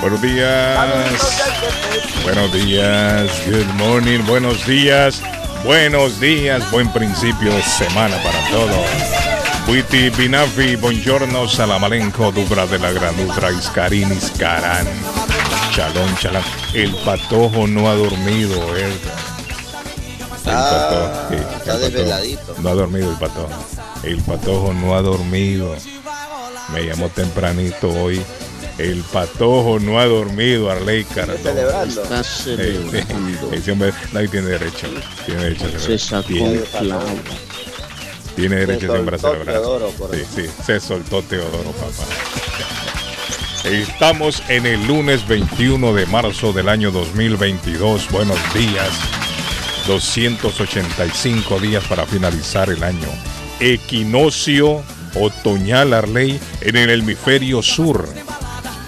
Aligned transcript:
Buenos 0.00 0.20
días. 0.20 0.78
Buenos 2.24 2.52
días. 2.52 3.30
Good 3.46 3.72
morning. 3.74 4.20
Buenos 4.26 4.66
días. 4.66 5.22
Buenos 5.64 6.20
días. 6.20 6.70
Buen 6.70 6.92
principio 6.92 7.52
de 7.52 7.62
semana 7.62 8.16
para 8.22 8.38
todos. 8.50 8.76
Witi 9.68 10.10
Binafi, 10.10 10.76
buongiorno, 10.76 11.48
salamalenco, 11.48 12.30
dubra 12.32 12.66
de 12.66 12.78
la 12.78 12.92
granudra, 12.92 13.50
iscarín, 13.50 14.12
iscarán. 14.12 14.86
Chalón, 15.74 16.14
chalán. 16.18 16.42
El 16.74 16.94
patojo 16.96 17.66
no 17.66 17.88
ha 17.88 17.94
dormido, 17.94 18.76
Edgar. 18.76 19.24
El 20.44 20.52
Ah, 20.52 20.70
patojo, 20.70 21.28
sí, 21.30 21.34
el 21.36 21.56
está 21.58 21.78
desveladito. 21.78 22.54
No 22.58 22.68
ha 22.68 22.74
dormido 22.74 23.10
el 23.10 23.16
patojo. 23.16 23.48
El 24.02 24.18
patojo 24.22 24.74
no 24.74 24.94
ha 24.94 25.00
dormido. 25.00 25.74
Me 26.74 26.82
llamó 26.84 27.08
tempranito 27.08 27.88
hoy. 27.88 28.22
El 28.78 29.02
patojo 29.02 29.78
no 29.78 30.00
ha 30.00 30.06
dormido, 30.06 30.68
Arley 30.68 31.04
Cardona. 31.04 31.38
Celebrando. 31.38 32.02
Está 32.02 32.24
celebrando. 32.24 33.52
Ese 33.52 33.70
hombre 33.70 33.92
nadie 34.12 34.28
tiene 34.28 34.48
derecho. 34.48 34.88
Tiene 35.26 35.44
derecho 35.44 35.66
a 35.66 35.78
Se 35.78 35.98
celebrar. 35.98 36.00
sacó 36.00 36.28
Tiene, 38.34 38.56
derecho 38.56 38.86
Se 38.86 38.92
siempre 38.92 39.16
a 39.16 39.18
celebrar. 39.18 39.54
Teodoro 39.54 39.90
por 39.90 40.14
Sí, 40.16 40.22
sí, 40.34 40.46
se 40.66 40.80
soltó 40.80 41.22
Teodoro, 41.22 41.70
papá. 41.70 42.04
Estamos 43.64 44.42
en 44.48 44.66
el 44.66 44.84
lunes 44.86 45.26
21 45.28 45.94
de 45.94 46.06
marzo 46.06 46.52
del 46.52 46.68
año 46.68 46.90
2022. 46.90 48.10
Buenos 48.10 48.38
días. 48.54 48.90
285 49.86 51.60
días 51.60 51.84
para 51.84 52.06
finalizar 52.06 52.70
el 52.70 52.82
año. 52.82 53.08
Equinoccio 53.60 54.82
otoñal 55.14 55.94
Arley 55.94 56.40
en 56.60 56.76
el 56.76 56.90
hemisferio 56.90 57.62
sur 57.62 58.08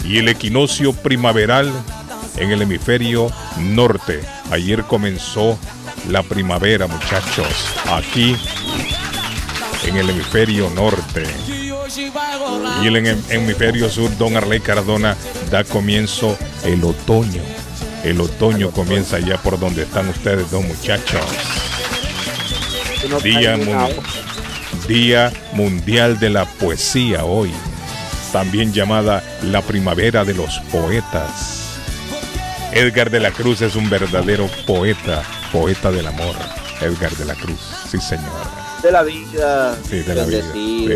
y 0.06 0.18
el 0.18 0.28
equinoccio 0.28 0.92
primaveral 0.92 1.72
en 2.36 2.50
el 2.50 2.62
hemisferio 2.62 3.30
norte. 3.58 4.20
Ayer 4.50 4.84
comenzó 4.84 5.58
la 6.08 6.22
primavera, 6.22 6.86
muchachos, 6.86 7.46
aquí 7.90 8.36
en 9.84 9.96
el 9.96 10.10
hemisferio 10.10 10.70
norte. 10.70 11.24
Y 12.82 12.88
en 12.88 13.06
el 13.06 13.18
hemisferio 13.30 13.88
sur, 13.88 14.16
Don 14.18 14.36
Arley 14.36 14.60
Cardona 14.60 15.16
da 15.50 15.64
comienzo 15.64 16.36
el 16.64 16.84
otoño. 16.84 17.42
El 18.04 18.20
otoño 18.20 18.70
comienza 18.70 19.18
ya 19.18 19.36
por 19.38 19.58
donde 19.58 19.82
están 19.82 20.08
ustedes, 20.08 20.50
dos 20.50 20.62
muchachos. 20.64 21.20
Mun- 23.56 23.88
Día 24.86 25.32
Mundial 25.52 26.18
de 26.20 26.30
la 26.30 26.44
Poesía 26.44 27.24
hoy, 27.24 27.50
también 28.32 28.72
llamada 28.72 29.22
la 29.42 29.62
Primavera 29.62 30.24
de 30.24 30.34
los 30.34 30.58
Poetas. 30.72 31.62
Edgar 32.72 33.10
de 33.10 33.20
la 33.20 33.30
Cruz 33.30 33.62
es 33.62 33.74
un 33.76 33.88
verdadero 33.88 34.48
poeta, 34.66 35.22
poeta 35.52 35.90
del 35.90 36.06
amor. 36.06 36.34
Edgar 36.80 37.10
de 37.16 37.24
la 37.24 37.34
Cruz, 37.34 37.60
sí 37.90 37.98
señor. 38.00 38.30
de 38.82 38.92
la 38.92 39.02
vida, 39.02 39.74
Sí, 39.88 40.00
de 40.00 40.14
la 40.14 40.24
vida, 40.24 40.44
sí. 40.52 40.88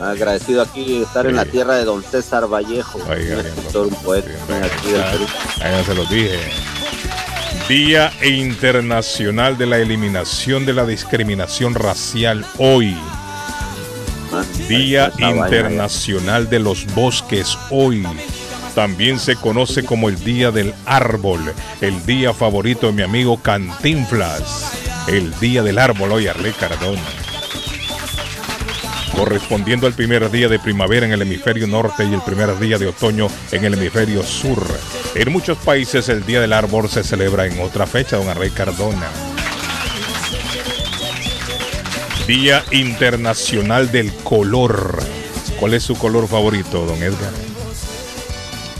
agradecido 0.00 0.60
aquí 0.62 1.02
estar 1.02 1.26
en 1.26 1.36
la 1.36 1.44
tierra 1.44 1.76
de 1.76 1.84
don 1.84 2.02
César 2.02 2.46
Vallejo, 2.52 2.98
Oiga, 3.08 3.36
un 3.38 3.46
escritor, 3.46 3.86
un 3.86 3.94
poeta 3.94 4.28
Sí, 4.28 4.52
aquí 4.54 4.88
del 4.92 5.00
ya- 5.00 5.10
Perú. 5.12 5.26
ahí 5.62 5.70
ya 5.72 5.84
se 5.84 5.94
los 5.94 6.10
dije. 6.10 6.38
Día 7.68 8.12
Internacional 8.22 9.56
de 9.56 9.66
la 9.66 9.78
Eliminación 9.78 10.66
de 10.66 10.72
la 10.72 10.84
Discriminación 10.84 11.74
Racial 11.74 12.44
hoy. 12.58 12.96
Día 14.68 15.12
Internacional 15.18 16.48
de 16.48 16.58
los 16.58 16.86
Bosques 16.94 17.58
hoy. 17.70 18.06
También 18.74 19.18
se 19.18 19.34
conoce 19.36 19.84
como 19.84 20.08
el 20.08 20.22
Día 20.22 20.50
del 20.50 20.74
Árbol, 20.86 21.40
el 21.80 22.06
día 22.06 22.32
favorito 22.32 22.86
de 22.86 22.92
mi 22.92 23.02
amigo 23.02 23.38
Cantinflas. 23.42 24.72
El 25.08 25.36
Día 25.40 25.62
del 25.62 25.78
Árbol 25.78 26.12
hoy, 26.12 26.28
Arley 26.28 26.52
Cardona. 26.52 27.02
Correspondiendo 29.16 29.86
al 29.86 29.94
primer 29.94 30.30
día 30.30 30.48
de 30.48 30.60
primavera 30.60 31.06
en 31.06 31.12
el 31.12 31.22
hemisferio 31.22 31.66
norte 31.66 32.04
y 32.04 32.14
el 32.14 32.20
primer 32.20 32.56
día 32.58 32.78
de 32.78 32.86
otoño 32.86 33.28
en 33.50 33.64
el 33.64 33.74
hemisferio 33.74 34.22
sur. 34.22 34.62
En 35.14 35.32
muchos 35.32 35.58
países 35.58 36.08
el 36.08 36.24
Día 36.24 36.40
del 36.40 36.52
Árbol 36.52 36.88
se 36.88 37.02
celebra 37.02 37.46
en 37.46 37.58
otra 37.60 37.86
fecha, 37.86 38.16
don 38.16 38.28
Arley 38.28 38.50
Cardona. 38.50 39.08
Día 42.28 42.62
Internacional 42.72 43.90
del 43.90 44.12
Color. 44.16 45.02
¿Cuál 45.58 45.72
es 45.72 45.82
su 45.82 45.96
color 45.96 46.28
favorito, 46.28 46.84
don 46.84 47.02
Edgar? 47.02 47.32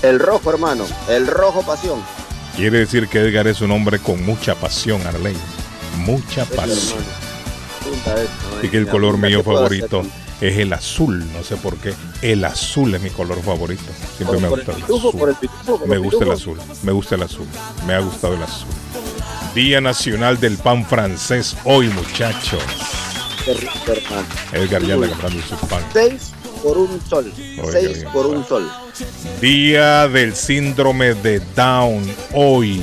El 0.03 0.21
rojo, 0.21 0.51
hermano, 0.51 0.85
el 1.09 1.27
rojo 1.27 1.63
pasión. 1.63 2.03
Quiere 2.57 2.81
decir 2.81 3.09
que 3.09 3.21
Edgar 3.21 3.47
es 3.47 3.63
un 3.63 3.71
hombre 3.71 4.01
con 4.01 4.23
mucha 4.23 4.55
pasión, 4.55 5.01
Arley. 5.07 5.35
Mucha 5.97 6.45
pasión. 6.45 6.99
Y 8.63 8.69
que 8.69 8.77
el 8.77 8.87
color 8.87 9.17
mío 9.17 9.39
¿qué 9.39 9.45
puedo 9.45 9.61
favorito 9.61 10.03
es 10.43 10.59
el 10.59 10.71
azul. 10.75 11.25
No 11.33 11.43
sé 11.43 11.57
por 11.57 11.79
qué. 11.79 11.95
El 12.21 12.45
azul 12.45 12.95
es 12.97 13.01
mi 13.01 13.09
color 13.09 13.43
favorito. 13.43 13.91
Siempre 14.19 14.39
¿Por, 14.39 14.43
me 14.43 14.49
gusta 14.49 14.73
el 14.73 14.83
azul. 14.83 15.87
Me 15.87 15.97
gusta 15.97 16.25
el 16.27 16.33
azul. 16.33 16.59
Me 16.83 16.93
gusta 16.93 17.15
el 17.15 17.23
azul. 17.23 17.47
Me 17.87 17.95
ha 17.95 18.01
gustado 18.01 18.35
el 18.35 18.43
azul. 18.43 18.69
Día 19.55 19.81
Nacional 19.81 20.39
del 20.39 20.59
Pan 20.59 20.85
Francés 20.85 21.57
hoy, 21.65 21.89
muchachos. 21.89 22.98
Rico, 23.55 23.93
hermano. 23.93 24.27
Edgar 24.53 24.83
ya 24.83 24.95
anda 24.95 25.09
comprando 25.09 25.43
su 25.43 25.56
pan. 25.69 25.83
Seis 25.93 26.33
por 26.62 26.79
un 26.79 27.00
sol. 27.09 27.33
Seis 27.71 27.99
bien, 27.99 28.12
por 28.12 28.27
un 28.27 28.47
sol. 28.47 28.71
Día 29.41 30.09
del 30.09 30.35
síndrome 30.35 31.15
de 31.15 31.41
Down 31.55 32.05
hoy. 32.33 32.83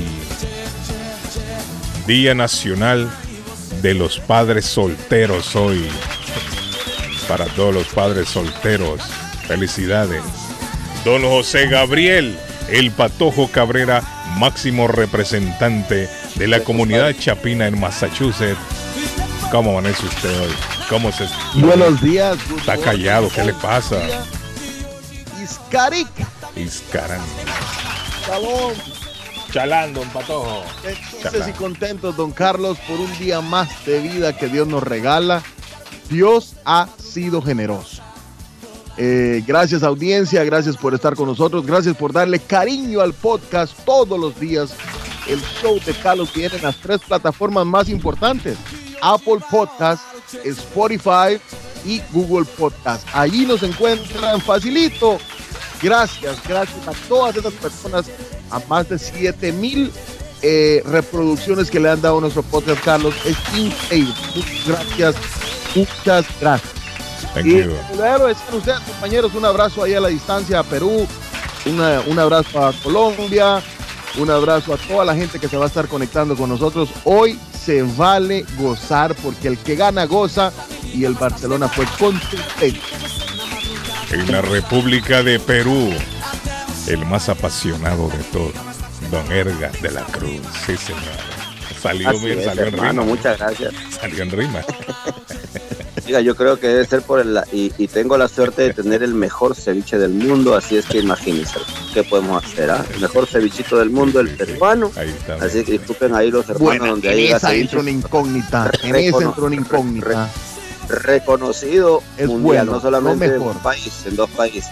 Día 2.06 2.34
Nacional 2.34 3.10
de 3.82 3.94
los 3.94 4.18
Padres 4.20 4.64
Solteros 4.66 5.54
hoy. 5.56 5.86
Para 7.28 7.46
todos 7.46 7.74
los 7.74 7.88
padres 7.88 8.28
solteros, 8.28 9.00
felicidades. 9.48 10.22
Don 11.04 11.22
José 11.22 11.66
Gabriel, 11.66 12.38
el 12.70 12.92
Patojo 12.92 13.48
Cabrera, 13.48 14.02
máximo 14.38 14.86
representante 14.86 16.08
de 16.36 16.46
la 16.46 16.60
comunidad 16.60 17.14
chapina 17.18 17.66
en 17.66 17.80
Massachusetts. 17.80 18.85
¿Cómo 19.50 19.70
amanece 19.70 20.04
usted 20.04 20.40
hoy? 20.40 20.52
¿Cómo 20.88 21.12
se 21.12 21.28
Buenos 21.54 22.00
días. 22.00 22.36
Está 22.56 22.76
callado, 22.76 23.28
¿qué 23.34 23.44
le 23.44 23.54
pasa? 23.54 24.00
Iscaric. 25.42 26.08
Iscaran. 26.56 27.20
Salón. 28.26 28.74
Chalando, 29.52 30.02
un 30.02 30.08
patojo. 30.10 30.64
Felices 30.82 31.48
y 31.48 31.52
contentos, 31.52 32.16
don 32.16 32.32
Carlos, 32.32 32.76
por 32.88 32.98
un 32.98 33.18
día 33.18 33.40
más 33.40 33.86
de 33.86 34.00
vida 34.00 34.36
que 34.36 34.48
Dios 34.48 34.66
nos 34.66 34.82
regala. 34.82 35.42
Dios 36.10 36.56
ha 36.64 36.88
sido 36.98 37.40
generoso. 37.40 38.02
Eh, 38.98 39.44
gracias 39.46 39.82
audiencia, 39.82 40.42
gracias 40.44 40.76
por 40.76 40.94
estar 40.94 41.14
con 41.14 41.28
nosotros, 41.28 41.66
gracias 41.66 41.96
por 41.96 42.12
darle 42.12 42.38
cariño 42.38 43.00
al 43.00 43.12
podcast 43.12 43.74
todos 43.84 44.18
los 44.18 44.38
días. 44.40 44.74
El 45.28 45.40
show 45.60 45.78
de 45.84 45.92
Carlos 45.94 46.32
tiene 46.32 46.58
las 46.60 46.76
tres 46.76 47.00
plataformas 47.00 47.66
más 47.66 47.88
importantes, 47.88 48.56
Apple 49.02 49.38
Podcast, 49.50 50.02
Spotify 50.44 51.40
y 51.84 52.00
Google 52.12 52.44
Podcast. 52.58 53.06
Allí 53.12 53.44
nos 53.46 53.62
encuentran 53.62 54.40
facilito. 54.40 55.18
Gracias, 55.82 56.36
gracias 56.48 56.88
a 56.88 56.92
todas 57.08 57.36
esas 57.36 57.52
personas, 57.54 58.06
a 58.50 58.60
más 58.68 58.88
de 58.88 58.98
7 58.98 59.52
mil 59.52 59.92
eh, 60.42 60.82
reproducciones 60.86 61.70
que 61.70 61.78
le 61.80 61.90
han 61.90 62.00
dado 62.00 62.18
a 62.18 62.20
nuestro 62.22 62.42
podcast, 62.42 62.82
Carlos. 62.82 63.14
Es 63.24 63.36
increíble. 63.56 64.14
Muchas 64.34 64.66
gracias, 64.66 65.14
muchas 65.74 66.26
gracias. 66.40 66.72
Thank 67.34 67.46
y 67.46 67.62
you. 67.62 67.70
luego 67.96 68.28
es 68.28 68.38
con 68.38 68.58
ustedes, 68.58 68.80
compañeros, 68.80 69.34
un 69.34 69.44
abrazo 69.44 69.82
ahí 69.84 69.94
a 69.94 70.00
la 70.00 70.08
distancia 70.08 70.60
a 70.60 70.62
Perú, 70.62 71.06
una- 71.66 72.00
un 72.06 72.18
abrazo 72.18 72.64
a 72.66 72.72
Colombia, 72.82 73.62
un 74.18 74.30
abrazo 74.30 74.72
a 74.72 74.78
toda 74.78 75.04
la 75.04 75.14
gente 75.14 75.38
que 75.38 75.48
se 75.48 75.56
va 75.58 75.64
a 75.64 75.68
estar 75.68 75.88
conectando 75.88 76.34
con 76.36 76.48
nosotros. 76.48 76.88
Hoy 77.04 77.38
se 77.66 77.82
vale 77.82 78.46
gozar 78.56 79.16
porque 79.16 79.48
el 79.48 79.58
que 79.58 79.74
gana 79.74 80.04
goza 80.04 80.52
y 80.94 81.04
el 81.04 81.14
Barcelona 81.14 81.66
fue 81.68 81.84
contundente. 81.98 82.80
En 84.12 84.30
la 84.30 84.40
República 84.40 85.24
de 85.24 85.40
Perú, 85.40 85.92
el 86.86 87.04
más 87.06 87.28
apasionado 87.28 88.08
de 88.08 88.22
todos, 88.32 88.52
Don 89.10 89.32
Erga 89.32 89.72
de 89.82 89.90
la 89.90 90.02
Cruz. 90.02 90.40
Sí, 90.64 90.76
señor. 90.76 91.02
Salió, 91.82 92.16
bien, 92.20 92.38
es, 92.38 92.44
salió 92.44 92.66
en 92.66 92.74
hermano, 92.74 93.02
rima. 93.02 93.14
muchas 93.16 93.36
gracias. 93.36 93.74
Salió 94.00 94.22
en 94.22 94.30
rima. 94.30 94.60
Diga, 96.06 96.20
yo 96.20 96.36
creo 96.36 96.58
que 96.60 96.68
debe 96.68 96.86
ser 96.86 97.02
por 97.02 97.18
el... 97.20 97.40
Y, 97.52 97.72
y 97.78 97.88
tengo 97.88 98.16
la 98.16 98.28
suerte 98.28 98.62
de 98.62 98.72
tener 98.74 99.02
el 99.02 99.12
mejor 99.14 99.56
ceviche 99.56 99.98
del 99.98 100.10
mundo, 100.12 100.54
así 100.54 100.76
es 100.76 100.86
que 100.86 100.98
imagínense 100.98 101.58
qué 101.92 102.04
podemos 102.04 102.44
hacer. 102.44 102.70
ah? 102.70 102.84
El 102.94 103.00
mejor 103.00 103.26
cevichito 103.26 103.76
del 103.78 103.90
mundo, 103.90 104.20
el 104.20 104.30
peruano. 104.36 104.92
Ahí 104.96 105.08
está. 105.08 105.34
Así 105.44 105.64
que 105.64 105.72
disculpen 105.72 106.14
ahí 106.14 106.30
los 106.30 106.48
hermanos 106.48 106.78
Bueno, 106.78 106.86
donde 106.92 107.08
en 107.10 107.14
hay 107.18 107.26
esa 107.32 107.52
entra 107.54 107.80
una 107.80 107.90
incógnita, 107.90 108.70
en 108.84 108.94
esa 108.94 109.22
entra 109.24 109.44
una 109.44 109.56
incógnita. 109.56 110.30
reconocido 110.88 112.02
Es 112.16 112.26
mundial, 112.28 112.42
bueno, 112.66 112.72
no 112.72 112.80
solamente 112.80 113.26
en 113.26 113.42
un 113.42 113.58
país, 113.58 113.92
en 114.06 114.16
dos 114.16 114.30
países. 114.30 114.70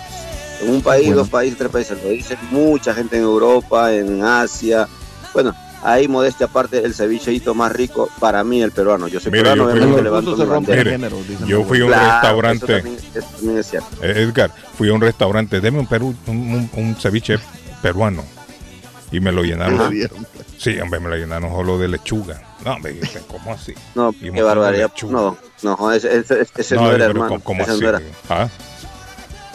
En 0.62 0.70
un 0.70 0.82
país, 0.82 1.06
Bueno. 1.06 1.20
dos 1.22 1.28
países, 1.30 1.58
tres 1.58 1.70
países. 1.70 1.98
Lo 2.02 2.10
dicen 2.10 2.38
mucha 2.52 2.94
gente 2.94 3.16
en 3.16 3.22
Europa, 3.25 3.92
en 3.92 4.22
Asia. 4.25 4.87
Bueno, 5.32 5.52
ahí 5.84 6.08
modestia 6.08 6.46
aparte, 6.46 6.84
el 6.84 6.94
cevicheito 6.94 7.54
más 7.54 7.70
rico 7.72 8.08
para 8.19 8.42
mí, 8.42 8.60
el 8.62 8.72
peruano. 8.72 9.06
Yo 9.06 9.20
soy 9.20 9.31
Mire, 9.31 9.44
peruano, 9.50 9.64
yo 9.64 9.70
fui- 9.70 9.81
obviamente 9.81 10.02
levanto 10.02 10.36
se 10.36 10.76
Mire, 10.76 10.90
género, 10.90 11.16
yo 11.46 11.64
fui 11.64 11.81
a 11.81 11.84
un 11.84 11.90
Claro, 11.90 12.12
restaurante. 12.12 12.64
Eso 12.64 12.66
también, 12.82 12.96
eso 13.14 13.26
también 13.36 13.58
es 13.58 13.66
cierto. 13.70 13.88
Eh, 14.02 14.22
Edgar, 14.22 14.50
fui 14.76 14.88
a 14.88 14.92
un 14.94 15.00
restaurante, 15.00 15.60
deme 15.60 15.78
un 15.78 15.86
Perú, 15.86 16.14
un, 16.26 16.36
un- 16.36 16.70
un 16.75 16.96
ceviche 16.96 17.38
peruano. 17.82 18.25
Y 19.12 19.20
me 19.20 19.31
lo 19.31 19.44
llenaron. 19.44 19.81
Ajá. 19.81 19.90
Sí, 20.58 20.76
hombre, 20.81 20.98
me 20.98 21.08
lo 21.08 21.16
llenaron 21.16 21.50
solo 21.52 21.78
de 21.78 21.87
lechuga. 21.87 22.42
No, 22.64 22.72
hombre, 22.75 22.98
¿cómo 23.28 23.52
así? 23.52 23.72
No, 23.94 24.12
Y 24.20 24.32
qué 24.32 24.42
barbaridad. 24.42 24.90
No, 25.08 25.37
no, 25.62 25.92
ese, 25.92 26.19
ese, 26.19 26.46
ese 26.56 26.75
no, 26.75 26.82
No, 26.82 26.92
era, 26.92 27.04
hermano. 27.04 27.28
¿cómo- 27.28 27.44
¿cómo 27.44 27.62
ese 27.62 27.70
así? 27.72 27.80
no 27.82 27.88
era. 27.90 28.00
Ah, 28.28 28.48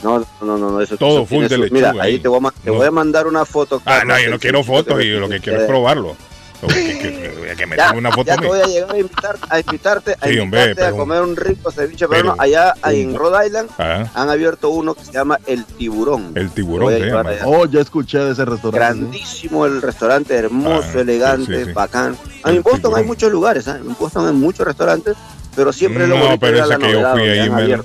No, 0.03 0.19
no, 0.19 0.57
no, 0.57 0.57
no, 0.57 0.81
eso 0.81 0.97
Todo 0.97 1.25
full 1.25 1.43
de 1.43 1.49
su- 1.55 1.61
Mira, 1.73 1.87
lechuga 1.89 2.03
ahí 2.03 2.13
ahí. 2.13 2.19
te 2.19 2.27
voy, 2.27 2.39
a, 2.45 2.51
te 2.63 2.69
No. 2.69 2.77
voy 2.77 2.87
a 2.87 2.91
mandar 2.91 3.27
una 3.27 3.45
foto. 3.45 3.81
Ah, 3.85 4.03
no, 4.05 4.17
yo 4.19 4.29
no 4.29 4.39
quiero 4.39 4.63
fotos 4.63 5.01
y 5.03 5.09
lo 5.11 5.27
que 5.29 5.39
quiero 5.39 5.61
es 5.61 5.67
probarlo. 5.67 6.15
Lo 6.61 6.67
que, 6.67 6.75
que, 6.75 6.97
que- 6.99 7.55
que 7.55 7.65
me 7.65 7.77
Ya, 7.77 7.93
una 7.93 8.09
foto 8.11 8.25
ya 8.27 8.33
a 8.33 8.35
te 8.35 8.41
mí. 8.41 8.47
voy 8.49 8.59
a 8.59 8.65
llegar 8.65 8.91
a 8.93 8.97
invitar, 8.97 9.37
a 9.49 9.59
invitarte, 9.61 10.11
a, 10.19 10.27
Sí, 10.27 10.39
hombre, 10.39 10.59
invitarte 10.61 10.71
a 10.81 10.85
pero- 10.87 10.97
comer 10.97 11.21
un 11.21 11.35
rico 11.37 11.71
ceviche 11.71 12.05
pero- 12.09 12.33
peruano. 12.35 12.41
Allá 12.41 12.73
en 12.83 13.15
Rhode 13.15 13.47
Island 13.47 13.69
Ah, 13.77 14.03
han 14.13 14.29
abierto 14.29 14.67
uno 14.69 14.93
que 14.93 15.05
se 15.05 15.13
llama 15.13 15.39
El 15.47 15.63
Tiburón. 15.63 16.33
el 16.35 16.49
tiburón 16.51 16.91
se. 16.93 17.13
Oh, 17.45 17.65
ya 17.65 17.79
escuché 17.79 18.17
de 18.19 18.33
ese 18.33 18.43
restaurante. 18.43 18.77
Grandísimo 18.77 19.65
el 19.65 19.81
restaurante, 19.81 20.35
hermoso, 20.35 20.89
Ah, 20.95 20.99
elegante, 20.99 21.59
sí, 21.59 21.65
sí. 21.67 21.71
bacán. 21.71 22.17
Ah, 22.43 22.49
El 22.49 22.57
en 22.57 22.63
Boston 22.63 22.81
tiburón. 22.81 22.99
hay 22.99 23.05
muchos 23.05 23.31
lugares, 23.31 23.67
¿ah? 23.69 23.77
en 23.77 23.95
Boston 23.97 24.27
hay 24.27 24.33
muchos 24.33 24.67
restaurantes, 24.67 25.15
pero 25.55 25.71
siempre 25.71 26.07
lo 26.07 26.17
No, 26.17 26.37
pero 26.37 26.67
que 26.77 26.91
yo 26.91 27.11
fui 27.13 27.21
ahí 27.21 27.49
me. 27.49 27.77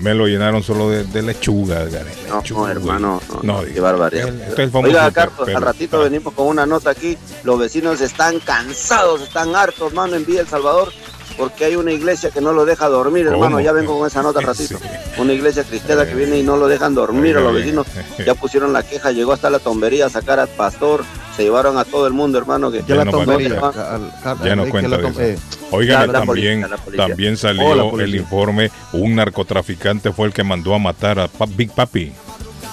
Me 0.00 0.14
lo 0.14 0.26
llenaron 0.26 0.62
solo 0.62 0.88
de, 0.90 1.04
de 1.04 1.22
lechuga. 1.22 1.84
Lechuga, 1.84 2.42
no, 2.50 2.68
hermano, 2.68 3.20
no, 3.42 3.60
No, 3.60 3.64
qué 3.64 3.80
barbaridad. 3.80 4.28
el- 4.28 4.40
este 4.42 4.64
es 4.64 4.74
Oiga, 4.74 5.10
Carlos, 5.10 5.48
al 5.48 5.62
ratito 5.62 6.00
venimos 6.00 6.34
con 6.34 6.46
una 6.46 6.66
nota 6.66 6.90
aquí. 6.90 7.16
Los 7.44 7.58
vecinos 7.58 8.00
están 8.00 8.38
cansados, 8.40 9.22
están 9.22 9.54
hartos, 9.54 9.88
hermano, 9.90 10.16
en 10.16 10.24
Villa 10.26 10.40
El 10.42 10.48
Salvador, 10.48 10.92
porque 11.36 11.64
hay 11.64 11.76
una 11.76 11.92
iglesia 11.92 12.30
que 12.30 12.40
no 12.40 12.52
lo 12.52 12.64
deja 12.64 12.88
dormir, 12.88 13.26
¿Cómo? 13.26 13.36
hermano. 13.44 13.60
Ya 13.60 13.72
vengo 13.72 13.98
con 13.98 14.06
esa 14.06 14.22
nota 14.22 14.40
ratito. 14.40 14.78
Sí. 14.78 15.20
Una 15.20 15.32
iglesia 15.32 15.64
cristiana 15.64 16.04
que 16.06 16.14
viene 16.14 16.38
y 16.38 16.42
no 16.42 16.56
lo 16.56 16.68
dejan 16.68 16.94
dormir 16.94 17.36
a 17.36 17.40
los 17.40 17.54
vecinos. 17.54 17.86
Ya 18.24 18.34
pusieron 18.34 18.72
la 18.72 18.82
queja, 18.82 19.10
llegó 19.12 19.32
hasta 19.32 19.50
la 19.50 19.58
tombería 19.58 20.06
a 20.06 20.10
sacar 20.10 20.38
al 20.40 20.48
pastor, 20.48 21.04
se 21.36 21.42
llevaron 21.44 21.78
a 21.78 21.84
todo 21.84 22.06
el 22.06 22.12
mundo, 22.12 22.38
hermano. 22.38 22.70
Que 22.70 22.82
Ya 22.86 22.96
la 22.96 23.04
no 23.04 23.10
tombería. 23.12 23.58
cuenta. 23.60 23.94
Al- 23.94 24.12
al- 24.24 24.42
Ya 24.44 24.56
no 24.56 24.64
que 24.64 24.70
cuenta 24.70 24.96
de 24.98 25.32
eso. 25.34 25.42
La- 25.72 26.06
la 26.06 26.12
también, 26.12 26.26
policía, 26.26 26.68
la 26.68 26.76
policía. 26.76 27.06
también 27.06 27.36
salió 27.36 28.00
el 28.00 28.14
informe, 28.16 28.70
un 28.92 29.14
narcotraficante 29.14 30.12
fue 30.12 30.26
el 30.26 30.32
que 30.32 30.42
mandó 30.44 30.74
a 30.74 30.78
matar 30.78 31.18
a 31.20 31.28
Pa- 31.28 31.46
Big 31.46 31.70
Papi. 31.72 32.12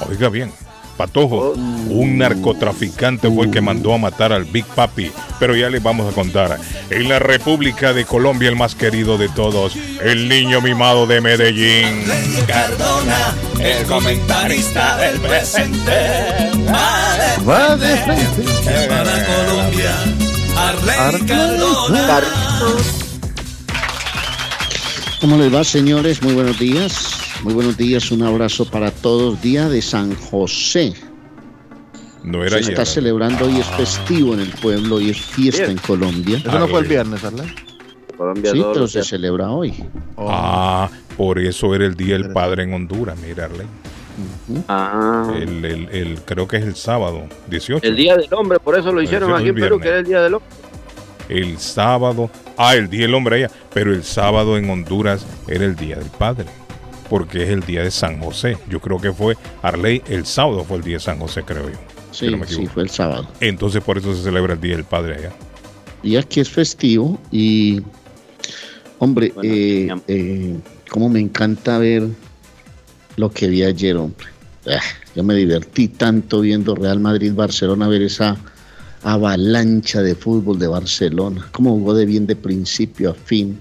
Oiga 0.09 0.29
bien, 0.29 0.51
Patojo, 0.97 1.53
Oh. 1.53 1.53
un 1.89 2.17
narcotraficante 2.17 3.29
fue 3.29 3.45
el 3.45 3.51
que 3.51 3.61
mandó 3.61 3.93
a 3.93 3.97
matar 3.97 4.33
al 4.33 4.43
Big 4.45 4.65
Papi. 4.65 5.11
Pero 5.39 5.55
ya 5.55 5.69
les 5.69 5.81
vamos 5.81 6.11
a 6.11 6.15
contar. 6.15 6.57
En 6.89 7.07
la 7.07 7.19
República 7.19 7.93
de 7.93 8.05
Colombia, 8.05 8.49
el 8.49 8.55
más 8.55 8.75
querido 8.75 9.17
de 9.17 9.29
todos, 9.29 9.73
el 10.03 10.27
niño 10.27 10.59
mimado 10.61 11.05
de 11.07 11.21
Medellín. 11.21 12.03
Cardona, 12.47 13.35
el 13.59 13.85
comentarista 13.85 14.97
del 14.97 15.19
presente. 15.19 16.51
Va 17.47 17.77
de 17.77 17.95
frente. 17.97 18.87
Para 18.89 19.25
Colombia, 19.25 19.95
Arley 20.57 21.25
Cardona. 21.27 22.21
¿Cómo 25.21 25.37
les 25.37 25.53
va, 25.53 25.63
señores? 25.63 26.21
Muy 26.21 26.33
buenos 26.33 26.59
días. 26.59 27.26
Muy 27.43 27.53
buenos 27.53 27.77
días. 27.77 28.11
Un 28.11 28.23
abrazo 28.23 28.65
para 28.69 28.91
todos. 28.91 29.41
Día 29.41 29.69
de 29.69 29.81
San 29.81 30.15
José. 30.15 30.93
No 32.23 32.41
Se 32.41 32.47
era 32.47 32.59
está 32.59 32.71
ayer. 32.81 32.85
celebrando 32.85 33.45
hoy, 33.45 33.57
es 33.59 33.67
festivo 33.67 34.33
en 34.33 34.41
el 34.41 34.49
pueblo 34.49 34.99
y 34.99 35.11
es 35.11 35.21
fiesta 35.21 35.63
Bien. 35.63 35.77
en 35.77 35.77
Colombia. 35.77 36.37
Eso 36.37 36.59
no 36.59 36.67
fue 36.67 36.81
el 36.81 36.87
viernes, 36.87 37.21
¿verdad? 37.21 37.45
Colombia 38.17 38.51
Sí, 38.51 38.57
pero 38.59 38.73
los 38.81 38.91
se 38.91 38.99
días. 38.99 39.07
celebra 39.07 39.49
hoy. 39.49 39.73
Oh. 40.15 40.27
Ah, 40.29 40.89
por 41.15 41.39
eso 41.39 41.73
era 41.73 41.85
el 41.85 41.95
Día 41.95 42.17
del 42.17 42.33
Padre 42.33 42.63
en 42.63 42.73
Honduras, 42.73 43.17
mirarle. 43.19 43.65
Ah. 44.67 45.31
El, 45.35 45.63
el- 45.63 45.89
el- 45.89 46.19
creo 46.25 46.47
que 46.47 46.57
es 46.57 46.63
el 46.65 46.75
sábado, 46.75 47.25
18. 47.49 47.85
El 47.87 47.95
Día 47.95 48.17
del 48.17 48.33
Hombre, 48.33 48.59
por 48.59 48.77
eso 48.77 48.91
lo 48.91 49.01
hicieron 49.01 49.31
aquí 49.33 49.49
en 49.49 49.55
Perú, 49.55 49.77
viernes. 49.77 49.81
que 49.83 49.87
era 49.89 49.97
el 49.99 50.05
Día 50.05 50.21
del 50.21 50.33
Hombre. 50.33 50.49
El 51.29 51.57
sábado, 51.59 52.29
ah, 52.57 52.75
el 52.75 52.89
Día 52.89 53.01
del 53.01 53.13
Hombre 53.13 53.35
allá, 53.45 53.51
pero 53.73 53.93
el 53.93 54.03
sábado 54.03 54.57
en 54.57 54.69
Honduras 54.69 55.25
era 55.47 55.63
el 55.65 55.75
Día 55.75 55.97
del 55.97 56.09
Padre, 56.09 56.45
porque 57.09 57.43
es 57.43 57.49
el 57.49 57.61
Día 57.61 57.83
de 57.83 57.91
San 57.91 58.19
José. 58.19 58.57
Yo 58.69 58.79
creo 58.79 58.99
que 58.99 59.11
fue, 59.11 59.35
Arley, 59.61 60.01
el 60.07 60.25
sábado 60.25 60.63
fue 60.63 60.77
el 60.77 60.83
Día 60.83 60.95
de 60.95 61.01
San 61.01 61.19
José, 61.19 61.43
creo 61.43 61.69
yo. 61.69 61.77
Sí, 62.11 62.27
no 62.29 62.43
sí, 62.45 62.65
fue 62.67 62.83
el 62.83 62.89
sábado. 62.89 63.27
Entonces 63.39 63.83
por 63.83 63.97
eso 63.97 64.15
se 64.15 64.23
celebra 64.23 64.53
el 64.53 64.61
Día 64.61 64.75
del 64.75 64.85
Padre 64.85 65.15
allá. 65.15 65.31
Y 66.03 66.15
aquí 66.15 66.39
es 66.39 66.49
festivo 66.49 67.19
y, 67.31 67.81
hombre, 68.99 69.31
Bueno, 69.35 69.51
eh, 69.53 69.95
eh, 70.07 70.55
cómo 70.89 71.09
me 71.09 71.19
encanta 71.19 71.77
ver 71.77 72.07
lo 73.17 73.31
que 73.31 73.47
vi 73.47 73.63
ayer, 73.63 73.97
hombre. 73.97 74.27
Ah, 74.67 74.81
yo 75.15 75.23
me 75.23 75.35
divertí 75.35 75.87
tanto 75.87 76.41
viendo 76.41 76.75
Real 76.75 76.99
Madrid-Barcelona, 76.99 77.87
ver 77.87 78.03
esa 78.03 78.37
avalancha 79.03 80.01
de 80.01 80.15
fútbol 80.15 80.59
de 80.59 80.67
Barcelona, 80.67 81.47
cómo 81.51 81.71
jugó 81.71 81.93
de 81.93 82.05
bien 82.05 82.27
de 82.27 82.35
principio 82.35 83.11
a 83.11 83.13
fin, 83.13 83.57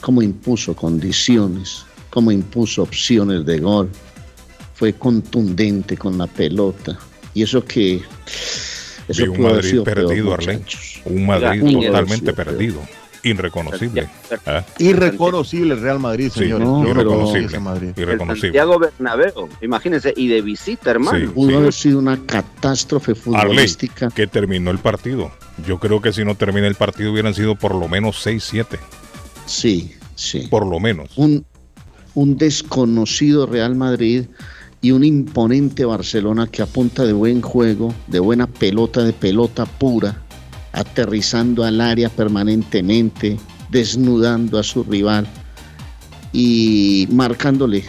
cómo 0.00 0.22
impuso 0.22 0.74
condiciones, 0.74 1.84
cómo 2.10 2.30
impuso 2.32 2.82
opciones 2.82 3.46
de 3.46 3.58
gol, 3.60 3.88
fue 4.74 4.92
contundente 4.94 5.96
con 5.96 6.18
la 6.18 6.26
pelota. 6.26 6.98
Y 7.34 7.42
eso 7.42 7.64
que... 7.64 8.02
Eso 9.08 9.24
un 9.32 9.40
Madrid 9.42 9.80
perdido, 9.82 10.36
muchachos. 10.36 11.00
Un 11.04 11.26
Madrid 11.26 11.62
totalmente 11.86 12.30
sí, 12.30 12.32
perdido, 12.36 12.80
irreconocible. 13.24 14.08
Ah, 14.46 14.64
Irreconocible 14.78 15.74
el 15.74 15.80
Real 15.80 15.98
Madrid, 15.98 16.30
Sí, 16.32 16.40
señores. 16.40 16.66
no, 16.68 16.82
pero- 16.82 16.94
reconocí 16.94 17.30
irreconocible. 17.38 17.60
Madrid. 17.60 17.88
El 17.96 18.02
Irreconocible. 18.02 18.40
Santiago 18.48 18.78
Bernabéu, 18.78 19.48
imagínense, 19.62 20.14
y 20.16 20.28
de 20.28 20.42
visita, 20.42 20.90
hermano. 20.92 21.18
Sí. 21.18 21.26
Pudo 21.26 21.58
haber 21.58 21.72
sido 21.72 21.98
una 21.98 22.24
catástrofe 22.24 23.12
Arley, 23.12 23.22
futbolística. 23.24 24.08
que 24.10 24.26
terminó 24.28 24.70
el 24.70 24.78
partido. 24.78 25.32
Yo 25.66 25.78
creo 25.80 26.00
que 26.00 26.12
si 26.12 26.24
no 26.24 26.36
termina 26.36 26.68
el 26.68 26.76
partido 26.76 27.10
hubieran 27.12 27.34
sido 27.34 27.56
por 27.56 27.74
lo 27.74 27.88
menos 27.88 28.24
6-7. 28.24 28.78
Sí, 29.46 29.94
sí. 30.14 30.46
Por 30.48 30.66
lo 30.66 30.78
menos. 30.78 31.10
Un, 31.16 31.44
un 32.14 32.36
desconocido 32.36 33.46
Real 33.46 33.74
Madrid 33.74 34.26
y 34.82 34.92
un 34.92 35.04
imponente 35.04 35.84
Barcelona 35.84 36.46
que 36.46 36.62
apunta 36.62 37.04
de 37.04 37.12
buen 37.12 37.42
juego, 37.42 37.94
de 38.06 38.20
buena 38.20 38.46
pelota, 38.46 39.02
de 39.04 39.12
pelota 39.12 39.66
pura, 39.66 40.22
aterrizando 40.72 41.64
al 41.64 41.80
área 41.80 42.08
permanentemente, 42.08 43.36
desnudando 43.70 44.58
a 44.58 44.62
su 44.62 44.82
rival. 44.84 45.26
y 46.32 47.08
marcándole. 47.10 47.82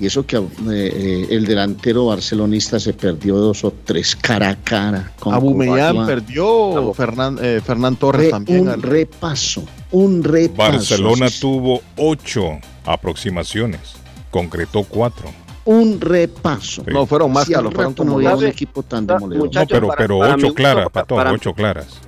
Y 0.00 0.06
eso 0.06 0.24
que 0.24 0.36
eh, 0.36 0.42
eh, 0.70 1.26
el 1.30 1.44
delantero 1.44 2.06
barcelonista 2.06 2.78
se 2.78 2.92
perdió 2.92 3.36
dos 3.36 3.64
o 3.64 3.72
tres 3.84 4.14
cara 4.14 4.50
a 4.50 4.56
cara. 4.56 5.12
Con 5.18 5.34
Abumellán 5.34 6.06
perdió, 6.06 6.94
Fernán, 6.94 7.38
eh, 7.42 7.60
Fernán 7.64 7.96
Torres 7.96 8.30
también. 8.30 8.68
Un 8.68 8.80
repaso, 8.80 9.64
un 9.90 10.22
repaso. 10.22 10.72
Barcelona 10.72 11.28
tuvo 11.40 11.82
ocho 11.96 12.58
aproximaciones, 12.84 13.94
concretó 14.30 14.84
cuatro. 14.84 15.30
Un 15.64 16.00
repaso. 16.00 16.82
No, 16.86 17.04
fueron 17.04 17.32
más, 17.32 17.48
Carlos, 17.48 17.74
fueron 17.74 17.92
como 17.94 18.16
un 18.16 18.46
equipo 18.46 18.82
tan 18.82 19.06
demoledor. 19.06 19.54
No, 19.54 19.66
pero, 19.66 19.88
pero 19.96 20.18
ocho 20.18 20.54
claras, 20.54 20.88
para 20.90 21.06
todos, 21.06 21.24
ocho 21.30 21.52
claras. 21.52 22.00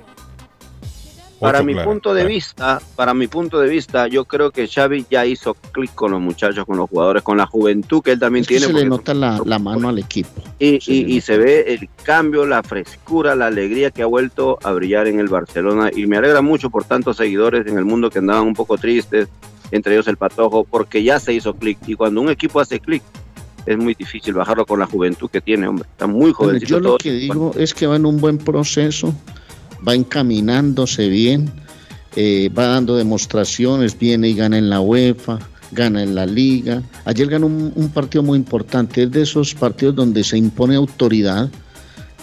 Para 1.41 1.63
mi 1.63 1.73
punto 1.73 2.13
de 2.13 2.23
vista, 2.23 2.79
para 2.95 3.15
mi 3.15 3.25
punto 3.25 3.59
de 3.59 3.67
vista, 3.67 4.07
yo 4.07 4.25
creo 4.25 4.51
que 4.51 4.67
Xavi 4.67 5.07
ya 5.09 5.25
hizo 5.25 5.55
clic 5.71 5.91
con 5.95 6.11
los 6.11 6.21
muchachos, 6.21 6.65
con 6.65 6.77
los 6.77 6.87
jugadores, 6.87 7.23
con 7.23 7.35
la 7.35 7.47
juventud 7.47 8.03
que 8.03 8.11
él 8.11 8.19
también 8.19 8.45
tiene. 8.45 8.67
Se 8.67 8.73
le 8.73 8.85
nota 8.85 9.15
la, 9.15 9.41
mano 9.57 9.89
al 9.89 9.97
equipo. 9.97 10.29
Y 10.59 10.79
se, 10.79 10.93
y, 10.93 11.19
se 11.19 11.39
ve 11.39 11.73
el 11.73 11.89
cambio, 12.03 12.45
la 12.45 12.61
frescura, 12.61 13.35
la 13.35 13.47
alegría 13.47 13.89
que 13.89 14.03
ha 14.03 14.05
vuelto 14.05 14.59
a 14.61 14.71
brillar 14.71 15.07
en 15.07 15.19
el 15.19 15.29
Barcelona. 15.29 15.89
Y 15.91 16.05
me 16.05 16.17
alegra 16.17 16.43
mucho 16.43 16.69
por 16.69 16.83
tantos 16.83 17.17
seguidores 17.17 17.65
en 17.65 17.75
el 17.75 17.85
mundo 17.85 18.11
que 18.11 18.19
andaban 18.19 18.45
un 18.45 18.53
poco 18.53 18.77
tristes, 18.77 19.27
entre 19.71 19.95
ellos 19.95 20.07
el 20.07 20.17
Patojo, 20.17 20.63
porque 20.63 21.01
ya 21.01 21.19
se 21.19 21.33
hizo 21.33 21.55
clic. 21.55 21.79
Y 21.87 21.95
cuando 21.95 22.21
un 22.21 22.29
equipo 22.29 22.59
hace 22.59 22.79
clic, 22.79 23.01
es 23.65 23.77
muy 23.79 23.95
difícil 23.95 24.35
bajarlo 24.35 24.67
con 24.67 24.79
la 24.79 24.85
juventud 24.85 25.27
que 25.27 25.41
tiene, 25.41 25.67
hombre. 25.67 25.87
Está 25.89 26.05
muy 26.05 26.33
jovencito. 26.33 26.69
Yo 26.69 26.79
lo 26.79 26.97
que 26.97 27.11
digo 27.11 27.51
es 27.57 27.73
que 27.73 27.87
va 27.87 27.95
en 27.95 28.05
un 28.05 28.21
buen 28.21 28.37
proceso 28.37 29.15
va 29.87 29.95
encaminándose 29.95 31.09
bien, 31.09 31.51
eh, 32.15 32.49
va 32.57 32.67
dando 32.67 32.95
demostraciones, 32.95 33.97
viene 33.97 34.29
y 34.29 34.33
gana 34.33 34.57
en 34.57 34.69
la 34.69 34.81
UEFA, 34.81 35.39
gana 35.71 36.03
en 36.03 36.15
la 36.15 36.25
liga. 36.25 36.83
Ayer 37.05 37.27
ganó 37.27 37.47
un, 37.47 37.91
partido 37.93 38.23
muy 38.23 38.37
importante, 38.37 39.03
es 39.03 39.11
de 39.11 39.21
esos 39.21 39.55
partidos 39.55 39.95
donde 39.95 40.23
se 40.23 40.37
impone 40.37 40.75
autoridad 40.75 41.49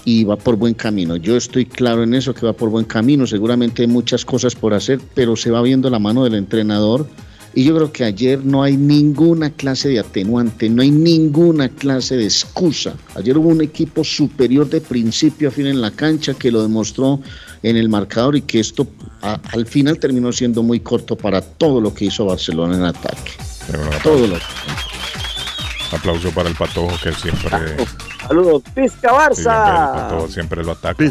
y 0.04 0.24
va 0.24 0.36
por 0.36 0.56
buen 0.56 0.74
camino. 0.74 1.16
Yo 1.16 1.36
estoy 1.36 1.66
claro 1.66 2.02
en 2.02 2.14
eso, 2.14 2.34
que 2.34 2.46
va 2.46 2.52
por 2.52 2.70
buen 2.70 2.84
camino. 2.84 3.26
Seguramente 3.26 3.82
hay 3.82 3.88
muchas 3.88 4.24
cosas 4.24 4.54
por 4.54 4.74
hacer, 4.74 5.00
pero 5.14 5.36
se 5.36 5.50
va 5.50 5.62
viendo 5.62 5.90
la 5.90 5.98
mano 5.98 6.24
del 6.24 6.34
entrenador 6.34 7.06
y 7.54 7.64
yo 7.64 7.74
creo 7.74 7.92
que 7.92 8.04
ayer 8.04 8.44
no 8.44 8.62
hay 8.62 8.76
ninguna 8.76 9.50
clase 9.50 9.88
de 9.88 9.98
atenuante, 9.98 10.68
no 10.68 10.82
hay 10.82 10.90
ninguna 10.90 11.68
clase 11.68 12.16
de 12.16 12.24
excusa. 12.24 12.94
Ayer 13.14 13.36
hubo 13.38 13.48
un 13.48 13.62
equipo 13.62 14.04
superior 14.04 14.68
de 14.68 14.80
principio 14.80 15.48
a 15.48 15.50
fin 15.50 15.66
en 15.66 15.80
la 15.80 15.90
cancha 15.90 16.34
que 16.34 16.52
lo 16.52 16.62
demostró 16.62 17.20
en 17.62 17.76
el 17.76 17.88
marcador 17.88 18.36
y 18.36 18.42
que 18.42 18.60
esto 18.60 18.86
al 19.20 19.66
final 19.66 19.98
terminó 19.98 20.32
siendo 20.32 20.62
muy 20.62 20.80
corto 20.80 21.16
para 21.16 21.40
todo 21.40 21.80
lo 21.80 21.92
que 21.92 22.06
hizo 22.06 22.26
Barcelona 22.26 22.76
en 22.76 22.84
ataque. 22.84 23.32
Todo 24.02 24.26
lo 24.26 24.36
Aplauso 25.90 26.30
para 26.32 26.50
el 26.50 26.54
Patojo 26.54 26.94
que 27.02 27.12
siempre. 27.12 27.50
Saludos, 28.26 28.62
Pizca 28.74 29.10
Barça. 29.10 29.94
el 29.94 30.00
Patojo 30.02 30.28
siempre 30.28 30.62
lo 30.62 30.72
ataca. 30.72 31.04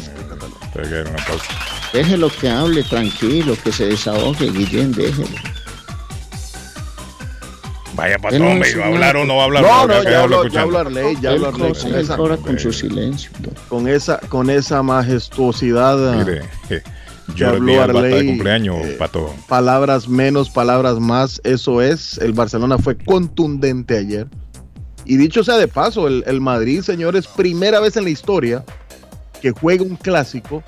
Déjelo 1.93 2.29
que 2.29 2.49
hable 2.49 2.83
tranquilo, 2.83 3.57
que 3.63 3.71
se 3.71 3.87
desahogue, 3.87 4.51
Guillén, 4.51 4.91
déjelo. 4.91 5.56
Vaya 7.97 8.19
patrón, 8.19 8.61
¿va 8.61 8.83
a 8.83 8.87
hablar 8.87 9.17
o 9.17 9.25
no 9.25 9.37
va 9.37 9.41
a 9.41 9.45
hablar? 9.45 9.63
No, 9.63 9.87
no, 9.87 10.03
ya, 10.03 10.21
hablo, 10.21 10.47
ya 10.47 10.61
hablarle, 10.61 11.17
ya 11.19 11.31
hablarle. 11.31 11.73
Con, 11.73 11.95
esa, 11.95 12.13
ahora 12.13 12.37
con 12.37 12.59
su 12.59 12.71
silencio. 12.71 13.31
Con 13.67 13.87
esa, 13.87 14.19
con 14.29 14.51
esa 14.51 14.83
majestuosidad. 14.83 16.23
Mire, 16.23 16.43
yo 17.35 17.59
le 17.59 17.87
di 17.87 18.15
de 18.15 18.25
cumpleaños, 18.27 18.85
eh, 18.85 18.95
pato. 18.99 19.33
Palabras 19.47 20.07
menos, 20.07 20.51
palabras 20.51 20.99
más, 20.99 21.41
eso 21.43 21.81
es. 21.81 22.19
El 22.19 22.33
Barcelona 22.33 22.77
fue 22.77 22.95
contundente 22.95 23.97
ayer. 23.97 24.27
Y 25.03 25.17
dicho 25.17 25.43
sea 25.43 25.57
de 25.57 25.67
paso, 25.67 26.07
el, 26.07 26.23
el 26.27 26.39
Madrid, 26.39 26.81
señores, 26.81 27.25
primera 27.25 27.79
vez 27.79 27.97
en 27.97 28.03
la 28.03 28.11
historia 28.11 28.63
que 29.41 29.49
juega 29.49 29.81
un 29.81 29.95
clásico 29.95 30.61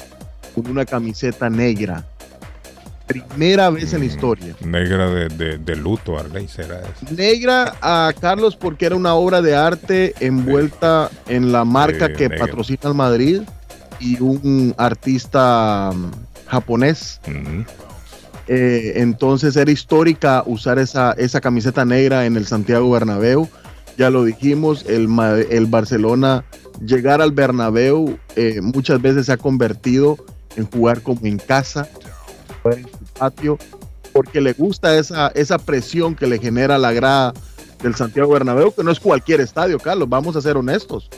con 0.56 0.66
una 0.66 0.84
camiseta 0.84 1.48
negra 1.48 2.08
primera 3.10 3.72
vez 3.72 3.92
en 3.94 4.02
la 4.02 4.06
historia. 4.06 4.56
Negra 4.62 5.10
de, 5.10 5.76
luto, 5.76 6.18
Arley, 6.18 6.48
será 6.48 6.82
Negra 7.10 7.76
a 7.82 8.14
Carlos 8.22 8.56
porque 8.56 8.86
era 8.86 8.96
una 8.96 9.16
obra 9.16 9.42
de 9.42 9.56
arte 9.56 10.14
envuelta 10.20 11.10
en 11.28 11.52
la 11.52 11.66
marca 11.66 12.14
que 12.14 12.30
patrocina 12.30 12.82
al 12.84 12.94
Madrid 12.94 13.42
y 14.00 14.22
un 14.22 14.76
artista 14.78 15.92
mm, 15.94 16.12
japonés. 16.48 17.20
Eh, 18.48 18.94
entonces 18.98 19.56
era 19.56 19.72
histórica 19.72 20.44
usar 20.46 20.78
esa, 20.78 21.14
esa 21.14 21.42
camiseta 21.42 21.86
negra 21.86 22.26
en 22.26 22.38
el 22.38 22.46
Santiago 22.46 22.92
Bernabéu. 22.92 23.50
Ya 23.98 24.10
lo 24.10 24.24
dijimos, 24.24 24.86
el, 24.88 25.10
el 25.50 25.66
Barcelona 25.66 26.46
llegar 26.86 27.22
al 27.22 27.32
Bernabéu 27.32 28.18
eh, 28.36 28.62
muchas 28.62 29.02
veces 29.02 29.26
se 29.26 29.34
ha 29.34 29.38
convertido 29.38 30.18
en 30.56 30.70
jugar 30.70 31.02
como 31.02 31.26
en 31.26 31.38
casa 31.38 31.90
patio, 33.20 33.58
porque 34.14 34.42
le 34.42 34.54
gusta 34.54 34.98
esa, 34.98 35.28
esa 35.30 35.58
presión 35.58 36.16
que 36.16 36.28
le 36.28 36.40
genera 36.40 36.78
la 36.78 36.94
grada 36.94 37.34
del 37.84 37.96
Santiago 37.96 38.34
Bernabéu, 38.34 38.74
que 38.74 38.84
no 38.84 38.92
es 38.92 39.00
cualquier 39.00 39.42
estadio, 39.42 39.80
Carlos, 39.80 40.10
vamos 40.10 40.36
a 40.36 40.42
ser 40.42 40.58
honestos. 40.58 41.10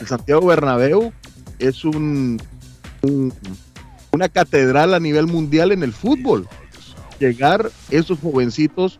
El 0.00 0.06
Santiago 0.06 0.46
Bernabéu 0.46 1.12
es 1.58 1.84
un, 1.84 2.40
una 4.12 4.28
catedral 4.28 4.94
a 4.94 5.00
nivel 5.00 5.26
mundial 5.26 5.72
en 5.72 5.82
el 5.82 5.92
fútbol. 5.92 6.46
Llegar 7.18 7.70
esos 7.90 8.18
jovencitos 8.18 8.98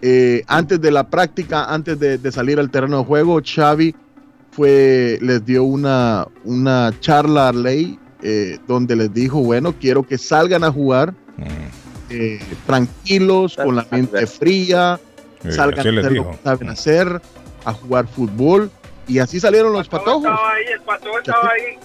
eh, 0.00 0.42
antes 0.48 0.80
de 0.80 0.90
la 0.90 1.08
práctica, 1.08 1.72
antes 1.72 1.98
de, 1.98 2.32
salir 2.32 2.58
al 2.58 2.70
terreno 2.70 2.98
de 2.98 3.04
juego, 3.04 3.40
Xavi 3.42 3.94
fue, 4.50 5.18
les 5.22 5.44
dio 5.44 5.64
una, 5.64 6.26
una 6.44 6.92
charla 7.00 7.48
a 7.48 7.52
ley 7.52 7.98
eh, 8.22 8.58
donde 8.66 8.96
les 8.96 9.12
dijo, 9.14 9.40
bueno, 9.40 9.74
quiero 9.78 10.02
que 10.02 10.18
salgan 10.18 10.64
a 10.64 10.72
jugar 10.72 11.14
eh, 12.12 12.40
tranquilos, 12.66 13.56
con 13.56 13.76
la 13.76 13.86
mente 13.90 14.26
fría, 14.26 15.00
salgan 15.48 15.86
a 15.86 15.90
hacer 16.00 16.12
lo 16.12 16.30
que 16.30 16.36
saben 16.42 16.68
hacer, 16.68 17.22
a 17.64 17.72
jugar 17.72 18.06
fútbol. 18.06 18.70
Y 19.08 19.18
así 19.18 19.40
salieron 19.40 19.72
los 19.72 19.88
patojos. 19.88 20.30
el 20.72 20.80
patojo 20.80 21.18
estaba 21.18 21.50
ahí. 21.50 21.78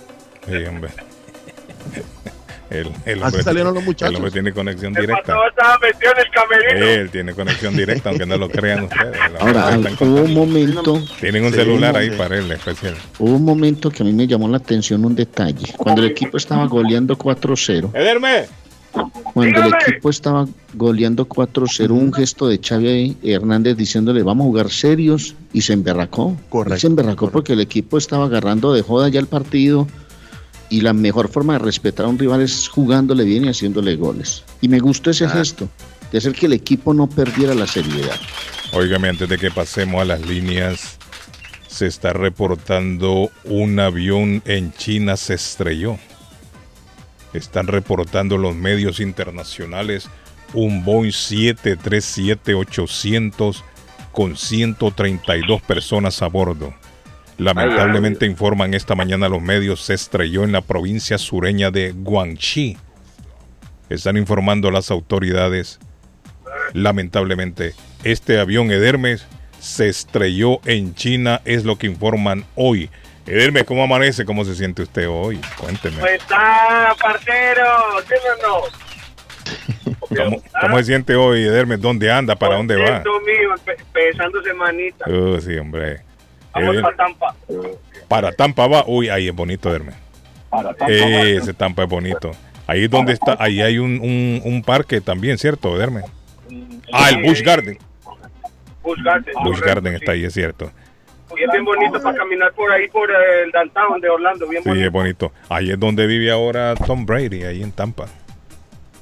Sí, 0.46 0.66
hombre. 0.66 0.92
El, 2.70 2.92
el 3.06 3.24
Así 3.24 3.42
salieron 3.44 3.74
los 3.74 3.84
muchachos. 3.84 4.12
El 4.12 4.18
hombre 4.18 4.32
tiene 4.32 4.52
conexión 4.52 4.94
directa. 4.94 5.34
El 5.34 5.50
estaba 5.50 5.80
metido 5.80 6.12
en 6.12 6.20
el 6.20 6.32
camerino. 6.32 6.86
Él 6.86 7.10
tiene 7.10 7.34
conexión 7.34 7.78
directa, 7.78 8.10
aunque 8.10 8.26
no 8.26 8.38
lo 8.38 8.50
crean 8.50 8.84
ustedes. 8.84 9.18
Ahora, 9.40 9.80
hubo 10.02 10.22
un 10.22 10.34
momento. 10.34 11.02
Tienen 11.20 11.46
un 11.46 11.54
celular 11.54 11.96
ahí 11.96 12.10
para 12.12 12.38
él, 12.38 12.52
especial. 12.52 12.96
Hubo 13.20 13.36
un 13.36 13.46
momento 13.46 13.90
que 13.90 14.04
a 14.04 14.06
mí 14.06 14.12
me 14.12 14.28
llamó 14.28 14.50
la 14.50 14.58
atención 14.58 15.06
un 15.06 15.16
detalle. 15.16 15.74
Cuando 15.78 16.02
el 16.04 16.12
equipo 16.12 16.38
estaba 16.38 16.66
goleando 16.66 17.18
4-0. 17.18 17.92
¡Ederme! 17.94 18.48
Cuando 19.34 19.64
el 19.64 19.74
equipo 19.82 20.10
estaba 20.10 20.48
goleando 20.74 21.28
4-0, 21.28 21.90
un 21.92 22.14
gesto 22.14 22.48
de 22.48 22.60
Xavi 22.60 23.18
Hernández 23.24 23.78
diciéndole 23.78 24.24
vamos 24.24 24.46
a 24.46 24.48
jugar 24.48 24.70
serios 24.70 25.36
y 25.54 25.62
se 25.62 25.74
emberracó. 25.74 26.36
Correcto. 26.50 26.80
Se 26.80 26.88
emberracó 26.88 27.30
porque 27.30 27.54
el 27.54 27.62
equipo 27.62 27.98
estaba 27.98 28.26
agarrando 28.26 28.74
de 28.74 28.82
joda 28.82 29.10
ya 29.10 29.20
el 29.20 29.28
partido 29.28 29.88
y 30.70 30.82
la 30.82 30.94
mejor 30.94 31.30
forma 31.30 31.54
de 31.54 31.60
respetar 31.60 32.06
a 32.06 32.10
un 32.10 32.20
rival 32.20 32.42
es 32.42 32.68
jugándole 32.68 33.24
bien 33.24 33.46
y 33.46 33.50
haciéndole 33.50 33.96
goles. 33.96 34.44
Y 34.62 34.68
me 34.68 34.80
gustó 34.80 35.12
ese 35.12 35.26
ah. 35.26 35.30
gesto 35.30 35.70
de 36.12 36.18
hacer 36.18 36.34
que 36.34 36.46
el 36.46 36.54
equipo 36.54 36.94
no 36.94 37.08
perdiera 37.08 37.54
la 37.54 37.68
seriedad. 37.68 38.16
Óigame, 38.74 39.10
antes 39.10 39.30
de 39.30 39.38
que 39.38 39.52
pasemos 39.52 40.02
a 40.02 40.06
las 40.06 40.26
líneas, 40.26 40.98
se 41.68 41.88
está 41.88 42.14
reportando 42.14 43.30
un 43.46 43.80
avión 43.80 44.42
en 44.46 44.74
China 44.74 45.16
se 45.16 45.36
estrelló. 45.36 45.98
Están 47.34 47.68
reportando 47.68 48.38
los 48.38 48.56
medios 48.56 49.00
internacionales 49.00 50.10
un 50.54 50.84
Boeing 50.84 51.12
737-800 51.12 53.64
con 54.12 54.36
132 54.38 55.62
personas 55.62 56.22
a 56.22 56.28
bordo. 56.28 56.74
Lamentablemente 57.38 58.26
informan 58.26 58.74
esta 58.74 58.96
mañana 58.96 59.30
los 59.30 59.44
medios 59.44 59.82
se 59.82 59.94
estrelló 59.94 60.44
en 60.44 60.52
la 60.54 60.62
provincia 60.62 61.20
sureña 61.20 61.70
de 61.70 61.92
Guangxi. 61.92 62.78
Están 63.90 64.18
informando 64.18 64.72
las 64.72 64.90
autoridades. 64.90 65.80
Lamentablemente, 66.74 67.76
este 68.04 68.40
avión 68.40 68.72
Edermes 68.72 69.28
se 69.60 69.88
estrelló 69.88 70.62
en 70.66 70.96
China, 70.96 71.42
es 71.46 71.64
lo 71.64 71.78
que 71.78 71.86
informan 71.88 72.46
hoy. 72.56 72.90
Edermes, 73.28 73.66
¿cómo 73.66 73.84
amanece? 73.84 74.24
¿Cómo 74.24 74.46
se 74.46 74.56
siente 74.56 74.84
usted 74.84 75.08
hoy? 75.10 75.40
Cuénteme. 75.58 75.98
¿Cómo 75.98 76.08
está, 76.08 76.96
parcero? 77.00 77.66
¿Cómo, 80.00 80.42
¿Cómo, 80.62 80.78
se 80.78 80.84
siente 80.86 81.16
hoy, 81.16 81.44
Edermes? 81.44 81.82
¿Dónde 81.82 82.10
anda? 82.10 82.36
¿Para 82.36 82.56
dónde 82.56 82.76
va? 82.78 83.00
mío, 83.00 83.54
empezando 83.66 84.42
semanita. 84.42 85.10
Uh, 85.10 85.42
sí, 85.42 85.58
hombre. 85.58 86.02
Vamos 86.54 86.82
para 86.82 86.96
Tampa. 86.96 87.36
Para 88.08 88.32
Tampa 88.32 88.68
va. 88.68 88.86
Uy, 88.88 89.10
ahí 89.10 89.28
es 89.28 89.36
bonito, 89.36 89.70
Edermes. 89.70 89.96
Para 90.50 90.74
Tampa. 90.74 90.94
ese 90.94 91.54
Tampa 91.54 91.84
es 91.84 91.90
bonito. 91.90 92.32
Ahí 92.66 92.86
es 92.86 92.90
donde 92.90 93.14
está, 93.14 93.36
ahí 93.40 93.62
hay 93.62 93.78
un, 93.78 94.00
un, 94.00 94.42
un 94.44 94.64
parque 94.64 95.02
también, 95.02 95.38
¿cierto, 95.38 95.76
Edermes? 95.76 96.06
Ah, 96.92 97.10
el 97.10 97.24
Bush 97.24 97.42
Garden. 97.42 97.78
Busch 98.82 99.02
Garden. 99.04 99.34
Correcto, 99.34 99.66
Garden 99.66 99.96
está 99.96 100.14
ahí, 100.14 100.24
es 100.24 100.34
cierto. 100.34 100.72
Y 101.36 101.44
es 101.44 101.52
bien 101.52 101.66
bonito 101.66 102.02
para 102.02 102.18
caminar 102.18 102.54
por 102.54 102.72
ahí, 102.72 102.88
por 102.88 103.10
el 103.12 103.52
downtown 103.52 104.00
de 104.00 104.10
Orlando, 104.10 104.48
bien 104.48 104.64
Sí, 104.64 104.70
bonito. 104.70 104.86
es 104.88 104.92
bonito. 104.92 105.32
Ahí 105.50 105.72
es 105.72 105.80
donde 105.80 106.08
vive 106.08 106.32
ahora 106.32 106.74
Tom 106.76 107.06
Brady, 107.06 107.44
ahí 107.44 107.62
en 107.62 107.72
Tampa. 107.72 108.06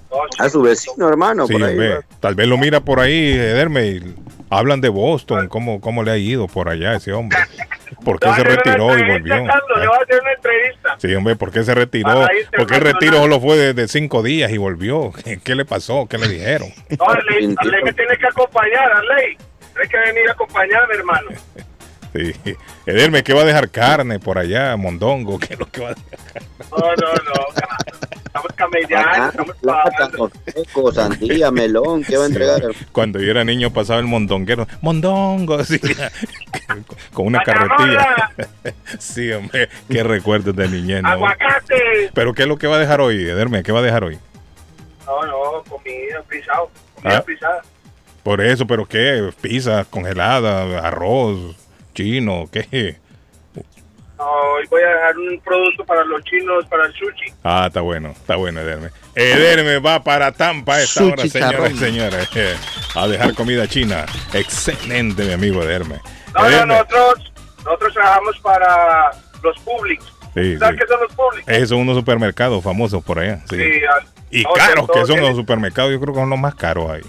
Oh. 0.09 0.23
A 0.39 0.49
su 0.49 0.61
vecino, 0.61 1.07
hermano. 1.09 1.45
Sí, 1.45 1.53
por 1.53 1.63
ahí. 1.63 1.77
¿verdad? 1.77 2.05
Tal 2.19 2.35
vez 2.35 2.47
lo 2.47 2.57
mira 2.57 2.79
por 2.79 2.99
ahí, 2.99 3.33
Ederme, 3.33 3.85
y 3.87 4.15
hablan 4.49 4.81
de 4.81 4.89
Boston, 4.89 5.47
cómo, 5.49 5.81
cómo 5.81 6.03
le 6.03 6.11
ha 6.11 6.17
ido 6.17 6.47
por 6.47 6.69
allá 6.69 6.95
ese 6.95 7.11
hombre. 7.13 7.37
¿Por 8.03 8.19
qué 8.19 8.33
se 8.33 8.43
retiró 8.43 8.97
y 8.97 9.03
volvió? 9.07 9.35
Carlos, 9.45 9.79
le 9.79 9.87
voy 9.87 9.97
a 9.99 10.01
hacer 10.03 10.21
una 10.21 10.31
entrevista. 10.33 10.95
Sí, 10.99 11.13
hombre, 11.15 11.35
¿por 11.35 11.51
qué 11.51 11.63
se 11.63 11.75
retiró? 11.75 12.09
Para 12.21 12.29
¿Por 12.57 12.67
qué 12.67 12.75
el 12.75 12.81
retiro 12.81 13.17
solo 13.17 13.39
fue 13.39 13.57
de, 13.57 13.73
de 13.73 13.87
cinco 13.87 14.23
días 14.23 14.51
y 14.51 14.57
volvió? 14.57 15.11
¿Qué, 15.23 15.39
qué 15.43 15.55
le 15.55 15.65
pasó? 15.65 16.07
¿Qué 16.07 16.17
le 16.17 16.27
dijeron? 16.27 16.69
No, 16.97 17.05
Arley, 17.09 17.53
Arley 17.57 17.83
me 17.83 17.93
tiene 17.93 18.17
que 18.17 18.27
acompañar, 18.27 18.91
Arley. 18.91 19.37
Tiene 19.73 19.89
que 19.89 19.97
venir 19.97 20.29
a 20.29 20.31
acompañarme, 20.33 20.93
hermano. 20.95 21.29
Sí. 22.15 22.55
Ederme, 22.85 23.23
¿qué 23.23 23.33
va 23.33 23.41
a 23.41 23.45
dejar 23.45 23.69
carne 23.69 24.19
por 24.19 24.37
allá? 24.37 24.75
Mondongo, 24.77 25.37
¿qué 25.39 25.53
es 25.55 25.59
lo 25.59 25.65
que 25.69 25.81
va 25.81 25.89
a 25.89 25.93
dejar? 25.93 26.43
No, 26.71 26.77
no, 26.77 27.13
no. 27.13 27.95
Estamos 28.25 28.51
camellando, 28.55 29.29
estamos 29.29 29.57
trabajando. 29.61 30.31
seco, 30.45 30.91
sandía, 30.93 31.51
melón, 31.51 32.03
¿qué 32.03 32.17
va 32.17 32.23
a 32.23 32.27
entregar? 32.27 32.61
Cuando 32.91 33.19
yo 33.19 33.31
era 33.31 33.43
niño 33.43 33.71
pasaba 33.71 33.99
el 33.99 34.05
mondonguero. 34.07 34.67
Mondongo, 34.81 35.63
sí. 35.65 35.79
Con 37.13 37.27
una 37.27 37.41
carretilla. 37.43 38.31
Sí, 38.99 39.31
hombre. 39.31 39.69
Qué 39.89 40.03
recuerdos 40.03 40.55
de 40.55 40.67
niñez. 40.67 41.01
¿no? 41.03 41.09
Aguacate. 41.09 42.11
Pero 42.13 42.33
¿qué 42.33 42.43
es 42.43 42.47
lo 42.47 42.57
que 42.57 42.67
va 42.67 42.75
a 42.77 42.79
dejar 42.79 43.01
hoy, 43.01 43.15
Ederme? 43.23 43.61
¿Qué 43.63 43.71
va 43.71 43.79
a 43.79 43.83
dejar 43.83 44.03
hoy? 44.03 44.17
No, 45.05 45.25
no, 45.25 45.63
comida, 45.69 46.21
frisado. 46.27 46.69
Comida 46.95 47.17
Ah. 47.19 47.21
frisada. 47.23 47.61
Por 48.23 48.41
eso, 48.41 48.65
¿pero 48.65 48.85
qué? 48.87 49.29
Pizza 49.41 49.85
congelada, 49.85 50.79
arroz, 50.79 51.55
chino, 51.95 52.47
¿qué? 52.51 52.97
No, 54.17 54.23
hoy 54.23 54.63
voy 54.69 54.81
a 54.81 54.87
dejar 54.87 55.17
un 55.17 55.39
producto 55.41 55.83
para 55.83 56.03
los 56.05 56.23
chinos, 56.23 56.65
para 56.67 56.85
el 56.85 56.93
sushi. 56.93 57.33
Ah, 57.43 57.65
está 57.67 57.81
bueno, 57.81 58.11
está 58.11 58.35
bueno, 58.37 58.61
Ederme. 58.61 58.89
Ederme 59.13 59.79
va 59.79 60.01
para 60.03 60.31
Tampa 60.31 60.75
a 60.75 60.81
esta 60.83 61.03
hora, 61.03 61.27
señoras 61.27 61.71
y 61.73 61.77
señores. 61.77 62.29
eh, 62.35 62.55
A 62.95 63.07
dejar 63.07 63.33
comida 63.33 63.67
china. 63.67 64.05
Excelente, 64.33 65.25
mi 65.25 65.33
amigo 65.33 65.61
Ederme. 65.63 65.99
No, 66.33 66.49
no, 66.49 66.65
nosotros, 66.65 67.33
nosotros 67.65 67.93
trabajamos 67.93 68.39
para 68.39 69.11
los 69.43 69.59
Publix. 69.59 70.03
Sí, 70.33 70.57
¿Sabes 70.59 70.79
sí. 70.79 70.85
qué 70.85 70.87
son 70.93 71.01
los 71.01 71.13
Publix? 71.13 71.47
Esos 71.49 71.69
son 71.69 71.79
unos 71.79 71.97
supermercados 71.97 72.63
famosos 72.63 73.03
por 73.03 73.19
allá. 73.19 73.41
Sí. 73.49 73.57
Y 74.31 74.43
no, 74.43 74.51
caros 74.53 74.87
que 74.93 75.05
son 75.05 75.19
los 75.19 75.35
supermercados, 75.35 75.91
yo 75.91 75.99
creo 75.99 76.13
que 76.13 76.19
son 76.21 76.29
los 76.29 76.39
más 76.39 76.55
caros 76.55 76.89
ahí. 76.89 77.01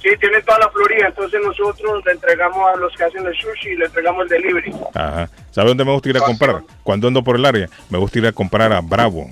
Sí, 0.00 0.08
tienen 0.20 0.44
toda 0.44 0.60
la 0.60 0.70
Florida, 0.70 1.08
entonces 1.08 1.40
nosotros 1.44 2.02
le 2.06 2.12
entregamos 2.12 2.58
a 2.72 2.76
los 2.76 2.94
que 2.96 3.04
hacen 3.04 3.26
el 3.26 3.34
sushi, 3.34 3.74
le 3.76 3.86
entregamos 3.86 4.22
el 4.22 4.28
delivery. 4.28 4.72
Ajá. 4.94 5.28
¿Sabe 5.50 5.68
dónde 5.68 5.84
me 5.84 5.92
gusta 5.92 6.08
ir 6.10 6.16
a 6.18 6.20
comprar? 6.20 6.62
Cuando 6.84 7.08
ando 7.08 7.24
por 7.24 7.34
el 7.36 7.44
área, 7.44 7.68
me 7.90 7.98
gusta 7.98 8.18
ir 8.18 8.26
a 8.26 8.32
comprar 8.32 8.72
a 8.72 8.80
Bravo. 8.80 9.28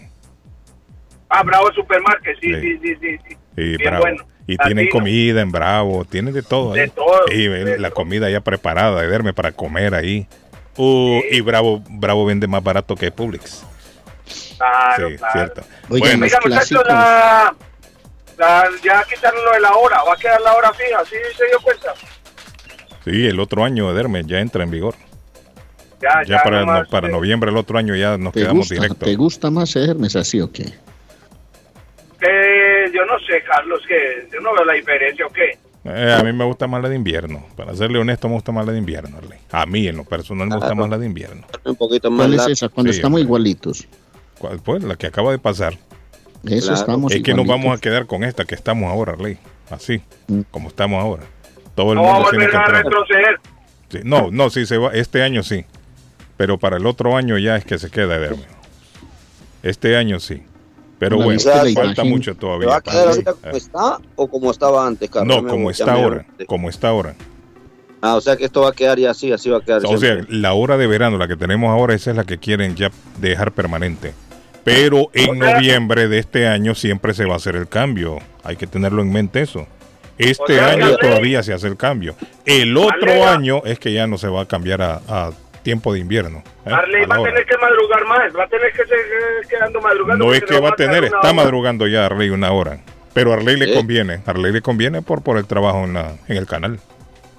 Ah, 1.28 1.42
Bravo 1.44 1.72
Supermarket, 1.72 2.36
sí, 2.40 2.52
Sí. 2.54 2.60
sí, 2.60 2.78
sí, 2.82 2.96
sí. 3.00 3.18
sí. 3.28 3.36
Sí, 3.56 3.62
Bien 3.76 3.78
Bravo. 3.90 4.00
bueno. 4.02 4.24
Y 4.48 4.56
tienen 4.58 4.84
Latino. 4.86 4.92
comida 4.92 5.40
en 5.40 5.50
Bravo, 5.52 6.04
tienen 6.04 6.32
de 6.34 6.42
todo. 6.42 6.72
De 6.72 6.82
ahí. 6.82 6.90
todo, 6.90 7.22
Y 7.32 7.46
de 7.48 7.78
la 7.78 7.88
todo. 7.88 7.94
comida 7.96 8.30
ya 8.30 8.40
preparada, 8.40 9.00
de 9.00 9.06
verme 9.08 9.32
para 9.32 9.52
comer 9.52 9.94
ahí. 9.94 10.28
Uh, 10.76 11.20
Y 11.30 11.40
Bravo 11.40 11.82
Bravo 11.88 12.24
vende 12.26 12.46
más 12.46 12.62
barato 12.62 12.94
que 12.96 13.10
Publix. 13.10 13.64
Claro, 14.58 15.08
sí, 15.10 15.16
claro. 15.16 15.32
cierto. 15.32 15.60
Oigan, 15.90 16.18
bueno, 16.20 16.24
Oiga, 16.26 16.38
muchachos, 16.44 16.82
la, 16.86 17.54
la- 18.38 18.68
ya 18.84 19.04
quitaron 19.04 19.44
lo 19.44 19.52
de 19.52 19.60
la 19.60 19.74
hora, 19.74 20.02
va 20.04 20.14
a 20.14 20.16
quedar 20.16 20.40
la 20.40 20.54
hora 20.54 20.72
fija, 20.72 21.04
¿sí 21.04 21.16
se 21.36 21.46
dio 21.46 21.60
cuenta? 21.60 21.94
sí, 23.04 23.26
el 23.26 23.38
otro 23.40 23.64
año, 23.64 23.90
Ederme, 23.90 24.22
ya 24.26 24.40
entra 24.40 24.62
en 24.64 24.70
vigor. 24.70 24.94
Ya, 26.02 26.22
Ya 26.26 26.42
para, 26.42 26.60
nomás, 26.60 26.82
no- 26.84 26.88
para 26.90 27.08
eh, 27.08 27.10
noviembre 27.10 27.50
el 27.50 27.56
otro 27.56 27.78
año 27.78 27.94
ya 27.96 28.18
nos 28.18 28.34
¿Te 28.34 28.40
quedamos 28.40 28.68
directos. 28.68 28.98
¿Te 28.98 29.14
gusta 29.16 29.50
más 29.50 29.74
Hermes 29.76 30.14
así 30.16 30.40
o 30.40 30.52
qué? 30.52 30.64
eh, 32.20 32.90
yo 32.94 33.04
no 33.04 33.18
sé, 33.20 33.42
Carlos, 33.46 33.80
que 33.86 34.28
yo 34.32 34.40
no 34.40 34.54
veo 34.54 34.64
la 34.64 34.72
diferencia, 34.74 35.26
¿o 35.26 35.30
qué? 35.30 35.58
Eh, 35.84 36.16
a 36.18 36.22
mí 36.24 36.32
me 36.32 36.44
gusta 36.44 36.66
más 36.66 36.82
la 36.82 36.88
de 36.88 36.96
invierno. 36.96 37.46
Para 37.56 37.74
serle 37.74 37.98
honesto, 37.98 38.28
me 38.28 38.34
gusta 38.34 38.50
más 38.52 38.66
la 38.66 38.72
de 38.72 38.78
invierno. 38.78 39.18
Arley. 39.18 39.38
A 39.52 39.66
mí, 39.66 39.86
en 39.86 39.96
lo 39.96 40.04
personal, 40.04 40.48
me 40.48 40.54
gusta 40.56 40.68
Claro. 40.68 40.80
más 40.80 40.90
la 40.90 40.98
de 40.98 41.06
invierno. 41.06 41.46
Un 41.64 41.76
poquito 41.76 42.10
más 42.10 42.26
¿Cuál 42.26 42.34
es 42.40 42.46
esa? 42.48 42.68
Cuando 42.68 42.92
Sí, 42.92 42.98
estamos 42.98 43.18
hombre. 43.18 43.24
igualitos. 43.26 43.86
¿Cuál? 44.38 44.58
Pues 44.60 44.82
la 44.82 44.96
que 44.96 45.06
acaba 45.06 45.30
de 45.30 45.38
pasar. 45.38 45.74
Eso 46.46 46.66
Claro. 46.68 46.80
estamos 46.80 47.12
es 47.12 47.22
que 47.22 47.34
nos 47.34 47.46
vamos 47.46 47.76
a 47.76 47.80
quedar 47.80 48.06
con 48.06 48.24
esta 48.24 48.44
que 48.44 48.54
estamos 48.54 48.90
ahora, 48.90 49.12
Arley. 49.12 49.38
Así, 49.70 50.00
Mm. 50.28 50.40
como 50.50 50.68
estamos 50.68 51.02
ahora. 51.02 51.24
Todo 51.74 51.92
el 51.92 51.96
No 51.98 52.04
mundo 52.04 52.30
tiene 52.30 52.46
volver 52.46 52.50
que 52.50 52.56
a 52.56 52.60
entrar. 52.60 52.84
retroceder. 52.84 53.40
Sí, 53.90 53.98
no, 54.04 54.30
no, 54.30 54.50
sí 54.50 54.64
se 54.66 54.78
va. 54.78 54.90
Este 54.92 55.22
año 55.22 55.42
sí. 55.42 55.64
Pero 56.36 56.58
para 56.58 56.76
el 56.76 56.86
otro 56.86 57.16
año 57.16 57.38
ya 57.38 57.56
es 57.56 57.64
que 57.64 57.78
se 57.78 57.90
queda. 57.90 58.18
Este 59.62 59.96
año 59.96 60.20
sí. 60.20 60.42
Pero 60.98 61.16
bueno, 61.16 61.38
falta 61.40 61.68
imagen. 61.68 62.08
mucho 62.08 62.32
¿Se 62.32 62.38
todavía. 62.38 62.68
va 62.68 62.76
a 62.76 62.80
quedar 62.80 63.08
ahorita 63.08 63.32
como 63.34 63.56
está 63.56 63.98
o 64.16 64.28
como 64.28 64.50
estaba 64.50 64.86
antes, 64.86 65.10
Carlos? 65.10 65.42
No, 65.42 65.48
como 65.48 65.70
está 65.70 65.92
ahora. 65.92 66.26
Como 66.46 66.68
está 66.70 66.88
ahora. 66.88 67.14
Ah, 68.00 68.14
o 68.14 68.20
sea 68.20 68.36
que 68.36 68.44
esto 68.44 68.62
va 68.62 68.70
a 68.70 68.72
quedar 68.72 68.98
ya 68.98 69.10
así, 69.10 69.32
así 69.32 69.50
va 69.50 69.58
a 69.58 69.60
quedar. 69.60 69.82
O 69.86 69.98
sea, 69.98 70.18
la 70.28 70.52
hora 70.54 70.76
de 70.78 70.86
verano, 70.86 71.18
la 71.18 71.28
que 71.28 71.36
tenemos 71.36 71.68
ahora, 71.70 71.94
esa 71.94 72.10
es 72.12 72.16
la 72.16 72.24
que 72.24 72.38
quieren 72.38 72.76
ya 72.76 72.90
dejar 73.20 73.52
permanente. 73.52 74.14
Pero 74.66 75.10
en 75.14 75.38
noviembre 75.38 76.08
de 76.08 76.18
este 76.18 76.48
año 76.48 76.74
siempre 76.74 77.14
se 77.14 77.24
va 77.24 77.34
a 77.34 77.36
hacer 77.36 77.54
el 77.54 77.68
cambio. 77.68 78.18
Hay 78.42 78.56
que 78.56 78.66
tenerlo 78.66 79.00
en 79.00 79.12
mente 79.12 79.40
eso. 79.40 79.66
Este 80.18 80.42
O 80.42 80.46
sea, 80.56 80.68
año 80.70 80.96
todavía 80.96 81.42
se 81.44 81.52
hace 81.52 81.68
el 81.68 81.76
cambio. 81.76 82.16
El 82.44 82.76
otro 82.76 83.10
Arley- 83.12 83.22
año 83.22 83.62
es 83.64 83.78
que 83.78 83.92
ya 83.92 84.06
no 84.08 84.18
se 84.18 84.26
va 84.28 84.42
a 84.42 84.46
cambiar 84.46 84.82
a, 84.82 85.00
a 85.08 85.30
tiempo 85.62 85.92
de 85.92 86.00
invierno. 86.00 86.42
¿eh? 86.64 86.70
Arley 86.72 87.04
A 87.04 87.06
va 87.06 87.16
a 87.16 87.22
tener 87.22 87.46
que 87.46 87.56
madrugar 87.58 88.06
más, 88.06 88.36
va 88.36 88.44
a 88.44 88.48
tener 88.48 88.72
que 88.72 88.82
seguir 88.82 89.48
quedando 89.48 89.80
madrugando. 89.80 90.24
No 90.26 90.34
es 90.34 90.42
que 90.42 90.58
va 90.58 90.70
a 90.70 90.74
tener, 90.74 91.04
está 91.04 91.18
hora. 91.18 91.32
madrugando 91.32 91.86
ya 91.86 92.06
Arley 92.06 92.30
una 92.30 92.50
hora. 92.50 92.80
Pero 93.14 93.30
a 93.32 93.36
Arley 93.36 93.56
le 93.56 93.72
conviene. 93.72 94.20
A 94.26 94.30
Arley 94.30 94.52
le 94.52 94.62
conviene 94.62 95.00
por, 95.00 95.22
por 95.22 95.38
el 95.38 95.46
trabajo 95.46 95.84
en, 95.84 95.94
la, 95.94 96.14
en 96.28 96.36
el 96.36 96.46
canal. 96.46 96.80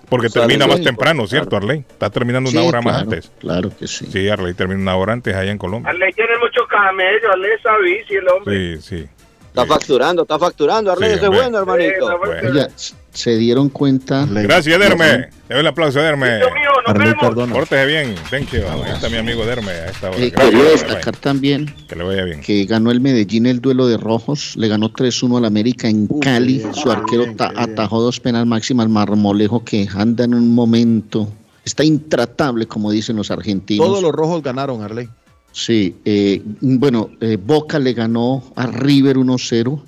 Porque 0.10 0.28
O 0.28 0.30
sea, 0.30 0.44
termina 0.44 0.68
más 0.68 0.78
sí, 0.78 0.84
temprano, 0.86 1.24
claro. 1.24 1.28
¿cierto, 1.28 1.58
Arley? 1.58 1.80
Está 1.90 2.10
terminando 2.10 2.50
una 2.50 2.62
Sí, 2.62 2.66
hora 2.68 2.82
más 2.82 2.94
claro, 2.94 3.10
antes. 3.12 3.32
Claro 3.40 3.72
que 3.78 3.88
sí. 3.88 4.06
Sí, 4.10 4.30
Arley 4.30 4.54
termina 4.54 4.80
una 4.80 4.96
hora 4.96 5.12
antes 5.14 5.36
allá 5.36 5.52
en 5.52 5.58
Colombia. 5.58 5.90
Arley 5.92 6.14
tiene 6.14 6.38
mucho 6.78 6.88
camello, 6.88 7.32
Arley 7.34 7.52
es 7.52 8.00
bici, 8.02 8.16
el 8.16 8.28
hombre. 8.30 8.78
Sí, 8.78 8.82
sí. 8.98 9.06
Está 9.48 9.64
sí. 9.64 9.70
facturando, 9.70 10.22
está 10.22 10.38
facturando, 10.40 10.92
Arley, 10.92 11.10
Sí, 11.12 11.16
eso 11.16 11.32
es 11.32 11.38
bueno, 11.38 11.58
hermanito. 11.58 12.20
Sí, 12.42 12.60
s- 12.76 12.94
se 13.12 13.38
dieron 13.38 13.70
cuenta. 13.70 14.28
Gracias, 14.30 14.80
Derme. 14.80 15.06
Le 15.08 15.30
doy 15.50 15.60
el 15.62 15.68
aplauso, 15.68 16.00
Derme. 16.00 16.38
Dios 16.38 16.52
mío, 16.54 16.70
nos 16.86 16.96
Arley 16.96 17.14
vemos. 17.36 17.50
Pórtese 17.58 17.86
bien. 17.88 18.16
Thank 18.30 18.52
you. 18.52 18.60
Ahí 18.70 18.92
está 18.94 19.10
mi 19.10 19.18
amigo 19.18 19.44
Derme 19.48 19.72
a 19.72 19.86
esta 19.88 20.10
hora. 20.12 20.20
Eh, 20.20 20.30
Gracias, 20.30 20.46
quería 20.52 20.64
Derme. 20.64 20.72
destacar 20.84 21.16
también 21.18 21.74
Que 21.90 21.96
le 21.96 22.04
vaya 22.04 22.24
bien. 22.26 22.42
que 22.42 22.66
ganó 22.66 22.92
el 22.92 23.02
Medellín 23.02 23.48
el 23.48 23.60
duelo 23.60 23.88
de 23.88 23.98
rojos, 23.98 24.56
le 24.58 24.68
ganó 24.68 24.90
3-1 24.92 25.38
al 25.40 25.46
América 25.46 25.88
en 25.88 26.06
Cali, 26.22 26.60
bien, 26.60 26.76
su 26.76 26.92
arquero 26.92 27.24
bien. 27.24 27.38
atajó 27.40 28.00
dos 28.02 28.20
penal 28.20 28.46
máximas, 28.46 28.88
Marmolejo 28.90 29.64
que 29.66 29.88
anda 29.96 30.26
en 30.26 30.36
un 30.36 30.54
momento, 30.54 31.28
está 31.66 31.84
intratable 31.84 32.68
como 32.68 32.92
dicen 32.92 33.16
los 33.16 33.32
argentinos. 33.32 33.84
Todos 33.88 34.04
los 34.04 34.12
rojos 34.12 34.44
ganaron, 34.44 34.84
Arley. 34.84 35.10
Sí, 35.58 35.96
eh, 36.06 36.44
bueno, 36.62 37.10
eh, 37.20 37.36
Boca 37.44 37.80
le 37.80 37.94
ganó 37.94 38.44
a 38.56 38.68
River 38.68 39.18
1-0, 39.18 39.82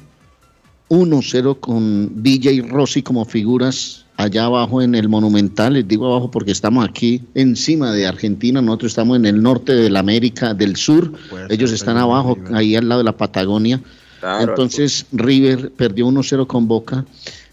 1-0 0.89 1.59
con 1.59 2.23
Villa 2.23 2.49
y 2.51 2.61
Rossi 2.61 3.03
como 3.03 3.23
figuras 3.23 4.03
allá 4.17 4.45
abajo 4.45 4.81
en 4.81 4.95
el 4.95 5.07
Monumental, 5.09 5.73
les 5.73 5.87
digo 5.87 6.07
abajo 6.07 6.31
porque 6.31 6.51
estamos 6.53 6.89
aquí 6.89 7.21
encima 7.35 7.91
de 7.91 8.07
Argentina, 8.07 8.63
nosotros 8.63 8.93
estamos 8.93 9.17
en 9.17 9.27
el 9.27 9.43
norte 9.43 9.75
de 9.75 9.91
la 9.91 9.99
América 9.99 10.55
del 10.55 10.75
Sur, 10.75 11.13
Pues, 11.29 11.45
ellos 11.51 11.71
están 11.71 11.97
abajo, 11.97 12.33
River. 12.33 12.55
ahí 12.55 12.75
al 12.75 12.89
lado 12.89 13.01
de 13.01 13.05
la 13.05 13.15
Patagonia. 13.15 13.79
Claro, 14.21 14.49
Entonces 14.53 15.05
River 15.11 15.71
perdió 15.73 16.07
1-0 16.07 16.47
con 16.47 16.67
Boca 16.67 17.05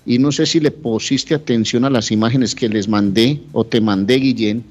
y 0.07 0.19
no 0.19 0.33
sé 0.33 0.47
si 0.47 0.59
le 0.59 0.71
pusiste 0.71 1.35
atención 1.35 1.85
a 1.85 1.91
las 1.91 2.11
imágenes 2.11 2.55
que 2.55 2.71
les 2.71 2.89
mandé 2.89 3.43
o 3.53 3.65
te 3.67 3.83
mandé, 3.83 4.15
Guillén, 4.15 4.65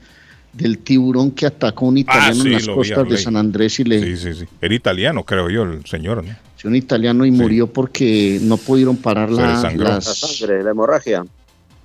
del 0.56 0.78
tiburón 0.80 1.32
que 1.32 1.46
atacó 1.46 1.86
a 1.86 1.90
un 1.90 1.98
italiano 1.98 2.32
Ah, 2.32 2.34
sí, 2.34 2.48
en 2.48 2.54
las 2.54 2.68
vi, 2.68 2.74
costas 2.74 3.10
de. 3.10 3.18
San 3.18 3.36
Andrés 3.36 3.80
y 3.80 3.84
le 3.84 4.02
Sí, 4.02 4.18
sí, 4.18 4.34
sí. 4.40 4.46
Era 4.62 4.74
italiano, 4.74 5.24
creo 5.24 5.50
yo, 5.50 5.64
el 5.64 5.86
señor. 5.86 6.24
¿no? 6.24 6.36
sí, 6.58 6.68
un 6.68 6.76
italiano 6.76 7.26
y 7.26 7.32
Sí. 7.32 7.38
murió 7.38 7.68
porque 7.68 8.40
no 8.42 8.58
pudieron 8.58 8.96
parar 8.98 9.30
la, 9.32 9.56
sangre, 9.62 10.64
la 10.64 10.72
hemorragia. 10.72 11.26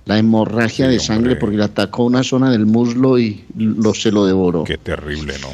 la 0.05 0.17
hemorragia 0.17 0.85
Sí, 0.87 0.91
de 0.93 0.99
sangre 0.99 1.35
porque 1.35 1.57
le 1.57 1.63
atacó 1.63 2.05
una 2.05 2.23
zona 2.23 2.49
del 2.51 2.65
muslo 2.65 3.19
y 3.19 3.43
lo, 3.57 3.93
se 3.93 4.11
lo 4.11 4.25
devoró. 4.25 4.63
Qué 4.63 4.77
terrible, 4.77 5.35
¿no? 5.41 5.49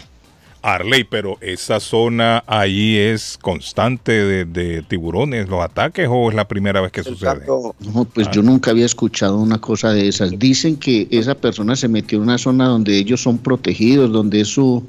Arley, 0.67 1.05
pero 1.05 1.37
esa 1.39 1.79
zona 1.79 2.43
ahí 2.45 2.97
es 2.97 3.37
constante 3.41 4.11
de, 4.11 4.43
de 4.43 4.81
tiburones, 4.81 5.47
los 5.47 5.61
ataques, 5.63 6.07
o 6.11 6.29
es 6.29 6.35
la 6.35 6.45
primera 6.47 6.81
vez 6.81 6.91
que 6.91 6.99
El 6.99 7.05
sucede? 7.05 7.45
No, 7.47 8.03
pues 8.05 8.27
Ah. 8.27 8.31
yo 8.33 8.43
nunca 8.43 8.71
había 8.71 8.85
escuchado 8.85 9.37
una 9.37 9.59
cosa 9.61 9.93
de 9.93 10.09
esas. 10.09 10.37
Dicen 10.37 10.75
que 10.75 11.07
esa 11.09 11.35
persona 11.35 11.77
se 11.77 11.87
metió 11.87 12.17
en 12.17 12.23
una 12.23 12.37
zona 12.37 12.67
donde 12.67 12.97
ellos 12.97 13.21
son 13.21 13.37
protegidos, 13.37 14.11
donde 14.11 14.41
es 14.41 14.49
su, 14.49 14.85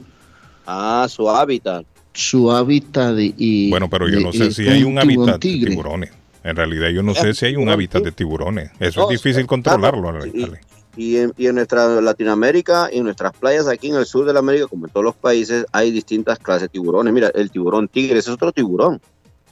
Ah, 0.67 1.07
su 1.09 1.31
hábitat. 1.31 1.87
su 2.13 2.51
hábitat 2.51 3.15
de- 3.15 3.33
y 3.37 3.71
Bueno, 3.71 3.89
pero 3.89 4.09
yo 4.09 4.17
de- 4.19 4.25
no 4.25 4.33
sé 4.33 4.51
si 4.51 4.67
hay 4.69 4.83
un 4.83 4.99
hábitat 4.99 5.41
de 5.41 5.59
tiburones. 5.67 6.11
En 6.43 6.57
realidad 6.57 6.89
yo 6.89 7.03
no 7.05 7.15
sé 7.15 7.35
si 7.35 7.47
hay 7.47 7.57
un 7.57 7.69
hábitat 7.69 8.03
de 8.03 8.11
tiburones. 8.11 8.71
Eso 8.81 9.03
No, 9.03 9.11
es 9.11 9.23
difícil 9.23 9.43
sí, 9.43 9.47
controlarlo, 9.47 10.03
claro, 10.03 10.19
Arley. 10.25 10.59
Y- 10.99 11.17
en, 11.17 11.33
y 11.39 11.47
en 11.47 11.55
nuestra 11.55 12.01
Latinoamérica 12.03 12.91
y 12.93 12.99
en 12.99 13.05
nuestras 13.05 13.33
playas 13.33 13.67
aquí 13.69 13.89
en 13.89 13.95
el 13.97 14.05
sur 14.05 14.27
de 14.27 14.33
la 14.35 14.41
América, 14.41 14.67
como 14.67 14.87
en 14.87 14.93
todos 14.93 15.05
los 15.05 15.15
países, 15.15 15.65
hay 15.73 15.91
distintas 15.91 16.39
clases 16.39 16.63
de 16.63 16.69
tiburones. 16.69 17.13
Mira, 17.15 17.31
el 17.35 17.51
tiburón 17.51 17.89
tigre, 17.89 18.19
ese 18.19 18.31
es 18.31 18.35
otro 18.35 18.53
tiburón. 18.53 19.01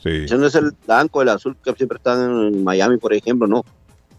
Sí. 0.02 0.11
Ese 0.24 0.37
no 0.37 0.46
es 0.46 0.54
el 0.54 0.72
blanco, 0.87 1.22
el 1.22 1.28
azul 1.30 1.56
que 1.64 1.72
siempre 1.72 1.96
están 1.96 2.20
en 2.48 2.62
Miami, 2.64 2.98
por 2.98 3.14
ejemplo, 3.14 3.46
no. 3.46 3.64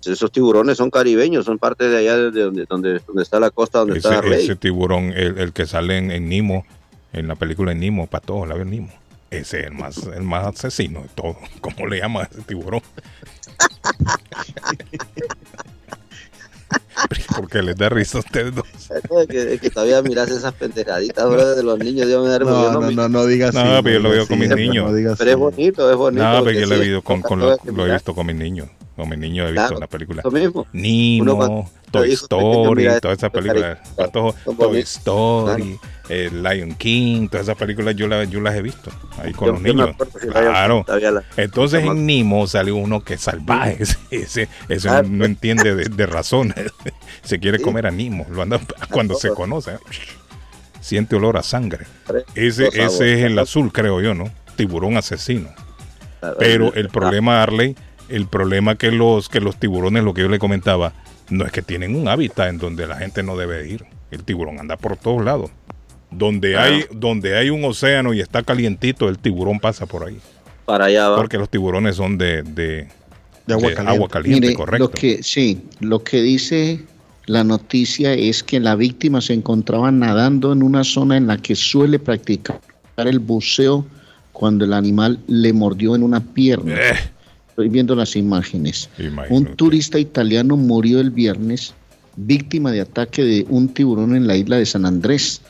Esos 0.06 0.32
tiburones 0.32 0.78
son 0.78 0.90
caribeños, 0.90 1.44
son 1.46 1.58
parte 1.60 1.90
de 1.90 1.98
allá 1.98 2.18
de 2.18 2.42
donde, 2.44 2.66
donde, 2.70 3.00
donde 3.06 3.24
está 3.24 3.40
la 3.40 3.50
costa, 3.52 3.80
donde 3.80 3.98
está 3.98 4.14
Ese, 4.14 4.22
Rey. 4.22 4.44
ese 4.46 4.56
tiburón, 4.56 5.12
el, 5.14 5.38
el 5.38 5.52
que 5.54 5.66
sale 5.66 5.98
en, 5.98 6.12
en 6.12 6.30
Nimo, 6.30 6.66
en 7.14 7.28
la 7.28 7.36
película 7.36 7.74
de 7.74 7.80
Nimo, 7.80 8.08
para 8.08 8.26
todos, 8.26 8.48
la 8.48 8.56
Nimo. 8.64 8.90
Ese 9.30 9.60
es 9.60 9.66
el 9.68 9.74
más, 9.74 9.98
el 10.08 10.24
más 10.24 10.46
asesino 10.48 11.02
de 11.02 11.10
todo. 11.10 11.36
¿Cómo 11.62 11.88
le 11.88 12.00
llama 12.00 12.22
a 12.22 12.24
ese 12.24 12.42
tiburón? 12.44 12.82
Porque 17.38 17.62
les 17.62 17.76
da 17.76 17.90
risa 17.90 18.18
a 18.18 18.22
ustedes 18.22 18.56
dos. 18.56 18.66
Es 19.18 19.28
que, 19.28 19.54
es 19.54 19.62
que 19.62 19.70
todavía 19.70 20.02
miras 20.02 20.30
esas 20.30 20.54
pendejaditas, 20.54 21.30
bro, 21.30 21.56
de 21.56 21.64
los 21.64 21.78
niños. 21.80 22.08
Dios 22.08 22.24
me 22.24 22.30
da 22.30 22.40
No, 22.40 22.72
no 22.72 22.82
no, 22.82 22.92
no, 22.92 23.10
no 23.10 23.26
digas 23.26 23.54
No, 23.54 23.82
pero 23.84 23.98
yo 23.98 24.00
lo 24.00 24.10
veo 24.10 24.28
con 24.28 24.40
mis 24.40 24.50
niños. 24.50 24.92
No 24.92 25.16
Pero 25.18 25.32
es 25.32 25.38
bonito, 25.38 25.90
es 25.92 25.98
bonito. 25.98 26.24
No, 26.24 26.40
porque 26.40 26.60
yo 26.60 26.68
lo 26.68 26.76
he 26.76 26.80
visto 26.80 27.02
con, 27.02 27.40
lo, 27.40 27.86
he 27.86 27.92
visto 27.92 28.16
con 28.16 28.26
mis 28.26 28.36
niños. 28.36 28.70
Con 28.96 29.10
mis 29.10 29.20
niños 29.20 29.50
he 29.50 29.52
visto 29.52 29.68
Claro, 29.68 29.80
la 29.80 29.88
película. 29.88 30.22
Lo 30.24 30.32
mismo. 30.32 30.66
Toy 31.92 32.12
Story, 32.14 32.88
todas 33.02 33.18
esas 33.18 33.30
películas. 33.32 33.78
Patojo, 33.96 34.36
Toy. 34.58 34.80
Story, 34.80 35.80
eh, 36.10 36.30
Lion 36.32 36.74
King, 36.76 37.28
todas 37.30 37.46
esas 37.48 37.58
películas 37.58 37.96
yo, 37.96 38.08
las 38.08 38.30
yo 38.30 38.42
las 38.42 38.56
he 38.56 38.62
visto 38.62 38.92
ahí 39.22 39.32
con 39.34 39.48
Yo- 39.48 39.54
los 39.54 39.62
niños. 39.62 39.96
la 40.24 40.32
Claro. 40.32 40.86
la- 40.88 41.24
Entonces 41.38 41.86
la- 41.86 41.92
en 41.92 42.06
Nimo 42.06 42.46
salió 42.48 42.76
uno 42.76 43.02
que 43.04 43.14
es 43.16 43.22
salvaje. 43.22 43.78
Ese, 44.12 44.48
ese, 44.70 44.90
Ah, 44.90 45.02
no 45.08 45.26
entiende 45.26 45.76
de, 45.76 45.86
de 45.86 46.06
razones. 46.06 46.56
Se 47.24 47.40
quiere 47.40 47.58
Sí. 47.58 47.64
comer 47.64 47.88
a 47.88 47.92
Nimo. 47.92 48.26
Lo 48.30 48.42
anda 48.42 48.60
cuando 48.92 49.16
se 49.16 49.30
conoce. 49.30 49.72
¿eh? 49.72 49.78
Siente 50.82 51.16
olor 51.16 51.38
a 51.38 51.44
sangre. 51.44 51.86
Ese, 52.36 52.68
ese 52.74 53.14
es 53.14 53.24
el 53.26 53.38
azul, 53.40 53.72
creo 53.74 54.00
yo, 54.02 54.14
¿no? 54.14 54.30
Tiburón 54.56 54.96
asesino. 54.98 55.50
Pero 56.40 56.68
el- 56.74 56.80
el 56.80 56.90
problema, 56.90 57.44
Arley, 57.44 57.76
el 58.10 58.28
problema 58.28 58.76
que 58.76 58.92
los, 58.92 59.30
que 59.30 59.40
los 59.42 59.58
tiburones, 59.58 60.04
lo 60.04 60.14
que 60.14 60.22
yo 60.22 60.30
le 60.30 60.40
comentaba, 60.40 60.94
no 61.30 61.46
es 61.46 61.52
que 61.52 61.62
tienen 61.62 61.96
un 61.96 62.08
hábitat 62.08 62.50
en 62.50 62.58
donde 62.58 62.88
la 62.88 62.98
gente 62.98 63.24
no 63.24 63.36
debe 63.38 63.68
ir. 63.70 63.86
El 64.12 64.24
tiburón 64.24 64.60
anda 64.60 64.78
por 64.78 64.96
todos 64.98 65.24
lados. 65.24 65.52
Donde 66.10 66.52
Claro. 66.54 66.76
hay, 66.76 66.86
donde 66.92 67.38
hay 67.38 67.50
un 67.50 67.64
océano 67.66 68.14
y 68.14 68.22
está 68.22 68.44
calientito, 68.44 69.10
el 69.10 69.18
tiburón 69.20 69.60
pasa 69.60 69.86
por 69.86 70.06
ahí. 70.08 70.18
Para 70.66 70.86
allá 70.86 71.10
va. 71.10 71.18
Porque 71.18 71.38
los 71.38 71.50
tiburones 71.50 71.96
son 71.98 72.18
de, 72.18 72.44
de, 72.44 72.88
De 73.46 73.54
agua 73.54 73.70
de 73.70 73.76
caliente. 73.76 73.96
agua 73.96 74.08
caliente, 74.10 74.42
Mire, 74.42 74.54
correcto. 74.54 74.86
lo 74.86 74.92
que 74.92 75.22
sí, 75.24 75.62
lo 75.82 76.04
que 76.04 76.22
dice 76.22 76.82
la 77.26 77.44
noticia 77.44 78.14
es 78.14 78.42
que 78.42 78.60
la 78.62 78.76
víctima 78.76 79.20
se 79.20 79.34
encontraba 79.34 79.92
nadando 79.92 80.54
en 80.54 80.64
una 80.64 80.86
zona 80.86 81.18
en 81.18 81.28
la 81.28 81.38
que 81.38 81.56
suele 81.56 82.00
practicar 82.00 82.60
el 82.96 83.20
buceo 83.20 83.86
cuando 84.32 84.64
el 84.64 84.72
animal 84.74 85.20
le 85.28 85.52
mordió 85.52 85.94
en 85.96 86.04
una 86.04 86.22
pierna. 86.22 86.74
Eh, 86.76 86.94
Estoy 87.58 87.70
viendo 87.70 87.96
las 87.96 88.16
imágenes. 88.16 88.88
imagínate. 89.00 89.34
Un 89.34 89.56
turista 89.56 89.98
italiano 89.98 90.56
murió 90.58 91.00
el 91.00 91.10
viernes 91.10 91.74
víctima 92.16 92.72
de 92.72 92.82
ataque 92.82 93.24
de 93.24 93.48
un 93.50 93.70
tiburón 93.70 94.16
en 94.16 94.28
la 94.28 94.36
isla 94.38 94.58
de 94.58 94.66
San 94.68 94.86
Andrés. 94.86 95.42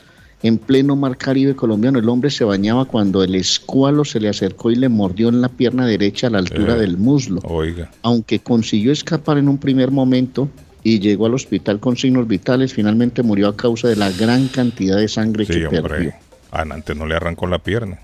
En 0.42 0.56
pleno 0.56 0.96
mar 0.96 1.18
Caribe 1.18 1.54
colombiano, 1.54 1.98
el 1.98 2.08
hombre 2.08 2.30
se 2.30 2.44
bañaba 2.44 2.86
cuando 2.86 3.22
el 3.22 3.34
escualo 3.34 4.06
se 4.06 4.20
le 4.20 4.30
acercó 4.30 4.70
y 4.70 4.76
le 4.76 4.88
mordió 4.88 5.28
en 5.28 5.42
la 5.42 5.50
pierna 5.50 5.84
derecha 5.86 6.28
a 6.28 6.30
la 6.30 6.38
altura 6.38 6.76
Eh. 6.76 6.78
del 6.78 6.96
muslo. 6.96 7.40
Oiga, 7.44 7.90
Aunque 8.00 8.38
consiguió 8.38 8.90
escapar 8.90 9.36
en 9.36 9.46
un 9.50 9.58
primer 9.58 9.90
momento 9.90 10.48
y 10.82 11.00
llegó 11.00 11.26
al 11.26 11.34
hospital 11.34 11.78
con 11.78 11.98
signos 11.98 12.26
vitales, 12.26 12.72
finalmente 12.72 13.22
murió 13.22 13.48
a 13.48 13.54
causa 13.56 13.86
de 13.86 13.96
la 13.96 14.10
gran 14.12 14.48
cantidad 14.48 14.96
de 14.96 15.08
sangre 15.08 15.44
sí, 15.44 15.52
que 15.52 15.68
perdió. 15.68 15.82
hombre. 15.82 16.14
Antes 16.52 16.96
no 16.96 17.04
le 17.04 17.16
arrancó 17.16 17.46
la 17.46 17.58
pierna. 17.58 17.98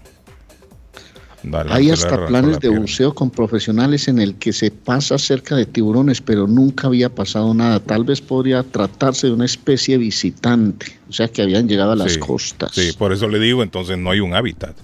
Hay 1.68 1.90
hasta 1.90 2.26
planes 2.26 2.52
la 2.52 2.58
de 2.58 2.68
buceo 2.70 3.14
con 3.14 3.30
profesionales 3.30 4.08
en 4.08 4.18
el 4.18 4.36
que 4.36 4.52
se 4.52 4.70
pasa 4.70 5.18
cerca 5.18 5.56
de 5.56 5.66
tiburones, 5.66 6.20
pero 6.20 6.46
nunca 6.46 6.86
había 6.86 7.08
pasado 7.08 7.52
nada. 7.54 7.80
Tal 7.80 8.04
vez 8.04 8.20
podría 8.20 8.62
tratarse 8.62 9.26
de 9.26 9.32
una 9.34 9.44
especie 9.44 9.98
visitante, 9.98 10.98
o 11.08 11.12
sea 11.12 11.28
que 11.28 11.42
habían 11.42 11.68
llegado 11.68 11.92
a 11.92 11.96
las 11.96 12.14
Sí, 12.14 12.18
costas. 12.20 12.72
Sí, 12.72 12.92
por 12.98 13.12
eso 13.12 13.28
le 13.28 13.38
digo, 13.38 13.62
entonces 13.62 13.98
no 13.98 14.10
hay 14.10 14.20
un 14.20 14.34
hábitat 14.34 14.76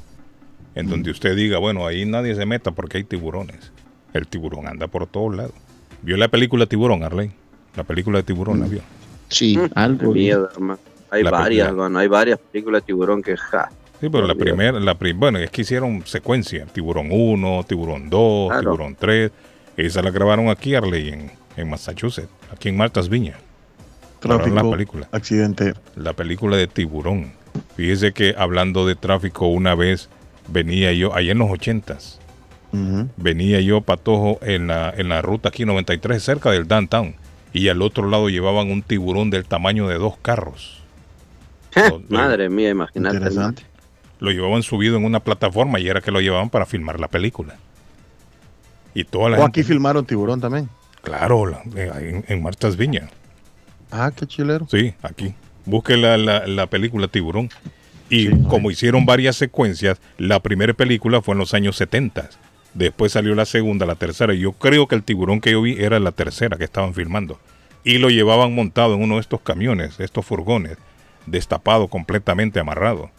en 0.75 0.89
donde 0.89 1.11
usted 1.11 1.35
diga, 1.35 1.59
bueno, 1.59 1.87
ahí 1.87 2.05
nadie 2.05 2.35
se 2.35 2.47
meta 2.47 2.71
porque 2.71 2.99
hay 2.99 3.05
tiburones. 3.05 3.73
El 4.13 4.27
tiburón 4.27 4.67
anda 4.67 4.87
por 4.87 5.07
todos 5.07 5.35
lados. 5.37 5.53
¿Vio 6.03 6.17
la 6.17 6.29
película 6.29 6.67
Tiburón, 6.67 7.03
Arley? 7.03 7.31
La 7.77 7.85
película 7.85 8.19
de 8.19 8.23
Tiburón 8.25 8.61
la 8.61 8.67
vio. 8.67 8.81
Sí, 9.29 9.57
Mm, 9.57 9.67
algo. 9.75 10.13
Miedo, 10.13 10.49
hermano. 10.53 10.81
Hay 11.11 11.23
La 11.23 11.31
varias, 11.31 11.69
hermano. 11.69 11.99
Hay 11.99 12.09
varias 12.09 12.39
películas 12.39 12.83
de 12.83 12.87
tiburón 12.87 13.23
que 13.23 13.37
ja. 13.37 13.71
Sí, 14.01 14.09
pero 14.09 14.27
la 14.27 14.35
primera, 14.35 14.81
la 14.81 14.95
prim- 14.95 15.19
bueno, 15.21 15.39
es 15.39 15.51
que 15.51 15.61
hicieron 15.63 16.03
secuencia. 16.07 16.65
Tiburón 16.67 17.09
1, 17.11 17.65
Tiburón 17.69 18.09
2, 18.09 18.49
Claro. 18.49 18.63
Tiburón 18.63 18.97
3. 18.99 19.31
Esa 19.77 20.03
la 20.03 20.11
grabaron 20.11 20.49
aquí, 20.49 20.75
Arley, 20.75 21.09
en, 21.11 21.31
en 21.57 21.69
Massachusetts, 21.71 22.29
aquí 22.53 22.69
en 22.71 22.77
Martha's 22.77 23.09
Viña. 23.09 23.37
Grabaron 24.23 24.49
la 24.55 24.55
Tráfico, 24.63 24.71
película. 24.73 25.09
accidente. 25.13 25.75
la 25.97 26.13
película 26.15 26.57
de 26.57 26.67
Tiburón. 26.67 27.33
Fíjese 27.77 28.13
que 28.13 28.35
hablando 28.39 28.87
de 28.87 28.95
tráfico, 28.95 29.47
una 29.49 29.75
vez 29.75 30.09
venía 30.49 30.93
yo, 30.93 31.15
allá 31.15 31.33
en 31.33 31.39
los 31.39 31.51
ochentas, 31.51 32.21
Ujú. 32.73 33.09
venía 33.17 33.61
yo 33.61 33.81
patojo 33.81 34.39
en 34.43 34.69
la, 34.69 34.93
en 34.97 35.09
la 35.09 35.21
ruta 35.23 35.49
aquí 35.49 35.65
93, 35.65 36.23
cerca 36.23 36.51
del 36.51 36.69
downtown, 36.69 37.15
y 37.53 37.69
al 37.69 37.83
otro 37.83 38.09
lado 38.09 38.29
llevaban 38.29 38.71
un 38.71 38.83
tiburón 38.83 39.31
del 39.31 39.45
tamaño 39.47 39.89
de 39.89 39.97
dos 39.99 40.17
carros. 40.23 40.83
Lo- 41.75 42.03
Madre 42.09 42.49
mía, 42.49 42.71
imagínate. 42.71 43.17
Interesante. 43.17 43.63
Lo 44.21 44.31
llevaban 44.31 44.63
subido 44.63 44.97
en 44.97 45.05
una 45.05 45.21
plataforma 45.21 45.81
y 45.81 45.89
era 45.89 46.01
que 46.01 46.11
lo 46.11 46.21
llevaban 46.21 46.51
para 46.51 46.67
filmar 46.67 47.01
la 47.01 47.09
película. 47.09 47.57
Y 48.95 49.05
toda 49.05 49.31
la 49.31 49.39
O 49.39 49.43
gente- 49.43 49.61
aquí 49.61 49.67
filmaron 49.67 50.05
tiburón 50.05 50.41
también. 50.41 50.69
claro, 51.03 51.47
la- 51.47 51.63
en, 51.75 52.25
en 52.29 52.43
Martha's 52.43 52.77
Viña. 52.77 53.09
Ah, 53.91 54.13
qué 54.15 54.27
chilero. 54.27 54.67
Sí, 54.71 54.95
aquí. 55.03 55.35
Busque 55.65 55.97
la, 55.97 56.17
la- 56.17 56.47
la 56.47 56.67
película 56.69 57.09
Tiburón. 57.09 57.49
Y 58.09 58.27
Sí, 58.27 58.43
como 58.49 58.71
hicieron 58.71 59.07
varias 59.07 59.37
secuencias, 59.37 60.01
la 60.19 60.41
primera 60.41 60.75
película 60.75 61.23
fue 61.23 61.35
en 61.35 61.39
los 61.39 61.55
años 61.55 61.77
70. 61.77 62.29
Después 62.75 63.13
salió 63.13 63.35
la 63.35 63.45
segunda, 63.47 63.87
la 63.87 63.95
tercera. 63.97 64.35
y 64.35 64.41
Yo 64.41 64.53
creo 64.53 64.87
que 64.89 64.95
el 64.97 65.03
tiburón 65.03 65.41
que 65.41 65.53
yo 65.53 65.63
vi 65.63 65.75
era 65.79 65.99
la 66.01 66.13
tercera 66.13 66.57
que 66.57 66.65
estaban 66.65 66.95
filmando. 66.95 67.39
Y 67.85 67.99
lo 67.99 68.11
llevaban 68.11 68.55
montado 68.55 68.95
en 68.95 69.03
uno 69.03 69.15
de 69.15 69.21
estos 69.23 69.41
camiones, 69.41 69.99
estos 70.01 70.27
furgones, 70.27 70.77
destapado 71.27 71.89
completamente 71.89 72.59
amarrado. 72.61 73.11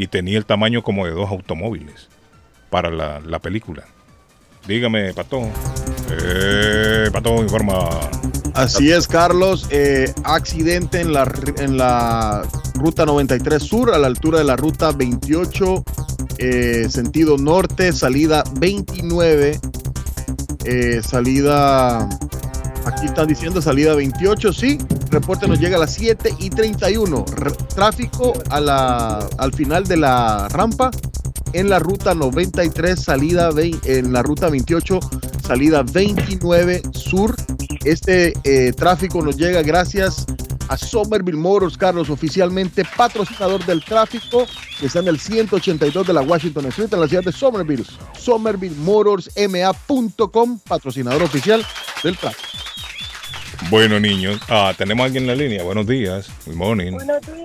Y 0.00 0.06
tenía 0.06 0.38
el 0.38 0.46
tamaño 0.46 0.82
como 0.82 1.04
de 1.04 1.12
dos 1.12 1.28
automóviles 1.28 2.08
para 2.70 2.90
la, 2.90 3.20
la 3.20 3.38
película. 3.38 3.84
Dígame, 4.66 5.12
Patón. 5.12 5.50
Eh, 6.10 7.10
Patón, 7.12 7.40
informa. 7.40 7.86
Así 8.54 8.90
es, 8.90 9.06
Carlos. 9.06 9.68
Eh, 9.70 10.10
accidente 10.24 11.02
en 11.02 11.12
la, 11.12 11.30
en 11.58 11.76
la 11.76 12.48
ruta 12.76 13.04
93 13.04 13.62
sur, 13.62 13.92
a 13.92 13.98
la 13.98 14.06
altura 14.06 14.38
de 14.38 14.44
la 14.44 14.56
ruta 14.56 14.90
28, 14.92 15.84
eh, 16.38 16.86
sentido 16.88 17.36
norte, 17.36 17.92
salida 17.92 18.42
29, 18.58 19.60
eh, 20.64 21.02
salida. 21.02 22.08
Aquí 22.86 23.04
están 23.04 23.28
diciendo 23.28 23.60
salida 23.60 23.94
28, 23.94 24.50
sí. 24.54 24.78
Reporte 25.10 25.48
nos 25.48 25.58
llega 25.58 25.76
a 25.76 25.80
las 25.80 25.94
7 25.94 26.34
y 26.38 26.50
31. 26.50 27.24
R- 27.36 27.50
tráfico 27.74 28.32
a 28.48 28.60
la, 28.60 29.18
al 29.38 29.52
final 29.52 29.84
de 29.84 29.96
la 29.96 30.48
rampa 30.48 30.90
en 31.52 31.68
la 31.68 31.80
ruta 31.80 32.14
93, 32.14 33.02
salida 33.02 33.50
en 33.84 34.12
la 34.12 34.22
ruta 34.22 34.48
28, 34.48 35.00
salida 35.46 35.82
29 35.82 36.82
sur. 36.92 37.34
Este 37.84 38.32
eh, 38.44 38.72
tráfico 38.72 39.20
nos 39.22 39.36
llega 39.36 39.62
gracias 39.62 40.26
a 40.68 40.76
Somerville 40.76 41.36
Motors, 41.38 41.76
Carlos, 41.76 42.08
oficialmente 42.10 42.84
patrocinador 42.96 43.64
del 43.66 43.84
tráfico, 43.84 44.46
que 44.78 44.86
está 44.86 45.00
en 45.00 45.08
el 45.08 45.18
182 45.18 46.06
de 46.06 46.12
la 46.12 46.20
Washington 46.22 46.66
Street, 46.66 46.92
en 46.92 47.00
la 47.00 47.08
ciudad 47.08 47.24
de 47.24 47.32
Somerville. 47.32 47.84
Somerville 48.16 48.76
Motors 48.76 49.28
MA.com, 49.48 50.60
patrocinador 50.60 51.24
oficial 51.24 51.66
del 52.04 52.16
tráfico. 52.16 52.46
Bueno, 53.68 54.00
niños, 54.00 54.40
ah, 54.48 54.72
tenemos 54.76 55.02
a 55.02 55.06
alguien 55.06 55.24
en 55.24 55.28
la 55.28 55.34
línea. 55.34 55.62
Buenos 55.62 55.86
días. 55.86 56.28
Good 56.46 56.54
morning. 56.54 56.92
Buenos 56.92 57.20
días. 57.20 57.36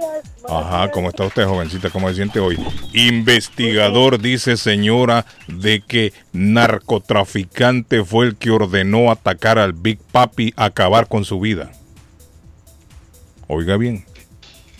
buenos 0.42 0.66
Ajá, 0.66 0.82
días. 0.84 0.92
¿cómo 0.94 1.10
está 1.10 1.26
usted, 1.26 1.46
jovencita? 1.46 1.90
¿Cómo 1.90 2.08
se 2.10 2.16
siente 2.16 2.40
hoy? 2.40 2.58
Investigador 2.94 4.20
dice, 4.20 4.56
señora, 4.58 5.26
de 5.48 5.82
que 5.82 6.14
narcotraficante 6.32 8.04
fue 8.04 8.28
el 8.28 8.36
que 8.38 8.50
ordenó 8.50 9.12
atacar 9.12 9.60
al 9.60 9.74
Big 9.74 10.00
Papi, 10.00 10.54
acabar 10.56 11.08
con 11.08 11.26
su 11.26 11.40
vida. 11.40 11.72
Oiga 13.48 13.78
bien, 13.78 14.06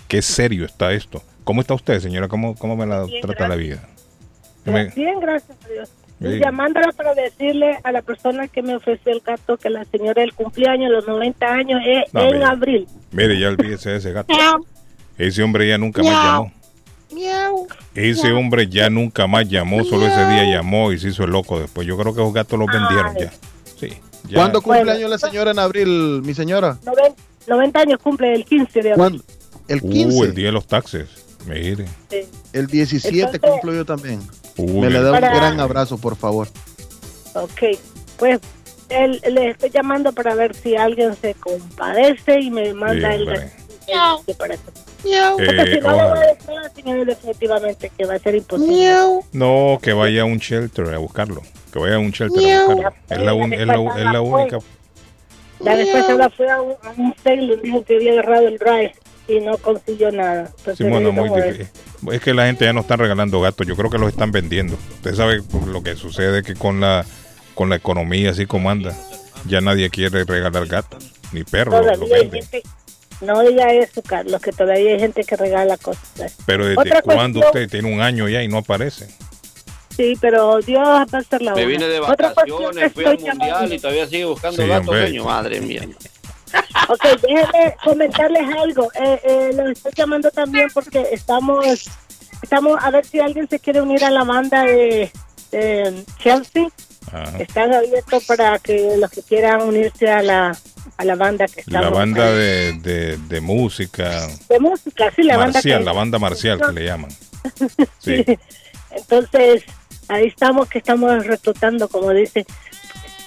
qué 0.08 0.22
serio 0.22 0.64
está 0.64 0.92
esto. 0.92 1.22
¿Cómo 1.44 1.60
está 1.60 1.74
usted, 1.74 2.00
señora? 2.00 2.26
¿Cómo, 2.28 2.56
cómo 2.56 2.76
me 2.76 2.86
la 2.86 3.04
Bien, 3.04 3.20
trata 3.22 3.46
la 3.46 3.54
vida? 3.56 3.86
¿Qué 4.64 4.70
me- 4.72 4.86
Bien, 4.86 5.20
gracias 5.20 5.56
a 5.64 5.68
Dios. 5.68 5.90
Sí. 6.20 6.38
Llamándola 6.40 6.92
para 6.92 7.14
decirle 7.14 7.78
a 7.84 7.92
la 7.92 8.00
persona 8.00 8.48
que 8.48 8.62
me 8.62 8.74
ofreció 8.76 9.12
el 9.12 9.20
gato 9.20 9.58
que 9.58 9.68
la 9.68 9.84
señora 9.84 10.22
del 10.22 10.32
cumpleaños, 10.32 10.90
los 10.90 11.06
90 11.06 11.46
años, 11.46 11.80
es 11.86 12.12
No, 12.14 12.22
en 12.22 12.32
mira. 12.34 12.50
abril. 12.50 12.88
Mire, 13.12 13.38
ya 13.38 13.48
olvídese 13.48 13.90
de 13.90 13.96
ese 13.98 14.12
gato. 14.12 14.34
Ese 15.18 15.42
hombre 15.42 15.68
ya 15.68 15.76
nunca 15.76 16.02
más 16.02 16.12
llamó. 16.12 16.52
Ese 17.94 18.32
hombre 18.32 18.66
ya 18.68 18.90
nunca 18.90 19.26
más 19.26 19.48
llamó, 19.48 19.84
solo 19.84 20.06
ese 20.06 20.26
día 20.26 20.44
llamó 20.56 20.92
y 20.92 20.98
se 20.98 21.08
hizo 21.08 21.24
el 21.24 21.30
loco 21.30 21.60
después. 21.60 21.86
Yo 21.86 21.96
creo 21.96 22.14
que 22.14 22.20
esos 22.20 22.32
gatos 22.34 22.58
los 22.58 22.68
vendieron 22.68 23.14
ya. 23.18 23.30
Sí. 23.78 23.88
ya. 24.28 24.34
¿Cuándo 24.36 24.60
cumple 24.62 24.84
Bueno. 24.84 24.98
años 24.98 25.10
la 25.10 25.18
señora 25.18 25.50
en 25.50 25.58
abril, 25.58 26.22
mi 26.24 26.34
señora? 26.34 26.78
90, 26.84 27.14
90 27.46 27.80
años 27.80 28.00
cumple 28.02 28.34
el 28.34 28.44
15 28.44 28.72
de 28.82 28.92
abril. 28.92 28.96
¿Cuándo? 28.96 29.24
El 29.68 29.80
15. 29.82 30.16
Uh, 30.18 30.24
el 30.24 30.34
día 30.34 30.46
de 30.46 30.52
los 30.52 30.66
taxes. 30.66 31.08
Mire. 31.46 31.84
Sí. 32.10 32.20
El 32.52 32.66
17 32.66 33.18
Entonces- 33.18 33.40
cumplo 33.40 33.74
yo 33.74 33.84
también. 33.84 34.20
Uy, 34.58 34.72
Me 34.80 34.90
le 34.90 35.00
da 35.00 35.12
un 35.12 35.20
Para- 35.20 35.34
gran 35.34 35.60
abrazo, 35.60 35.98
por 35.98 36.16
favor. 36.16 36.48
Ok, 37.34 37.62
pues 38.18 38.40
él, 38.88 39.20
le 39.30 39.50
estoy 39.50 39.70
llamando 39.70 40.12
para 40.12 40.34
ver 40.34 40.54
si 40.54 40.76
alguien 40.76 41.14
se 41.16 41.34
compadece 41.34 42.40
y 42.40 42.50
me 42.50 42.72
manda 42.72 43.10
Sí, 43.10 43.16
el 43.18 43.24
para 44.36 44.54
eso. 44.54 44.62
Porque 45.36 45.62
Eh, 45.62 45.74
si 45.74 45.80
no, 45.80 45.90
le 45.90 45.92
voy 45.92 46.02
ojalá. 46.02 46.12
a 46.20 46.26
decir 46.26 46.50
a 46.50 46.62
la 46.62 46.70
señora 46.70 47.04
definitivamente 47.04 47.92
que 47.96 48.04
va 48.06 48.14
a 48.14 48.18
ser 48.18 48.34
imposible. 48.34 48.94
No, 49.32 49.78
que 49.82 49.92
vaya 49.92 50.22
a 50.22 50.24
un 50.24 50.38
shelter 50.38 50.86
a 50.94 50.98
buscarlo. 50.98 51.42
Que 51.72 51.78
vaya 51.78 51.96
a 51.96 51.98
un 51.98 52.10
shelter 52.10 52.52
a 52.54 52.64
buscarlo. 52.64 52.94
Es 53.10 53.18
la, 53.22 53.34
un- 53.34 53.52
es 53.52 53.66
la, 53.66 53.74
es 53.74 54.04
la 54.12 54.20
única. 54.20 54.58
La 55.60 55.74
vez 55.74 55.88
pasada 55.88 56.28
fue 56.30 56.50
a 56.50 56.60
un, 56.60 56.72
a 56.82 56.90
un 56.96 57.14
sale 57.22 57.42
y 57.42 57.56
dijo 57.62 57.84
que 57.84 57.96
había 57.96 58.12
agarrado 58.12 58.48
el 58.48 58.58
drive 58.58 58.94
y 59.28 59.40
no 59.40 59.56
consiguió 59.58 60.10
nada. 60.12 60.52
Entonces, 60.58 60.76
Sí, 60.78 60.84
bueno, 60.84 61.12
muy. 61.12 61.30
Es 62.12 62.20
que 62.20 62.34
la 62.34 62.46
gente 62.46 62.64
ya 62.64 62.72
no 62.72 62.80
está 62.80 62.96
regalando 62.96 63.40
gatos. 63.40 63.66
Yo 63.66 63.76
creo 63.76 63.90
que 63.90 63.98
los 63.98 64.08
están 64.10 64.30
vendiendo. 64.32 64.76
Usted 64.96 65.14
sabe 65.14 65.42
lo 65.66 65.82
que 65.82 65.96
sucede 65.96 66.42
que 66.42 66.54
con 66.54 66.80
la 66.80 67.04
con 67.54 67.70
la 67.70 67.76
economía 67.76 68.30
así 68.30 68.44
como 68.46 68.68
anda, 68.70 68.94
ya 69.46 69.60
nadie 69.62 69.88
quiere 69.88 70.24
regalar 70.24 70.66
gatos 70.66 71.12
ni 71.32 71.42
perros. 71.42 71.74
No 73.22 73.40
diga 73.42 73.72
eso, 73.72 74.02
Carlos, 74.02 74.42
que 74.42 74.52
todavía 74.52 74.92
hay 74.92 75.00
gente 75.00 75.24
que 75.24 75.36
regala 75.36 75.78
cosas. 75.78 76.36
Pero 76.44 76.66
desde 76.66 76.78
Otra 76.82 77.00
cuándo 77.00 77.40
cuestión- 77.40 77.64
usted 77.64 77.70
tiene 77.80 77.94
un 77.94 78.02
año 78.02 78.28
ya 78.28 78.42
y 78.42 78.48
no 78.48 78.58
aparece. 78.58 79.08
Sí, 79.96 80.18
pero 80.20 80.58
Dios 80.60 80.82
va 80.86 80.98
a 81.10 81.18
hacer 81.18 81.40
la 81.40 81.54
Me 81.54 81.64
vine 81.64 81.88
de 81.88 81.98
Otra 82.00 82.34
cuestión 82.34 82.58
que 82.58 82.64
vacaciones, 82.66 82.92
fui 82.92 83.04
al 83.06 83.12
estoy 83.14 83.30
mundial 83.30 83.48
llamando. 83.50 83.74
y 83.74 83.78
todavía 83.78 84.06
sigue 84.06 84.24
buscando 84.26 84.62
Sí, 84.62 84.68
gatos. 84.68 85.24
Madre 85.24 85.60
mía. 85.62 85.88
Ok, 86.88 87.04
déjenme 87.22 87.74
comentarles 87.82 88.42
algo. 88.56 88.90
Eh, 88.94 89.20
eh, 89.24 89.50
los 89.54 89.70
estoy 89.70 89.92
llamando 89.96 90.30
también 90.30 90.68
porque 90.72 91.06
estamos, 91.12 91.88
estamos 92.42 92.78
a 92.82 92.90
ver 92.90 93.04
si 93.04 93.20
alguien 93.20 93.48
se 93.48 93.58
quiere 93.58 93.80
unir 93.80 94.04
a 94.04 94.10
la 94.10 94.24
banda 94.24 94.62
de, 94.62 95.10
de 95.50 96.04
Chelsea. 96.18 96.68
Ajá. 97.12 97.38
Están 97.38 97.72
abiertos 97.72 98.24
para 98.24 98.58
que 98.58 98.96
los 98.98 99.10
que 99.10 99.22
quieran 99.22 99.62
unirse 99.62 100.10
a 100.10 100.22
la, 100.22 100.56
a 100.96 101.04
la 101.04 101.14
banda 101.14 101.46
que 101.46 101.60
estamos. 101.60 101.90
La 101.90 101.96
banda 101.96 102.32
de, 102.32 102.72
de, 102.74 103.16
de 103.16 103.40
música 103.40 104.26
de 104.48 104.58
música, 104.58 105.12
sí, 105.14 105.22
la 105.22 105.36
banda 105.36 105.54
marcial, 105.54 105.84
la 105.84 105.92
banda 105.92 106.18
marcial 106.18 106.60
que 106.60 106.72
le 106.72 106.84
llaman. 106.84 107.10
Sí. 108.00 108.24
Entonces, 108.90 109.62
ahí 110.08 110.26
estamos 110.26 110.68
que 110.68 110.78
estamos 110.78 111.24
reclutando, 111.26 111.88
como 111.88 112.10
dice. 112.10 112.44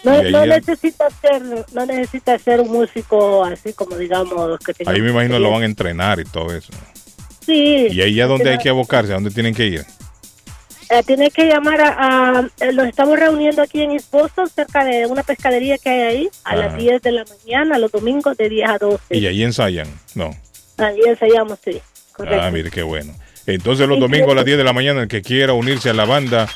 No, 0.04 0.12
ahí 0.12 0.32
no 0.32 0.46
necesita 0.46 1.10
ser, 1.22 1.42
no 1.74 1.86
necesita 1.86 2.38
ser 2.40 2.62
un 2.62 2.72
músico 2.72 3.44
así 3.44 3.74
como 3.74 3.98
digamos 3.98 4.58
que 4.60 4.74
Ahí 4.86 5.02
me 5.02 5.10
imagino 5.10 5.40
lo 5.40 5.52
van 5.52 5.64
a 5.64 5.66
entrenar 5.66 6.20
y 6.20 6.24
todo 6.24 6.56
eso. 6.56 6.72
Sí. 7.46 7.88
Y 7.92 8.02
ahí 8.02 8.16
ya 8.16 8.28
donde 8.28 8.52
hay 8.52 8.58
que 8.60 8.70
abocarse, 8.70 9.12
a 9.12 9.16
dónde 9.16 9.32
tienen 9.32 9.54
que 9.54 9.66
ir. 9.66 9.86
Eh, 10.92 11.04
tiene 11.06 11.30
que 11.30 11.46
llamar 11.48 11.82
a, 11.82 11.90
a- 12.40 12.50
eh, 12.62 12.72
los 12.74 12.88
estamos 12.88 13.20
reuniendo 13.20 13.62
aquí 13.62 13.82
en 13.82 13.92
East 13.92 14.12
Boston, 14.12 14.50
cerca 14.50 14.84
de 14.86 15.06
una 15.06 15.22
pescadería 15.22 15.78
que 15.78 15.90
hay 15.90 16.02
ahí, 16.02 16.30
a 16.44 16.52
Ah. 16.52 16.56
las 16.56 16.78
10 16.78 17.02
de 17.02 17.12
la 17.12 17.26
mañana, 17.26 17.78
los 17.78 17.92
domingos 17.92 18.36
de 18.38 18.50
10 18.50 18.70
a 18.70 18.78
12. 18.80 19.18
Y 19.18 19.28
ahí 19.28 19.44
ensayan. 19.44 19.88
No. 20.16 20.32
Ahí 20.78 21.00
ensayamos, 21.06 21.60
sí. 21.64 21.80
Correcto. 22.14 22.42
Ah, 22.42 22.50
mire 22.52 22.72
qué 22.72 22.82
bueno. 22.84 23.14
Entonces 23.46 23.88
los 23.88 24.00
domingos 24.00 24.32
a 24.32 24.36
las 24.36 24.46
10 24.46 24.58
de 24.58 24.64
la 24.64 24.74
mañana, 24.74 25.02
el 25.04 25.08
que 25.08 25.22
quiera 25.22 25.54
unirse 25.54 25.90
a 25.90 25.94
la 25.94 26.06
banda 26.06 26.48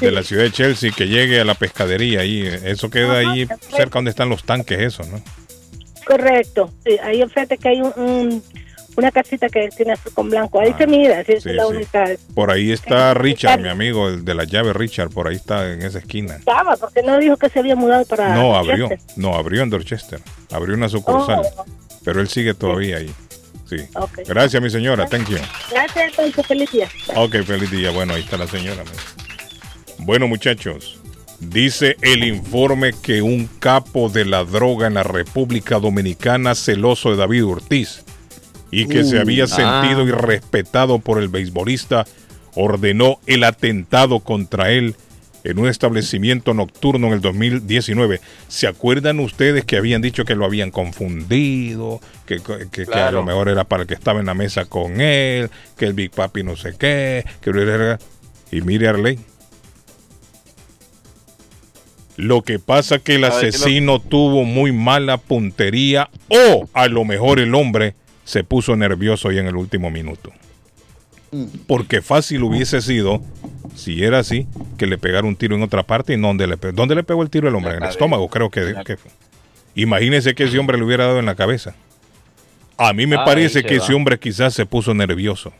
de 0.00 0.10
la 0.10 0.22
ciudad 0.22 0.42
de 0.44 0.52
Chelsea, 0.52 0.90
que 0.96 1.06
llegue 1.08 1.40
a 1.40 1.44
la 1.44 1.54
pescadería 1.54 2.20
ahí. 2.20 2.42
Eso 2.64 2.90
queda 2.90 3.18
ahí 3.18 3.46
cerca 3.74 3.98
donde 3.98 4.10
están 4.10 4.28
los 4.28 4.44
tanques, 4.44 4.78
eso, 4.80 5.02
¿no? 5.10 5.22
Correcto. 6.06 6.72
Sí, 6.84 6.96
ahí 7.02 7.20
enfrente 7.20 7.58
que 7.58 7.68
hay 7.68 7.80
un, 7.80 7.92
un- 7.96 8.42
una 8.96 9.12
casita 9.12 9.48
que 9.48 9.68
tiene 9.76 9.92
azul 9.92 10.12
con 10.12 10.28
blanco. 10.28 10.60
Ahí 10.60 10.74
se 10.76 10.86
mira, 10.86 11.22
sí, 11.24 11.32
Ah, 11.34 11.36
es 11.36 11.44
la 11.46 11.66
única. 11.68 12.04
Por 12.34 12.50
ahí 12.50 12.72
está 12.72 13.14
Richard, 13.14 13.60
mi 13.60 13.68
amigo, 13.68 14.08
el 14.08 14.24
de 14.24 14.34
la 14.34 14.42
llave 14.44 14.72
Richard, 14.72 15.10
por 15.10 15.28
ahí 15.28 15.36
está 15.36 15.72
en 15.72 15.82
esa 15.82 15.98
esquina. 16.00 16.34
Estaba, 16.36 16.76
porque 16.76 17.02
no 17.02 17.16
dijo 17.18 17.36
que 17.36 17.48
se 17.48 17.60
había 17.60 17.76
mudado 17.76 18.04
para. 18.06 18.34
No, 18.34 18.56
abrió, 18.56 18.88
Dorchester. 18.88 19.16
no, 19.16 19.34
abrió 19.36 19.62
en 19.62 19.70
Dorchester. 19.70 20.20
Abrió 20.50 20.74
una 20.74 20.88
sucursal. 20.88 21.42
Oh. 21.56 21.64
Pero 22.04 22.20
él 22.20 22.28
sigue 22.28 22.54
todavía 22.54 22.96
ahí. 22.96 23.10
Sí. 23.68 23.76
Gracias, 24.26 24.60
mi 24.62 24.70
señora. 24.70 25.06
Thank 25.06 25.28
you. 25.28 25.36
Gracias, 25.70 26.08
entonces, 26.08 26.46
feliz 26.46 26.72
día. 26.72 26.88
Ok, 27.14 27.36
feliz 27.44 27.70
día. 27.70 27.90
Bueno, 27.92 28.14
ahí 28.14 28.22
está 28.22 28.36
la 28.38 28.46
señora. 28.48 28.82
¿No? 29.98 30.04
Bueno, 30.06 30.28
muchachos, 30.28 30.98
dice 31.40 31.96
el 32.02 32.24
informe 32.24 32.92
que 33.02 33.22
un 33.22 33.46
capo 33.58 34.08
de 34.08 34.24
la 34.24 34.44
droga 34.44 34.86
en 34.86 34.94
la 34.94 35.02
República 35.02 35.78
Dominicana, 35.78 36.54
celoso 36.54 37.10
de 37.10 37.16
David 37.16 37.46
Ortiz, 37.46 38.04
y 38.70 38.86
que 38.86 39.04
se 39.04 39.16
Uh, 39.16 39.20
había 39.20 39.46
sentido 39.46 40.00
ah. 40.02 40.08
irrespetado 40.08 40.98
por 40.98 41.18
el 41.20 41.28
beisbolista, 41.28 42.06
ordenó 42.54 43.18
el 43.26 43.44
atentado 43.44 44.20
contra 44.20 44.70
él 44.72 44.94
en 45.44 45.58
un 45.58 45.68
establecimiento 45.68 46.52
nocturno 46.52 47.06
en 47.06 47.12
el 47.14 47.20
2019. 47.20 48.20
¿Se 48.48 48.66
acuerdan 48.66 49.20
ustedes 49.20 49.64
que 49.64 49.76
habían 49.76 50.02
dicho 50.02 50.24
que 50.24 50.34
lo 50.34 50.44
habían 50.44 50.70
confundido, 50.70 52.00
que, 52.26 52.40
que- 52.42 52.84
que 52.86 52.92
a 52.98 53.10
lo 53.12 53.22
mejor 53.24 53.48
era 53.48 53.64
para 53.64 53.82
el 53.82 53.88
que 53.88 53.94
estaba 53.94 54.20
en 54.20 54.26
la 54.26 54.34
mesa 54.34 54.64
con 54.66 55.00
él, 55.00 55.48
que 55.78 55.86
el 55.86 55.92
Big 55.94 56.10
Papi 56.10 56.42
no 56.42 56.56
sé 56.56 56.74
qué, 56.78 57.24
que... 57.40 57.98
Y 58.50 58.60
mire 58.62 58.88
Arley. 58.88 59.18
Lo 62.18 62.42
que 62.42 62.58
pasa 62.58 62.98
que 62.98 63.14
el 63.14 63.24
A 63.24 63.28
ver, 63.30 63.38
¿qué 63.38 63.42
lo- 63.46 63.48
asesino 63.48 64.00
tuvo 64.00 64.44
muy 64.44 64.72
mala 64.72 65.16
puntería 65.18 66.10
o 66.28 66.68
a 66.74 66.88
lo 66.88 67.04
mejor 67.04 67.38
el 67.38 67.54
hombre 67.54 67.94
se 68.24 68.42
puso 68.44 68.76
nervioso 68.76 69.32
y 69.32 69.38
en 69.38 69.46
el 69.46 69.56
último 69.56 69.90
minuto. 69.90 70.30
Porque 71.66 72.02
fácil 72.02 72.42
hubiese 72.42 72.80
sido, 72.80 73.22
si 73.76 74.02
era 74.02 74.18
así, 74.18 74.46
que 74.78 74.86
le 74.86 74.98
pegara 74.98 75.26
un 75.26 75.36
tiro 75.36 75.54
en 75.56 75.62
otra 75.62 75.82
parte 75.84 76.14
y 76.14 76.16
no 76.16 76.28
donde 76.28 76.46
le 76.46 76.56
pegó. 76.56 76.72
¿Dónde 76.72 76.94
le 76.94 77.04
pegó 77.04 77.22
el 77.22 77.30
tiro 77.30 77.48
el 77.48 77.54
hombre? 77.54 77.76
En 77.76 77.82
el 77.82 77.88
estómago, 77.88 78.28
creo 78.28 78.50
que, 78.50 78.74
que 78.84 78.96
fue. 78.96 79.10
Imagínese 79.74 80.34
que 80.34 80.44
ese 80.44 80.58
hombre 80.58 80.76
le 80.76 80.84
hubiera 80.84 81.04
dado 81.06 81.20
en 81.20 81.26
la 81.26 81.34
cabeza. 81.36 81.74
A 82.78 82.92
mí 82.94 83.06
me 83.06 83.16
parece 83.16 83.62
que 83.62 83.78
va. 83.78 83.84
ese 83.84 83.94
hombre 83.94 84.18
quizás 84.18 84.54
se 84.54 84.66
puso 84.66 84.92
nervioso. 84.94 85.52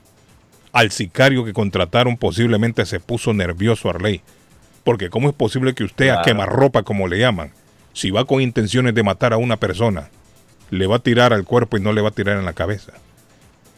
Al 0.72 0.90
sicario 0.90 1.44
que 1.44 1.52
contrataron 1.52 2.16
posiblemente 2.16 2.84
se 2.84 2.98
puso 3.00 3.32
nervioso 3.32 3.88
Arley. 3.90 4.20
Porque 4.88 5.10
¿cómo 5.10 5.28
es 5.28 5.34
posible 5.34 5.74
que 5.74 5.84
usted 5.84 6.08
a 6.08 6.12
Claro. 6.12 6.24
quemarropa, 6.24 6.82
como 6.82 7.08
le 7.08 7.18
llaman, 7.18 7.52
si 7.92 8.10
va 8.10 8.24
con 8.24 8.40
intenciones 8.40 8.94
de 8.94 9.02
matar 9.02 9.34
a 9.34 9.36
una 9.36 9.58
persona, 9.58 10.08
le 10.70 10.86
va 10.86 10.96
a 10.96 11.00
tirar 11.00 11.34
al 11.34 11.44
cuerpo 11.44 11.76
y 11.76 11.82
no 11.82 11.92
le 11.92 12.00
va 12.00 12.08
a 12.08 12.12
tirar 12.12 12.38
en 12.38 12.46
la 12.46 12.54
cabeza? 12.54 12.94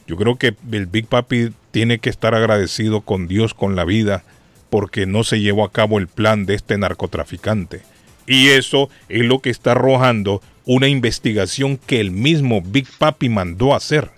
Yo 0.07 0.14
creo 0.14 0.37
que 0.37 0.55
el 0.70 0.87
Big 0.87 1.09
Papi 1.09 1.53
tiene 1.73 1.99
que 1.99 2.11
estar 2.11 2.37
agradecido 2.37 3.01
con 3.01 3.27
Dios, 3.27 3.55
con 3.55 3.75
la 3.75 3.85
vida, 3.85 4.23
porque 4.70 5.05
no 5.07 5.25
se 5.25 5.40
llevó 5.40 5.64
a 5.64 5.73
cabo 5.73 5.99
el 5.99 6.07
plan 6.07 6.46
de 6.46 6.55
este 6.55 6.79
narcotraficante. 6.79 7.83
Y 8.29 8.51
eso 8.51 8.88
es 9.09 9.25
lo 9.25 9.40
que 9.40 9.51
está 9.51 9.73
arrojando 9.73 10.40
una 10.64 10.87
investigación 10.87 11.77
que 11.77 11.99
el 11.99 12.12
mismo 12.12 12.62
Big 12.62 12.87
Papi 12.99 13.29
mandó 13.29 13.75
a 13.75 13.79
hacer. 13.79 14.12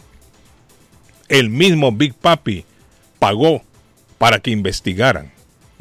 El 1.30 1.48
mismo 1.48 1.90
Big 1.90 2.12
Papi 2.12 2.66
pagó 3.18 3.62
para 4.18 4.40
que 4.40 4.50
investigaran 4.50 5.31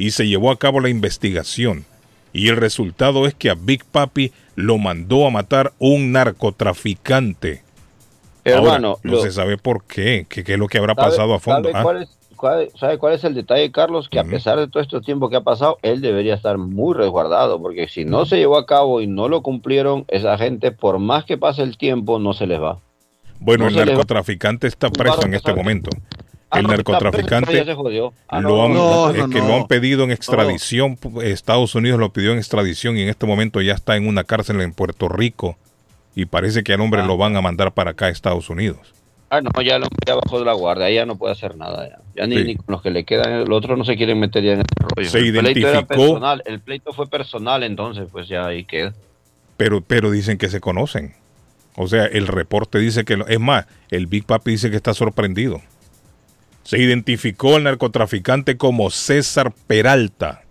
y 0.02 0.12
se 0.12 0.28
llevó 0.28 0.50
a 0.50 0.58
cabo 0.58 0.80
la 0.80 0.90
investigación. 0.90 1.86
Y 2.34 2.48
el 2.48 2.58
resultado 2.58 3.28
es 3.28 3.36
que 3.36 3.52
a 3.52 3.56
Big 3.56 3.86
Papi 3.86 4.32
lo 4.56 4.80
mandó 4.80 5.28
a 5.28 5.30
matar 5.30 5.74
un 5.78 6.12
narcotraficante. 6.12 7.62
Hermano, 8.44 8.88
Ahora, 8.88 9.00
no 9.04 9.12
lo- 9.12 9.22
se 9.22 9.32
sabe 9.32 9.58
por 9.60 9.84
qué, 9.84 10.26
qué, 10.28 10.42
es 10.42 10.58
lo 10.58 10.68
que 10.68 10.80
habrá 10.80 10.96
¿Sabe- 10.96 11.10
pasado 11.10 11.34
a 11.36 11.40
fondo. 11.40 11.70
¿Sabe, 11.70 11.80
ah. 11.80 11.84
cuál 11.84 12.02
es, 12.02 12.18
cuál- 12.36 12.70
sabe 12.80 12.98
cuál 12.98 13.14
es 13.14 13.24
el 13.24 13.36
detalle, 13.36 13.72
Carlos? 13.72 14.10
Que 14.10 14.18
a 14.18 14.24
pesar 14.24 14.58
de 14.58 14.68
todo 14.68 14.82
este 14.82 15.00
tiempo 15.02 15.30
que 15.30 15.36
ha 15.36 15.42
pasado, 15.42 15.78
él 15.84 16.02
debería 16.02 16.34
estar 16.34 16.58
muy 16.58 16.96
resguardado, 16.96 17.62
porque 17.62 17.88
si 17.88 18.04
no 18.04 18.26
se 18.26 18.38
llevó 18.38 18.58
a 18.58 18.66
cabo 18.66 19.02
y 19.02 19.08
no 19.08 19.28
lo 19.28 19.44
cumplieron, 19.44 20.06
esa 20.08 20.36
gente, 20.40 20.72
por 20.72 20.98
más 20.98 21.26
que 21.26 21.38
pase 21.38 21.62
el 21.62 21.78
tiempo, 21.78 22.18
no 22.18 22.34
se 22.34 22.48
les 22.48 22.60
va. 22.60 22.80
Bueno, 23.40 23.70
no 23.70 23.80
el 23.82 23.86
narcotraficante 23.86 24.66
está 24.66 24.90
preso 24.90 25.24
en 25.26 25.36
este 25.36 25.54
momento. 25.54 25.92
Ah, 26.54 26.60
el 26.60 26.64
no, 26.64 26.70
narcotraficante 26.74 27.54
ya 27.54 27.64
se 27.66 27.74
jodió. 27.74 28.14
Ah, 28.28 28.42
lo 28.42 28.64
han, 28.66 28.74
no, 28.74 29.10
es 29.10 29.26
que 29.28 29.40
lo 29.40 29.56
han 29.56 29.68
pedido 29.68 30.04
en 30.04 30.12
extradición. 30.12 30.98
Estados 31.24 31.76
Unidos 31.76 32.00
lo 32.00 32.12
pidió 32.12 32.34
en 32.34 32.38
extradición 32.40 32.98
y 32.98 33.04
en 33.04 33.10
este 33.10 33.26
momento 33.26 33.62
ya 33.62 33.74
está 33.74 33.96
en 33.96 34.06
una 34.08 34.24
cárcel 34.26 34.60
en 34.62 34.74
Puerto 34.74 35.08
Rico. 35.08 35.58
Y 36.14 36.26
parece 36.26 36.64
que 36.64 36.74
al 36.74 36.82
hombre 36.82 37.04
lo 37.06 37.16
van 37.16 37.38
a 37.38 37.42
mandar 37.42 37.72
para 37.74 37.92
acá 37.92 38.08
a 38.08 38.10
Estados 38.10 38.50
Unidos. 38.50 38.94
Ah, 39.30 39.40
no, 39.40 39.50
ya 39.62 39.76
hombre 39.78 39.90
ya 40.06 40.16
bajó 40.16 40.40
de 40.40 40.46
la 40.46 40.52
guardia, 40.52 40.88
ahí 40.88 40.96
ya 40.96 41.06
no 41.06 41.16
puede 41.16 41.32
hacer 41.32 41.56
nada. 41.56 41.88
Ya. 41.88 42.00
Ya 42.18 42.28
ni, 42.28 42.44
ni 42.44 42.58
con 42.58 42.66
los 42.68 42.82
que 42.82 42.92
le 42.92 43.06
quedan, 43.06 43.46
los 43.48 43.58
otros 43.60 43.78
no 43.78 43.86
se 43.86 43.96
quieren 43.96 44.20
meter 44.20 44.44
ya 44.44 44.52
en 44.52 44.60
ese 44.60 44.68
rollo. 44.94 45.10
Se 45.10 45.20
el 45.20 45.32
pleito 45.32 45.60
era 45.70 45.80
identificó- 45.80 45.88
personal, 45.88 46.44
el 46.46 46.60
pleito 46.60 46.92
fue 46.92 47.08
personal, 47.08 47.64
entonces 47.64 48.10
pues 48.12 48.28
ya 48.28 48.46
ahí 48.46 48.66
queda. 48.66 48.94
pero, 49.56 49.80
pero 49.80 50.12
dicen 50.12 50.38
que 50.38 50.50
se 50.50 50.60
conocen. 50.60 51.14
O 51.78 51.88
sea, 51.88 52.04
el 52.08 52.28
reporte 52.28 52.78
dice 52.80 53.06
que... 53.06 53.16
lo- 53.16 53.28
es 53.28 53.40
más, 53.40 53.66
el 53.90 54.08
Big 54.08 54.26
Papi 54.26 54.52
dice 54.52 54.70
que 54.70 54.76
está 54.76 54.94
sorprendido. 54.94 55.62
Se 56.64 56.80
identificó 56.80 57.56
al 57.56 57.64
narcotraficante 57.64 58.58
como 58.58 58.92
César 58.92 59.54
Peralta, 59.68 60.44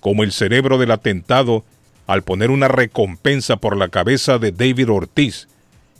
como 0.00 0.22
el 0.22 0.32
cerebro 0.32 0.78
del 0.78 0.90
atentado, 0.90 1.64
al 2.06 2.22
poner 2.22 2.50
una 2.50 2.68
recompensa 2.68 3.56
por 3.56 3.76
la 3.76 3.88
cabeza 3.88 4.38
de 4.38 4.52
David 4.52 4.90
Ortiz 4.90 5.48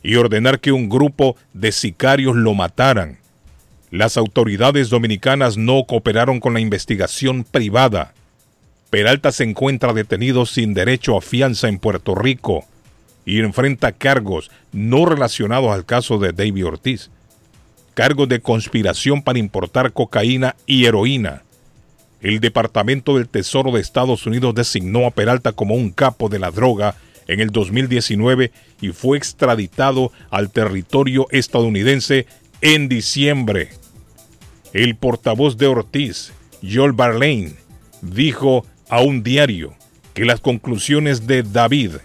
y 0.03 0.17
ordenar 0.17 0.61
que 0.61 0.73
un 0.73 0.89
grupo 0.89 1.37
de 1.53 1.73
sicarios 1.73 2.37
lo 2.37 2.55
mataran. 2.55 3.19
Las 3.91 4.17
autoridades 4.17 4.91
dominicanas 4.91 5.57
no 5.57 5.85
cooperaron 5.87 6.41
con 6.41 6.55
la 6.55 6.61
investigación 6.61 7.45
privada. 7.45 8.15
Peralta 8.91 9.33
se 9.33 9.45
encuentra 9.45 9.93
detenido 9.93 10.47
sin 10.47 10.75
derecho 10.75 11.17
a 11.17 11.21
fianza 11.21 11.69
en 11.69 11.79
Puerto 11.79 12.15
Rico 12.15 12.65
y 13.25 13.41
enfrenta 13.41 13.93
cargos 13.93 14.51
no 14.73 15.05
relacionados 15.05 15.71
al 15.71 15.85
caso 15.85 16.19
de 16.19 16.33
David 16.33 16.67
Ortiz. 16.67 17.11
Cargos 17.99 18.29
de 18.29 18.39
conspiración 18.39 19.23
para 19.23 19.41
importar 19.41 19.93
cocaína 19.93 20.55
y 20.67 20.85
heroína. 20.85 21.43
El 22.21 22.39
Departamento 22.39 23.17
del 23.17 23.29
Tesoro 23.29 23.73
de 23.73 23.81
Estados 23.81 24.25
Unidos 24.25 24.55
designó 24.55 25.05
a 25.05 25.11
Peralta 25.11 25.51
como 25.51 25.75
un 25.75 25.91
capo 25.91 26.29
de 26.29 26.39
la 26.39 26.53
droga 26.53 26.95
en 27.27 27.41
el 27.41 27.51
2019 27.51 28.53
y 28.81 28.91
fue 28.91 29.19
extraditado 29.19 30.13
al 30.31 30.53
territorio 30.53 31.27
estadounidense 31.33 32.29
en 32.61 32.89
diciembre. 32.89 33.71
El 34.73 34.95
portavoz 34.95 35.59
de 35.59 35.67
Ortiz, 35.67 36.33
Joel 36.63 36.93
Barlane, 36.93 37.55
dijo 38.01 38.65
a 38.89 39.01
un 39.01 39.25
diario 39.25 39.75
que 40.15 40.25
las 40.25 40.39
conclusiones 40.39 41.27
de 41.27 41.43
David 41.43 41.97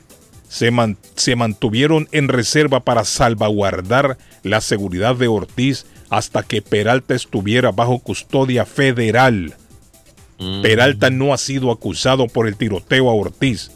se, 0.54 0.70
man- 0.70 0.98
se 1.16 1.36
mantuvieron 1.36 2.08
en 2.12 2.28
reserva 2.28 2.82
para 2.82 3.06
salvaguardar 3.06 4.20
la 4.44 4.62
seguridad 4.62 5.16
de 5.16 5.28
Ortiz 5.28 5.88
hasta 6.12 6.44
que 6.44 6.62
Peralta 6.62 7.16
estuviera 7.16 7.72
bajo 7.72 7.98
custodia 7.98 8.64
federal. 8.64 9.56
Peralta 10.62 11.10
no 11.10 11.34
ha 11.34 11.38
sido 11.40 11.72
acusado 11.72 12.28
por 12.28 12.48
el 12.48 12.56
tiroteo 12.56 13.10
a 13.10 13.16
Ortiz. 13.16 13.72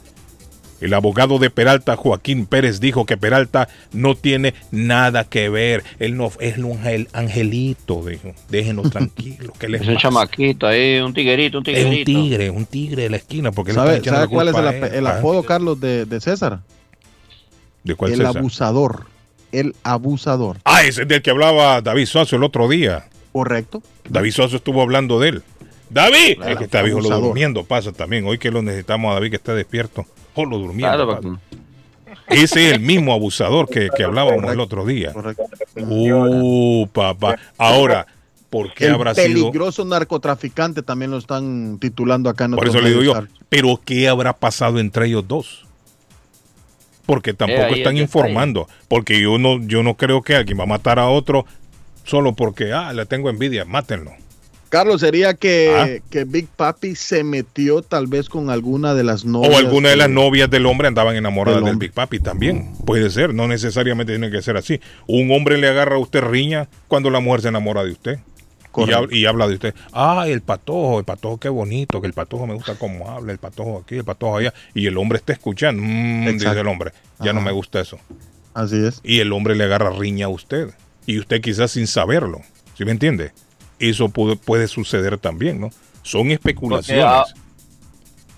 El 0.79 0.93
abogado 0.93 1.39
de 1.39 1.49
Peralta, 1.49 1.95
Joaquín 1.95 2.45
Pérez, 2.45 2.79
dijo 2.79 3.05
que 3.05 3.17
Peralta 3.17 3.67
no 3.93 4.15
tiene 4.15 4.53
nada 4.71 5.23
que 5.23 5.49
ver. 5.49 5.83
Él 5.97 6.15
no 6.17 6.31
es 6.39 6.57
un 6.59 6.77
angel- 6.77 7.07
angelito, 7.13 8.03
dijo. 8.05 8.33
Déjenos 8.49 8.89
tranquilos. 8.91 9.51
¿qué 9.57 9.69
les 9.69 9.81
Es 9.81 9.87
un 9.87 9.97
chamaquito 9.97 10.67
ahí, 10.67 10.99
un 10.99 11.13
tiguerito, 11.13 11.57
un 11.59 11.63
Es 11.67 11.83
un 11.83 11.91
tiguerito. 11.91 12.05
tigre, 12.21 12.49
un 12.51 12.65
tigre 12.65 13.03
de 13.03 13.09
la 13.09 13.17
esquina. 13.17 13.51
Porque 13.51 13.73
¿Sabe, 13.73 14.03
sabe 14.03 14.19
la 14.21 14.27
cuál 14.27 14.47
es 14.49 14.55
el, 14.55 14.93
él? 14.95 15.07
Ah, 15.07 15.17
apodo, 15.17 15.43
Carlos, 15.43 15.79
de, 15.79 16.05
de 16.05 16.21
César? 16.21 16.59
¿De 17.83 17.95
cuál 17.95 18.11
el 18.11 18.17
César? 18.19 18.37
abusador. 18.37 19.05
El 19.51 19.75
abusador. 19.83 20.57
Ah, 20.65 20.83
ese 20.83 21.03
es 21.03 21.07
del 21.07 21.21
que 21.21 21.29
hablaba 21.31 21.81
David 21.81 22.05
Suazo 22.05 22.35
el 22.35 22.43
otro 22.43 22.67
día. 22.67 23.05
Correcto. 23.31 23.81
David 24.09 24.31
Suazo 24.31 24.57
estuvo 24.57 24.81
hablando 24.81 25.19
de 25.19 25.29
él. 25.29 25.43
David, 25.89 26.41
es 26.45 26.57
que 26.57 26.65
está 26.65 26.81
viejo 26.81 26.99
lo 26.99 27.19
durmiendo 27.21 27.63
pasa 27.63 27.93
también. 27.93 28.25
Hoy 28.25 28.37
que 28.37 28.51
lo 28.51 28.61
necesitamos 28.61 29.09
a 29.11 29.15
David 29.15 29.29
que 29.29 29.35
está 29.37 29.55
despierto. 29.55 30.05
Durmiendo. 30.45 31.19
Claro. 31.19 31.39
Ese 32.27 32.67
es 32.67 32.73
el 32.73 32.79
mismo 32.81 33.13
abusador 33.13 33.69
que, 33.69 33.89
que 33.95 34.03
hablábamos 34.03 34.51
el 34.51 34.59
otro 34.59 34.85
día. 34.85 35.13
Uh, 35.77 36.87
papá. 36.87 37.37
Ahora, 37.57 38.05
¿por 38.49 38.73
qué 38.73 38.87
el 38.87 38.93
habrá 38.95 39.15
sido? 39.15 39.27
peligroso 39.27 39.85
narcotraficante 39.85 40.83
también 40.83 41.11
lo 41.11 41.17
están 41.17 41.77
titulando 41.79 42.29
acá 42.29 42.45
en 42.45 42.51
Por 42.51 42.67
eso 42.67 42.81
le 42.81 42.89
digo 42.89 43.01
yo, 43.01 43.13
pero 43.49 43.79
¿qué 43.83 44.07
habrá 44.09 44.33
pasado 44.33 44.79
entre 44.79 45.07
ellos 45.07 45.25
dos? 45.27 45.65
Porque 47.05 47.33
tampoco 47.33 47.73
Eh, 47.73 47.77
están 47.77 47.97
informando. 47.97 48.67
Porque 48.89 49.21
yo 49.21 49.37
no, 49.37 49.61
yo 49.61 49.81
no 49.81 49.95
creo 49.95 50.21
que 50.21 50.35
alguien 50.35 50.59
va 50.59 50.63
a 50.63 50.67
matar 50.67 50.99
a 50.99 51.07
otro 51.07 51.45
solo 52.03 52.33
porque, 52.33 52.73
ah, 52.73 52.91
le 52.91 53.05
tengo 53.05 53.29
envidia, 53.29 53.63
mátenlo. 53.63 54.11
Carlos, 54.69 55.01
sería 55.01 55.33
que, 55.33 55.73
Ah. 56.01 56.03
que 56.09 56.23
Big 56.25 56.47
Papi 56.47 56.95
se 56.95 57.23
metió 57.23 57.81
tal 57.81 58.07
vez 58.07 58.29
con 58.29 58.49
alguna 58.49 58.93
de 58.93 59.03
las 59.03 59.23
novias. 59.25 59.53
O 59.53 59.57
alguna 59.57 59.89
de 59.89 59.95
las 59.97 60.09
novias 60.09 60.49
del 60.49 60.65
hombre 60.65 60.87
andaban 60.87 61.15
enamoradas 61.15 61.63
del. 61.63 61.77
Big 61.77 61.91
Papi 61.93 62.19
también. 62.19 62.73
Puede 62.85 63.09
ser, 63.09 63.33
no 63.33 63.47
necesariamente 63.47 64.13
tiene 64.13 64.29
que 64.31 64.41
ser 64.41 64.57
así. 64.57 64.79
Un 65.07 65.31
hombre 65.31 65.57
le 65.57 65.67
agarra 65.69 65.95
a 65.95 65.99
usted 65.99 66.21
riña 66.21 66.67
cuando 66.87 67.09
la 67.09 67.19
mujer 67.19 67.41
se 67.41 67.47
enamora 67.49 67.83
de 67.83 67.91
usted. 67.91 68.19
Y, 68.79 68.81
hab- 68.91 69.11
y 69.11 69.25
habla 69.25 69.47
de 69.47 69.55
usted. 69.55 69.73
Ah, 69.91 70.25
el 70.27 70.41
patojo, 70.41 70.99
el 70.99 71.05
patojo 71.05 71.39
qué 71.39 71.49
bonito, 71.49 71.99
que 71.99 72.05
el 72.05 72.13
patojo 72.13 72.45
me 72.45 72.53
gusta 72.53 72.75
cómo 72.75 73.09
habla, 73.09 73.31
el 73.31 73.39
patojo 73.39 73.79
aquí, 73.83 73.95
el 73.95 74.03
patojo 74.03 74.37
allá. 74.37 74.53
Y 74.75 74.85
el 74.85 74.97
hombre 74.97 75.17
está 75.17 75.33
escuchando. 75.33 75.81
Mm, 75.83 76.27
dice 76.37 76.49
el 76.59 76.67
hombre, 76.67 76.91
ya 77.19 77.33
no 77.33 77.41
me 77.41 77.51
gusta 77.51 77.79
eso. 77.81 77.97
Así 78.53 78.75
es. 78.85 78.99
Y 79.03 79.19
el 79.19 79.33
hombre 79.33 79.55
le 79.55 79.63
agarra 79.63 79.89
riña 79.89 80.27
a 80.27 80.29
usted. 80.29 80.69
Y 81.07 81.17
usted 81.17 81.41
quizás 81.41 81.71
sin 81.71 81.87
saberlo. 81.87 82.41
¿Sí 82.77 82.85
me 82.85 82.91
entiende? 82.91 83.31
Eso 83.79 84.09
puede, 84.09 84.67
suceder 84.67 85.17
también, 85.17 85.59
¿no? 85.59 85.69
Son 86.03 86.31
especulaciones. 86.31 87.05
ah, 87.05 87.25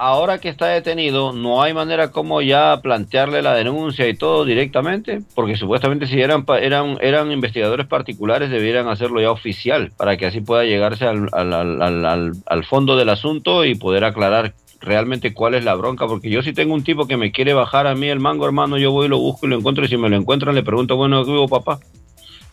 Ahora 0.02 0.38
que 0.40 0.48
está 0.48 0.68
detenido, 0.68 1.34
no 1.34 1.62
hay 1.62 1.74
manera 1.74 2.10
como 2.12 2.42
ya 2.42 2.80
plantearle 2.82 3.42
la 3.42 3.54
denuncia 3.54 4.08
y 4.08 4.16
todo 4.16 4.46
directamente, 4.46 5.22
porque 5.36 5.58
supuestamente 5.58 6.08
si 6.08 6.22
eran 6.22 6.46
eran 6.62 6.98
eran 7.02 7.34
investigadores 7.34 7.86
particulares 7.86 8.50
debieran 8.50 8.88
hacerlo 8.88 9.20
ya 9.20 9.30
oficial 9.30 9.92
para 9.98 10.16
que 10.16 10.26
así 10.26 10.40
pueda 10.40 10.64
llegarse 10.64 11.06
al, 11.06 11.28
al- 11.34 11.82
al- 11.82 12.32
al 12.46 12.64
fondo 12.64 12.96
del 12.96 13.10
asunto 13.10 13.66
y 13.66 13.76
poder 13.76 14.06
aclarar 14.06 14.54
realmente 14.80 15.34
cuál 15.34 15.56
es 15.56 15.66
la 15.66 15.76
bronca, 15.76 16.08
porque 16.08 16.30
yo 16.30 16.42
si 16.44 16.54
tengo 16.54 16.74
un 16.74 16.86
tipo 16.86 17.06
que 17.06 17.18
me 17.18 17.34
quiere 17.34 17.54
bajar 17.54 17.86
a 17.86 17.94
mí 17.96 18.08
el 18.08 18.22
mango, 18.22 18.46
hermano, 18.46 18.78
yo 18.78 18.92
voy 18.94 19.08
y 19.08 19.10
lo 19.10 19.18
busco 19.20 19.48
y 19.48 19.50
lo 19.50 19.58
encuentro 19.58 19.84
y 19.84 19.90
si 19.90 19.98
me 19.98 20.08
lo 20.08 20.16
encuentran 20.16 20.56
le 20.56 20.64
pregunto, 20.64 20.96
bueno, 20.96 21.26
¿qué 21.26 21.32
hubo, 21.32 21.50
papá? 21.50 21.80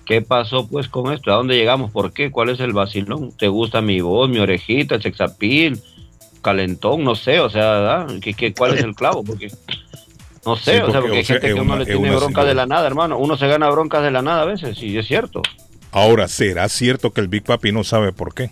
¿Qué 0.06 0.22
pasó 0.22 0.66
pues 0.68 0.88
con 0.88 1.12
esto? 1.12 1.32
¿A 1.32 1.36
dónde 1.36 1.56
llegamos? 1.56 1.90
¿Por 1.90 2.12
qué? 2.12 2.30
¿Cuál 2.30 2.50
es 2.50 2.60
el 2.60 2.72
vacilón? 2.72 3.32
¿Te 3.36 3.48
gusta 3.48 3.80
mi 3.80 4.00
voz, 4.00 4.30
mi 4.30 4.38
orejita, 4.38 4.94
el 4.94 5.02
sexapil, 5.02 5.82
calentón? 6.42 7.02
No 7.04 7.14
sé, 7.16 7.40
o 7.40 7.50
sea. 7.50 8.06
¿Qué, 8.22 8.32
qué, 8.34 8.54
cuál 8.54 8.74
es 8.74 8.84
el 8.84 8.94
clavo? 8.94 9.24
Porque 9.24 9.48
no 10.46 10.54
sé, 10.56 10.76
Sí, 10.76 10.80
o 10.82 10.92
sea, 10.92 11.00
porque, 11.00 11.16
hay 11.16 11.22
o 11.22 11.26
sea, 11.26 11.34
gente 11.34 11.48
que 11.48 11.54
uno 11.54 11.62
una- 11.64 11.76
le 11.76 11.82
es 11.82 11.88
tiene 11.88 12.14
bronca 12.14 12.44
de 12.44 12.54
la 12.54 12.66
nada, 12.66 12.86
hermano. 12.86 13.18
Uno 13.18 13.36
se 13.36 13.48
gana 13.48 13.68
broncas 13.68 14.02
de 14.04 14.12
la 14.12 14.22
nada 14.22 14.42
a 14.42 14.44
veces, 14.44 14.78
sí, 14.78 14.96
es 14.96 15.06
cierto. 15.08 15.42
Ahora, 15.90 16.28
¿será 16.28 16.68
cierto 16.68 17.10
que 17.12 17.20
el 17.20 17.26
Big 17.28 17.42
Papi 17.42 17.72
no 17.72 17.82
sabe 17.82 18.12
por 18.12 18.32
qué? 18.32 18.50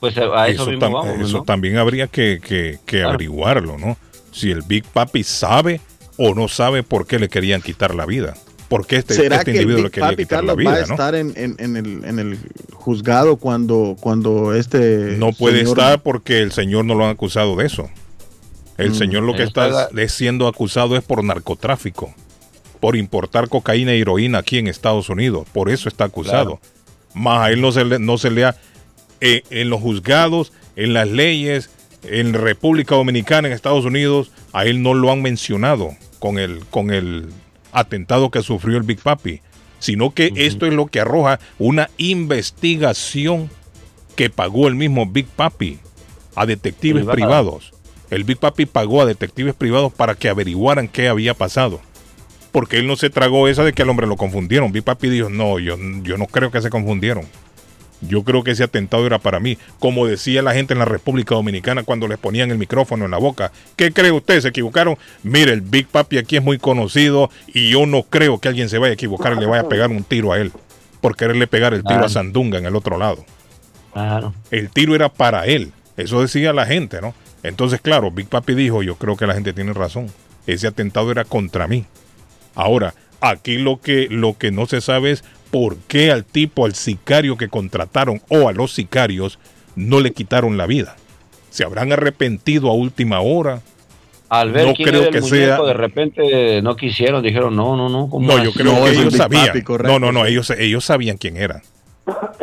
Pues 0.00 0.16
a 0.16 0.48
eso, 0.48 0.66
mismo 0.66 0.80
tam- 0.86 0.92
vamos, 0.94 1.20
eso 1.20 1.38
¿no? 1.38 1.44
también 1.44 1.76
habría 1.76 2.06
que, 2.06 2.40
que- 2.42 2.78
que 2.86 2.96
Claro. 2.98 3.10
averiguarlo, 3.10 3.76
¿no? 3.78 3.96
Si 4.32 4.50
el 4.50 4.62
Big 4.62 4.84
Papi 4.84 5.22
sabe 5.22 5.80
o 6.16 6.34
no 6.34 6.48
sabe 6.48 6.82
por 6.82 7.06
qué 7.06 7.18
le 7.18 7.28
querían 7.28 7.60
quitar 7.60 7.94
la 7.94 8.06
vida. 8.06 8.34
¿Por 8.70 8.86
qué 8.86 8.96
este, 8.96 9.12
¿Será 9.14 9.36
este 9.38 9.52
que 9.52 9.58
individuo 9.58 9.78
le 9.82 9.88
Big 9.88 9.92
quería 9.92 10.10
Papi 10.10 10.22
quitar 10.22 10.44
la 10.44 10.54
Carlos 10.54 10.66
va 10.66 10.70
a 10.70 10.74
vida, 10.76 10.86
no? 10.86 10.94
estar 10.94 11.14
en, 11.16 11.32
en- 11.36 11.56
en 11.58 11.76
el, 11.76 12.04
en 12.04 12.18
el 12.20 12.38
juzgado 12.72 13.36
cuando, 13.36 13.96
cuando 14.00 14.54
este 14.54 15.16
No 15.18 15.32
puede 15.32 15.58
señor- 15.58 15.78
estar 15.78 16.02
porque 16.02 16.38
el 16.40 16.52
señor 16.52 16.84
no 16.86 16.94
lo 16.94 17.04
han 17.04 17.10
acusado 17.10 17.56
de 17.56 17.66
eso. 17.66 17.90
El 18.78 18.92
Mm, 18.92 18.94
señor 18.94 19.22
lo 19.24 19.34
que 19.34 19.42
está 19.42 19.66
está 19.88 20.00
es 20.00 20.12
siendo 20.12 20.46
acusado 20.48 20.96
es 20.96 21.02
por 21.02 21.22
narcotráfico, 21.22 22.14
por 22.78 22.94
importar 22.96 23.48
cocaína 23.48 23.94
y 23.94 24.00
heroína 24.02 24.38
aquí 24.38 24.56
en 24.58 24.68
Estados 24.68 25.10
Unidos. 25.10 25.46
Por 25.52 25.68
eso 25.68 25.88
está 25.88 26.04
acusado. 26.04 26.60
Más 27.12 27.40
a 27.48 27.50
él 27.50 27.60
no 27.60 27.72
se 27.72 27.84
le, 27.84 27.98
no 27.98 28.18
se 28.18 28.30
le 28.30 28.44
ha, 28.44 28.56
eh, 29.20 29.42
en 29.50 29.68
los 29.68 29.80
juzgados, 29.80 30.52
en 30.76 30.94
las 30.94 31.08
leyes, 31.08 31.70
en 32.04 32.32
República 32.34 32.94
Dominicana, 32.94 33.48
en 33.48 33.52
Estados 33.54 33.84
Unidos, 33.84 34.30
a 34.52 34.64
él 34.64 34.80
no 34.82 34.94
lo 34.94 35.10
han 35.10 35.20
mencionado 35.22 35.90
con 36.20 36.38
el, 36.38 36.64
con 36.66 36.90
el 36.92 37.26
atentado 37.72 38.30
que 38.30 38.42
sufrió 38.42 38.76
el 38.76 38.84
Big 38.84 39.00
Papi, 39.00 39.40
sino 39.78 40.12
que 40.12 40.32
esto 40.36 40.66
es 40.66 40.72
lo 40.72 40.86
que 40.86 41.00
arroja 41.00 41.40
una 41.58 41.90
investigación 41.96 43.50
que 44.16 44.30
pagó 44.30 44.68
el 44.68 44.74
mismo 44.74 45.06
Big 45.06 45.26
Papi 45.26 45.78
a 46.34 46.46
detectives 46.46 47.06
privados. 47.06 47.72
El 48.10 48.24
Big 48.24 48.38
Papi 48.38 48.66
pagó 48.66 49.00
a 49.00 49.06
detectives 49.06 49.54
privados 49.54 49.92
para 49.92 50.14
que 50.14 50.28
averiguaran 50.28 50.88
qué 50.88 51.08
había 51.08 51.34
pasado. 51.34 51.80
Porque 52.52 52.78
él 52.78 52.86
no 52.86 52.96
se 52.96 53.10
tragó 53.10 53.46
esa 53.46 53.62
de 53.62 53.72
que 53.72 53.82
al 53.82 53.88
hombre 53.88 54.08
lo 54.08 54.16
confundieron. 54.16 54.72
Big 54.72 54.82
Papi 54.82 55.08
dijo, 55.08 55.30
no, 55.30 55.58
yo, 55.60 55.76
yo 56.02 56.18
no 56.18 56.26
creo 56.26 56.50
que 56.50 56.60
se 56.60 56.70
confundieron. 56.70 57.24
Yo 58.00 58.24
creo 58.24 58.42
que 58.42 58.52
ese 58.52 58.64
atentado 58.64 59.06
era 59.06 59.18
para 59.18 59.40
mí. 59.40 59.58
Como 59.78 60.06
decía 60.06 60.42
la 60.42 60.54
gente 60.54 60.72
en 60.72 60.78
la 60.78 60.84
República 60.84 61.34
Dominicana 61.34 61.82
cuando 61.82 62.08
les 62.08 62.18
ponían 62.18 62.50
el 62.50 62.58
micrófono 62.58 63.04
en 63.04 63.10
la 63.10 63.18
boca. 63.18 63.52
¿Qué 63.76 63.92
cree 63.92 64.10
usted? 64.10 64.40
¿Se 64.40 64.48
equivocaron? 64.48 64.96
Mire, 65.22 65.52
el 65.52 65.60
Big 65.60 65.86
Papi 65.86 66.18
aquí 66.18 66.36
es 66.36 66.42
muy 66.42 66.58
conocido 66.58 67.30
y 67.48 67.70
yo 67.70 67.86
no 67.86 68.02
creo 68.04 68.38
que 68.38 68.48
alguien 68.48 68.68
se 68.68 68.78
vaya 68.78 68.92
a 68.92 68.94
equivocar 68.94 69.34
y 69.34 69.40
le 69.40 69.46
vaya 69.46 69.62
a 69.62 69.68
pegar 69.68 69.90
un 69.90 70.04
tiro 70.04 70.32
a 70.32 70.38
él. 70.38 70.52
Por 71.00 71.16
quererle 71.16 71.46
pegar 71.46 71.74
el 71.74 71.84
tiro 71.84 72.04
a 72.04 72.08
Sandunga 72.08 72.58
en 72.58 72.66
el 72.66 72.76
otro 72.76 72.98
lado. 72.98 73.24
Claro. 73.92 74.34
El 74.50 74.70
tiro 74.70 74.94
era 74.94 75.08
para 75.08 75.46
él. 75.46 75.72
Eso 75.96 76.20
decía 76.22 76.52
la 76.52 76.66
gente, 76.66 77.00
¿no? 77.00 77.14
Entonces, 77.42 77.80
claro, 77.80 78.10
Big 78.10 78.26
Papi 78.26 78.54
dijo, 78.54 78.82
yo 78.82 78.96
creo 78.96 79.16
que 79.16 79.26
la 79.26 79.34
gente 79.34 79.52
tiene 79.52 79.72
razón. 79.72 80.08
Ese 80.46 80.66
atentado 80.66 81.10
era 81.10 81.24
contra 81.24 81.66
mí. 81.66 81.84
Ahora, 82.54 82.94
aquí 83.20 83.58
lo 83.58 83.80
que, 83.80 84.08
lo 84.10 84.36
que 84.36 84.50
no 84.50 84.66
se 84.66 84.80
sabe 84.80 85.12
es 85.12 85.24
¿por 85.50 85.76
qué 85.88 86.10
al 86.12 86.24
tipo, 86.24 86.64
al 86.64 86.74
sicario 86.74 87.36
que 87.36 87.48
contrataron 87.48 88.22
o 88.28 88.48
a 88.48 88.52
los 88.52 88.72
sicarios 88.72 89.38
no 89.76 90.00
le 90.00 90.12
quitaron 90.12 90.56
la 90.56 90.66
vida? 90.66 90.96
¿Se 91.50 91.64
habrán 91.64 91.92
arrepentido 91.92 92.68
a 92.70 92.74
última 92.74 93.20
hora? 93.20 93.60
Al 94.28 94.52
ver 94.52 94.68
No 94.68 94.74
quién 94.74 94.88
creo 94.88 95.00
era 95.00 95.08
el 95.08 95.14
que 95.14 95.20
muñeco, 95.22 95.36
sea- 95.56 95.60
de 95.66 95.72
repente 95.74 96.62
no 96.62 96.76
quisieron, 96.76 97.20
dijeron, 97.22 97.56
no, 97.56 97.76
no, 97.76 97.88
no. 97.88 98.08
¿cómo 98.08 98.28
No, 98.28 98.36
yo 98.42 98.50
así? 98.50 98.58
creo 98.60 98.72
No, 98.74 98.84
que 98.84 98.90
ellos 98.92 99.14
sabían. 99.14 99.46
Papi, 99.48 99.64
no, 99.82 99.98
no, 99.98 100.12
no, 100.12 100.24
ellos, 100.24 100.50
ellos 100.50 100.84
sabían 100.84 101.16
quién 101.16 101.36
era. 101.36 101.62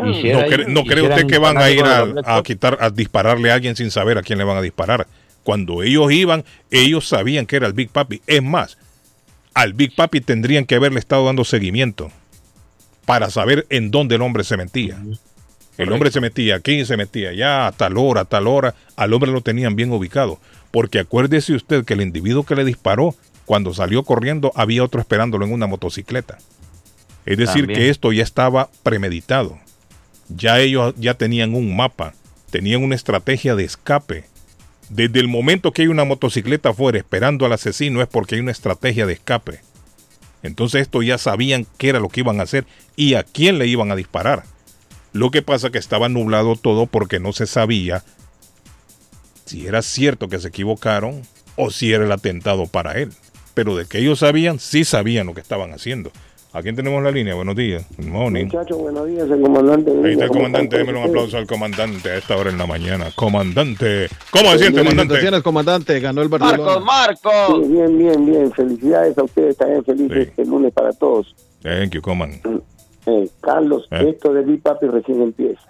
Quisiera 0.04 0.42
No, 0.42 0.48
cre- 0.48 0.68
no 0.68 0.84
cree 0.84 1.02
usted 1.04 1.26
que 1.28 1.38
van 1.38 1.58
a 1.58 1.70
ir 1.70 1.84
a, 1.84 2.06
a 2.26 2.44
quitar, 2.44 2.78
a 2.82 2.90
dispararle 2.90 3.52
a 3.52 3.56
alguien 3.56 3.76
sin 3.76 3.90
saber 3.92 4.18
a 4.18 4.22
quién 4.22 4.38
le 4.38 4.44
van 4.46 4.58
a 4.58 4.62
disparar. 4.62 5.08
Cuando 5.44 5.82
ellos 5.82 6.12
iban, 6.12 6.44
ellos 6.72 7.08
sabían 7.08 7.46
que 7.46 7.56
era 7.56 7.68
el 7.68 7.74
Big 7.74 7.90
Papi. 7.90 8.22
Es 8.28 8.44
más, 8.44 8.78
al 9.54 9.74
Big 9.74 9.96
Papi 9.96 10.20
tendrían 10.22 10.66
que 10.66 10.76
haberle 10.76 11.00
estado 11.00 11.26
dando 11.26 11.46
seguimiento 11.46 12.12
para 13.08 13.30
saber 13.30 13.66
en 13.70 13.90
dónde 13.90 14.16
el 14.16 14.22
hombre 14.22 14.44
se 14.44 14.58
metía. 14.58 15.02
El 15.78 15.94
hombre 15.94 16.12
se 16.12 16.20
metía 16.20 16.58
aquí, 16.58 16.84
se 16.84 16.98
metía 16.98 17.30
allá, 17.30 17.68
a 17.68 17.72
tal 17.72 17.98
hora, 17.98 18.22
a 18.22 18.26
tal 18.26 18.48
hora. 18.48 18.76
Al 18.98 19.14
hombre 19.14 19.32
lo 19.32 19.40
tenían 19.40 19.78
bien 19.78 19.94
ubicado. 19.94 20.42
Porque 20.72 21.00
acuérdese 21.00 21.54
usted 21.54 21.86
que 21.86 21.94
el 21.94 22.02
individuo 22.02 22.44
que 22.44 22.56
le 22.56 22.66
disparó, 22.66 23.16
cuando 23.46 23.74
salió 23.74 24.04
corriendo, 24.04 24.52
había 24.56 24.84
otro 24.84 25.00
esperándolo 25.00 25.46
en 25.46 25.54
una 25.54 25.68
motocicleta. 25.68 26.38
Es 27.26 27.38
decir, 27.38 27.62
También. 27.62 27.80
que 27.80 27.90
esto 27.90 28.12
ya 28.12 28.24
estaba 28.24 28.70
premeditado. 28.84 29.58
Ya 30.28 30.60
ellos 30.60 30.94
ya 30.98 31.14
tenían 31.14 31.56
un 31.56 31.78
mapa, 31.78 32.14
tenían 32.52 32.84
una 32.84 32.96
estrategia 32.96 33.56
de 33.56 33.64
escape. 33.64 34.26
Desde 34.90 35.22
el 35.22 35.30
momento 35.30 35.72
que 35.72 35.84
hay 35.84 35.88
una 35.88 36.04
motocicleta 36.04 36.70
afuera 36.70 36.98
esperando 36.98 37.46
al 37.46 37.54
asesino 37.54 38.02
es 38.02 38.10
porque 38.10 38.36
hay 38.36 38.42
una 38.42 38.52
estrategia 38.52 39.06
de 39.06 39.14
escape. 39.14 39.62
Entonces 40.44 40.82
esto 40.82 41.02
ya 41.02 41.18
sabían 41.18 41.66
qué 41.78 41.90
era 41.90 42.00
lo 42.00 42.10
que 42.10 42.22
iban 42.22 42.40
a 42.40 42.44
hacer 42.44 42.66
y 42.96 43.16
a 43.16 43.24
quién 43.24 43.58
le 43.58 43.68
iban 43.68 43.92
a 43.92 43.96
disparar. 43.96 44.44
Lo 45.14 45.32
que 45.32 45.42
pasa 45.42 45.72
que 45.72 45.78
estaba 45.78 46.10
nublado 46.10 46.56
todo 46.56 46.86
porque 46.86 47.20
no 47.20 47.34
se 47.34 47.48
sabía 47.48 48.04
si 49.46 49.66
era 49.66 49.82
cierto 49.82 50.28
que 50.28 50.40
se 50.40 50.50
equivocaron 50.50 51.22
o 51.56 51.72
si 51.72 51.94
era 51.94 52.06
el 52.06 52.12
atentado 52.12 52.68
para 52.68 53.00
él. 53.00 53.12
Pero 53.54 53.76
de 53.76 53.86
que 53.86 54.00
ellos 54.00 54.20
sabían, 54.20 54.60
sí 54.60 54.84
sabían 54.84 55.26
lo 55.26 55.34
que 55.34 55.42
estaban 55.42 55.74
haciendo. 55.74 56.12
¿A 56.54 56.62
quién 56.62 56.76
tenemos 56.76 57.04
la 57.04 57.12
línea? 57.12 57.36
Buenos 57.36 57.56
días. 57.56 57.86
Good 57.98 58.08
morning. 58.08 58.46
Muchachos, 58.46 58.78
buenos 58.78 59.06
días, 59.08 59.30
el 59.30 59.42
comandante. 59.42 59.92
Ahí 59.92 60.12
está 60.14 60.24
el 60.24 60.30
¿Cómo 60.30 60.40
comandante, 60.44 60.78
démelo 60.78 61.00
un 61.02 61.10
aplauso 61.10 61.38
al 61.38 61.46
comandante 61.46 62.10
a 62.10 62.16
esta 62.18 62.36
hora 62.38 62.50
en 62.50 62.58
la 62.58 62.66
mañana. 62.66 63.08
Comandante, 63.16 64.08
¿cómo 64.32 64.52
se 64.52 64.60
siente, 64.60 64.80
comandante? 64.80 65.14
Felicitaciones, 65.16 65.44
comandante. 65.44 66.00
Ganó 66.00 66.22
el 66.22 66.30
Marcos, 66.30 66.50
Barcelona. 66.58 66.86
Marcos. 66.86 67.64
Sí, 67.66 67.72
bien, 67.74 67.98
bien, 67.98 68.26
bien. 68.26 68.52
Felicidades 68.54 69.18
a 69.18 69.24
ustedes 69.24 69.58
también. 69.58 69.84
Feliz 69.84 70.12
Sí. 70.12 70.20
este 70.20 70.46
lunes 70.46 70.74
para 70.74 70.92
todos. 70.94 71.36
Thank 71.62 71.92
you, 71.92 72.02
coman. 72.02 72.32
Eh, 73.06 73.30
Carlos, 73.42 73.88
Eh. 73.92 74.10
esto 74.10 74.34
de 74.34 74.44
Big 74.44 74.62
Papi 74.62 74.88
recién 74.88 75.22
empieza. 75.22 75.62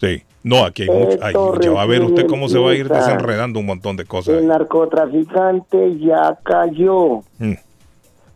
Sí. 0.00 0.22
No, 0.42 0.64
aquí 0.64 0.84
hay 0.84 0.88
mucho. 0.88 1.18
ay, 1.22 1.34
ya 1.60 1.70
va 1.72 1.82
a 1.82 1.86
ver 1.86 2.02
usted 2.02 2.26
cómo 2.26 2.48
se 2.48 2.58
va 2.58 2.70
a 2.70 2.74
ir 2.74 2.88
desenredando 2.88 3.60
un 3.60 3.66
montón 3.66 3.96
de 3.96 4.06
cosas. 4.06 4.36
El 4.36 4.46
narcotraficante 4.48 5.98
ya 5.98 6.38
cayó. 6.42 7.20
Mm. 7.38 7.52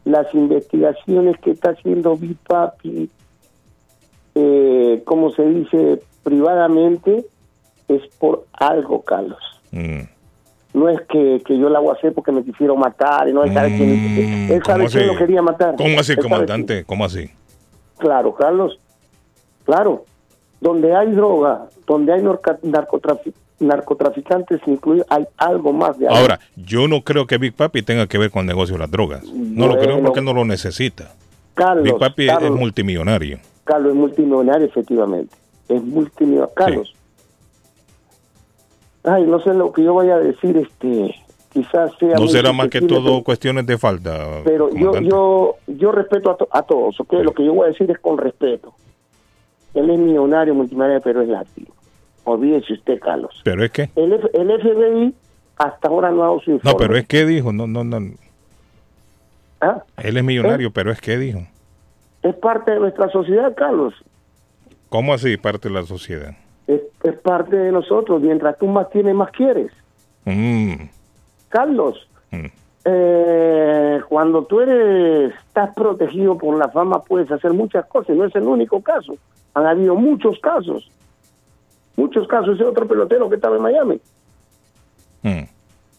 Las 0.04 0.32
investigaciones 0.34 1.36
que 1.40 1.52
está 1.52 1.70
haciendo 1.70 2.16
Big 2.16 2.36
Papi, 2.46 3.08
eh, 4.34 5.02
como 5.04 5.30
se 5.30 5.42
dice 5.46 6.02
privadamente, 6.22 7.24
es 7.88 8.02
por 8.18 8.44
algo, 8.52 9.02
Carlos. 9.02 9.38
Mm. 9.70 10.00
No 10.74 10.88
es 10.88 11.00
que, 11.02 11.40
que 11.46 11.56
yo 11.58 11.68
la 11.68 11.78
voy 11.78 11.90
a 11.90 11.98
hacer 11.98 12.12
porque 12.12 12.32
me 12.32 12.42
quisieron 12.44 12.78
matar, 12.80 13.28
y 13.28 13.32
no 13.32 13.44
él 13.44 13.54
sabe 13.54 13.70
Mm, 13.70 13.76
quién, 13.76 13.90
él 14.50 14.62
sabe 14.64 14.80
¿cómo 14.84 14.90
quién 14.90 15.02
así? 15.04 15.12
lo 15.12 15.16
quería 15.18 15.42
matar. 15.42 15.76
¿Cómo 15.76 16.00
así, 16.00 16.12
Él 16.12 16.18
sabe 16.18 16.22
comandante? 16.22 16.84
¿Cómo 16.84 17.04
así? 17.04 17.26
quién. 17.26 17.38
Claro, 17.98 18.34
Carlos. 18.34 18.78
Claro. 19.64 20.04
Donde 20.60 20.94
hay 20.94 21.12
droga, 21.12 21.66
donde 21.86 22.12
hay 22.12 22.22
narcotrafi- 22.22 23.32
narcotraficantes 23.60 24.60
incluidos, 24.66 25.06
hay 25.10 25.24
algo 25.36 25.72
más 25.72 25.98
de 25.98 26.06
algo. 26.08 26.18
Ahora, 26.18 26.40
yo 26.56 26.88
no 26.88 27.02
creo 27.02 27.26
que 27.26 27.38
Big 27.38 27.54
Papi 27.54 27.82
tenga 27.82 28.06
que 28.06 28.18
ver 28.18 28.30
con 28.30 28.40
el 28.40 28.46
negocio 28.46 28.74
de 28.74 28.80
las 28.80 28.90
drogas. 28.90 29.24
No 29.32 29.66
lo 29.68 29.78
creo 29.78 30.02
porque 30.02 30.20
no 30.20 30.32
lo 30.32 30.44
necesita. 30.44 31.12
Carlos, 31.54 31.84
Big 31.84 31.96
Papi 31.98 32.24
es- 32.26 32.32
Carlos, 32.32 32.50
es 32.52 32.58
multimillonario. 32.58 33.38
Carlos 33.64 33.92
es 33.92 33.98
multimillonario, 33.98 34.66
efectivamente. 34.66 35.34
Es 35.68 35.82
multimillonario. 35.82 36.54
Carlos. 36.54 36.94
Ay, 39.04 39.24
no 39.26 39.38
sé 39.40 39.52
lo 39.52 39.72
que 39.72 39.84
yo 39.84 39.94
vaya 39.94 40.14
a 40.14 40.18
decir, 40.18 40.56
este, 40.56 41.14
quizás 41.52 41.92
sea. 41.98 42.16
No 42.16 42.26
será 42.26 42.52
más 42.52 42.68
que 42.68 42.80
todo 42.80 43.22
cuestiones 43.22 43.66
de 43.66 43.76
falta. 43.78 44.40
Pero 44.44 44.70
yo, 44.70 44.86
comandante. 44.92 45.08
yo, 45.10 45.56
yo 45.66 45.92
respeto 45.92 46.30
a, 46.30 46.36
to- 46.36 46.48
a 46.50 46.62
todos, 46.62 46.98
¿ok? 47.00 47.12
Lo 47.22 47.32
que 47.32 47.44
yo 47.44 47.52
voy 47.52 47.66
a 47.66 47.68
decir 47.72 47.90
es 47.90 47.98
con 47.98 48.16
respeto. 48.18 48.72
Él 49.74 49.90
es 49.90 49.98
millonario, 49.98 50.54
multimillonario, 50.54 51.00
pero 51.02 51.20
es 51.20 51.28
latino. 51.28 51.68
Olvídese 52.24 52.72
usted, 52.74 52.98
Carlos. 53.00 53.40
Pero 53.44 53.64
es 53.64 53.70
que. 53.70 53.90
El, 53.96 54.12
F- 54.14 54.30
el 54.34 54.48
FBI 54.60 55.14
hasta 55.58 55.88
ahora 55.88 56.10
no 56.10 56.22
ha 56.22 56.26
dado 56.26 56.40
su 56.40 56.50
informe. 56.52 56.72
No, 56.72 56.76
pero 56.78 56.96
es 56.96 57.06
que 57.06 57.24
dijo. 57.26 57.52
No, 57.52 57.66
no, 57.66 57.84
no. 57.84 57.98
¿Ah? 59.60 59.82
Él 60.02 60.16
es 60.16 60.24
millonario, 60.24 60.70
pero 60.72 60.90
es 60.90 61.00
que 61.00 61.16
dijo. 61.18 61.40
Es 62.22 62.34
parte 62.36 62.72
de 62.72 62.80
nuestra 62.80 63.08
sociedad, 63.10 63.54
Carlos. 63.54 63.94
¿Cómo 64.88 65.12
así 65.14 65.36
parte 65.36 65.68
de 65.68 65.74
la 65.74 65.82
sociedad? 65.84 66.34
Es, 66.66 66.80
es 67.02 67.14
parte 67.20 67.56
de 67.56 67.72
nosotros. 67.72 68.20
Mientras 68.22 68.56
tú 68.58 68.66
más 68.66 68.88
tienes, 68.90 69.14
más 69.14 69.30
quieres. 69.30 69.70
Mm, 70.24 70.84
Carlos, 71.50 72.08
mm. 72.30 72.46
eh, 72.86 74.00
cuando 74.08 74.44
tú 74.44 74.60
eres, 74.60 75.34
estás 75.46 75.74
protegido 75.74 76.38
por 76.38 76.56
la 76.58 76.68
fama, 76.68 77.02
puedes 77.02 77.30
hacer 77.30 77.52
muchas 77.52 77.84
cosas. 77.86 78.14
y 78.14 78.18
No 78.18 78.24
es 78.24 78.34
el 78.34 78.44
único 78.44 78.80
caso. 78.80 79.16
Han 79.54 79.66
habido 79.66 79.94
muchos 79.94 80.38
casos. 80.40 80.90
Muchos 81.96 82.26
casos. 82.28 82.54
Ese 82.56 82.64
otro 82.64 82.86
pelotero 82.88 83.28
que 83.28 83.36
estaba 83.36 83.56
en 83.56 83.62
Miami, 83.62 84.00
Mm. 85.22 85.44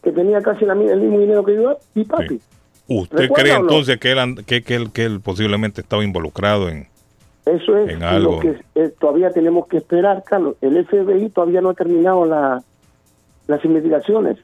que 0.04 0.12
tenía 0.12 0.42
casi 0.42 0.66
la, 0.66 0.74
el 0.74 1.00
mismo 1.02 1.20
dinero 1.20 1.44
que 1.44 1.56
yo 1.56 1.78
y 1.96 2.04
papi. 2.04 2.40
¿Usted 2.88 3.18
¿Recuerda 3.18 3.44
cree 3.44 3.54
no? 3.56 3.60
entonces 3.62 3.98
que 3.98 4.12
él, 4.12 4.46
que, 4.46 4.62
que 4.62 4.76
él, 4.76 4.92
que 4.92 5.06
él 5.06 5.20
posiblemente 5.20 5.82
estaba 5.82 6.04
involucrado 6.04 6.70
en... 6.70 6.88
Eso 7.46 7.78
es 7.78 7.90
En 7.92 8.04
algo. 8.04 8.34
lo 8.36 8.40
que 8.40 8.60
eh, 8.76 8.94
todavía 9.00 9.32
tenemos 9.32 9.68
que 9.68 9.78
esperar, 9.78 10.24
Carlos. 10.24 10.56
El 10.62 10.86
FBI 10.86 11.30
todavía 11.30 11.62
no 11.62 11.70
ha 11.70 11.74
terminado 11.74 12.26
la, 12.26 12.62
las 13.48 13.66
investigaciones. 13.66 14.38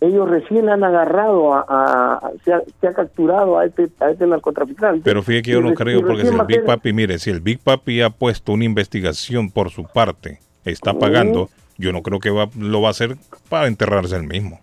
Ellos 0.00 0.28
recién 0.28 0.68
han 0.68 0.82
agarrado, 0.84 1.54
a, 1.54 1.60
a- 1.68 2.30
se, 2.44 2.52
ha, 2.52 2.62
se 2.80 2.86
ha 2.88 2.92
capturado 2.92 3.58
a 3.58 3.64
este, 3.66 3.88
a 4.00 4.10
este 4.10 4.26
narcotraficante. 4.26 5.02
Pero 5.04 5.22
fíjate 5.22 5.42
que 5.42 5.50
yo 5.52 5.60
Y 5.60 5.62
no 5.62 5.74
creo, 5.74 6.02
porque 6.02 6.22
si 6.26 6.34
el 6.34 6.42
Big 6.46 6.64
Papi, 6.64 6.92
mire, 6.92 7.18
si 7.20 7.30
el 7.30 7.40
Big 7.40 7.60
Papi 7.60 8.00
ha 8.02 8.10
puesto 8.10 8.52
una 8.52 8.64
investigación 8.64 9.50
por 9.50 9.70
su 9.70 9.84
parte, 9.84 10.40
está 10.64 10.94
pagando, 10.94 11.48
yo 11.78 11.92
no 11.92 12.02
creo 12.02 12.20
que 12.20 12.30
va, 12.30 12.48
lo 12.58 12.80
va 12.80 12.88
a 12.88 12.90
hacer 12.92 13.16
para 13.48 13.66
enterrarse 13.66 14.16
él 14.16 14.24
mismo. 14.24 14.58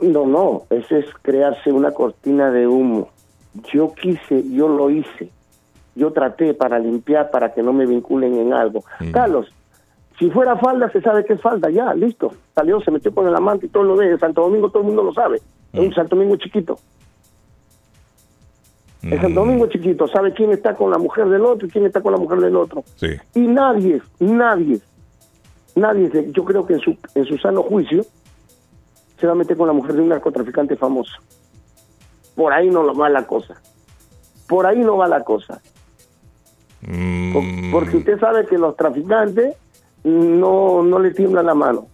No, 0.00 0.26
no, 0.26 0.62
eso 0.70 0.96
es 0.96 1.06
crearse 1.22 1.70
una 1.72 1.92
cortina 1.92 2.50
de 2.50 2.66
humo. 2.66 3.08
Yo 3.72 3.94
quise, 3.94 4.42
yo 4.50 4.68
lo 4.68 4.90
hice. 4.90 5.30
Yo 5.94 6.12
traté 6.12 6.54
para 6.54 6.78
limpiar, 6.80 7.30
para 7.30 7.52
que 7.54 7.62
no 7.62 7.72
me 7.72 7.86
vinculen 7.86 8.34
en 8.38 8.52
algo. 8.52 8.82
Mm. 8.98 9.12
Carlos, 9.12 9.46
si 10.18 10.28
fuera 10.30 10.56
falda, 10.56 10.90
se 10.90 11.00
sabe 11.00 11.24
que 11.24 11.34
es 11.34 11.40
falda, 11.40 11.70
ya, 11.70 11.94
listo. 11.94 12.32
Salió, 12.54 12.80
se 12.80 12.90
metió 12.90 13.14
con 13.14 13.28
el 13.28 13.34
amante 13.36 13.66
y 13.66 13.68
todo 13.68 13.84
lo 13.84 13.96
de 13.96 14.18
Santo 14.18 14.42
Domingo, 14.42 14.70
todo 14.70 14.80
el 14.82 14.86
mundo 14.88 15.04
lo 15.04 15.12
sabe. 15.14 15.36
Es 15.72 15.80
Mm. 15.80 15.84
un 15.84 15.94
Santo 15.94 16.16
Domingo 16.16 16.36
chiquito. 16.36 16.78
El 19.02 19.20
Santo 19.20 19.28
Mm, 19.28 19.34
Domingo 19.34 19.66
chiquito 19.66 20.08
sabe 20.08 20.32
quién 20.32 20.50
está 20.52 20.74
con 20.74 20.90
la 20.90 20.96
mujer 20.98 21.28
del 21.28 21.44
otro 21.44 21.66
y 21.66 21.70
quién 21.70 21.84
está 21.84 22.00
con 22.00 22.12
la 22.12 22.18
mujer 22.18 22.38
del 22.40 22.56
otro. 22.56 22.82
Sí. 22.96 23.08
Y 23.34 23.40
nadie, 23.40 24.00
nadie, 24.18 24.80
nadie, 25.74 26.10
se- 26.10 26.30
yo 26.32 26.44
creo 26.44 26.66
que 26.66 26.74
en 26.74 26.80
su, 26.80 26.96
en 27.14 27.24
su 27.24 27.36
sano 27.38 27.62
juicio, 27.62 28.04
se 29.18 29.26
va 29.26 29.32
a 29.32 29.36
meter 29.36 29.56
con 29.56 29.66
la 29.66 29.72
mujer 29.72 29.94
de 29.94 30.02
un 30.02 30.08
narcotraficante 30.08 30.76
famoso. 30.76 31.12
Por 32.34 32.52
ahí 32.52 32.68
no 32.70 32.94
va 32.94 33.08
la 33.08 33.26
cosa. 33.26 33.60
Por 34.48 34.66
ahí 34.66 34.78
no 34.80 34.96
va 34.96 35.06
la 35.08 35.22
cosa. 35.22 35.60
Mm, 36.82 37.70
Porque 37.72 37.96
usted 37.96 38.18
sabe 38.18 38.44
que 38.46 38.58
los 38.58 38.76
traficantes 38.76 39.56
no, 40.02 40.82
no 40.82 40.98
le 40.98 41.12
tiemblan 41.12 41.46
la 41.46 41.54
mano. 41.54 41.86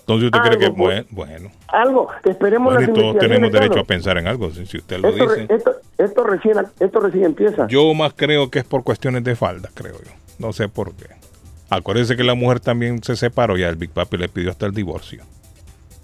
Entonces 0.00 0.26
usted 0.32 0.40
cree 0.40 0.58
que, 0.58 0.70
pues. 0.70 1.04
bueno, 1.10 1.50
Algo, 1.68 2.08
esperemos 2.24 2.72
bueno, 2.72 2.80
las 2.80 2.96
y 2.96 3.00
todos 3.00 3.18
tenemos 3.18 3.52
derecho 3.52 3.80
a 3.80 3.84
pensar 3.84 4.16
en 4.16 4.26
algo, 4.26 4.50
si 4.50 4.62
usted 4.78 4.98
lo 5.00 5.08
Esto, 5.08 5.28
dice. 5.34 5.46
esto, 5.54 5.74
esto 5.98 6.24
recién, 6.24 6.56
esto 6.80 7.00
recién 7.00 7.24
empieza. 7.24 7.66
Yo 7.66 7.92
más 7.92 8.14
creo 8.14 8.50
que 8.50 8.60
es 8.60 8.64
por 8.64 8.84
cuestiones 8.84 9.22
de 9.24 9.36
falda, 9.36 9.68
creo 9.74 9.94
yo. 10.02 10.10
No 10.38 10.52
sé 10.52 10.68
por 10.68 10.94
qué. 10.94 11.06
Acuérdese 11.70 12.16
que 12.16 12.24
la 12.24 12.34
mujer 12.34 12.60
también 12.60 13.02
se 13.02 13.16
separó 13.16 13.56
ya, 13.56 13.68
el 13.68 13.76
Big 13.76 13.90
Papi 13.90 14.16
le 14.16 14.28
pidió 14.28 14.50
hasta 14.50 14.66
el 14.66 14.72
divorcio. 14.72 15.22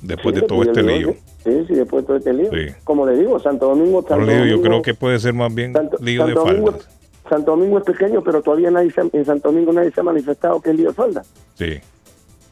Después 0.03 0.35
Sí, 0.35 0.41
de 0.43 0.47
todo 0.47 0.63
este 0.63 0.83
lío. 0.83 1.15
Sí, 1.43 1.65
sí, 1.67 1.75
después 1.75 2.03
de 2.03 2.07
todo 2.07 2.17
este 2.19 2.33
lío. 2.35 2.51
Sí. 2.51 2.75
Como 2.85 3.07
le 3.07 3.17
digo, 3.17 3.39
Santo 3.41 3.69
Domingo... 3.69 4.03
Lío, 4.03 4.19
yo 4.19 4.27
Domingo- 4.27 4.63
creo 4.63 4.83
que 4.83 4.95
puede 4.95 5.19
ser 5.19 5.33
más 5.33 5.55
bien 5.55 5.73
Santo, 5.73 5.97
lío 6.01 6.27
de 6.27 6.35
Domingo, 6.35 6.73
faldas. 6.73 6.89
Santo 7.29 7.51
Domingo 7.53 7.79
es 7.79 7.85
pequeño, 7.85 8.23
pero 8.23 8.43
todavía 8.43 8.71
nadie 8.71 8.91
se- 8.91 9.09
en 9.13 9.25
Santo 9.25 9.51
Domingo 9.51 9.73
nadie 9.73 9.91
se 9.93 10.01
ha 10.01 10.05
manifestado 10.05 10.61
que 10.61 10.71
es 10.71 10.77
lío 10.77 10.89
de 10.89 10.95
falda. 10.95 11.23
Sí. 11.55 11.79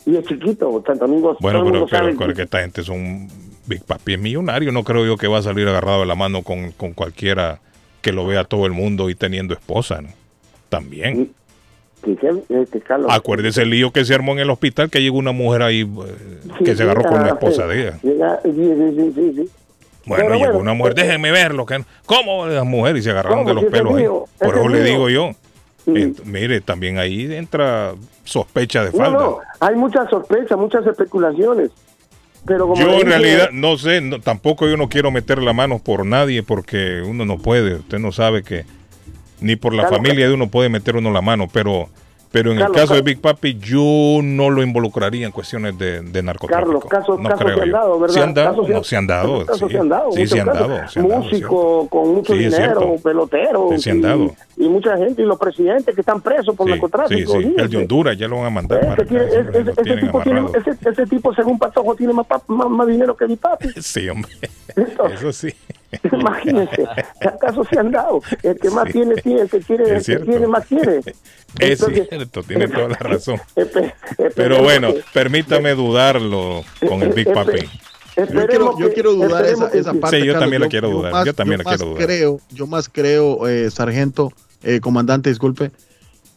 Y 0.06 0.16
es 0.16 0.24
chiquito, 0.24 0.82
Santo 0.86 1.06
Domingo... 1.06 1.36
Bueno, 1.40 1.62
pero, 1.64 1.86
pero 2.18 2.34
que 2.34 2.42
esta 2.42 2.60
gente 2.62 2.82
son 2.82 3.28
Big 3.66 3.84
Papi 3.84 4.14
es 4.14 4.20
millonario. 4.20 4.72
No 4.72 4.82
creo 4.84 5.04
yo 5.04 5.16
que 5.18 5.28
va 5.28 5.38
a 5.38 5.42
salir 5.42 5.68
agarrado 5.68 6.00
de 6.00 6.06
la 6.06 6.14
mano 6.14 6.42
con, 6.42 6.70
con 6.72 6.94
cualquiera 6.94 7.60
que 8.00 8.12
lo 8.12 8.26
vea 8.26 8.44
todo 8.44 8.64
el 8.64 8.72
mundo 8.72 9.10
y 9.10 9.14
teniendo 9.14 9.52
esposa, 9.52 10.00
¿no? 10.00 10.08
También. 10.70 11.32
Carlos, 12.86 13.06
Acuérdese 13.10 13.62
el 13.62 13.70
lío 13.70 13.90
que 13.92 14.04
se 14.04 14.14
armó 14.14 14.32
en 14.32 14.40
el 14.40 14.50
hospital, 14.50 14.90
que 14.90 15.00
llegó 15.00 15.18
una 15.18 15.32
mujer 15.32 15.62
ahí 15.62 15.80
eh, 15.82 15.86
sí, 16.58 16.64
que 16.64 16.74
se 16.76 16.82
agarró 16.82 17.02
con 17.02 17.22
la 17.22 17.28
esposa 17.28 17.64
eh, 17.64 17.68
de 17.68 17.80
ella. 17.82 17.98
llega- 18.02 18.40
sí, 18.42 19.32
sí. 19.36 19.48
Bueno, 20.04 20.24
Pero 20.24 20.34
llegó 20.34 20.44
bueno, 20.46 20.58
una 20.58 20.74
mujer, 20.74 20.94
eh, 20.98 21.02
déjenme 21.04 21.30
verlo. 21.30 21.64
Que, 21.64 21.84
¿Cómo 22.06 22.46
la 22.46 22.64
mujer? 22.64 22.96
Y 22.96 23.02
se 23.02 23.10
agarraron 23.10 23.44
de 23.46 23.54
los 23.54 23.64
pelos 23.66 23.94
ahí. 23.94 24.02
mío, 24.02 24.24
Por 24.38 24.56
eso 24.56 24.64
es 24.66 24.70
le 24.72 24.82
digo 24.84 25.08
yo. 25.08 25.30
Mire, 26.24 26.60
también 26.60 26.98
ahí 26.98 27.32
entra 27.34 27.92
sospecha 28.24 28.84
de 28.84 28.90
No, 28.92 28.96
falta. 28.98 29.18
no, 29.18 29.38
hay 29.60 29.74
muchas 29.76 30.08
sospechas, 30.10 30.56
muchas 30.58 30.86
especulaciones. 30.86 31.70
Pero 32.44 32.66
como 32.66 32.80
Yo 32.80 32.90
en 33.00 33.06
realidad 33.06 33.50
no 33.52 33.76
sé, 33.78 34.00
no- 34.00 34.20
tampoco 34.20 34.66
yo 34.68 34.76
no 34.76 34.88
quiero 34.88 35.12
meter 35.12 35.40
la 35.40 35.52
mano 35.52 35.78
por 35.78 36.04
nadie 36.04 36.42
porque 36.42 37.00
uno 37.06 37.24
no 37.24 37.38
puede, 37.38 37.76
usted 37.76 37.98
no 38.00 38.10
sabe 38.10 38.42
que 38.42 38.64
ni 39.42 39.56
por 39.56 39.74
la 39.74 39.84
Carlos, 39.84 39.98
familia 39.98 40.28
de 40.28 40.34
uno 40.34 40.48
puede 40.48 40.68
meter 40.68 40.96
uno 40.96 41.10
la 41.10 41.20
mano, 41.22 41.48
pero 41.52 41.88
pero 42.30 42.50
en 42.50 42.56
Carlos, 42.60 42.76
el 42.78 42.82
caso 42.82 42.94
de. 42.94 43.02
Big 43.02 43.20
Papi 43.20 43.58
yo 43.58 44.20
no 44.22 44.48
lo 44.48 44.62
involucraría 44.62 45.26
en 45.26 45.32
cuestiones 45.32 45.76
de, 45.76 46.00
de 46.00 46.22
narcotráfico. 46.22 46.80
Carlos, 46.80 46.84
casos, 46.88 47.20
no 47.20 47.28
casos 47.28 47.44
creo 47.44 47.56
se 47.58 47.62
han 47.64 47.70
dado, 47.72 48.00
¿verdad? 48.00 48.14
Se 48.14 48.20
han 48.22 48.32
dado, 48.34 48.48
Casos 48.56 48.68
no, 48.70 48.84
se 48.84 48.96
han 48.96 49.06
dado, 49.06 49.44
casos 49.46 49.58
sí. 49.68 49.68
se 49.74 49.78
han 49.78 49.88
dado, 49.90 50.12
Sí, 50.12 50.26
se 50.26 50.40
han 50.40 50.46
casos. 50.46 50.68
dado, 50.68 50.88
se 50.88 51.00
han 51.00 51.08
dado, 51.08 51.20
Músicos 51.24 51.88
con 51.90 52.14
mucho 52.14 52.32
Sí, 52.32 52.38
dinero, 52.38 52.80
cierto. 52.80 53.02
peloteros. 53.02 53.70
Sí, 53.74 53.78
se 53.82 53.90
han 53.90 54.00
dado. 54.00 54.34
Y, 54.56 54.66
mucha 54.66 54.96
gente, 54.96 55.20
y 55.20 55.26
los 55.26 55.38
presidentes 55.38 55.94
que 55.94 56.00
están 56.00 56.22
presos 56.22 56.56
por 56.56 56.66
sí, 56.66 56.70
narcotráfico. 56.70 57.32
sí. 57.32 57.54
El 57.58 57.68
de. 57.68 57.76
Honduras 57.76 58.16
ya 58.16 58.28
lo 58.28 58.36
van 58.36 58.46
a 58.46 58.50
mandar 58.50 58.82
acá, 58.88 59.04
tiene- 59.04 59.24
ese- 59.26 59.96
tipo 60.00 60.22
tiene, 60.22 60.46
ese, 60.58 60.70
ese 60.90 61.06
tipo, 61.06 61.34
según 61.34 61.58
Patojo, 61.58 61.94
tiene 61.96 62.14
más, 62.14 62.26
más, 62.46 62.70
más 62.70 62.86
dinero 62.86 63.14
que 63.14 63.26
mi 63.26 63.36
papi. 63.36 63.68
Sí, 63.82 64.08
hombre. 64.08 64.30
Eso 65.14 65.32
sí. 65.34 65.52
Imagínense, 66.12 66.84
¿acaso 67.20 67.64
se 67.70 67.78
han 67.78 67.90
dado? 67.90 68.20
El 68.42 68.58
que 68.58 68.70
más 68.70 68.86
Sí. 68.86 68.92
tiene, 68.92 69.14
tiene, 69.16 69.40
el 69.42 69.50
que 69.50 69.60
quiere, 69.60 69.96
el 69.96 70.04
que 70.04 70.16
tiene, 70.18 70.46
más 70.46 70.66
quiere. 70.66 71.00
Es 71.58 71.80
Entonces, 71.82 72.08
cierto, 72.08 72.42
tiene 72.42 72.66
toda 72.66 72.88
la 72.88 72.94
razón. 72.96 73.38
Pero 74.34 74.62
bueno, 74.62 74.94
permítame 75.12 75.74
dudarlo 75.74 76.64
con 76.88 77.02
el 77.02 77.10
Big 77.12 77.30
Papi. 77.30 77.58
Yo 78.16 78.26
quiero, 78.46 78.78
yo 78.78 78.92
quiero 78.92 79.12
dudar 79.12 79.44
esa, 79.44 79.68
esa 79.68 79.92
parte. 79.94 80.20
Sí, 80.20 80.26
yo 80.26 80.32
Carlos. 80.32 80.40
también 80.40 80.62
la 80.62 80.68
quiero 80.68 80.88
dudar, 80.90 81.26
yo 81.26 81.34
también 81.34 81.58
la 81.58 81.64
más 81.64 81.76
quiero 81.76 81.92
dudar. 81.92 82.06
Creo, 82.06 82.40
yo 82.50 82.66
más 82.66 82.88
creo, 82.88 83.46
eh, 83.48 83.70
sargento, 83.70 84.32
eh, 84.62 84.80
comandante, 84.80 85.28
disculpe, 85.28 85.70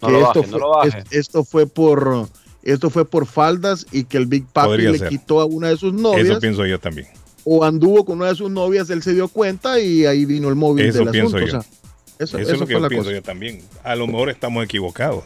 No 0.02 0.08
que 0.10 0.22
esto, 0.42 0.60
baje, 0.70 0.92
fue, 0.92 1.00
es- 1.00 1.12
esto 1.12 1.44
fue 1.46 1.66
por 1.68 2.28
esto 2.64 2.90
fue 2.90 3.06
por 3.06 3.26
faldas 3.26 3.86
y 3.92 4.04
que 4.06 4.18
el 4.18 4.26
Big 4.26 4.46
Papi 4.48 4.68
Podría 4.68 4.92
le 4.92 4.98
ser. 5.00 5.10
quitó 5.10 5.40
a 5.40 5.46
una 5.46 5.70
de 5.70 5.78
sus 5.78 5.94
Eso 5.94 6.02
novias 6.02 6.40
pienso 6.40 6.66
yo 6.66 6.80
también. 6.80 7.08
O 7.46 7.64
anduvo 7.64 8.04
con 8.06 8.18
una 8.20 8.30
de 8.30 8.36
sus 8.36 8.50
novias, 8.52 8.90
él 8.90 9.02
se 9.04 9.14
dio 9.14 9.28
cuenta 9.30 9.80
y 9.80 10.06
ahí 10.06 10.26
vino 10.26 10.50
el 10.50 10.56
móvil 10.56 10.88
Eso 10.88 11.00
del 11.00 11.12
pienso 11.12 11.38
asunto. 11.38 11.54
yo. 11.54 11.60
o 11.60 11.62
sea, 11.62 11.72
eso, 12.20 12.38
Eso, 12.38 12.40
eso 12.40 12.54
es 12.54 12.60
lo 12.60 12.66
que 12.68 12.74
fue 12.74 12.74
yo 12.74 12.80
la 12.82 12.90
pienso 12.90 13.06
cosa. 13.06 13.16
yo 13.16 13.22
también. 13.24 13.62
A 13.84 13.96
lo 13.96 14.08
mejor 14.08 14.30
estamos 14.30 14.64
equivocados. 14.64 15.24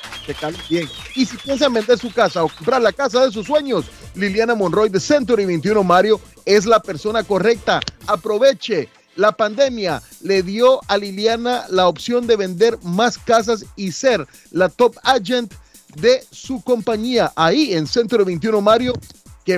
Bien. 0.70 0.88
Y 1.14 1.26
si 1.26 1.36
piensan 1.36 1.74
vender 1.74 1.98
su 1.98 2.10
casa 2.10 2.44
o 2.44 2.48
comprar 2.48 2.80
la 2.80 2.92
casa 2.92 3.26
de 3.26 3.30
sus 3.30 3.46
sueños, 3.46 3.84
Liliana 4.14 4.54
Monroy 4.54 4.88
de 4.88 5.00
Century 5.00 5.44
21 5.44 5.84
Mario 5.84 6.18
es 6.46 6.64
la 6.64 6.80
persona 6.80 7.24
correcta. 7.24 7.80
Aproveche. 8.06 8.88
La 9.16 9.32
pandemia 9.32 10.02
le 10.22 10.42
dio 10.42 10.80
a 10.88 10.96
Liliana 10.96 11.66
la 11.68 11.88
opción 11.88 12.26
de 12.26 12.36
vender 12.36 12.78
más 12.82 13.18
casas 13.18 13.64
y 13.76 13.92
ser 13.92 14.26
la 14.50 14.68
top 14.68 14.96
agent 15.02 15.52
de 15.96 16.24
su 16.30 16.62
compañía 16.62 17.32
ahí 17.34 17.74
en 17.74 17.86
Centro 17.86 18.24
21 18.24 18.60
Mario 18.60 18.92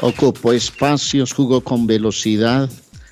Ocupó 0.00 0.52
espacios, 0.52 1.32
jugó 1.32 1.62
con 1.62 1.86
velocidad, 1.86 2.68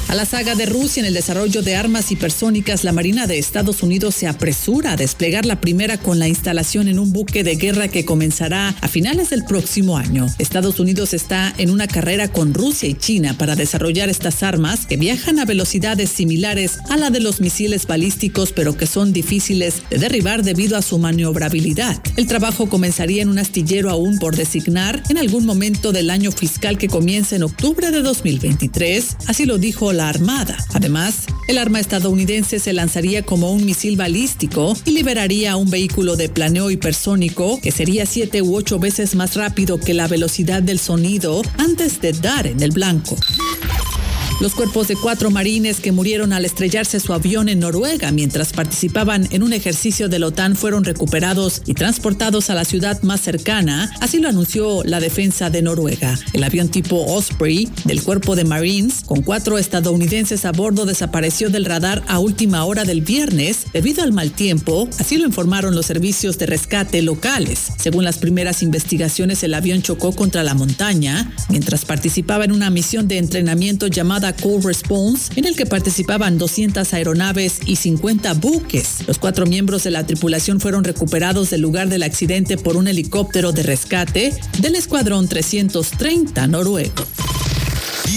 A 0.09 0.15
la 0.15 0.25
saga 0.25 0.55
de 0.55 0.67
Rusia 0.67 1.01
en 1.01 1.07
el 1.07 1.15
desarrollo 1.15 1.63
de 1.63 1.75
armas 1.75 2.13
hipersónicas, 2.13 2.85
la 2.85 2.93
Marina 2.93 3.27
de 3.27 3.39
Estados 3.39 3.83
Unidos 3.83 4.15
se 4.15 4.29
apresura 4.29 4.93
a 4.93 4.97
desplegar 4.97 5.45
la 5.45 5.61
primera 5.61 5.99
con 5.99 6.21
la 6.21 6.29
instalación 6.29 6.87
en 6.87 7.01
un 7.01 7.13
buque 7.13 7.43
de 7.43 7.57
guerra 7.57 7.89
que 7.89 8.05
comenzará 8.05 8.69
a 8.69 8.87
finales 8.87 9.31
del 9.31 9.45
próximo 9.45 9.97
año. 9.97 10.29
Estados 10.39 10.79
Unidos 10.79 11.13
está 11.13 11.53
en 11.59 11.71
una 11.71 11.89
carrera 11.89 12.29
con 12.29 12.55
Rusia 12.55 12.89
y 12.89 12.95
China 12.95 13.37
para 13.37 13.57
desarrollar 13.57 14.09
estas 14.09 14.45
armas 14.45 14.87
que 14.87 14.97
viajan 14.97 15.41
a 15.41 15.45
velocidades 15.45 16.09
similares 16.11 16.79
a 16.89 16.97
la 16.97 17.11
de 17.11 17.19
los 17.19 17.41
misiles 17.41 17.89
balísticos, 17.89 18.53
pero 18.53 18.77
que 18.77 18.87
son 18.87 19.13
difíciles 19.13 19.83
de 19.91 19.99
derribar 19.99 20.45
debido 20.45 20.77
a 20.77 20.83
su 20.83 20.99
maniobrabilidad. 20.99 22.01
El 22.17 22.29
trabajo 22.29 22.69
comenzaría 22.69 23.23
en 23.23 23.29
un 23.29 23.41
astillero 23.41 23.91
aún 23.91 24.19
por 24.19 24.37
designar 24.37 25.03
en 25.09 25.19
algún 25.19 25.45
momento 25.45 25.91
del 25.91 26.11
año 26.11 26.31
fiscal 26.31 26.79
que 26.79 26.87
comienza 26.87 27.35
en 27.35 27.43
octubre 27.43 27.91
de 27.91 28.03
2023, 28.03 29.17
así 29.27 29.47
lo 29.47 29.59
dijo 29.59 29.96
la 29.97 30.09
Armada. 30.09 30.57
Además, 30.75 31.25
el 31.49 31.59
arma 31.59 31.81
estadounidense 31.81 32.59
se 32.59 32.73
lanzaría 32.73 33.25
como 33.25 33.51
un 33.51 33.65
misil 33.65 33.97
balístico 33.97 34.77
y 34.85 34.93
liberaría 34.93 35.57
un 35.57 35.71
vehículo 35.71 36.17
de 36.17 36.29
planeo 36.29 36.71
hipersónico 36.71 37.61
que 37.61 37.73
sería 37.73 38.07
siete 38.07 38.43
u 38.43 38.55
ocho 38.55 38.79
veces 38.79 39.15
más 39.15 39.35
rápido 39.35 39.79
que 39.81 39.95
la 39.95 40.09
velocidad 40.09 40.63
del 40.63 40.79
sonido 40.79 41.43
antes 41.59 42.01
de 42.01 42.13
dar 42.13 42.47
en 42.47 42.63
el 42.63 42.71
blanco. 42.71 43.17
Los 44.39 44.55
cuerpos 44.55 44.87
de 44.87 44.97
cuatro 44.97 45.31
marines 45.31 45.81
que 45.81 45.93
murieron 45.93 46.35
al 46.35 46.45
estrellarse 46.45 47.01
su 47.01 47.15
avión 47.15 47.49
en 47.49 47.61
Noruega 47.61 48.13
mientras 48.13 48.53
participaban 48.53 49.27
en 49.31 49.43
un 49.43 49.55
ejercicio 49.55 50.11
de 50.11 50.19
la 50.19 50.27
OTAN 50.27 50.57
fueron 50.57 50.85
recuperados 50.85 51.63
y 51.65 51.73
transportados 51.73 52.51
a 52.51 52.55
la 52.55 52.67
ciudad 52.67 53.01
más 53.01 53.23
cercana, 53.23 53.91
así 54.03 54.19
lo 54.19 54.29
anunció 54.29 54.85
la 54.85 55.01
defensa 55.01 55.49
de 55.49 55.63
Noruega. 55.63 56.19
El 56.35 56.45
avión 56.45 56.69
tipo 56.69 57.03
Osprey 57.07 57.71
del 57.87 58.03
cuerpo 58.03 58.37
de 58.37 58.45
Marines, 58.45 59.05
con 59.07 59.23
cuatro 59.23 59.57
estadounidenses 59.57 60.45
a 60.45 60.53
bordo, 60.53 60.85
desapareció 60.85 61.49
del 61.49 61.65
radar 61.65 62.05
a 62.07 62.19
última 62.19 62.63
hora 62.67 62.85
del 62.85 63.01
viernes 63.01 63.65
debido 63.73 64.03
al 64.03 64.13
mal 64.13 64.33
tiempo, 64.33 64.87
así 64.99 65.17
lo 65.17 65.25
informaron 65.25 65.75
los 65.75 65.87
servicios 65.87 66.37
de 66.37 66.45
rescate 66.45 67.01
locales. 67.01 67.69
Según 67.79 68.05
las 68.05 68.19
primeras 68.19 68.63
investigaciones, 68.63 69.43
el 69.43 69.55
avión 69.55 69.81
chocó 69.81 70.13
contra 70.13 70.45
la 70.45 70.53
montaña 70.53 71.33
mientras 71.49 71.87
participaba 71.87 72.45
en 72.45 72.53
una 72.53 72.69
misión 72.69 73.09
de 73.09 73.17
entrenamiento 73.17 73.87
llamada 73.87 74.26
Cold 74.35 74.65
Response, 74.65 75.33
en 75.37 75.45
el 75.45 75.57
que 75.57 75.67
participaban 75.67 76.39
200 76.39 76.93
aeronaves 76.95 77.61
y 77.67 77.77
50 77.77 78.35
buques. 78.35 79.07
Los 79.07 79.19
cuatro 79.19 79.47
miembros 79.47 79.85
de 79.85 79.91
la 79.91 80.07
tripulación 80.07 80.61
fueron 80.61 80.85
recuperados 80.85 81.51
del 81.51 81.61
lugar 81.61 81.89
del 81.89 82.03
accidente 82.03 82.57
por 82.57 82.77
un 82.77 82.89
helicóptero 82.89 83.53
de 83.53 83.63
rescate 83.63 84.35
del 84.61 84.75
Escuadrón 84.75 85.29
330 85.29 86.47
noruego. 86.47 87.05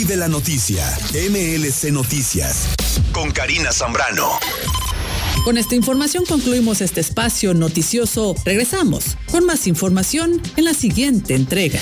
De 0.08 0.16
la 0.16 0.28
noticia, 0.28 0.84
MLC 1.14 1.92
Noticias, 1.92 2.70
con 3.12 3.30
Karina 3.30 3.72
Zambrano. 3.72 4.40
Con 5.44 5.58
esta 5.58 5.76
información 5.76 6.26
concluimos 6.26 6.82
este 6.82 7.00
espacio 7.00 7.54
noticioso. 7.54 8.36
Regresamos 8.46 9.18
con 9.32 9.46
más 9.46 9.68
información 9.68 10.42
en 10.58 10.66
la 10.66 10.74
siguiente 10.74 11.34
entrega. 11.34 11.80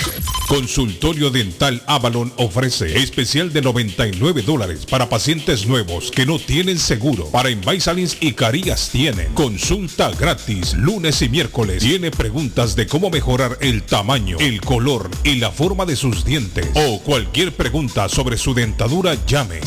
Consultorio 0.47 1.29
Dental 1.29 1.81
Avalon 1.87 2.31
ofrece 2.37 2.97
especial 2.97 3.51
de 3.51 3.61
99 3.61 4.43
dólares 4.43 4.85
para 4.85 5.09
pacientes 5.09 5.67
nuevos 5.67 6.09
que 6.11 6.25
no 6.25 6.39
tienen 6.39 6.79
seguro. 6.79 7.25
Para 7.31 7.49
Invisalins 7.49 8.15
y 8.21 8.31
Carías 8.31 8.89
tienen 8.89 9.33
consulta 9.33 10.11
gratis 10.11 10.73
lunes 10.75 11.21
y 11.21 11.27
miércoles. 11.27 11.83
Tiene 11.83 12.11
preguntas 12.11 12.75
de 12.75 12.87
cómo 12.87 13.09
mejorar 13.09 13.57
el 13.59 13.83
tamaño, 13.83 14.37
el 14.39 14.61
color 14.61 15.09
y 15.25 15.35
la 15.35 15.51
forma 15.51 15.85
de 15.85 15.97
sus 15.97 16.23
dientes. 16.23 16.67
O 16.75 17.01
cualquier 17.01 17.53
pregunta 17.53 18.07
sobre 18.07 18.37
su 18.37 18.53
dentadura, 18.53 19.17
llame 19.25 19.59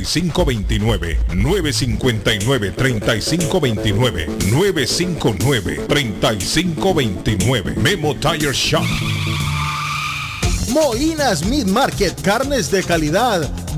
3529 0.03 1.17
959 1.33 2.73
3529 2.75 4.27
959 4.51 5.87
3529 5.87 7.75
Memo 7.77 8.15
Tire 8.15 8.53
Shop. 8.53 8.85
Moinas 10.69 11.45
Meat 11.45 11.67
Market, 11.67 12.21
carnes 12.21 12.71
de 12.71 12.81
calidad, 12.81 13.41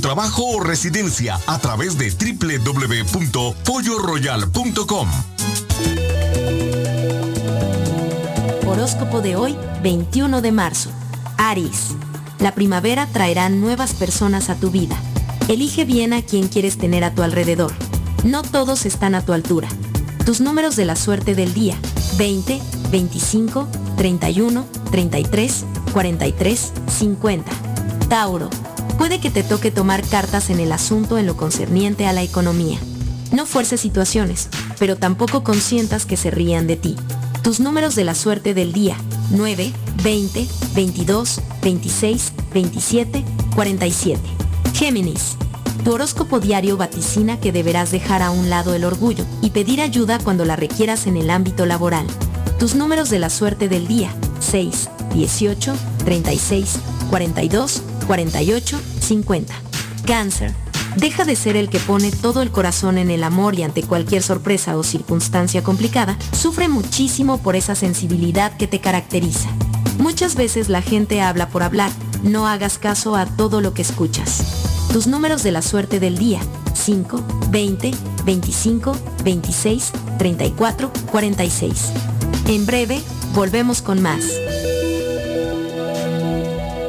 trabajo 0.00 0.44
o 0.44 0.60
residencia 0.60 1.40
a 1.46 1.58
través 1.58 1.98
de 1.98 2.10
www.polloroyal.com. 2.10 5.08
Horóscopo 8.66 9.20
de 9.20 9.36
hoy, 9.36 9.56
21 9.82 10.40
de 10.40 10.52
marzo. 10.52 10.90
Aries. 11.36 11.94
La 12.38 12.54
primavera 12.54 13.06
traerá 13.06 13.48
nuevas 13.48 13.94
personas 13.94 14.50
a 14.50 14.56
tu 14.56 14.70
vida. 14.70 14.96
Elige 15.48 15.84
bien 15.84 16.12
a 16.12 16.22
quien 16.22 16.48
quieres 16.48 16.78
tener 16.78 17.04
a 17.04 17.14
tu 17.14 17.22
alrededor. 17.22 17.72
No 18.24 18.42
todos 18.42 18.86
están 18.86 19.14
a 19.14 19.24
tu 19.24 19.32
altura. 19.32 19.68
Tus 20.24 20.40
números 20.40 20.76
de 20.76 20.86
la 20.86 20.96
suerte 20.96 21.34
del 21.34 21.52
día. 21.52 21.76
20, 22.16 22.60
25, 22.90 23.68
31, 23.96 24.64
33, 24.90 25.64
43, 25.92 26.72
50. 26.88 27.52
Tauro. 28.08 28.48
Puede 28.98 29.20
que 29.20 29.30
te 29.30 29.42
toque 29.42 29.70
tomar 29.70 30.06
cartas 30.06 30.50
en 30.50 30.60
el 30.60 30.72
asunto 30.72 31.18
en 31.18 31.26
lo 31.26 31.36
concerniente 31.36 32.06
a 32.06 32.12
la 32.12 32.22
economía. 32.22 32.78
No 33.32 33.46
fuerces 33.46 33.80
situaciones, 33.80 34.48
pero 34.78 34.96
tampoco 34.96 35.42
consientas 35.42 36.06
que 36.06 36.16
se 36.16 36.30
rían 36.30 36.66
de 36.66 36.76
ti. 36.76 36.96
Tus 37.42 37.60
números 37.60 37.94
de 37.94 38.04
la 38.04 38.14
suerte 38.14 38.54
del 38.54 38.72
día. 38.72 38.96
9, 39.30 39.72
20, 40.02 40.46
22, 40.74 41.40
26, 41.62 42.32
27, 42.52 43.24
47. 43.54 44.20
Géminis. 44.74 45.36
Tu 45.84 45.92
horóscopo 45.92 46.40
diario 46.40 46.76
vaticina 46.76 47.38
que 47.38 47.52
deberás 47.52 47.90
dejar 47.90 48.22
a 48.22 48.30
un 48.30 48.48
lado 48.48 48.74
el 48.74 48.84
orgullo 48.84 49.26
y 49.42 49.50
pedir 49.50 49.82
ayuda 49.82 50.18
cuando 50.18 50.44
la 50.44 50.56
requieras 50.56 51.06
en 51.06 51.16
el 51.16 51.28
ámbito 51.28 51.66
laboral. 51.66 52.06
Tus 52.58 52.74
números 52.74 53.10
de 53.10 53.18
la 53.18 53.28
suerte 53.28 53.68
del 53.68 53.86
día. 53.86 54.14
6, 54.40 54.88
18, 55.12 55.74
36, 56.04 56.78
42, 57.10 57.82
48, 58.04 58.80
50. 59.00 59.54
Cáncer. 60.06 60.54
Deja 60.96 61.24
de 61.24 61.34
ser 61.34 61.56
el 61.56 61.68
que 61.68 61.80
pone 61.80 62.12
todo 62.12 62.40
el 62.42 62.50
corazón 62.50 62.98
en 62.98 63.10
el 63.10 63.24
amor 63.24 63.58
y 63.58 63.62
ante 63.64 63.82
cualquier 63.82 64.22
sorpresa 64.22 64.76
o 64.76 64.84
circunstancia 64.84 65.64
complicada, 65.64 66.16
sufre 66.32 66.68
muchísimo 66.68 67.38
por 67.38 67.56
esa 67.56 67.74
sensibilidad 67.74 68.56
que 68.56 68.68
te 68.68 68.80
caracteriza. 68.80 69.48
Muchas 69.98 70.36
veces 70.36 70.68
la 70.68 70.82
gente 70.82 71.20
habla 71.20 71.48
por 71.48 71.62
hablar, 71.62 71.90
no 72.22 72.46
hagas 72.46 72.78
caso 72.78 73.16
a 73.16 73.26
todo 73.26 73.60
lo 73.60 73.74
que 73.74 73.82
escuchas. 73.82 74.44
Tus 74.92 75.06
números 75.08 75.42
de 75.42 75.50
la 75.50 75.62
suerte 75.62 75.98
del 75.98 76.16
día, 76.16 76.40
5, 76.74 77.20
20, 77.50 77.90
25, 78.24 78.96
26, 79.24 79.92
34, 80.18 80.92
46. 81.10 81.92
En 82.46 82.66
breve, 82.66 83.00
volvemos 83.34 83.82
con 83.82 84.00
más. 84.00 84.43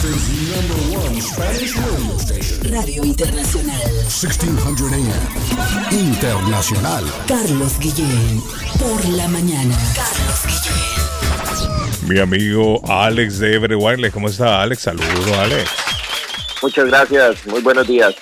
Boston's 0.00 0.24
number 0.48 0.98
one 0.98 1.20
Spanish 1.20 1.76
radio 1.76 2.16
station. 2.16 2.72
Radio 2.72 3.04
Internacional. 3.04 3.92
1600 4.08 4.94
AM. 4.94 5.92
Internacional. 5.92 7.04
Carlos 7.28 7.78
Guillén. 7.78 8.40
Por 8.78 9.04
la 9.10 9.28
mañana. 9.28 9.76
Carlos 9.94 10.46
Guillén. 10.46 12.08
Mi 12.08 12.18
amigo 12.18 12.80
Alex 12.88 13.40
de 13.40 13.56
Ebre 13.56 13.76
Wireless. 13.76 14.14
¿Cómo 14.14 14.28
está 14.28 14.62
Alex? 14.62 14.84
Saludos, 14.84 15.32
Alex. 15.38 15.70
Muchas 16.62 16.86
gracias, 16.86 17.46
muy 17.46 17.60
buenos 17.60 17.86
días. 17.86 18.14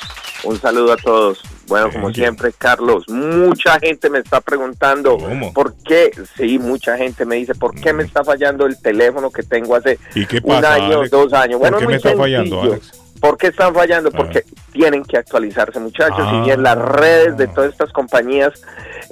Un 0.43 0.61
saludo 0.61 0.95
a 0.95 0.97
todos. 0.97 1.39
Bueno, 1.69 1.91
como 1.93 2.13
siempre, 2.13 2.53
Carlos, 2.57 3.05
mucha 3.09 3.79
gente 3.79 4.09
me 4.11 4.19
está 4.19 4.41
preguntando 4.41 5.19
por 5.53 5.75
qué, 5.85 6.11
sí, 6.37 6.59
mucha 6.59 6.97
gente 6.97 7.25
me 7.25 7.37
dice, 7.37 7.55
¿por 7.55 7.75
qué 7.75 7.93
me 7.93 8.03
está 8.05 8.25
fallando 8.25 8.67
el 8.67 8.81
teléfono 8.81 9.31
que 9.31 9.43
tengo 9.43 9.75
hace 9.77 9.99
¿Y 10.15 10.25
qué 10.27 10.41
un 10.43 10.65
año, 10.65 10.99
Alex? 11.01 11.11
dos 11.11 11.33
años? 11.33 11.61
¿Por 11.61 11.71
Bueno, 11.71 11.79
qué 11.79 11.85
muy 11.85 11.93
me 11.93 11.97
está 11.99 12.17
fallando. 12.17 12.63
Alex? 12.63 12.98
¿Por 13.21 13.37
qué 13.39 13.49
están 13.49 13.75
fallando? 13.75 14.11
Porque 14.11 14.45
tienen 14.73 15.03
que 15.05 15.17
actualizarse, 15.17 15.81
muchachos. 15.81 16.19
Ah. 16.21 16.31
Si 16.31 16.41
bien 16.47 16.63
las 16.63 16.79
redes 16.79 17.37
de 17.37 17.47
todas 17.49 17.73
estas 17.73 17.93
compañías 17.93 18.53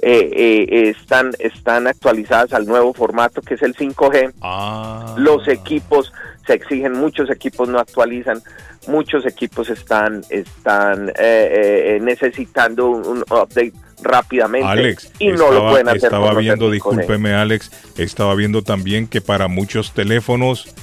eh, 0.01 0.29
eh, 0.33 0.93
están, 0.97 1.31
están 1.39 1.87
actualizadas 1.87 2.53
al 2.53 2.65
nuevo 2.65 2.93
formato 2.93 3.41
que 3.41 3.55
es 3.55 3.61
el 3.63 3.75
5G, 3.75 4.33
Ah. 4.41 5.15
los 5.17 5.47
equipos 5.47 6.13
se 6.45 6.53
exigen, 6.53 6.93
muchos 6.93 7.29
equipos 7.29 7.67
no 7.67 7.79
actualizan, 7.79 8.41
muchos 8.87 9.25
equipos 9.25 9.69
están, 9.69 10.21
están 10.29 11.09
eh, 11.09 11.13
eh, 11.19 11.95
eh, 11.95 11.99
necesitando 12.01 12.87
un, 12.89 13.05
un 13.05 13.21
update 13.23 13.73
rápidamente 14.01 14.67
Alex, 14.67 15.11
y 15.19 15.29
no 15.29 15.51
lo 15.51 15.69
pueden 15.69 15.89
hacer. 15.89 16.05
estaba 16.05 16.33
viendo, 16.35 16.67
5G. 16.69 16.71
discúlpeme 16.71 17.33
Alex, 17.33 17.71
estaba 17.97 18.33
viendo 18.35 18.61
también 18.61 19.07
que 19.07 19.19
para 19.21 19.47
muchos 19.47 19.91
teléfonos 19.93 20.73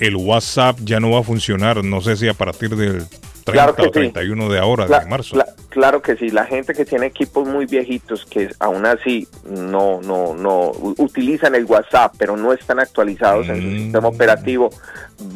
el 0.00 0.16
WhatsApp 0.16 0.78
ya 0.84 1.00
no 1.00 1.10
va 1.10 1.20
a 1.20 1.22
funcionar, 1.22 1.84
no 1.84 2.00
sé 2.00 2.16
si 2.16 2.28
a 2.28 2.34
partir 2.34 2.76
del 2.76 3.04
30 3.44 3.52
Claro 3.52 3.74
que 3.74 3.82
o 3.82 3.84
sí. 3.86 3.90
31 3.92 4.48
de 4.50 4.58
ahora, 4.58 4.86
de 4.86 5.06
marzo. 5.06 5.34
cla- 5.34 5.54
claro 5.70 6.02
que 6.02 6.16
sí, 6.16 6.28
la 6.28 6.44
gente 6.44 6.74
que 6.74 6.84
tiene 6.84 7.06
equipos 7.06 7.48
muy 7.48 7.64
viejitos 7.64 8.26
que 8.26 8.50
aún 8.58 8.84
así 8.84 9.26
no 9.48 10.00
no 10.02 10.34
no 10.34 10.70
utilizan 10.98 11.54
el 11.54 11.64
WhatsApp, 11.64 12.14
pero 12.18 12.36
no 12.36 12.52
están 12.52 12.78
actualizados 12.78 13.48
en 13.48 13.56
su 13.62 13.68
Mm. 13.68 13.78
sistema 13.84 14.08
operativo, 14.08 14.68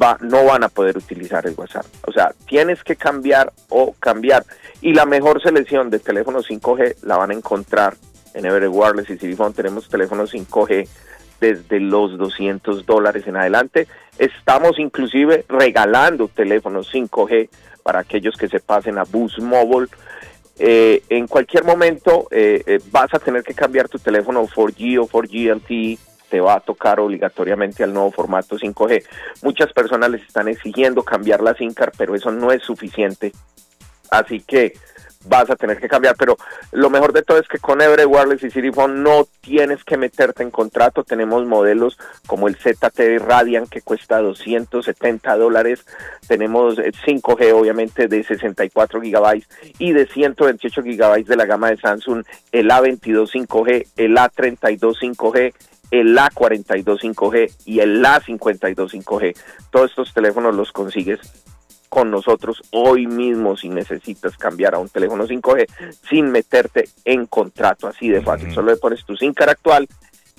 va, 0.00 0.18
no 0.20 0.44
van 0.44 0.62
a 0.64 0.68
poder 0.68 0.98
utilizar 0.98 1.46
el 1.46 1.54
WhatsApp. 1.56 1.86
O 2.06 2.12
sea, 2.12 2.32
tienes 2.46 2.82
que 2.84 2.96
cambiar 2.96 3.50
o 3.70 3.94
cambiar. 3.98 4.44
Y 4.82 4.92
la 4.92 5.06
mejor 5.06 5.40
selección 5.42 5.88
de 5.88 5.98
teléfonos 5.98 6.46
5G 6.46 6.96
la 7.02 7.16
van 7.16 7.30
a 7.30 7.34
encontrar 7.34 7.94
en 8.34 8.44
Everett 8.44 8.70
Wireless 8.72 9.08
y 9.10 9.18
City 9.18 9.36
Tenemos 9.54 9.88
teléfonos 9.88 10.32
5G 10.34 10.86
desde 11.43 11.80
los 11.80 12.16
200 12.16 12.86
dólares 12.86 13.26
en 13.26 13.36
adelante. 13.36 13.88
Estamos 14.16 14.78
inclusive 14.78 15.45
regalando 15.49 16.28
teléfonos 16.28 16.95
5G 16.95 17.49
para 17.82 17.99
aquellos 17.99 18.36
que 18.36 18.47
se 18.47 18.61
pasen 18.61 18.97
a 18.97 19.03
Boost 19.03 19.40
Mobile. 19.40 19.88
Eh, 20.59 21.03
en 21.09 21.26
cualquier 21.26 21.64
momento 21.64 22.28
eh, 22.30 22.62
eh, 22.64 22.78
vas 22.93 23.12
a 23.12 23.18
tener 23.18 23.43
que 23.43 23.55
cambiar 23.55 23.88
tu 23.88 23.99
teléfono 23.99 24.47
4G 24.47 25.01
o 25.01 25.09
4G 25.09 25.57
LTE 25.57 25.99
te 26.30 26.40
va 26.40 26.55
a 26.55 26.61
tocar 26.61 27.01
obligatoriamente 27.01 27.82
al 27.82 27.93
nuevo 27.93 28.12
formato 28.12 28.57
5G. 28.57 29.05
Muchas 29.43 29.72
personas 29.72 30.11
les 30.11 30.22
están 30.22 30.47
exigiendo 30.47 31.03
cambiar 31.03 31.43
la 31.43 31.55
SIM 31.55 31.74
card, 31.74 31.93
pero 31.99 32.14
eso 32.14 32.30
no 32.30 32.53
es 32.53 32.62
suficiente. 32.62 33.32
Así 34.11 34.40
que 34.40 34.74
vas 35.24 35.50
a 35.50 35.56
tener 35.56 35.78
que 35.78 35.88
cambiar, 35.88 36.16
pero 36.18 36.36
lo 36.72 36.90
mejor 36.90 37.12
de 37.12 37.22
todo 37.22 37.38
es 37.38 37.48
que 37.48 37.58
con 37.58 37.80
Everett 37.80 38.08
Wireless 38.08 38.42
y 38.44 38.50
Cityphone 38.50 39.02
no 39.02 39.26
tienes 39.40 39.84
que 39.84 39.96
meterte 39.96 40.42
en 40.42 40.50
contrato. 40.50 41.04
Tenemos 41.04 41.46
modelos 41.46 41.98
como 42.26 42.48
el 42.48 42.56
ZT 42.56 43.18
Radiant 43.18 43.68
que 43.68 43.82
cuesta 43.82 44.18
270 44.18 45.36
dólares. 45.36 45.84
Tenemos 46.26 46.78
eh, 46.78 46.92
5G 47.06 47.52
obviamente 47.52 48.08
de 48.08 48.22
64 48.22 49.00
gigabytes 49.00 49.48
y 49.78 49.92
de 49.92 50.06
128 50.06 50.82
gigabytes 50.82 51.28
de 51.28 51.36
la 51.36 51.46
gama 51.46 51.70
de 51.70 51.76
Samsung, 51.76 52.24
el 52.52 52.70
A22 52.70 53.30
5G, 53.32 53.86
el 53.96 54.16
A32 54.16 54.96
5G, 55.00 55.54
el 55.90 56.16
A42 56.16 57.00
5G 57.00 57.52
y 57.66 57.80
el 57.80 58.02
A52 58.04 58.74
5G. 59.04 59.36
Todos 59.70 59.90
estos 59.90 60.14
teléfonos 60.14 60.54
los 60.54 60.72
consigues 60.72 61.20
con 61.93 62.11
nosotros 62.11 62.62
hoy 62.70 63.07
mismo 63.07 63.55
si 63.55 63.68
necesitas 63.68 64.38
cambiar 64.38 64.74
a 64.74 64.78
un 64.78 64.88
teléfono 64.88 65.26
5G 65.26 65.68
sin 66.09 66.30
meterte 66.30 66.88
en 67.05 67.26
contrato 67.26 67.86
así 67.86 68.09
de 68.09 68.22
fácil. 68.22 68.51
Solo 68.51 68.70
le 68.70 68.78
pones 68.78 69.05
tu 69.05 69.14
SIM 69.14 69.34
actual 69.47 69.86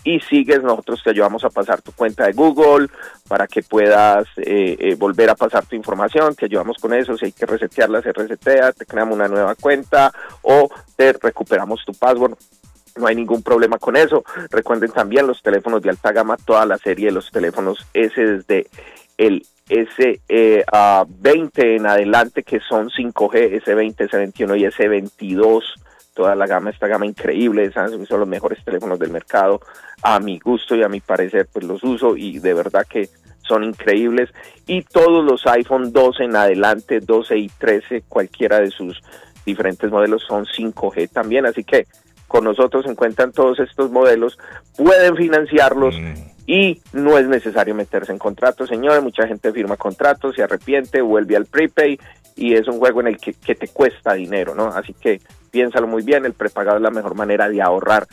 y 0.03 0.19
sigues, 0.21 0.63
nosotros 0.63 1.03
te 1.03 1.11
ayudamos 1.11 1.43
a 1.43 1.51
pasar 1.51 1.83
tu 1.83 1.91
cuenta 1.91 2.25
de 2.25 2.33
Google 2.33 2.87
para 3.27 3.45
que 3.45 3.61
puedas 3.61 4.25
eh, 4.37 4.77
eh, 4.79 4.95
volver 4.95 5.29
a 5.29 5.35
pasar 5.35 5.63
tu 5.67 5.75
información, 5.75 6.33
te 6.33 6.45
ayudamos 6.45 6.77
con 6.79 6.91
eso, 6.91 7.15
si 7.19 7.25
hay 7.25 7.31
que 7.33 7.45
resetearla, 7.45 8.01
se 8.01 8.13
resetea, 8.13 8.71
te 8.71 8.87
creamos 8.87 9.13
una 9.13 9.27
nueva 9.27 9.53
cuenta 9.53 10.11
o 10.41 10.71
te 10.95 11.13
recuperamos 11.13 11.85
tu 11.85 11.93
password. 11.93 12.33
No 12.95 13.05
hay 13.05 13.15
ningún 13.15 13.43
problema 13.43 13.77
con 13.77 13.95
eso. 13.95 14.23
Recuerden 14.49 14.91
también 14.91 15.27
los 15.27 15.43
teléfonos 15.43 15.83
de 15.83 15.91
alta 15.91 16.11
gama, 16.11 16.35
toda 16.37 16.65
la 16.65 16.79
serie 16.79 17.07
de 17.07 17.11
los 17.11 17.29
teléfonos 17.29 17.85
S 17.93 18.19
desde 18.19 18.65
el 19.19 19.45
S20 19.73 21.75
en 21.75 21.85
adelante 21.85 22.43
que 22.43 22.59
son 22.59 22.89
5G, 22.89 23.63
S20, 23.63 24.09
S21 24.09 24.59
y 24.59 24.65
S22 24.65 25.63
toda 26.13 26.35
la 26.35 26.47
gama, 26.47 26.69
esta 26.69 26.87
gama 26.87 27.05
increíble 27.05 27.63
de 27.63 27.73
Samsung 27.73 28.07
son 28.07 28.19
los 28.19 28.29
mejores 28.29 28.63
teléfonos 28.63 28.99
del 28.99 29.11
mercado. 29.11 29.61
A 30.01 30.19
mi 30.19 30.39
gusto 30.39 30.75
y 30.75 30.83
a 30.83 30.89
mi 30.89 30.99
parecer, 30.99 31.47
pues 31.51 31.65
los 31.65 31.83
uso 31.83 32.15
y 32.15 32.39
de 32.39 32.53
verdad 32.53 32.85
que 32.87 33.09
son 33.41 33.63
increíbles. 33.63 34.29
Y 34.67 34.83
todos 34.83 35.25
los 35.25 35.45
iPhone 35.47 35.91
12 35.91 36.25
en 36.25 36.35
adelante, 36.35 36.99
12 36.99 37.37
y 37.37 37.49
13, 37.49 38.03
cualquiera 38.07 38.59
de 38.59 38.69
sus 38.69 39.01
diferentes 39.45 39.89
modelos 39.91 40.23
son 40.27 40.45
5G 40.45 41.09
también. 41.09 41.45
Así 41.45 41.63
que 41.63 41.87
con 42.27 42.43
nosotros 42.43 42.85
encuentran 42.87 43.31
todos 43.31 43.59
estos 43.59 43.91
modelos, 43.91 44.37
pueden 44.77 45.15
financiarlos 45.15 45.95
y 46.45 46.81
no 46.91 47.17
es 47.17 47.27
necesario 47.27 47.73
meterse 47.73 48.11
en 48.11 48.17
contratos, 48.17 48.69
señores. 48.69 49.01
Mucha 49.01 49.27
gente 49.27 49.51
firma 49.51 49.77
contratos, 49.77 50.35
se 50.35 50.43
arrepiente, 50.43 51.01
vuelve 51.01 51.35
al 51.35 51.45
prepay 51.45 51.99
y 52.35 52.53
es 52.55 52.67
un 52.67 52.79
juego 52.79 53.01
en 53.01 53.07
el 53.07 53.17
que, 53.17 53.33
que 53.33 53.55
te 53.55 53.67
cuesta 53.67 54.13
dinero, 54.13 54.55
¿no? 54.55 54.67
Así 54.67 54.93
que 54.93 55.21
piénsalo 55.51 55.87
muy 55.87 56.03
bien, 56.03 56.25
el 56.25 56.33
prepagado 56.33 56.77
es 56.77 56.83
la 56.83 56.89
mejor 56.89 57.15
manera 57.15 57.47
de 57.47 57.61
ahorrar 57.61 58.07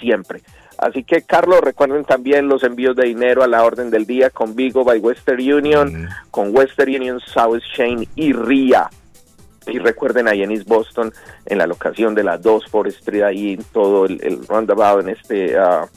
siempre. 0.00 0.40
Así 0.78 1.04
que, 1.04 1.22
Carlos, 1.22 1.60
recuerden 1.62 2.04
también 2.04 2.48
los 2.48 2.62
envíos 2.62 2.96
de 2.96 3.06
dinero 3.06 3.42
a 3.42 3.46
la 3.46 3.64
orden 3.64 3.90
del 3.90 4.04
día 4.04 4.30
con 4.30 4.54
Vigo 4.54 4.84
by 4.84 4.98
Western 4.98 5.40
Union, 5.40 6.08
con 6.30 6.54
Western 6.54 6.94
Union, 6.94 7.20
South 7.20 7.62
Chain 7.74 8.06
y 8.14 8.32
RIA. 8.32 8.90
Y 9.68 9.78
recuerden 9.78 10.28
ahí 10.28 10.42
en 10.42 10.52
East 10.52 10.68
Boston, 10.68 11.12
en 11.46 11.58
la 11.58 11.66
locación 11.66 12.14
de 12.14 12.24
la 12.24 12.36
2 12.38 12.66
Forest 12.66 12.98
Street, 12.98 13.22
ahí 13.22 13.54
en 13.54 13.64
todo 13.64 14.04
el, 14.04 14.20
el 14.22 14.46
roundabout, 14.46 15.02
en 15.02 15.08
este 15.08 15.58
ah, 15.58 15.88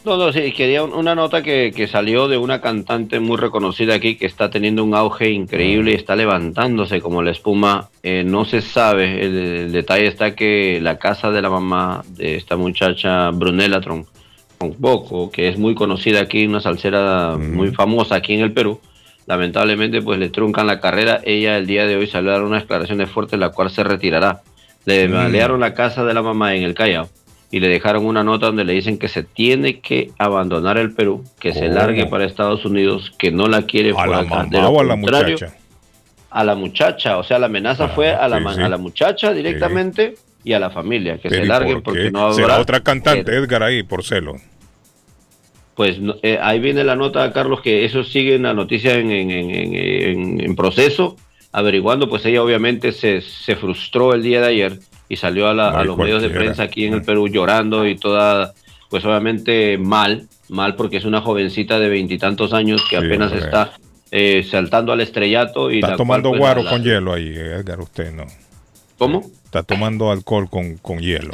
No, 0.05 0.15
no, 0.15 0.31
sí, 0.31 0.53
quería 0.53 0.84
un- 0.84 0.93
una 0.93 1.15
nota 1.15 1.43
que, 1.43 1.73
que 1.75 1.85
salió 1.85 2.29
de 2.29 2.38
una 2.38 2.61
cantante 2.61 3.19
muy 3.19 3.35
reconocida 3.35 3.95
aquí 3.95 4.15
que 4.15 4.25
está 4.25 4.49
teniendo 4.49 4.84
un 4.85 4.95
auge 4.95 5.29
increíble 5.31 5.91
y 5.91 5.95
está 5.95 6.15
levantándose 6.15 7.01
como 7.01 7.21
la 7.21 7.31
espuma. 7.31 7.89
Eh, 8.03 8.23
no 8.25 8.45
se 8.45 8.61
sabe, 8.61 9.25
el, 9.25 9.35
el 9.35 9.71
detalle 9.73 10.07
está 10.07 10.34
que 10.34 10.79
la 10.81 10.97
casa 10.97 11.29
de 11.29 11.41
la 11.41 11.49
mamá 11.49 12.03
de 12.15 12.35
esta 12.38 12.55
muchacha 12.55 13.31
Brunella 13.31 13.81
Tron, 13.81 14.05
Boco, 14.77 15.29
que 15.29 15.49
es 15.49 15.57
muy 15.57 15.75
conocida 15.75 16.21
aquí, 16.21 16.47
una 16.47 16.61
salsera 16.61 17.35
muy 17.38 17.71
famosa 17.71 18.15
aquí 18.15 18.34
en 18.34 18.41
el 18.41 18.53
Perú, 18.53 18.79
lamentablemente 19.27 20.01
pues 20.01 20.17
le 20.19 20.29
truncan 20.29 20.65
la 20.67 20.79
carrera. 20.79 21.21
Ella 21.23 21.57
el 21.57 21.67
día 21.67 21.85
de 21.85 21.95
hoy 21.97 22.07
salió 22.07 22.31
a 22.31 22.33
dar 22.33 22.43
unas 22.43 22.63
declaraciones 22.63 23.09
fuertes, 23.09 23.37
la 23.39 23.49
cual 23.49 23.69
se 23.69 23.83
retirará. 23.83 24.41
Le 24.85 25.07
Mm. 25.07 25.13
balearon 25.13 25.59
la 25.59 25.73
casa 25.73 26.03
de 26.05 26.13
la 26.13 26.21
mamá 26.23 26.55
en 26.55 26.63
el 26.63 26.73
Callao 26.73 27.09
y 27.51 27.59
le 27.59 27.67
dejaron 27.67 28.05
una 28.05 28.23
nota 28.23 28.47
donde 28.47 28.63
le 28.65 28.73
dicen 28.73 28.97
que 28.97 29.07
se 29.09 29.23
tiene 29.23 29.79
que 29.79 30.11
abandonar 30.17 30.77
el 30.77 30.93
Perú, 30.93 31.23
que 31.39 31.53
se 31.53 31.67
largue 31.67 32.05
para 32.07 32.25
Estados 32.25 32.65
Unidos, 32.65 33.13
que 33.19 33.31
no 33.31 33.47
la 33.47 33.61
quiere 33.63 33.91
¿A 33.91 33.93
por 33.95 34.07
la 34.07 34.19
acá. 34.19 34.29
mamá 34.29 34.49
De 34.49 34.61
lo 34.61 34.69
o 34.69 34.81
a 34.81 34.83
la 34.85 34.95
muchacha? 34.95 35.53
A 36.29 36.43
la 36.43 36.55
muchacha, 36.55 37.17
o 37.17 37.23
sea, 37.23 37.39
la 37.39 37.45
amenaza 37.47 37.89
fue 37.89 38.11
a 38.11 38.27
la, 38.27 38.37
sí, 38.37 38.43
ma- 38.43 38.53
sí. 38.55 38.61
a 38.61 38.69
la 38.69 38.77
muchacha 38.77 39.33
directamente 39.33 40.15
y 40.43 40.53
a 40.53 40.59
la 40.59 40.69
familia, 40.69 41.15
que 41.17 41.29
Pero 41.29 41.41
se 41.41 41.45
¿y 41.45 41.47
largue 41.49 41.73
por 41.75 41.83
porque 41.83 42.11
no 42.11 42.19
habrá... 42.27 42.33
¿Será 42.35 42.59
otra 42.59 42.79
cantante, 42.81 43.33
Edgar, 43.35 43.63
ahí, 43.63 43.83
por 43.83 44.03
celo? 44.03 44.35
Pues 45.77 45.97
eh, 46.23 46.39
ahí 46.41 46.59
viene 46.59 46.83
la 46.83 46.95
nota, 46.95 47.31
Carlos, 47.31 47.61
que 47.61 47.85
eso 47.85 48.03
sigue 48.03 48.33
en 48.35 48.41
la 48.43 48.53
noticia 48.55 48.95
en, 48.95 49.11
en- 49.11 49.29
en- 49.29 49.49
en- 49.51 49.75
en- 49.75 50.41
en 50.43 50.55
proceso, 50.55 51.15
averiguando, 51.51 52.09
pues 52.09 52.25
ella 52.25 52.41
obviamente 52.41 52.91
se, 52.91 53.21
se 53.21 53.55
frustró 53.55 54.13
el 54.15 54.23
día 54.23 54.41
de 54.41 54.47
ayer 54.47 54.79
y 55.07 55.17
salió 55.17 55.47
a, 55.47 55.53
la- 55.53 55.69
No, 55.71 55.77
a 55.77 55.83
y 55.83 55.85
los 55.87 55.95
medios 55.97 56.23
de 56.23 56.31
prensa 56.31 56.63
aquí 56.63 56.85
en 56.85 56.95
el 56.95 57.03
Perú 57.03 57.27
llorando 57.27 57.85
y 57.87 57.95
toda, 57.95 58.53
pues 58.89 59.05
obviamente 59.05 59.77
mal, 59.77 60.27
mal 60.49 60.75
porque 60.75 60.97
es 60.97 61.05
una 61.05 61.21
jovencita 61.21 61.79
de 61.79 61.89
veintitantos 61.89 62.53
años 62.53 62.81
que 62.89 62.99
Sí, 62.99 63.05
apenas 63.05 63.31
hombre. 63.31 63.45
está 63.45 63.73
eh, 64.09 64.43
saltando 64.49 64.91
al 64.93 65.01
estrellato 65.01 65.69
y 65.69 65.79
Está 65.81 65.95
tomando 65.95 66.29
cual, 66.29 66.39
pues, 66.39 66.53
guaro 66.55 66.63
la- 66.63 66.69
con 66.71 66.83
hielo 66.83 67.13
ahí, 67.13 67.27
Edgar, 67.35 67.79
usted 67.81 68.11
no. 68.11 68.25
¿Cómo? 68.97 69.29
Está 69.45 69.61
tomando 69.61 70.09
alcohol 70.11 70.49
con, 70.49 70.77
con 70.77 70.97
hielo. 70.99 71.33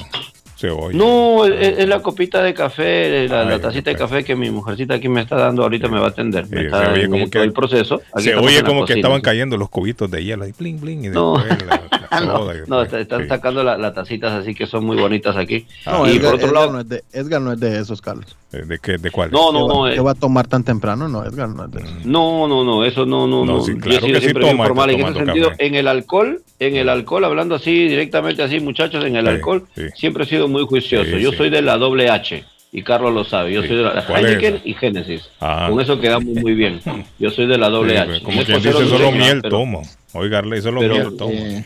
Se 0.64 0.70
oye. 0.72 0.98
No, 0.98 1.44
es, 1.44 1.78
es 1.80 1.90
la 1.90 2.00
copita 2.02 2.42
de 2.42 2.54
café, 2.54 3.28
la, 3.28 3.44
la 3.44 3.56
Ay, 3.56 3.60
tacita 3.60 3.90
de 3.90 3.98
café 3.98 4.24
que 4.24 4.34
mi 4.34 4.50
mujercita 4.50 4.94
aquí 4.94 5.10
me 5.10 5.20
está 5.20 5.36
dando, 5.36 5.62
ahorita 5.64 5.90
me 5.90 6.00
va 6.00 6.06
a 6.06 6.10
atender. 6.12 6.48
Me 6.50 6.60
Sí, 6.62 6.66
está 6.68 6.86
se 6.86 6.92
oye 6.94 7.10
como 7.10 7.24
el- 7.26 7.30
que- 7.30 7.42
el 7.42 7.52
proceso. 7.52 8.02
Aquí 8.14 8.24
Se 8.30 8.36
oye 8.36 8.64
como 8.64 8.86
que 8.86 8.94
estaban 8.94 9.20
cayendo 9.20 9.58
los 9.58 9.68
cubitos 9.70 10.10
de 10.10 10.24
hielo 10.24 10.46
ahí, 10.46 10.54
bling, 10.58 10.80
bling, 10.80 11.04
y 11.04 11.10
No. 11.10 11.34
después 11.38 11.68
la, 11.68 11.76
la 11.76 12.08
Ah, 12.16 12.22
no, 12.68 12.82
y 12.84 12.86
están 13.02 13.24
sí. 13.24 13.28
sacando 13.28 13.62
la- 13.64 13.78
las 13.78 13.94
tacitas 13.94 14.32
así 14.32 14.54
que 14.56 14.66
son 14.68 14.86
muy 14.86 14.96
bonitas 14.96 15.36
aquí. 15.36 15.66
No, 15.86 16.08
y 16.08 16.12
Edgar, 16.16 16.22
por 16.32 16.34
otro 16.36 16.48
Edgar 16.48 16.54
lado, 16.54 16.72
no 16.72 16.80
es 16.80 16.88
de, 16.90 17.04
Edgar 17.12 17.42
no 17.42 17.52
es 17.52 17.60
de 17.60 17.80
esos, 17.80 18.02
Carlos. 18.02 18.38
¿De 18.52 18.78
qué? 18.80 19.00
¿De 19.00 19.10
cuál? 19.10 19.32
No, 19.32 19.52
no, 19.52 19.66
¿Qué 19.68 19.74
va- 19.74 19.74
no, 19.74 19.86
¿Qué 19.86 19.96
eh. 19.96 20.02
va 20.02 20.12
a 20.12 20.16
tomar 20.16 20.48
tan 20.48 20.64
temprano? 20.64 21.10
No, 21.10 21.26
Edgar 21.26 21.50
no 21.50 21.66
es 21.66 21.72
de 21.72 21.80
eso. 21.82 21.90
no, 22.06 22.48
no, 22.48 22.64
no, 22.64 22.86
eso 22.86 23.06
no, 23.06 23.26
no, 23.28 23.44
No, 23.44 23.62
sí, 23.62 23.74
claro 23.78 24.06
que 24.06 24.14
sí 24.16 24.22
siempre 24.22 24.44
toma, 24.48 24.66
en 24.68 24.90
ese 24.92 24.98
tomando 25.00 25.20
sentido. 25.26 25.50
café. 25.50 25.66
En 25.66 25.76
el 25.76 25.88
alcohol, 25.88 26.42
en 26.60 26.76
el 26.76 26.88
alcohol, 26.90 27.26
hablando 27.26 27.56
así 27.56 27.88
directamente 27.88 28.44
así, 28.44 28.60
muchachos, 28.60 29.04
en 29.06 29.16
el 29.16 29.26
Sí, 29.26 29.32
alcohol, 29.32 29.66
sí. 29.76 29.82
siempre 29.96 30.26
he 30.26 30.28
sido 30.28 30.48
muy 30.54 30.66
juicioso. 30.66 31.12
Sí, 31.18 31.22
yo 31.22 31.32
sí. 31.32 31.38
soy 31.38 31.50
de 31.50 31.62
la 31.62 31.78
doble 31.78 32.10
H. 32.10 32.44
Y 32.76 32.82
Carlos 32.82 33.14
lo 33.14 33.24
sabe, 33.24 33.54
yo 33.54 33.62
Sí. 33.62 33.68
soy 33.68 33.78
de 33.78 33.84
la 33.84 34.04
¿Cuál 34.06 34.26
es 34.26 34.32
Heineken 34.32 34.62
y 34.66 34.74
Génesis. 34.74 35.30
Ah. 35.40 35.68
Con 35.70 35.80
eso 35.80 36.00
quedamos 36.00 36.34
muy 36.34 36.54
bien. 36.56 36.80
Yo 37.20 37.30
soy 37.30 37.46
de 37.46 37.58
la 37.60 37.70
doble 37.70 37.94
Sí, 37.94 37.98
H. 38.00 38.22
como 38.24 38.36
No 38.36 38.42
es 38.42 38.46
quien 38.48 38.58
dice, 38.64 38.72
solo 38.90 39.12
miel 39.12 39.40
pero- 39.44 39.50
tomo. 39.58 39.82
Oigarle, 40.14 40.62
solo 40.62 40.80
pero, 40.80 40.94
miel 40.96 41.18
tomo. 41.18 41.34
Eh, 41.34 41.64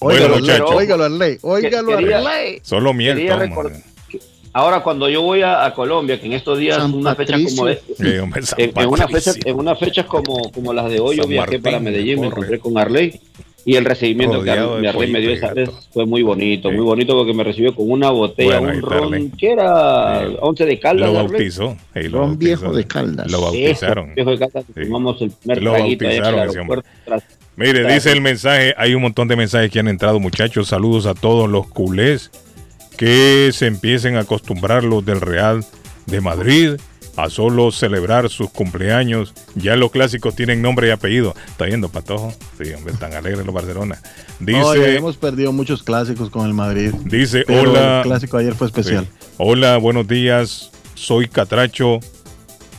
Bueno, 0.00 0.28
muchachos. 0.36 0.70
óigalo 0.70 1.04
al 1.04 1.18
ley, 1.18 1.38
óigalo 1.42 1.92
al 1.96 1.98
quería- 2.04 2.20
ley. 2.20 2.58
Solo 2.62 2.92
miel 2.92 3.26
tomo. 3.26 3.38
recordar- 3.40 3.82
Ahora, 4.52 4.80
cuando 4.80 5.08
yo 5.08 5.22
voy 5.22 5.42
a, 5.42 5.64
a 5.64 5.72
Colombia, 5.74 6.18
que 6.20 6.26
en 6.26 6.32
estos 6.32 6.58
días, 6.58 6.76
San 6.78 6.92
una 6.94 7.14
fecha 7.14 7.34
como 7.34 7.66
de, 7.66 7.80
Sí, 7.98 8.18
hombre, 8.18 8.42
San 8.46 8.60
en, 8.60 8.72
en 8.78 8.88
una 8.88 9.06
fecha, 9.08 9.32
en 9.44 9.56
una 9.56 9.76
fechas 9.76 10.06
como, 10.06 10.50
como 10.52 10.72
las 10.72 10.90
de 10.90 11.00
hoy, 11.00 11.16
yo 11.16 11.22
San 11.24 11.30
viajé 11.30 11.46
Martín, 11.46 11.62
para 11.62 11.80
Medellín, 11.80 12.20
me 12.20 12.26
encontré 12.28 12.58
con 12.58 12.76
Arley 12.78 13.18
y 13.64 13.76
el 13.76 13.84
recibimiento 13.84 14.42
que 14.42 14.50
de 14.52 14.80
mi 14.80 14.86
Arley 14.86 15.10
me 15.10 15.20
dio 15.20 15.30
esa 15.30 15.52
vez 15.52 15.68
fue 15.92 16.06
muy 16.06 16.22
bonito, 16.22 16.70
Sí. 16.70 16.76
muy 16.76 16.84
bonito 16.84 17.14
porque 17.14 17.34
me 17.34 17.44
recibió 17.44 17.74
con 17.74 17.90
una 17.90 18.10
botella, 18.10 18.60
Bueno, 18.60 18.74
un 18.74 18.82
ron, 18.82 19.30
que 19.32 19.50
era 19.52 20.26
Sí. 20.26 20.36
11 20.40 20.64
de 20.66 20.78
caldas. 20.80 21.08
Lo 21.08 21.14
bautizó. 21.14 21.76
lo 21.94 22.02
Ron 22.10 22.28
bautizó. 22.30 22.38
viejo 22.38 22.72
de 22.72 22.84
Caldas. 22.86 23.30
Lo 23.30 23.40
bautizaron. 23.42 24.04
Eso, 24.06 24.14
viejo 24.14 24.30
de 24.30 24.38
caldas, 24.38 24.64
Sí. 24.74 24.82
tomamos 24.84 25.20
el 25.22 25.30
primer 25.30 25.62
Lo 25.62 25.72
bautizaron 25.72 26.50
tras- 27.04 27.22
Mire, 27.56 27.80
tras- 27.82 27.94
dice 27.94 28.12
el 28.12 28.20
mensaje, 28.20 28.74
hay 28.78 28.94
un 28.94 29.02
montón 29.02 29.26
de 29.28 29.36
mensajes 29.36 29.70
que 29.70 29.80
han 29.80 29.88
entrado, 29.88 30.20
muchachos. 30.20 30.68
Saludos 30.68 31.06
a 31.06 31.14
todos 31.14 31.48
los 31.50 31.66
culés 31.66 32.30
que 32.96 33.50
se 33.52 33.66
empiecen 33.66 34.16
a 34.16 34.20
acostumbrar 34.20 34.84
los 34.84 35.04
del 35.04 35.20
Real 35.20 35.64
de 36.06 36.20
Madrid 36.20 36.70
a 37.18 37.30
solo 37.30 37.72
celebrar 37.72 38.30
sus 38.30 38.48
cumpleaños. 38.48 39.34
Ya 39.56 39.74
los 39.74 39.90
clásicos 39.90 40.36
tienen 40.36 40.62
nombre 40.62 40.86
y 40.86 40.90
apellido. 40.92 41.34
¿Está 41.48 41.64
viendo, 41.64 41.88
Patojo? 41.88 42.32
Sí, 42.62 42.72
hombre, 42.72 42.92
están 42.94 43.12
alegres 43.12 43.44
los 43.44 43.52
Barcelona. 43.52 44.00
Dice, 44.38 44.94
hemos 44.94 45.16
perdido 45.16 45.52
muchos 45.52 45.82
clásicos 45.82 46.30
con 46.30 46.46
el 46.46 46.54
Madrid. 46.54 46.94
dice, 47.04 47.42
Pero 47.44 47.72
hola. 47.72 47.98
El 47.98 48.02
clásico 48.04 48.36
ayer 48.36 48.54
fue 48.54 48.68
especial. 48.68 49.04
Sí. 49.06 49.26
Hola, 49.38 49.78
buenos 49.78 50.06
días. 50.06 50.70
Soy 50.94 51.26
Catracho. 51.26 51.98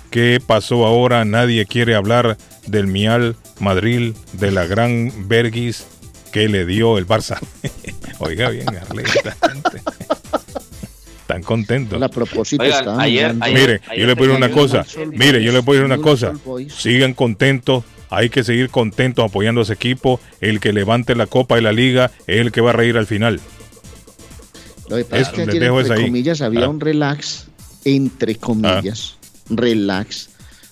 ¿Qué 0.09 0.41
pasó 0.45 0.85
ahora? 0.85 1.25
Nadie 1.25 1.65
quiere 1.65 1.95
hablar 1.95 2.37
del 2.65 2.87
Mial 2.87 3.35
Madrid, 3.59 4.15
de 4.33 4.51
la 4.51 4.65
gran 4.65 5.11
Bergis 5.27 5.85
que 6.31 6.47
le 6.47 6.65
dio 6.65 6.97
el 6.97 7.05
Barça. 7.05 7.37
Oiga 8.19 8.49
bien, 8.49 8.69
Arley, 8.69 9.03
esta 9.05 9.35
gente. 9.49 9.81
Están 11.29 11.43
contentos. 11.43 12.01
A 12.01 12.09
propósito, 12.09 12.63
Oigan, 12.63 12.99
ayer- 12.99 13.35
ayer- 13.39 13.53
Mire, 13.59 13.81
yo 13.95 14.07
le 14.07 14.15
puedo 14.15 14.31
decir 14.31 14.45
una 14.45 14.51
cosa. 14.51 14.83
Mire, 15.11 15.43
yo 15.43 15.51
le 15.51 15.61
puedo 15.61 15.79
decir 15.79 15.85
una 15.95 16.01
cosa. 16.03 16.33
Sigan 16.75 17.13
contentos. 17.13 17.83
Hay 18.09 18.31
que 18.31 18.43
seguir 18.43 18.71
contentos 18.71 19.23
apoyando 19.29 19.61
a 19.61 19.63
ese 19.63 19.73
equipo. 19.73 20.19
El 20.41 20.59
que 20.59 20.73
levante 20.73 21.13
la 21.13 21.27
copa 21.27 21.59
y 21.59 21.61
la 21.61 21.71
liga 21.71 22.09
es 22.25 22.39
el 22.39 22.51
que 22.51 22.61
va 22.61 22.71
a 22.71 22.73
reír 22.73 22.97
al 22.97 23.05
final. 23.05 23.39
Lo 24.89 24.95
que 24.97 25.03
pasa 25.05 25.21
Eso, 25.21 25.29
es 25.29 25.35
que 25.35 25.41
ayer, 25.51 25.61
dejo 25.61 25.81
entre 25.81 25.97
ahí. 25.97 26.05
comillas, 26.05 26.41
había 26.41 26.65
Ah. 26.65 26.69
un 26.69 26.79
relax, 26.79 27.45
entre 27.85 28.33
comillas, 28.33 29.17
relax, 29.51 30.31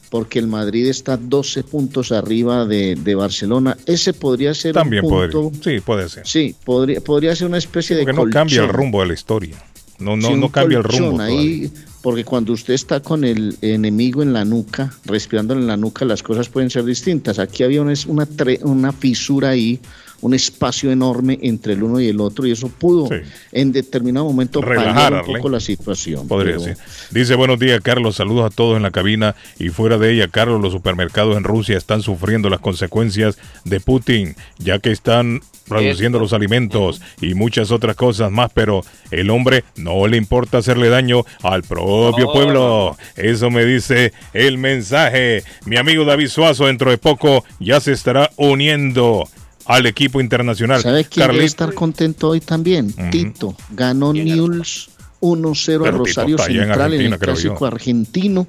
porque 0.09 0.39
el 0.39 0.47
Madrid 0.47 0.87
está 0.87 1.17
12 1.17 1.63
puntos 1.63 2.11
arriba 2.11 2.65
de, 2.65 2.95
de 2.95 3.13
Barcelona. 3.13 3.77
Ese 3.85 4.13
podría 4.13 4.55
ser 4.55 4.73
También 4.73 5.05
un 5.05 5.11
podría. 5.11 5.31
punto. 5.33 5.59
Sí, 5.69 5.79
puede 5.81 6.09
ser. 6.09 6.25
Sí, 6.25 6.55
podría, 6.65 6.99
podría 7.01 7.35
ser 7.35 7.45
una 7.45 7.59
especie 7.59 7.95
de 7.95 8.01
Porque 8.05 8.15
no 8.17 8.23
cambia 8.31 8.55
el 8.55 8.61
colchón. 8.61 8.75
rumbo 8.75 9.01
de 9.01 9.07
la 9.07 9.13
historia. 9.13 9.57
No, 9.99 10.15
no, 10.15 10.27
Sí, 10.27 10.33
no 10.35 10.49
cambia 10.51 10.77
el 10.77 10.83
rumbo. 10.83 11.21
ahí, 11.21 11.71
porque 12.01 12.23
cuando 12.23 12.53
usted 12.53 12.73
está 12.73 12.99
con 13.01 13.23
el 13.23 13.57
enemigo 13.61 14.21
en 14.21 14.31
la 14.33 14.45
nuca, 14.45 14.93
respirando 15.05 15.53
en 15.53 15.65
la 15.65 15.75
nuca, 15.75 16.05
las 16.05 16.21
cosas 16.21 16.49
pueden 16.49 16.69
ser 16.69 16.85
distintas. 16.85 17.39
Aquí 17.39 17.63
había 17.63 17.81
una, 17.81 17.93
una, 18.07 18.27
una 18.61 18.91
fisura 18.93 19.49
ahí, 19.49 19.79
un 20.21 20.33
espacio 20.33 20.91
enorme 20.91 21.37
entre 21.41 21.73
el 21.73 21.83
uno 21.83 21.99
y 21.99 22.07
el 22.07 22.19
otro, 22.19 22.45
y 22.47 22.51
eso 22.51 22.69
pudo 22.69 23.07
Sí. 23.07 23.15
en 23.51 23.71
determinado 23.71 24.25
momento 24.25 24.61
Relajar, 24.61 25.13
un 25.27 25.35
poco 25.35 25.49
la 25.49 25.59
situación. 25.59 26.27
Podría 26.27 26.53
pero- 26.57 26.63
ser. 26.65 26.77
Dice 27.11 27.35
buenos 27.35 27.59
días, 27.59 27.79
Carlos. 27.81 28.15
Saludos 28.15 28.51
a 28.51 28.55
todos 28.55 28.77
en 28.77 28.83
la 28.83 28.91
cabina. 28.91 29.35
Y 29.59 29.69
fuera 29.69 29.97
de 29.97 30.13
ella, 30.13 30.27
Carlos, 30.27 30.61
los 30.61 30.73
supermercados 30.73 31.37
en 31.37 31.43
Rusia 31.43 31.77
están 31.77 32.01
sufriendo 32.01 32.49
las 32.49 32.59
consecuencias 32.59 33.37
de 33.63 33.79
Putin, 33.79 34.35
ya 34.57 34.79
que 34.79 34.91
están 34.91 35.41
reduciendo 35.69 36.17
los 36.17 36.31
alimentos 36.31 37.01
y 37.21 37.33
muchas 37.33 37.71
otras 37.71 37.95
cosas 37.97 38.31
más. 38.31 38.51
Pero 38.53 38.83
el 39.11 39.29
hombre 39.29 39.63
no 39.75 40.07
le 40.07 40.15
importa 40.17 40.59
hacerle 40.59 40.87
daño 40.89 41.23
al 41.43 41.63
propio 41.63 42.25
No, 42.25 42.31
pueblo. 42.31 42.97
Eso 43.17 43.49
me 43.51 43.65
dice 43.65 44.13
el 44.33 44.57
mensaje. 44.57 45.43
Mi 45.65 45.75
amigo 45.77 46.05
David 46.05 46.29
Suazo, 46.29 46.65
dentro 46.67 46.89
de 46.89 46.97
poco, 46.97 47.43
ya 47.59 47.79
se 47.81 47.91
estará 47.91 48.31
uniendo 48.37 49.27
al 49.67 49.85
equipo 49.85 50.19
internacional. 50.21 50.81
¿Sabe 50.81 51.05
quién 51.05 51.27
debe 51.27 51.39
Carlit- 51.39 51.45
estar 51.45 51.73
contento 51.73 52.29
hoy 52.29 52.39
también? 52.41 52.93
Tito. 53.11 53.55
Ganó 53.71 54.13
Newell's 54.13 54.89
1-0 55.21 55.87
a 55.87 55.91
Rosario 55.91 56.37
en 56.37 56.43
Central 56.45 56.93
en, 56.93 57.13
el 57.13 57.19
clásico 57.19 57.59
yo. 57.61 57.65
argentino 57.65 58.47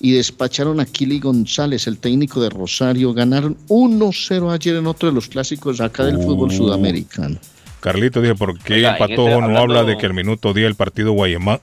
y 0.00 0.12
despacharon 0.12 0.80
a 0.80 0.84
Kili 0.84 1.20
González, 1.20 1.86
el 1.86 1.98
técnico 1.98 2.40
de 2.42 2.50
Rosario. 2.50 3.14
Ganaron 3.14 3.56
1-0 3.68 4.50
ayer 4.52 4.76
en 4.76 4.86
otro 4.86 5.08
de 5.08 5.14
los 5.14 5.28
clásicos 5.28 5.80
acá 5.80 6.04
del 6.04 6.16
fútbol 6.16 6.48
Uh. 6.50 6.56
sudamericano. 6.56 7.38
Carlito 7.80 8.20
dice, 8.20 8.34
¿por 8.36 8.58
qué 8.60 8.74
Oiga, 8.74 8.96
Patojo 8.98 9.28
este, 9.28 9.40
no 9.52 9.58
habla 9.58 9.82
de 9.84 9.96
que 9.96 10.06
el 10.06 10.14
minuto 10.14 10.52
10 10.54 10.68
el 10.68 10.74
partido 10.76 11.12
Guayama, 11.12 11.60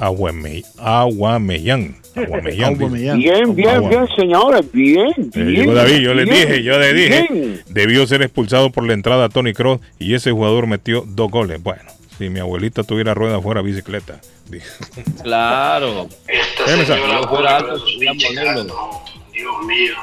Aguame- 0.00 0.64
Aguamellán? 0.78 1.96
Aguamellán. 2.16 2.76
Bien, 3.18 3.54
bien, 3.54 3.68
Agua. 3.68 3.88
bien, 3.90 4.08
señores, 4.16 4.72
bien, 4.72 5.08
Eh, 5.10 5.24
bien. 5.32 5.46
digo, 5.60 5.74
David, 5.74 5.98
yo 5.98 6.14
le 6.14 6.24
dije, 6.24 6.62
yo 6.62 6.78
le 6.78 6.92
dije, 6.94 7.26
bien. 7.30 7.62
debió 7.68 8.06
ser 8.06 8.22
expulsado 8.22 8.70
por 8.70 8.84
la 8.86 8.94
entrada 8.94 9.26
a 9.26 9.28
Tony 9.28 9.52
Cross 9.52 9.80
y 9.98 10.14
ese 10.14 10.32
jugador 10.32 10.66
metió 10.66 11.04
dos 11.06 11.30
goles. 11.30 11.62
Bueno, 11.62 11.82
si 12.18 12.28
mi 12.30 12.40
abuelita 12.40 12.82
tuviera 12.82 13.14
rueda 13.14 13.40
fuera 13.40 13.62
bicicleta. 13.62 14.20
dijo. 14.48 14.66
Claro. 15.22 16.08
Déjeme 16.26 16.80
Si 16.82 16.86
saber. 16.86 17.04
yo 17.06 17.28
fuera 17.28 17.56
alto, 17.58 17.78
sería 17.86 18.12
modelo. 18.14 18.90
Dios 19.32 19.54
mío. 19.66 19.94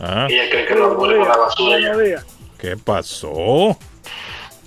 Ah, 0.00 0.26
Ella 0.30 0.48
cree 0.50 0.66
que 0.66 0.74
no 0.76 0.84
aburre 0.86 1.18
con 1.18 1.28
la 1.28 1.36
basura 1.36 1.78
ya. 1.80 2.24
¿Qué 2.58 2.76
pasó? 2.76 3.76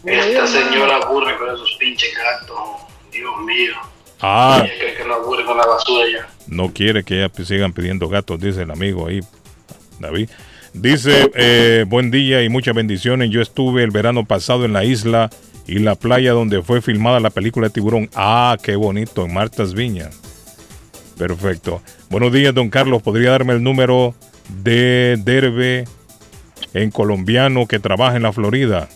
Esta 0.05 0.45
señora 0.47 0.97
aburre 0.97 1.35
con 1.37 1.47
esos 1.55 1.75
pinches 1.79 2.13
gatos. 2.15 2.57
Dios 3.11 3.31
mío. 3.45 3.73
Ah, 4.25 4.65
que 4.65 5.03
no 5.05 5.21
con 5.45 5.57
la 5.57 5.65
basura 5.65 6.05
ya. 6.09 6.27
no 6.47 6.71
quiere 6.73 7.03
que 7.03 7.15
ella 7.17 7.29
p- 7.29 7.43
sigan 7.45 7.73
pidiendo 7.73 8.07
gatos, 8.07 8.39
dice 8.39 8.61
el 8.63 8.71
amigo 8.71 9.07
ahí, 9.07 9.19
David. 9.99 10.29
Dice, 10.73 11.29
eh, 11.35 11.85
buen 11.87 12.09
día 12.09 12.41
y 12.41 12.49
muchas 12.49 12.73
bendiciones. 12.73 13.29
Yo 13.29 13.41
estuve 13.41 13.83
el 13.83 13.91
verano 13.91 14.25
pasado 14.25 14.65
en 14.65 14.73
la 14.73 14.83
isla 14.85 15.29
y 15.67 15.79
la 15.79 15.95
playa 15.95 16.31
donde 16.31 16.63
fue 16.63 16.81
filmada 16.81 17.19
la 17.19 17.29
película 17.29 17.67
de 17.67 17.73
Tiburón. 17.73 18.09
Ah, 18.15 18.57
qué 18.63 18.75
bonito, 18.75 19.25
en 19.25 19.33
Martas 19.33 19.73
Viña. 19.73 20.09
Perfecto. 21.17 21.81
Buenos 22.09 22.31
días, 22.33 22.55
don 22.55 22.69
Carlos. 22.69 23.01
¿Podría 23.03 23.31
darme 23.31 23.53
el 23.53 23.61
número 23.61 24.15
de 24.63 25.17
Derbe 25.23 25.85
en 26.73 26.89
colombiano 26.89 27.67
que 27.67 27.77
trabaja 27.79 28.15
en 28.15 28.23
la 28.23 28.33
Florida. 28.33 28.89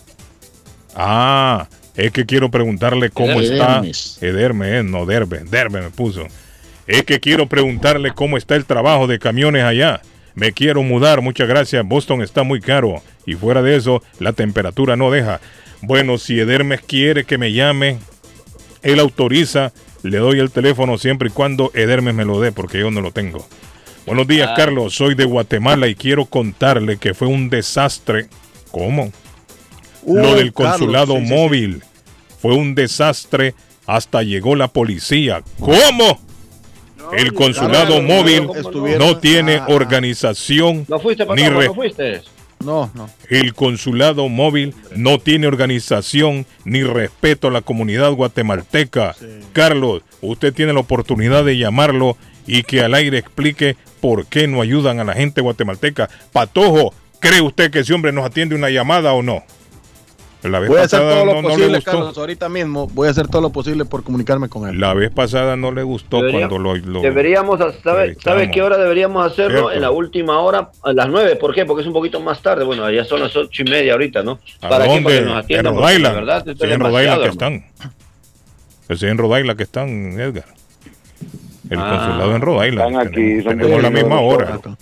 Ah, 0.96 1.68
es 1.98 2.12
que 2.12 2.24
quiero 2.26 2.48
preguntarle 2.50 3.10
cómo 3.10 3.40
Edermes. 3.40 4.14
está. 4.14 4.26
Ederme, 4.26 4.78
eh, 4.78 4.82
no 4.84 5.04
Derbe. 5.04 5.40
Derbe 5.50 5.82
me 5.82 5.90
puso. 5.90 6.26
Es 6.86 7.02
que 7.02 7.20
quiero 7.20 7.46
preguntarle 7.48 8.12
cómo 8.12 8.38
está 8.38 8.56
el 8.56 8.64
trabajo 8.64 9.06
de 9.06 9.18
camiones 9.18 9.64
allá. 9.64 10.00
Me 10.34 10.52
quiero 10.52 10.82
mudar, 10.84 11.20
muchas 11.20 11.48
gracias. 11.48 11.84
Boston 11.84 12.22
está 12.22 12.44
muy 12.44 12.60
caro. 12.60 13.02
Y 13.26 13.34
fuera 13.34 13.60
de 13.62 13.76
eso, 13.76 14.02
la 14.20 14.32
temperatura 14.32 14.96
no 14.96 15.10
deja. 15.10 15.40
Bueno, 15.82 16.16
si 16.18 16.38
Edermes 16.38 16.80
quiere 16.80 17.24
que 17.24 17.36
me 17.36 17.52
llame, 17.52 17.98
él 18.82 19.00
autoriza, 19.00 19.72
le 20.04 20.18
doy 20.18 20.38
el 20.38 20.50
teléfono 20.52 20.96
siempre 20.98 21.28
y 21.28 21.32
cuando 21.32 21.72
Edermes 21.74 22.14
me 22.14 22.24
lo 22.24 22.40
dé, 22.40 22.52
porque 22.52 22.78
yo 22.78 22.90
no 22.92 23.00
lo 23.00 23.10
tengo. 23.10 23.44
Buenos 24.06 24.26
días, 24.28 24.50
Ah. 24.52 24.54
Carlos. 24.56 24.94
Soy 24.94 25.14
de 25.16 25.24
Guatemala 25.24 25.88
y 25.88 25.96
quiero 25.96 26.26
contarle 26.26 26.96
que 26.96 27.12
fue 27.12 27.26
un 27.26 27.50
desastre. 27.50 28.28
¿Cómo? 28.70 29.12
lo 30.06 30.36
del 30.36 30.54
Carlos, 30.54 30.78
consulado 30.78 31.14
sí, 31.16 31.20
sí. 31.20 31.26
Fue 32.40 32.54
un 32.54 32.74
desastre. 32.74 33.54
Hasta 33.86 34.22
llegó 34.22 34.54
la 34.54 34.68
policía. 34.68 35.42
¿Cómo? 35.58 36.20
el 37.16 37.32
consulado 37.32 38.02
móvil 38.02 38.48
no 38.98 39.16
tiene 39.16 39.56
ah, 39.56 39.66
organización 39.68 40.84
¿No 40.88 40.98
fuiste, 40.98 41.24
ni 41.24 41.28
Patojo? 41.42 41.58
re- 41.60 41.66
¿No 41.68 41.74
fuiste? 41.74 42.20
No, 42.62 42.90
no. 42.94 43.08
el 43.30 43.54
consulado 43.54 44.28
móvil 44.28 44.74
no 44.96 45.18
tiene 45.18 45.46
organización 45.46 46.44
ni 46.64 46.82
respeto 46.82 47.48
a 47.48 47.50
la 47.52 47.60
comunidad 47.62 48.12
guatemalteca. 48.12 49.14
Carlos, 49.52 50.02
usted 50.20 50.52
tiene 50.52 50.72
la 50.72 50.80
oportunidad 50.80 51.44
de 51.44 51.56
llamarlo 51.56 52.16
y 52.46 52.64
que 52.64 52.82
al 52.82 52.94
aire 52.94 53.16
explique 53.18 53.76
por 54.00 54.26
qué 54.26 54.48
no 54.48 54.60
ayudan 54.60 54.98
a 54.98 55.04
la 55.04 55.14
gente 55.14 55.40
guatemalteca. 55.40 56.10
Patojo, 56.32 56.92
¿cree 57.20 57.40
usted 57.40 57.70
que 57.70 57.78
ese 57.80 57.94
hombre 57.94 58.12
nos 58.12 58.26
atiende 58.26 58.54
una 58.56 58.70
llamada 58.70 59.12
o 59.12 59.22
no? 59.22 59.44
La 60.42 60.60
vez 60.60 60.68
Voy 60.68 60.78
a 60.78 60.82
hacer 60.82 61.00
todo 61.00 61.24
lo 61.24 61.34
no, 61.34 61.48
posible. 61.48 61.82
Carlos. 61.82 62.16
Ahorita 62.16 62.48
mismo 62.48 62.86
voy 62.86 63.08
a 63.08 63.10
hacer 63.10 63.26
todo 63.26 63.42
lo 63.42 63.50
posible 63.50 63.84
por 63.84 64.04
comunicarme 64.04 64.48
con 64.48 64.68
él. 64.68 64.78
La 64.78 64.94
vez 64.94 65.10
pasada 65.10 65.56
no 65.56 65.72
le 65.72 65.82
gustó 65.82 66.18
Debería- 66.18 66.46
cuando 66.48 66.58
lo, 66.60 66.76
lo- 66.76 67.00
Deberíamos, 67.00 67.58
¿sabe. 67.82 68.16
¿sabe 68.22 68.48
qué 68.48 68.62
hora 68.62 68.76
deberíamos 68.78 69.26
hacerlo? 69.26 69.50
Cierto. 69.62 69.72
En 69.72 69.80
la 69.82 69.90
última 69.90 70.38
hora, 70.38 70.70
a 70.84 70.92
las 70.92 71.08
nueve. 71.08 71.34
¿Por 71.34 71.52
qué? 71.54 71.64
Porque 71.66 71.80
es 71.82 71.88
un 71.88 71.92
poquito 71.92 72.20
más 72.20 72.40
tarde. 72.40 72.64
Bueno, 72.64 72.88
ya 72.88 73.04
son 73.04 73.18
las 73.20 73.34
ocho 73.34 73.62
y 73.62 73.68
media 73.68 73.94
ahorita, 73.94 74.22
¿no? 74.22 74.38
¿A 74.60 74.68
¿Para 74.68 74.84
qué? 74.84 74.90
dónde? 74.90 75.02
Para 75.04 75.16
que 75.16 75.22
nos 75.22 75.32
En 75.32 75.38
atiendan. 75.38 76.14
Verdad, 76.14 76.44
Sí, 76.44 76.50
es 76.52 76.60
en 76.60 76.60
Rhode 76.60 76.70
demasiado, 76.70 77.00
Island 77.02 77.20
que 77.22 77.26
hermano. 77.44 77.56
están. 78.86 78.96
Sí, 78.96 79.06
en 79.06 79.18
Rhode 79.18 79.40
Island 79.40 79.56
que 79.56 79.62
están, 79.64 80.20
Edgar. 80.20 80.44
El 81.70 81.78
Ah. 81.80 81.90
consulado 81.90 82.36
en 82.36 82.42
Rhode 82.42 82.68
Island. 82.68 82.88
Están 82.92 83.06
aquí, 83.08 83.14
tenemos 83.14 83.44
son 83.44 83.58
tenemos 83.58 83.82
la 83.82 83.90
misma 83.90 84.20
hora. 84.20 84.60
Son 84.62 84.76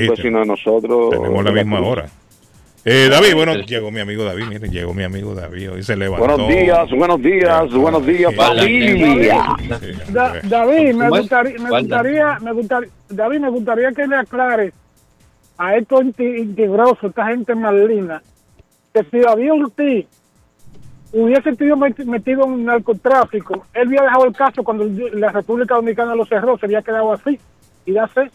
Sí, 0.00 0.06
vecinos 0.08 0.40
de 0.42 0.46
nosotros. 0.48 1.10
tenemos 1.10 1.44
la 1.44 1.50
misma 1.50 1.76
Cruz. 1.78 1.88
hora. 1.88 2.08
Eh, 2.90 3.08
David, 3.10 3.34
bueno, 3.34 3.54
llegó 3.54 3.90
mi 3.90 4.00
amigo 4.00 4.24
David, 4.24 4.44
miren, 4.48 4.70
llegó 4.72 4.94
mi 4.94 5.02
amigo 5.04 5.34
David, 5.34 5.72
hoy 5.72 5.82
se 5.82 5.94
levantó. 5.94 6.26
Buenos 6.26 6.48
días, 6.48 6.90
buenos 6.90 7.20
días, 7.22 7.70
buenos 7.70 8.06
días, 8.06 8.34
familia. 8.34 9.44
Da- 10.08 10.40
David, 10.44 10.94
me 10.94 11.10
gustaría, 11.10 11.58
me 11.58 11.68
¿Cuál, 11.68 11.82
gustaría, 11.82 12.38
me 12.40 12.52
gustaría, 12.52 12.90
David, 13.10 13.40
me 13.40 13.50
gustaría 13.50 13.92
que 13.92 14.06
le 14.06 14.16
aclares 14.16 14.72
a 15.58 15.76
estos 15.76 16.00
inti- 16.00 16.38
integrosos, 16.38 17.04
esta 17.10 17.26
gente 17.26 17.54
malina, 17.54 18.22
que 18.94 19.02
si 19.10 19.18
David 19.18 19.52
Ortiz 19.52 20.06
hubiese 21.12 21.54
sido 21.56 21.76
met- 21.76 22.06
metido 22.06 22.44
en 22.44 22.64
narcotráfico, 22.64 23.66
él 23.74 23.88
había 23.88 24.00
dejado 24.02 24.24
el 24.24 24.32
caso 24.32 24.62
cuando 24.64 24.86
la 25.12 25.28
República 25.30 25.74
Dominicana 25.74 26.14
lo 26.14 26.24
cerró, 26.24 26.56
se 26.56 26.64
había 26.64 26.80
quedado 26.80 27.12
así. 27.12 27.38
Y 27.84 27.92
ya 27.92 28.08
sé, 28.08 28.30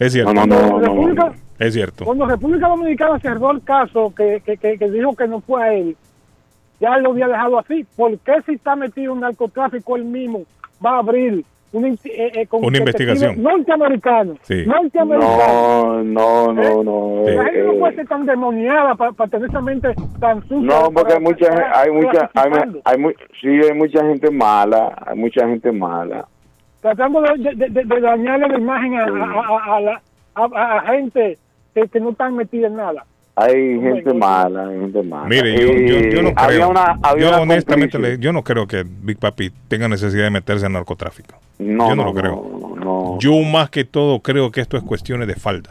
Es 0.00 0.12
cierto. 0.12 0.32
No, 0.34 0.46
no, 0.46 0.56
no, 0.56 0.78
República, 0.80 1.32
Es 1.60 1.74
cierto. 1.74 2.04
cuando 2.04 2.26
República 2.26 2.66
Dominicana 2.68 3.18
cerró 3.20 3.52
el 3.52 3.62
caso 3.62 4.12
que, 4.16 4.42
que, 4.44 4.56
que, 4.56 4.76
que 4.78 4.90
dijo 4.90 5.14
que 5.14 5.28
no 5.28 5.40
fue 5.40 5.62
a 5.62 5.72
él, 5.74 5.96
ya 6.80 6.98
lo 6.98 7.10
había 7.10 7.28
dejado 7.28 7.58
así. 7.58 7.86
¿Por 7.96 8.18
qué 8.18 8.32
si 8.46 8.54
está 8.54 8.74
metido 8.74 9.12
en 9.12 9.20
narcotráfico 9.20 9.94
él 9.96 10.04
mismo 10.04 10.42
va 10.84 10.96
a 10.96 10.98
abrir 11.00 11.44
una, 11.72 11.86
in- 11.88 11.98
eh, 12.04 12.32
eh, 12.34 12.46
con 12.48 12.64
Una 12.64 12.78
investigación. 12.78 13.40
Norteamericano. 13.42 14.34
Sí. 14.42 14.64
Norteamericano. 14.66 16.02
No, 16.02 16.02
no, 16.02 16.52
no, 16.52 16.82
no. 16.82 17.22
La 17.26 17.42
eh, 17.42 17.44
gente 17.44 17.62
no 17.64 17.72
eh, 17.74 17.76
puede 17.78 17.94
ser 17.96 18.08
tan 18.08 18.26
demoniada 18.26 18.94
para 18.96 19.12
tener 19.30 19.48
esa 19.50 19.60
mente 19.60 19.94
tan 20.18 20.40
sucia. 20.48 20.58
No, 20.80 20.90
porque 20.90 21.12
hay 21.12 21.20
mucha, 21.20 21.48
hay 21.78 21.90
mucha, 21.92 22.30
hay, 22.34 22.50
hay 22.84 22.98
mu- 22.98 23.12
sí, 23.40 23.48
hay 23.48 23.74
mucha 23.76 24.02
gente 24.04 24.30
mala, 24.30 24.94
hay 25.06 25.16
mucha 25.16 25.46
gente 25.46 25.70
mala. 25.70 26.26
Tratando 26.80 27.20
de, 27.22 27.54
de, 27.54 27.68
de- 27.68 27.84
de 27.84 28.00
dañarle 28.00 28.48
la 28.48 28.58
imagen 28.58 28.94
a, 28.94 29.04
a, 29.04 29.06
a- 29.06 29.76
a 29.76 29.80
la- 29.80 30.02
a- 30.34 30.76
a 30.78 30.82
gente 30.92 31.38
que, 31.74 31.88
que 31.88 32.00
no 32.00 32.10
están 32.10 32.36
metida 32.36 32.66
en 32.68 32.76
nada. 32.76 33.04
Hay 33.36 33.80
gente 33.80 34.12
mala, 34.12 34.66
hay 34.68 34.80
gente 34.80 35.02
mala. 35.02 35.26
Mire, 35.28 35.54
yo, 35.58 35.72
yo, 35.72 36.08
yo 36.10 36.22
no 36.22 36.32
había 36.36 36.56
creo. 36.58 36.68
una- 36.70 36.98
había 37.02 37.22
yo 37.22 37.28
una 37.28 37.40
honestamente, 37.42 37.98
le- 37.98 38.18
yo 38.18 38.32
no 38.32 38.42
creo 38.42 38.66
que 38.66 38.84
Big 38.86 39.18
Papi 39.18 39.50
tenga 39.68 39.88
necesidad 39.88 40.24
de 40.24 40.30
meterse 40.30 40.66
en 40.66 40.72
narcotráfico. 40.72 41.36
No, 41.58 41.88
yo 41.90 41.96
no, 41.96 42.02
no, 42.04 42.12
lo 42.12 42.14
creo. 42.14 42.50
no, 42.60 42.84
no. 42.84 43.18
Yo 43.20 43.32
más 43.42 43.70
que 43.70 43.84
todo 43.84 44.20
creo 44.20 44.50
que 44.50 44.60
esto 44.60 44.76
es 44.76 44.82
cuestiones 44.82 45.26
de 45.28 45.34
falda. 45.34 45.70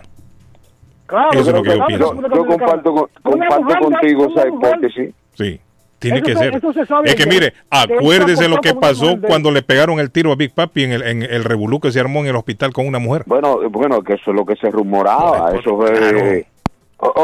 Claro, 1.06 1.30
Eso 1.32 1.50
es 1.50 1.56
lo 1.56 1.64
que 1.64 1.70
yo 1.70 1.76
claro, 1.76 1.88
pienso. 1.88 2.16
Yo 2.36 2.46
comparto, 2.46 2.94
con- 2.94 3.10
comparto 3.24 3.80
contigo 3.80 4.28
esa 4.30 4.48
hipótesis. 4.48 5.14
Sí. 5.34 5.60
Tiene 6.00 6.18
Eso 6.20 6.26
que 6.28 6.34
se- 6.34 6.40
ser. 6.40 6.56
eso 6.56 6.74
se 6.74 6.86
sabe 6.86 7.10
Es 7.10 7.16
que 7.16 7.26
que- 7.26 7.30
mire, 7.30 7.54
acuérdese 7.70 8.48
lo 8.48 8.58
que 8.62 8.74
pasó 8.74 9.20
cuando 9.22 9.52
le 9.52 9.62
pegaron 9.62 10.00
el 10.00 10.12
tiro 10.12 10.32
a 10.32 10.36
Big 10.36 10.54
Papi 10.54 10.84
en 10.86 10.92
el, 10.94 11.04
en 11.04 11.24
el 11.24 11.44
revolú 11.44 11.80
que 11.82 11.92
se 11.92 12.00
armó 12.00 12.22
en 12.22 12.28
el 12.28 12.36
hospital 12.38 12.72
con 12.72 12.88
una 12.88 13.00
mujer. 13.00 13.24
Bueno, 13.26 13.60
bueno, 13.70 14.02
que 14.02 14.14
eso 14.14 14.32
es 14.32 14.36
lo 14.36 14.46
que 14.46 14.56
se 14.56 14.70
rumoraba. 14.72 15.52
Eso 15.54 15.76
fue. 15.78 15.92
claro. 15.94 16.22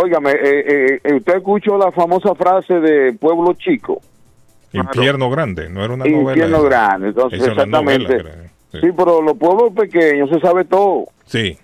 Óigame, 0.04 0.32
eh, 0.32 0.38
eh, 0.44 1.00
eh, 1.04 1.14
usted 1.16 1.36
escuchó 1.38 1.78
la 1.78 1.92
famosa 1.92 2.34
frase 2.36 2.76
de 2.80 3.14
Pueblo 3.14 3.54
Chico. 3.54 4.00
Infierno 4.72 5.30
grande, 5.30 5.70
no 5.70 5.84
era 5.84 5.94
una 5.94 6.06
novela. 6.06 6.32
Infierno 6.32 6.58
esa. 6.58 6.66
grande. 6.66 7.08
Entonces, 7.10 7.40
novela, 7.40 7.54
exactamente. 8.04 8.50
sí, 8.72 8.88
pero 8.96 9.22
los 9.22 9.38
pueblos 9.38 9.74
pequeños 9.74 10.30
se 10.30 10.40
sabe 10.40 10.66
todo. 10.66 11.06
Sí. 11.26 11.58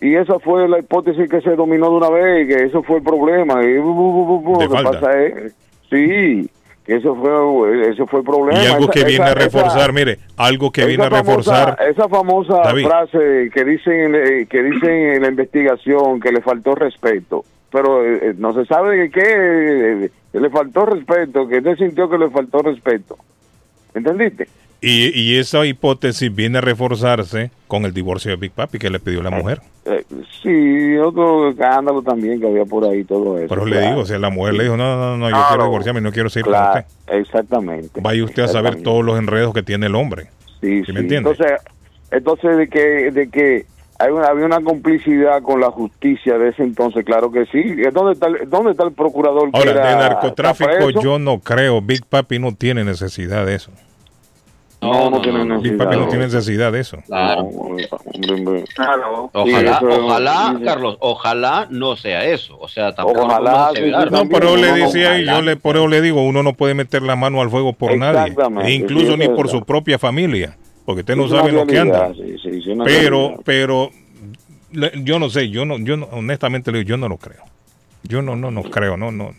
Y 0.00 0.14
esa 0.16 0.38
fue 0.40 0.68
la 0.68 0.80
hipótesis 0.80 1.28
que 1.30 1.40
se 1.40 1.54
dominó 1.54 1.90
de 1.90 1.96
una 1.96 2.10
vez, 2.10 2.48
que 2.48 2.64
eso 2.64 2.82
fue 2.82 2.96
el 2.98 3.02
problema. 3.04 3.64
Y, 3.64 3.78
bu, 3.78 3.94
bu, 3.94 4.26
bu, 4.26 4.40
bu, 4.40 4.58
De 4.58 4.64
lo 4.66 4.70
que 4.76 4.82
pasa 4.82 5.22
es, 5.22 5.54
sí, 5.92 6.50
eso 6.86 7.14
fue, 7.14 7.90
eso 7.90 8.06
fue 8.08 8.18
el 8.20 8.26
problema. 8.26 8.60
Y 8.60 8.66
algo 8.66 8.84
Esa- 8.84 8.92
que 8.92 9.04
viene 9.04 9.24
esa- 9.24 9.32
a 9.32 9.34
reforzar, 9.34 9.78
esa- 9.82 9.92
mire, 9.92 10.18
algo 10.36 10.72
que 10.72 10.84
viene 10.86 11.04
a 11.04 11.10
famosa- 11.10 11.66
reforzar. 11.66 11.78
esa 11.88 12.08
famosa 12.08 12.54
David. 12.64 12.86
frase 12.86 13.50
que 13.54 13.64
dicen 13.64 14.14
eh, 14.16 14.46
que 14.50 14.62
dicen 14.64 14.90
en 14.90 15.22
la 15.22 15.28
investigación 15.28 16.18
que 16.20 16.32
le 16.32 16.40
faltó 16.40 16.74
respeto 16.74 17.44
pero 17.70 18.04
eh, 18.04 18.18
eh, 18.22 18.34
no 18.36 18.52
se 18.52 18.66
sabe 18.66 18.96
de 18.98 19.10
qué 19.10 19.22
eh, 19.24 20.10
le 20.32 20.50
faltó 20.50 20.84
respeto 20.84 21.46
que 21.48 21.58
él 21.58 21.76
sintió 21.78 22.10
que 22.10 22.18
le 22.18 22.28
faltó 22.30 22.58
respeto 22.62 23.16
¿entendiste? 23.94 24.48
Y, 24.84 25.10
y 25.18 25.38
esa 25.38 25.64
hipótesis 25.64 26.34
viene 26.34 26.58
a 26.58 26.60
reforzarse 26.60 27.52
con 27.68 27.84
el 27.84 27.94
divorcio 27.94 28.32
de 28.32 28.36
Big 28.36 28.50
Papi 28.50 28.78
que 28.78 28.90
le 28.90 28.98
pidió 28.98 29.22
la 29.22 29.30
mujer. 29.30 29.60
Eh, 29.84 30.04
sí 30.42 30.96
otro 30.98 31.50
escándalo 31.50 32.02
también 32.02 32.40
que 32.40 32.46
había 32.48 32.64
por 32.64 32.84
ahí 32.84 33.02
todo 33.04 33.38
eso 33.38 33.48
Pero 33.48 33.64
le 33.66 33.80
digo, 33.80 34.00
o 34.00 34.04
sea, 34.04 34.18
la 34.18 34.30
mujer 34.30 34.54
le 34.54 34.64
dijo, 34.64 34.76
no, 34.76 34.96
no, 34.96 35.16
no, 35.16 35.26
yo 35.28 35.34
Claro. 35.34 35.48
quiero 35.48 35.64
divorciarme, 35.64 36.00
no 36.00 36.12
quiero 36.12 36.28
seguir 36.30 36.46
Claro, 36.46 36.72
con 36.72 36.80
usted. 36.82 37.18
exactamente 37.20 38.00
Vaya 38.00 38.24
usted 38.24 38.42
a 38.42 38.48
saber 38.48 38.82
todos 38.82 39.04
los 39.04 39.18
enredos 39.18 39.54
que 39.54 39.62
tiene 39.62 39.86
el 39.86 39.94
hombre. 39.94 40.24
Sí, 40.60 40.84
¿Sí 40.84 40.92
me 40.92 40.98
sí. 41.00 41.04
entiende? 41.04 41.30
Entonces, 41.30 41.52
entonces 42.10 42.56
de 42.56 42.68
que 42.68 43.10
de 43.12 43.28
que 43.30 43.66
hay 43.98 44.10
una, 44.10 44.26
había 44.26 44.46
una 44.46 44.60
complicidad 44.60 45.42
con 45.42 45.60
la 45.60 45.70
justicia 45.70 46.38
de 46.38 46.48
ese 46.48 46.64
entonces, 46.64 47.04
claro 47.04 47.30
que 47.30 47.46
sí. 47.46 47.62
¿Dónde 47.92 48.14
está 48.14 48.26
el, 48.26 48.50
dónde 48.50 48.72
está 48.72 48.82
el 48.84 48.92
procurador 48.92 49.50
que 49.52 49.58
Ahora, 49.58 49.70
era- 49.70 49.90
de 49.90 49.96
narcotráfico 49.96 50.90
yo 50.90 51.20
no 51.20 51.38
creo. 51.38 51.80
Big 51.80 52.04
Papi 52.06 52.38
no 52.40 52.52
tiene 52.52 52.82
necesidad 52.84 53.46
de 53.46 53.54
eso. 53.56 53.70
No, 54.82 55.10
no, 55.10 55.20
tiene 55.20 55.38
Big 55.38 55.48
necesidad. 55.48 55.84
Papi 55.84 55.96
no 55.96 56.08
tiene 56.08 56.24
necesidad 56.24 56.72
de 56.72 56.80
eso. 56.80 56.98
Claro. 57.06 57.48
Ojalá, 59.32 59.80
ojalá. 59.80 60.60
Carlos, 60.64 60.96
ojalá 60.98 61.68
no 61.70 61.94
sea 61.94 62.24
eso. 62.24 62.58
O 62.58 62.66
sea, 62.66 62.92
tampoco 62.92 63.22
Ojalá, 63.22 63.70
No, 64.10 64.28
pero 64.28 64.56
le 64.56 64.72
decía 64.72 65.20
y 65.20 65.26
yo 65.26 65.40
le, 65.40 65.54
por 65.56 65.76
eso 65.76 65.86
le 65.86 66.00
digo, 66.00 66.26
uno 66.26 66.42
no 66.42 66.54
puede 66.54 66.74
meter 66.74 67.02
la 67.02 67.14
mano 67.14 67.40
al 67.40 67.48
fuego 67.50 67.72
por 67.72 67.96
nadie, 67.96 68.32
Exactamente, 68.32 68.70
e 68.70 68.74
incluso 68.74 69.12
sí, 69.12 69.18
ni 69.18 69.28
por 69.28 69.48
su 69.48 69.62
propia 69.62 70.00
familia, 70.00 70.56
porque 70.84 71.00
usted 71.00 71.14
no 71.14 71.28
sabe 71.28 71.52
lo 71.52 71.64
que 71.64 71.78
anda. 71.78 72.10
Pero, 72.84 73.28
realidad. 73.28 73.40
pero 73.44 73.90
yo 74.72 75.20
no 75.20 75.30
sé, 75.30 75.48
yo 75.50 75.64
no, 75.64 75.78
yo 75.78 75.96
no, 75.96 76.08
honestamente 76.10 76.72
le 76.72 76.78
digo, 76.78 76.88
yo 76.88 76.96
no 76.96 77.08
lo 77.08 77.18
creo. 77.18 77.44
Yo 78.02 78.20
no, 78.20 78.34
no, 78.34 78.50
no 78.50 78.64
creo, 78.64 78.96
no, 78.96 79.12
no, 79.12 79.32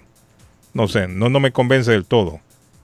no 0.73 0.87
sé, 0.87 1.09
no, 1.09 1.27
no 1.27 1.41
me 1.41 1.51
convence 1.51 1.91
del 1.91 2.05
todo 2.05 2.39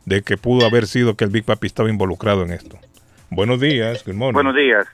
de 0.09 0.23
que 0.23 0.37
pudo 0.37 0.65
haber 0.65 0.87
sido 0.87 1.15
que 1.15 1.23
el 1.23 1.29
Big 1.29 1.45
Papi 1.45 1.67
estaba 1.67 1.87
involucrado 1.89 2.43
en 2.43 2.51
esto. 2.51 2.77
Buenos 3.29 3.61
días, 3.61 4.03
good 4.03 4.15
morning. 4.15 4.33
Buenos 4.33 4.55
días. 4.55 4.87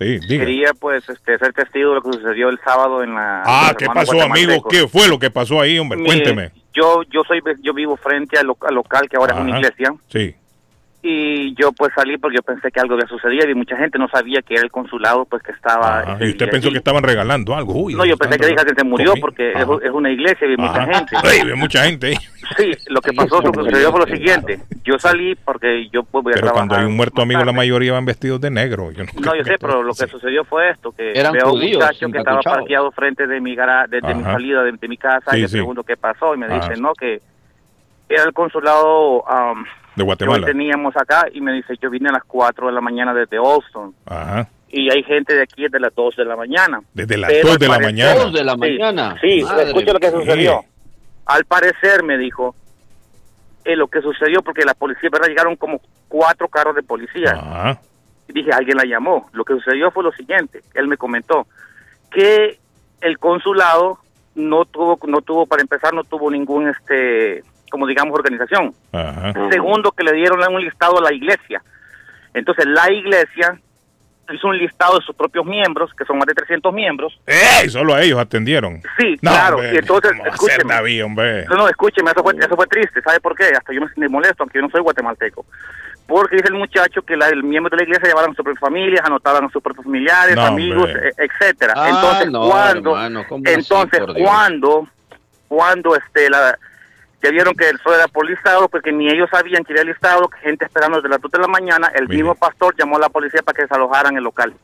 Sí, 0.00 0.18
diga. 0.26 0.44
Quería 0.44 0.74
pues 0.74 1.08
este, 1.08 1.38
ser 1.38 1.52
testigo 1.52 1.90
de 1.90 1.94
lo 1.96 2.02
que 2.02 2.12
sucedió 2.14 2.48
el 2.48 2.58
sábado 2.64 3.04
en 3.04 3.14
la... 3.14 3.42
Ah, 3.46 3.72
¿qué 3.78 3.86
pasó, 3.86 4.20
amigo? 4.20 4.62
¿Qué 4.68 4.88
fue 4.88 5.08
lo 5.08 5.18
que 5.20 5.30
pasó 5.30 5.60
ahí, 5.60 5.78
hombre? 5.78 6.02
Cuénteme. 6.02 6.50
Yo 6.74 7.02
yo 7.12 7.22
soy 7.28 7.40
yo 7.62 7.72
vivo 7.74 7.96
frente 7.96 8.38
al, 8.38 8.46
lo- 8.48 8.56
al 8.62 8.74
local 8.74 9.08
que 9.08 9.16
ahora 9.16 9.34
es 9.34 9.40
una 9.40 9.50
Ajá. 9.50 9.58
iglesia 9.60 9.92
Sí, 10.08 10.34
y 11.02 11.54
yo 11.54 11.72
pues 11.72 11.90
salí 11.94 12.18
porque 12.18 12.36
yo 12.36 12.42
pensé 12.42 12.70
que 12.70 12.78
algo 12.78 12.92
había 12.94 13.06
sucedido 13.06 13.48
y 13.48 13.54
mucha 13.54 13.74
gente 13.76 13.98
no 13.98 14.06
sabía 14.08 14.42
que 14.42 14.52
era 14.54 14.62
el 14.64 14.70
consulado 14.70 15.24
pues 15.24 15.42
que 15.42 15.52
estaba 15.52 16.00
Ajá, 16.00 16.12
ese 16.16 16.26
y 16.26 16.30
usted 16.32 16.50
pensó 16.50 16.66
allí. 16.68 16.74
que 16.74 16.78
estaban 16.78 17.02
regalando 17.02 17.54
algo. 17.56 17.72
Uy, 17.74 17.94
no 17.94 18.04
yo 18.04 18.18
pensé 18.18 18.38
que 18.38 18.46
dije 18.48 18.64
que 18.66 18.74
se 18.74 18.84
murió 18.84 19.14
porque 19.18 19.50
es, 19.52 19.56
Ajá. 19.56 19.72
es 19.82 19.90
una 19.90 20.10
iglesia 20.10 20.46
y 20.46 20.56
mucha 20.58 20.84
gente 20.84 21.16
Ay, 21.22 21.42
ve 21.46 21.54
mucha 21.54 21.84
gente 21.84 22.08
ahí. 22.08 22.14
sí 22.56 22.72
lo 22.88 23.00
que 23.00 23.12
pasó 23.14 23.40
lo 23.40 23.50
que 23.50 23.60
sucedió 23.64 23.90
fue 23.92 24.00
lo 24.00 24.06
siguiente 24.06 24.60
yo 24.84 24.98
salí 24.98 25.34
porque 25.36 25.88
yo 25.90 26.02
pues 26.02 26.22
voy 26.22 26.32
a 26.32 26.34
Pero 26.34 26.46
trabajar 26.48 26.68
cuando 26.68 26.74
hay 26.76 26.84
un 26.84 26.96
muerto 26.96 27.22
amigo, 27.22 27.44
la 27.44 27.52
mayoría 27.52 27.92
van 27.94 28.04
vestidos 28.04 28.40
de 28.40 28.50
negro. 28.50 28.90
Yo 28.92 29.04
no 29.04 29.10
no, 29.20 29.34
yo 29.36 29.44
sé, 29.44 29.56
pero 29.58 29.82
lo 29.82 29.94
que 29.94 30.06
sucedió 30.06 30.44
fue 30.44 30.70
esto, 30.70 30.92
que 30.92 31.12
Eran 31.18 31.32
veo 31.32 31.44
a 31.46 31.46
un 31.46 31.52
judíos, 31.60 31.80
muchacho 31.82 32.10
que 32.10 32.18
estaba 32.18 32.40
parqueado 32.42 32.90
frente 32.92 33.26
de 33.26 33.40
mi 33.40 33.54
gara, 33.54 33.86
de, 33.86 34.00
de 34.02 34.14
mi 34.14 34.22
salida 34.22 34.62
de, 34.64 34.72
de 34.72 34.88
mi 34.88 34.96
casa 34.98 35.30
Sí, 35.30 35.38
y 35.38 35.40
le 35.42 35.48
sí. 35.48 35.56
pregunto 35.56 35.82
qué 35.82 35.96
pasó 35.96 36.34
y 36.34 36.38
me 36.38 36.46
Ajá. 36.46 36.68
dice, 36.68 36.80
no, 36.80 36.92
que 36.94 37.20
era 38.08 38.24
el 38.24 38.32
consulado 38.34 39.22
um, 39.22 39.64
De 39.96 40.04
Guatemala. 40.04 40.46
hoy 40.46 40.52
teníamos 40.52 40.96
acá 40.96 41.26
y 41.32 41.40
me 41.40 41.52
dice, 41.52 41.74
yo 41.80 41.90
vine 41.90 42.08
a 42.08 42.12
las 42.12 42.24
4 42.24 42.66
de 42.68 42.72
la 42.72 42.80
mañana 42.80 43.12
desde 43.12 43.36
Austin 43.38 43.94
Ajá. 44.06 44.48
y 44.68 44.90
hay 44.90 45.02
gente 45.02 45.34
de 45.34 45.42
aquí 45.42 45.62
desde 45.64 45.80
las 45.80 45.94
2 45.94 46.16
de 46.16 46.24
la 46.24 46.36
mañana. 46.36 46.80
Desde 46.94 47.16
las 47.16 47.30
Pero 47.30 47.48
2 47.48 47.52
al 47.52 47.58
de 47.58 47.68
la 47.68 47.78
mañana. 47.78 48.14
Dos 48.14 48.32
de 48.32 48.44
la 48.44 48.52
Sí, 48.52 48.58
mañana. 48.58 49.16
Sí, 49.20 49.42
Madre 49.42 49.64
escucha 49.64 49.92
lo 49.92 49.98
que 50.00 50.10
sucedió. 50.10 50.64
Al 51.26 51.44
parecer 51.44 52.02
me 52.04 52.16
dijo 52.18 52.54
eh, 53.64 53.76
lo 53.76 53.88
que 53.88 54.00
sucedió 54.00 54.42
porque 54.42 54.64
la 54.64 54.74
policía, 54.74 55.10
¿verdad? 55.12 55.28
Llegaron 55.28 55.56
como 55.56 55.80
cuatro 56.08 56.48
carros 56.48 56.74
de 56.76 56.82
policía. 56.82 57.32
Ajá. 57.32 57.80
Y 58.28 58.32
dije, 58.32 58.50
alguien 58.52 58.76
la 58.76 58.84
llamó. 58.84 59.28
Lo 59.32 59.44
que 59.44 59.54
sucedió 59.54 59.90
fue 59.90 60.04
lo 60.04 60.12
siguiente. 60.12 60.60
Él 60.74 60.86
me 60.88 60.96
comentó 60.96 61.46
que 62.10 62.58
el 63.00 63.18
consulado 63.18 63.98
no 64.34 64.64
tuvo, 64.64 64.98
no 65.06 65.20
tuvo, 65.20 65.46
para 65.46 65.62
empezar, 65.62 65.92
no 65.92 66.04
tuvo 66.04 66.30
ningún, 66.30 66.68
este, 66.68 67.42
como 67.70 67.86
digamos, 67.86 68.12
organización. 68.18 68.74
Ajá. 68.92 69.32
Segundo, 69.50 69.92
que 69.92 70.04
le 70.04 70.12
dieron 70.12 70.40
un 70.52 70.60
listado 70.60 70.98
a 70.98 71.02
la 71.02 71.12
iglesia. 71.12 71.62
Entonces, 72.34 72.66
la 72.66 72.90
iglesia 72.92 73.58
hizo 74.32 74.46
un 74.46 74.56
listado 74.58 74.96
de 74.98 75.04
sus 75.04 75.16
propios 75.16 75.44
miembros, 75.44 75.90
que 75.94 76.04
son 76.04 76.16
más 76.18 76.26
de 76.26 76.34
300 76.34 76.72
miembros. 76.72 77.18
¡Ey! 77.26 77.68
Solo 77.68 77.94
a 77.94 78.02
ellos 78.02 78.18
atendieron. 78.20 78.80
Sí, 78.96 79.16
No, 79.22 79.30
claro. 79.32 79.56
hombre, 79.56 79.74
y 79.74 79.78
entonces, 79.78 80.12
¿cómo 80.12 80.22
va 80.22 80.28
a 80.28 80.36
ser, 80.36 80.48
escúcheme. 80.50 80.74
David, 80.74 81.04
hombre? 81.04 81.44
No, 81.46 81.56
no, 81.56 81.68
escúcheme, 81.68 82.10
eso 82.12 82.22
fue, 82.22 82.34
eso 82.38 82.54
fue 82.54 82.66
triste. 82.68 83.02
¿Sabe 83.02 83.18
por 83.18 83.34
qué? 83.34 83.46
Hasta 83.46 83.72
yo 83.72 83.80
me 83.96 84.08
molesto, 84.08 84.44
aunque 84.44 84.58
yo 84.58 84.62
no 84.62 84.70
soy 84.70 84.82
guatemalteco. 84.82 85.44
Porque 86.06 86.36
dice 86.36 86.48
el 86.48 86.54
muchacho 86.54 87.02
que 87.02 87.16
la, 87.16 87.28
el 87.28 87.42
miembro 87.42 87.70
de 87.70 87.78
la 87.78 87.82
iglesia 87.84 88.08
llevaban 88.08 88.30
a 88.30 88.34
sus 88.34 88.44
propias 88.44 88.60
familias, 88.60 89.00
anotaban 89.04 89.44
a 89.44 89.50
sus 89.50 89.62
propios 89.62 89.84
familiares, 89.84 90.36
No, 90.36 90.42
amigos, 90.42 90.84
hombre. 90.84 91.08
e- 91.08 91.24
etcétera. 91.24 91.72
Ah, 91.76 91.88
entonces, 91.88 92.30
no, 92.30 92.48
cuando, 92.48 92.90
hermano, 92.90 93.24
¿cómo 93.28 93.42
así, 93.46 93.54
entonces, 93.54 94.00
cuando, 94.16 94.88
cuando 95.48 95.96
este, 95.96 96.30
la, 96.30 96.56
ya 97.22 97.30
vieron 97.30 97.54
que 97.54 97.68
eso 97.68 97.94
era 97.94 98.08
por 98.08 98.28
listado, 98.28 98.68
porque 98.68 98.92
ni 98.92 99.08
ellos 99.08 99.28
sabían 99.30 99.62
que 99.64 99.72
era 99.72 99.84
listado, 99.84 100.28
que 100.28 100.38
gente 100.40 100.64
esperando 100.64 100.98
desde 100.98 101.08
las 101.10 101.20
2 101.20 101.30
de 101.32 101.38
la 101.38 101.48
mañana, 101.48 101.90
el 101.94 102.08
mismo 102.08 102.34
pastor 102.34 102.74
llamó 102.78 102.96
a 102.96 103.00
la 103.00 103.08
policía 103.08 103.42
para 103.42 103.56
que 103.56 103.62
desalojaran 103.62 104.16
el 104.16 104.24
local. 104.24 104.54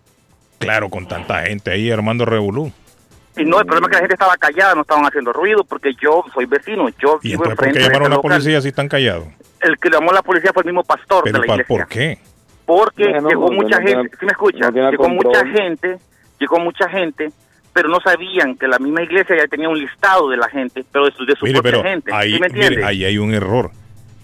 Claro, 0.58 0.88
con 0.88 1.06
tanta 1.06 1.42
gente 1.42 1.70
ahí 1.70 1.90
armando 1.90 2.24
revolú. 2.24 2.72
Y 3.36 3.44
no, 3.44 3.60
el 3.60 3.66
problema 3.66 3.86
es 3.86 3.90
que 3.90 3.94
la 3.96 4.00
gente 4.00 4.14
estaba 4.14 4.36
callada, 4.38 4.74
no 4.74 4.80
estaban 4.80 5.04
haciendo 5.04 5.30
ruido, 5.32 5.62
porque 5.64 5.92
yo 6.00 6.24
soy 6.32 6.46
vecino, 6.46 6.88
yo 6.98 7.18
¿Y 7.22 7.30
vivo 7.30 7.44
entonces 7.44 7.56
por 7.56 7.66
enfrente 7.68 7.78
qué 7.78 7.84
llamaron 7.84 8.06
a 8.06 8.08
la 8.08 8.16
local. 8.16 8.30
policía 8.30 8.60
si 8.62 8.68
están 8.68 8.88
callados? 8.88 9.26
El 9.60 9.76
que 9.78 9.90
llamó 9.90 10.10
a 10.10 10.14
la 10.14 10.22
policía 10.22 10.50
fue 10.54 10.62
el 10.62 10.66
mismo 10.68 10.84
pastor 10.84 11.24
¿Pero 11.24 11.34
de 11.40 11.40
la 11.40 11.46
pa- 11.46 11.52
iglesia. 11.54 11.76
por 11.76 11.88
qué? 11.88 12.18
Porque 12.64 13.04
llegó 13.04 13.52
mucha 13.52 13.80
gente, 13.82 14.10
¿sí 14.18 14.24
me 14.26 14.32
escucha? 14.32 14.70
llegó 14.70 15.04
control. 15.04 15.26
mucha 15.26 15.46
gente, 15.46 15.98
llegó 16.40 16.58
mucha 16.58 16.88
gente, 16.88 17.30
pero 17.76 17.90
no 17.90 18.00
sabían 18.00 18.56
que 18.56 18.66
la 18.66 18.78
misma 18.78 19.02
iglesia 19.02 19.36
ya 19.36 19.46
tenía 19.48 19.68
un 19.68 19.78
listado 19.78 20.30
de 20.30 20.38
la 20.38 20.48
gente, 20.48 20.82
pero 20.90 21.04
de 21.04 21.12
su, 21.12 21.26
de 21.26 21.36
su 21.36 21.44
Mire, 21.44 21.60
propia 21.60 21.72
pero 21.82 21.82
gente. 21.84 22.10
ahí, 22.10 22.32
¿Sí 22.32 22.40
me 22.40 22.46
entiende? 22.46 22.70
mire, 22.70 22.84
ahí 22.86 23.04
hay 23.04 23.18
un 23.18 23.34
error. 23.34 23.70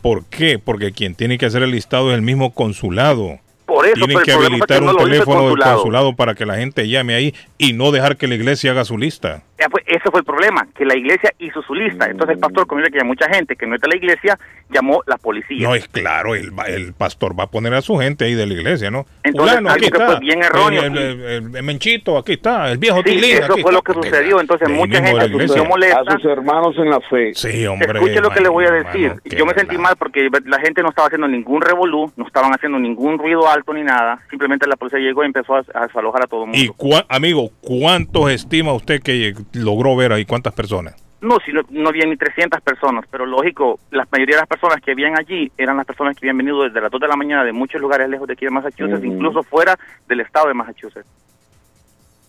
¿Por 0.00 0.24
qué? 0.24 0.58
Porque 0.58 0.92
quien 0.92 1.14
tiene 1.14 1.36
que 1.36 1.44
hacer 1.44 1.62
el 1.62 1.70
listado 1.70 2.10
es 2.10 2.14
el 2.14 2.22
mismo 2.22 2.54
consulado. 2.54 3.40
Por 3.66 3.84
eso, 3.84 4.06
Tienen 4.06 4.20
que 4.24 4.32
habilitar 4.32 4.80
que 4.80 4.86
no 4.86 4.92
un 4.92 4.96
teléfono 4.96 5.48
del 5.50 5.58
consulado 5.58 6.16
para 6.16 6.34
que 6.34 6.46
la 6.46 6.56
gente 6.56 6.88
llame 6.88 7.14
ahí 7.14 7.34
y 7.58 7.74
no 7.74 7.90
dejar 7.90 8.16
que 8.16 8.26
la 8.26 8.36
iglesia 8.36 8.70
haga 8.70 8.86
su 8.86 8.96
lista. 8.96 9.42
Pues, 9.70 9.84
ese 9.86 10.10
fue 10.10 10.20
el 10.20 10.24
problema, 10.26 10.66
que 10.76 10.84
la 10.84 10.96
iglesia 10.96 11.32
hizo 11.38 11.62
su 11.62 11.74
lista. 11.74 12.06
Entonces 12.06 12.34
el 12.36 12.40
pastor, 12.40 12.66
como 12.66 12.82
que 12.82 12.98
ya 12.98 13.04
mucha 13.04 13.28
gente 13.32 13.56
que 13.56 13.66
no 13.66 13.74
es 13.76 13.80
de 13.80 13.88
la 13.88 13.96
iglesia, 13.96 14.38
llamó 14.70 15.02
la 15.06 15.16
policía. 15.18 15.68
No, 15.68 15.74
es 15.74 15.86
claro, 15.88 16.34
el, 16.34 16.56
va- 16.58 16.64
el 16.66 16.92
pastor 16.94 17.38
va 17.38 17.44
a 17.44 17.46
poner 17.50 17.74
a 17.74 17.82
su 17.82 17.96
gente 17.98 18.24
ahí 18.24 18.34
de 18.34 18.46
la 18.46 18.54
iglesia, 18.54 18.90
¿no? 18.90 19.06
Entonces, 19.22 19.56
Fulano, 19.58 19.68
algo 19.70 19.84
aquí 19.84 19.90
que 19.90 19.98
está. 19.98 20.06
fue 20.06 20.20
bien 20.20 20.42
erróneo. 20.42 20.82
El, 20.84 20.96
el- 20.98 21.20
el- 21.22 21.56
el 21.56 21.62
Menchito, 21.62 22.16
aquí 22.18 22.32
está. 22.34 22.70
El 22.70 22.78
viejo 22.78 22.98
Sí, 22.98 23.04
Tilín, 23.04 23.36
eso 23.36 23.52
aquí 23.52 23.62
fue 23.62 23.70
está. 23.70 23.72
lo 23.72 23.82
que 23.82 23.92
sucedió. 23.94 24.40
Entonces 24.40 24.68
De 24.68 24.74
mucha 24.74 25.02
gente 25.04 25.48
se 25.48 25.62
molesta. 25.62 26.00
A 26.06 26.12
sus 26.12 26.24
hermanos 26.24 26.74
en 26.78 26.90
la 26.90 27.00
fe. 27.00 27.32
Sí, 27.34 27.66
hombre. 27.66 27.92
Escuche 27.92 28.20
lo 28.20 28.30
que 28.30 28.40
le 28.40 28.48
voy 28.48 28.64
a 28.66 28.70
decir. 28.70 29.12
Yo 29.24 29.44
me 29.46 29.54
sentí 29.54 29.76
mal 29.78 29.94
porque 29.98 30.28
la 30.46 30.58
gente 30.60 30.82
no 30.82 30.88
estaba 30.88 31.06
haciendo 31.08 31.28
ningún 31.28 31.60
revolú, 31.60 32.10
no 32.16 32.26
estaban 32.26 32.52
haciendo 32.52 32.78
ningún 32.78 33.18
ruido 33.18 33.48
alto 33.50 33.72
ni 33.74 33.82
nada. 33.82 34.20
Simplemente 34.30 34.66
la 34.66 34.76
policía 34.76 34.98
llegó 35.00 35.22
y 35.22 35.26
empezó 35.26 35.56
a, 35.56 35.62
a 35.74 35.86
desalojar 35.86 36.22
a 36.22 36.26
todo 36.26 36.44
el 36.44 36.50
mundo. 36.50 36.58
Y, 36.62 36.68
cua- 36.68 37.04
amigo, 37.08 37.50
¿cuántos 37.60 38.30
estima 38.30 38.72
usted 38.72 39.02
que 39.02 39.34
logró 39.54 39.96
ver 39.96 40.12
ahí? 40.12 40.24
¿Cuántas 40.24 40.52
personas? 40.54 40.94
No, 41.20 41.38
si 41.44 41.52
no, 41.52 41.60
no 41.70 41.88
había 41.90 42.04
ni 42.04 42.16
300 42.16 42.60
personas, 42.62 43.04
pero 43.10 43.26
lógico, 43.26 43.78
la 43.92 44.06
mayoría 44.10 44.36
de 44.36 44.40
las 44.42 44.48
personas 44.48 44.80
que 44.80 44.90
habían 44.90 45.16
allí 45.16 45.52
eran 45.56 45.76
las 45.76 45.86
personas 45.86 46.16
que 46.16 46.26
habían 46.26 46.38
venido 46.38 46.64
desde 46.64 46.80
las 46.80 46.90
2 46.90 47.00
de 47.00 47.06
la 47.08 47.14
mañana 47.16 47.44
de 47.44 47.52
muchos 47.52 47.80
lugares 47.80 48.08
lejos 48.08 48.26
de 48.26 48.32
aquí 48.32 48.44
de 48.44 48.50
Massachusetts, 48.50 49.04
incluso 49.04 49.42
fuera 49.44 49.78
del 50.08 50.20
estado 50.20 50.48
de 50.48 50.54
Massachusetts. 50.54 51.06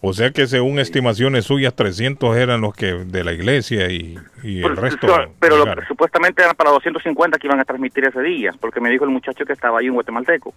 O 0.05 0.11
sea 0.13 0.31
que 0.31 0.45
según 0.47 0.79
estimaciones 0.79 1.45
suyas, 1.45 1.73
300 1.75 2.35
eran 2.35 2.59
los 2.61 2.75
que 2.75 2.87
de 2.93 3.23
la 3.23 3.31
iglesia 3.31 3.89
y, 3.89 4.15
y 4.43 4.57
el 4.57 4.63
Pero- 4.63 4.75
resto. 4.81 5.07
pero 5.39 5.57
lo- 5.65 5.81
supuestamente 5.87 6.43
eran 6.43 6.55
para 6.55 6.71
250 6.71 7.37
que 7.39 7.47
iban 7.47 7.59
a 7.61 7.63
transmitir 7.63 8.05
ese 8.05 8.21
día, 8.21 8.51
porque 8.59 8.81
me 8.81 8.89
dijo 8.89 9.05
el 9.05 9.11
muchacho 9.11 9.45
que 9.45 9.53
estaba 9.53 9.79
ahí 9.79 9.87
en 9.87 9.93
guatemalteco. 9.93 10.53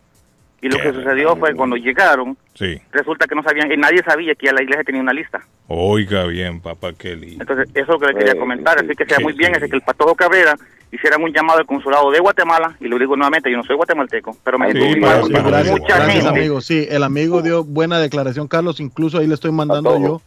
Y 0.62 0.68
lo 0.68 0.78
que 0.78 0.92
sucedió 0.92 1.36
fue 1.36 1.54
cuando 1.54 1.76
llegaron, 1.76 2.36
Sí. 2.54 2.80
resulta 2.90 3.26
que 3.26 3.34
no 3.34 3.42
sabían, 3.42 3.70
y 3.70 3.76
nadie 3.76 4.02
sabía 4.02 4.34
que 4.34 4.46
ya 4.46 4.52
la 4.52 4.62
iglesia 4.62 4.84
tenía 4.84 5.02
una 5.02 5.12
lista. 5.12 5.40
Oiga 5.68 6.24
bien, 6.26 6.60
papá 6.60 6.92
Kelly. 6.92 7.36
Entonces, 7.38 7.68
eso 7.74 7.82
es 7.82 7.88
lo 7.88 7.98
que 7.98 8.06
le 8.06 8.14
quería 8.14 8.32
Eh, 8.32 8.38
comentar. 8.38 8.78
Así 8.78 8.88
que 8.96 9.04
sea 9.04 9.18
muy 9.20 9.34
bien, 9.34 9.54
es 9.54 9.60
que 9.68 9.76
el 9.76 9.82
Patojo 9.82 10.14
Cabrera 10.14 10.56
hicieran 10.90 11.22
un 11.22 11.32
llamado 11.32 11.58
al 11.58 11.66
consulado 11.66 12.10
de 12.10 12.20
Guatemala, 12.20 12.74
y 12.80 12.86
lo 12.88 12.98
digo 12.98 13.16
nuevamente, 13.16 13.50
yo 13.50 13.58
no 13.58 13.64
soy 13.64 13.76
guatemalteco, 13.76 14.36
pero 14.42 14.58
me 14.58 14.72
Sí, 14.72 14.78
sí, 14.80 15.00
gracias, 15.00 15.28
mucha 15.28 15.42
gracias, 15.42 16.12
gente. 16.14 16.28
amigo. 16.28 16.60
Sí, 16.60 16.86
el 16.88 17.02
amigo 17.02 17.42
dio 17.42 17.62
buena 17.64 17.98
declaración, 17.98 18.48
Carlos. 18.48 18.80
Incluso 18.80 19.18
ahí 19.18 19.26
le 19.26 19.34
estoy 19.34 19.52
mandando 19.52 20.00
yo 20.00 20.22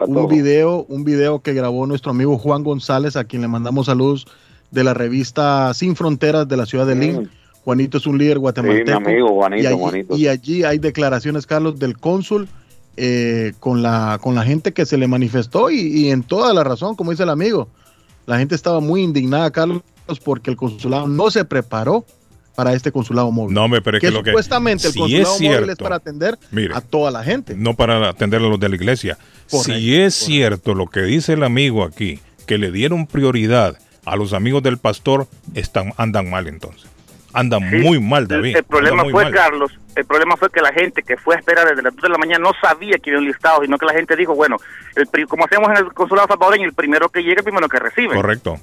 un 0.00 0.28
video, 0.28 0.84
un 0.88 1.04
video 1.04 1.40
que 1.40 1.54
grabó 1.54 1.86
nuestro 1.86 2.10
amigo 2.10 2.36
Juan 2.36 2.62
González, 2.64 3.16
a 3.16 3.24
quien 3.24 3.40
le 3.42 3.48
mandamos 3.48 3.86
saludos 3.86 4.26
de 4.70 4.84
la 4.84 4.92
revista 4.94 5.72
Sin 5.74 5.96
Fronteras 5.96 6.48
de 6.48 6.56
la 6.56 6.66
ciudad 6.66 6.86
de 6.86 6.94
Lynn. 6.96 7.30
Juanito 7.64 7.98
es 7.98 8.06
un 8.06 8.18
líder 8.18 8.38
guatemalteco. 8.38 8.98
Sí, 8.98 9.04
mi 9.04 9.10
amigo, 9.10 9.28
Juanito, 9.34 9.62
y 9.62 9.66
allí, 9.66 9.78
Juanito. 9.78 10.16
y 10.16 10.28
allí 10.28 10.64
hay 10.64 10.78
declaraciones, 10.78 11.46
Carlos, 11.46 11.78
del 11.78 11.96
cónsul 11.96 12.48
eh, 12.96 13.52
con, 13.60 13.82
la, 13.82 14.18
con 14.20 14.34
la 14.34 14.44
gente 14.44 14.72
que 14.72 14.84
se 14.84 14.98
le 14.98 15.06
manifestó 15.06 15.70
y, 15.70 15.80
y 15.80 16.10
en 16.10 16.22
toda 16.22 16.52
la 16.52 16.64
razón, 16.64 16.96
como 16.96 17.10
dice 17.10 17.22
el 17.22 17.30
amigo. 17.30 17.68
La 18.26 18.38
gente 18.38 18.54
estaba 18.54 18.80
muy 18.80 19.02
indignada, 19.02 19.50
Carlos, 19.50 19.82
porque 20.24 20.50
el 20.50 20.56
consulado 20.56 21.08
no 21.08 21.30
se 21.30 21.44
preparó 21.44 22.04
para 22.54 22.74
este 22.74 22.92
consulado 22.92 23.30
móvil. 23.30 23.54
No, 23.54 23.68
pero 23.82 23.96
es 23.96 24.00
que, 24.00 24.08
que, 24.08 24.12
lo 24.12 24.22
que. 24.22 24.30
supuestamente 24.30 24.88
el 24.88 24.92
si 24.92 24.98
consulado 24.98 25.34
es 25.34 25.40
móvil 25.40 25.70
es 25.70 25.76
para 25.76 25.96
atender 25.96 26.38
mire, 26.50 26.74
a 26.74 26.80
toda 26.80 27.10
la 27.10 27.24
gente. 27.24 27.54
no 27.56 27.74
para 27.74 28.08
atender 28.08 28.40
a 28.40 28.44
los 28.44 28.60
de 28.60 28.68
la 28.68 28.74
iglesia. 28.74 29.18
Correcto, 29.50 29.74
si 29.74 29.96
es 29.96 30.14
cierto 30.14 30.74
lo 30.74 30.86
que 30.86 31.02
dice 31.02 31.32
el 31.32 31.44
amigo 31.44 31.84
aquí, 31.84 32.20
que 32.46 32.58
le 32.58 32.70
dieron 32.70 33.06
prioridad 33.06 33.78
a 34.04 34.16
los 34.16 34.32
amigos 34.32 34.62
del 34.62 34.78
pastor, 34.78 35.28
están 35.54 35.94
andan 35.96 36.28
mal 36.28 36.46
entonces. 36.46 36.91
Andan 37.34 37.70
Sí, 37.70 37.76
muy 37.78 37.98
mal, 38.00 38.28
David. 38.28 38.56
El 38.56 38.64
problema 38.64 39.02
fue, 39.04 39.24
mal. 39.24 39.32
Carlos, 39.32 39.72
el 39.96 40.04
problema 40.04 40.36
fue 40.36 40.50
que 40.50 40.60
la 40.60 40.72
gente 40.72 41.02
que 41.02 41.16
fue 41.16 41.34
a 41.34 41.38
esperar 41.38 41.66
desde 41.68 41.82
las 41.82 41.94
2 41.94 42.02
de 42.02 42.08
la 42.10 42.18
mañana 42.18 42.44
no 42.44 42.52
sabía 42.60 42.96
que 42.98 43.10
había 43.10 43.20
un 43.20 43.26
listado, 43.26 43.62
sino 43.62 43.78
que 43.78 43.86
la 43.86 43.94
gente 43.94 44.14
dijo, 44.16 44.34
bueno, 44.34 44.56
el, 44.96 45.06
pri- 45.06 45.24
como 45.26 45.44
hacemos 45.44 45.70
en 45.70 45.78
el 45.78 45.92
consulado 45.94 46.28
salvadoreño, 46.28 46.66
el 46.66 46.74
primero 46.74 47.08
que 47.08 47.22
llega, 47.22 47.36
el 47.40 47.44
primero 47.44 47.68
que 47.68 47.78
recibe. 47.78 48.14
Correcto. 48.14 48.58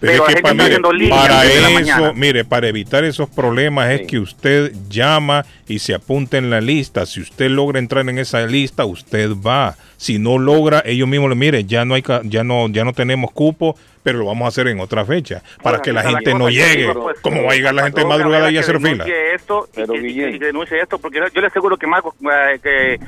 Pero 0.00 0.24
Pero 0.24 0.38
es 0.38 0.42
que 0.42 0.54
mire, 0.54 1.08
para 1.10 1.44
eso, 1.44 2.14
mire, 2.14 2.44
para 2.46 2.68
evitar 2.68 3.04
esos 3.04 3.28
problemas 3.28 3.90
es 3.90 4.06
que 4.06 4.18
usted 4.18 4.72
llama 4.88 5.44
y 5.68 5.78
se 5.78 5.94
apunta 5.94 6.38
en 6.38 6.48
la 6.48 6.62
lista. 6.62 7.04
Si 7.04 7.20
usted 7.20 7.50
logra 7.50 7.78
entrar 7.78 8.08
en 8.08 8.18
esa 8.18 8.40
lista, 8.46 8.86
usted 8.86 9.30
va. 9.46 9.76
Si 9.98 10.18
no 10.18 10.38
logra, 10.38 10.82
ellos 10.86 11.06
mismos 11.06 11.28
le 11.28 11.36
mire, 11.36 11.64
ya 11.64 11.84
no 11.84 11.94
hay 11.94 12.00
ca- 12.02 12.22
ya 12.24 12.42
no 12.42 12.68
ya 12.70 12.84
no 12.84 12.94
tenemos 12.94 13.30
cupo, 13.32 13.76
pero 14.02 14.18
lo 14.20 14.24
vamos 14.24 14.46
a 14.46 14.48
hacer 14.48 14.68
en 14.68 14.80
otra 14.80 15.04
fecha 15.04 15.42
para 15.62 15.82
que 15.82 15.92
la 15.92 16.02
gente 16.02 16.32
la 16.32 16.38
no 16.38 16.48
llegue. 16.48 16.76
digo, 16.78 17.02
pues, 17.02 17.20
¿Cómo 17.20 17.42
va 17.44 17.52
a 17.52 17.54
llegar 17.54 17.74
la 17.74 17.82
gente 17.82 18.00
de 18.00 18.06
madrugada 18.06 18.50
y 18.50 18.56
a 18.56 18.60
hacer 18.60 18.76
fila? 18.78 19.04
denuncie 19.04 19.34
esto 19.34 19.68
y 19.72 19.76
que, 19.76 19.82
y 19.82 20.14
que- 20.14 20.30
y 20.30 20.38
que 20.38 20.44
denuncie 20.46 20.80
esto, 20.80 20.98
porque 20.98 21.20
yo 21.34 21.40
le 21.42 21.46
aseguro 21.48 21.76
que 21.76 21.86
más, 21.86 22.02
eh, 22.22 22.58
que, 22.62 22.98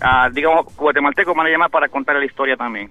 ah, 0.00 0.28
digamos, 0.32 0.66
guatemaltecos 0.76 1.36
van 1.36 1.46
a 1.46 1.50
llamar 1.50 1.70
para 1.70 1.88
contar 1.88 2.16
la 2.16 2.24
historia 2.24 2.56
también. 2.56 2.90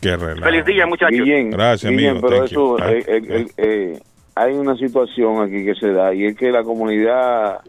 Qué 0.00 0.16
relajo. 0.16 0.44
Feliz 0.44 0.64
día, 0.64 0.86
muchachos. 0.86 1.18
Guillén, 1.18 1.50
Gracias, 1.50 1.90
Guillén, 1.90 2.10
amigo, 2.10 2.28
pero 2.28 2.40
thank 2.42 2.50
you. 2.50 2.76
eso, 2.76 2.84
Ah, 2.84 2.92
eh, 2.92 3.04
eh, 3.06 3.22
eh, 3.28 3.46
eh, 3.56 3.98
hay 4.34 4.52
una 4.54 4.76
situación 4.76 5.42
aquí 5.42 5.64
que 5.64 5.74
se 5.74 5.92
da 5.92 6.12
y 6.14 6.26
es 6.26 6.36
que 6.36 6.50
la 6.50 6.62
comunidad 6.62 7.60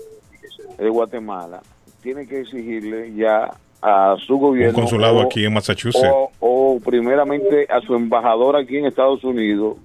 de 0.77 0.89
Guatemala 0.89 1.61
tiene 2.03 2.27
que 2.27 2.41
exigirle 2.41 3.13
ya 3.15 3.49
a 3.81 4.15
su 4.25 4.33
Un 4.35 4.39
gobierno 4.41 4.73
consulado 4.73 5.17
o- 5.17 5.21
aquí 5.21 5.45
en 5.45 5.53
Massachusetts. 5.53 6.07
o, 6.11 6.31
o 6.39 6.79
primeramente 6.83 7.67
a 7.69 7.79
su 7.81 7.95
embajador 7.95 8.55
aquí 8.57 8.77
en 8.77 8.85
Estados 8.85 9.23
Unidos 9.23 9.77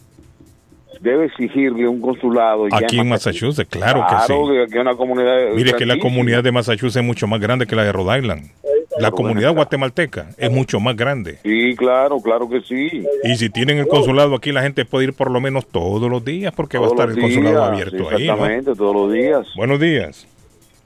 debe 1.00 1.26
exigirle 1.26 1.88
un 1.88 2.00
consulado. 2.00 2.68
ya 2.68 2.76
Aquí 2.78 2.98
en 2.98 3.08
Massachusetts, 3.08 3.68
claro 3.68 4.04
que 4.08 4.14
sí. 4.26 4.32
que 4.52 4.62
aquí 4.62 4.78
una 4.78 4.94
comunidad. 4.94 5.52
Mire 5.54 5.72
que 5.74 5.84
la 5.86 5.98
comunidad 5.98 6.42
de 6.44 6.52
Massachusetts 6.52 6.96
es 6.96 7.04
mucho 7.04 7.26
más 7.26 7.40
grande 7.40 7.66
que 7.66 7.74
la 7.76 7.84
de 7.84 7.92
Rhode 7.92 8.18
Island. 8.18 8.50
La 8.98 9.10
comunidad 9.10 9.54
guatemalteca 9.54 10.28
es 10.36 10.50
mucho 10.50 10.78
más 10.80 10.96
grande. 10.96 11.38
Sí, 11.42 11.74
claro, 11.76 12.18
claro 12.20 12.48
que 12.48 12.60
sí. 12.60 13.04
Y 13.24 13.36
si 13.36 13.48
tienen 13.50 13.78
el 13.78 13.88
consulado 13.88 14.34
aquí, 14.34 14.52
la 14.52 14.62
gente 14.62 14.84
puede 14.84 15.06
ir 15.06 15.14
por 15.14 15.30
lo 15.30 15.40
menos 15.40 15.66
todos 15.66 16.10
los 16.10 16.24
días 16.24 16.52
porque 16.54 16.78
va 16.78 16.86
a 16.86 16.90
estar 16.90 17.08
el 17.08 17.18
consulado 17.18 17.56
días, 17.56 17.68
abierto 17.68 18.08
sí, 18.10 18.14
ahí. 18.14 18.26
¿no? 18.26 18.32
Exactamente, 18.34 18.74
todos 18.74 18.94
los 18.94 19.12
días. 19.12 19.46
Buenos 19.56 19.80
días. 19.80 20.26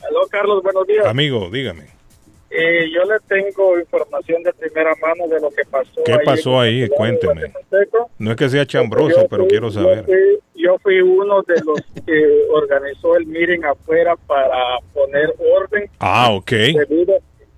Aló, 0.09 0.21
Carlos, 0.31 0.63
buenos 0.63 0.87
días. 0.87 1.05
Amigo, 1.07 1.49
dígame. 1.51 1.85
Eh, 2.49 2.89
yo 2.95 3.03
le 3.05 3.19
tengo 3.29 3.79
información 3.79 4.43
de 4.43 4.53
primera 4.53 4.93
mano 5.03 5.27
de 5.29 5.41
lo 5.41 5.51
que 5.51 5.65
pasó. 5.69 6.01
¿Qué 6.05 6.13
ahí 6.13 6.19
pasó 6.25 6.61
ahí? 6.61 6.89
Cuénteme. 6.89 7.53
No 8.19 8.31
es 8.31 8.37
que 8.37 8.49
sea 8.49 8.65
chambroso, 8.65 9.23
Yo 9.23 9.29
pero 9.29 9.43
fui- 9.43 9.51
quiero 9.51 9.69
yo 9.69 9.81
saber. 9.83 10.05
fui- 10.05 10.39
Yo 10.55 10.79
fui 10.79 11.01
uno 11.01 11.43
de 11.43 11.55
los 11.65 11.81
que 12.07 12.25
organizó 12.53 13.17
el 13.17 13.27
meeting 13.27 13.63
afuera 13.65 14.15
para 14.27 14.79
poner 14.95 15.33
orden 15.61 15.89
Ah, 16.01 16.31
ok. 16.33 16.51
debido, 16.51 17.15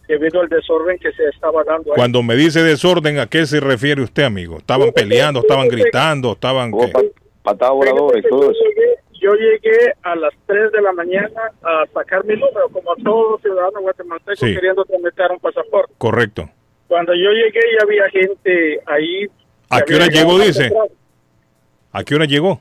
debido 0.08 0.40
al 0.40 0.48
desorden 0.48 0.98
que 0.98 1.12
se 1.12 1.28
estaba 1.28 1.62
dando 1.64 1.92
ahí. 1.92 1.96
Cuando 1.96 2.22
me 2.22 2.34
dice 2.34 2.62
desorden, 2.62 3.18
¿a 3.18 3.26
qué 3.26 3.46
se 3.46 3.60
refiere 3.60 4.02
usted, 4.02 4.24
amigo? 4.24 4.56
¿Estaban 4.58 4.90
peleando, 4.92 5.40
estaban 5.40 5.68
gritando, 5.68 6.32
estaban... 6.32 6.72
qué? 6.72 7.12
Patadas 7.42 7.74
voladoras 7.74 8.24
y 8.24 8.28
todo 8.28 8.42
yo 8.44 8.50
eso. 8.50 8.60
llegué, 8.64 8.94
yo 9.20 9.34
llegué 9.34 9.92
a 10.02 10.16
las 10.16 10.32
3 10.46 10.72
de 10.72 10.82
la 10.82 10.92
mañana 10.92 11.40
a 11.62 11.84
sacar 11.94 12.24
mi 12.24 12.34
número, 12.34 12.68
como 12.72 12.96
todos 12.96 13.40
ciudadanos 13.42 13.82
guatemaltecos 13.82 14.38
Sí. 14.40 14.54
queriendo 14.54 14.84
tramitar 14.84 15.30
un 15.30 15.38
pasaporte. 15.38 15.92
Correcto. 15.98 16.48
Cuando 16.88 17.12
yo 17.14 17.30
llegué 17.30 17.60
ya 17.78 17.84
había 17.84 18.08
gente 18.10 18.80
ahí. 18.86 19.26
¿A 19.70 19.82
qué 19.82 19.94
hora 19.94 20.06
llegó, 20.06 20.38
dice? 20.38 20.70
¿A 21.92 22.02
qué 22.02 22.14
hora 22.14 22.24
llegó? 22.24 22.60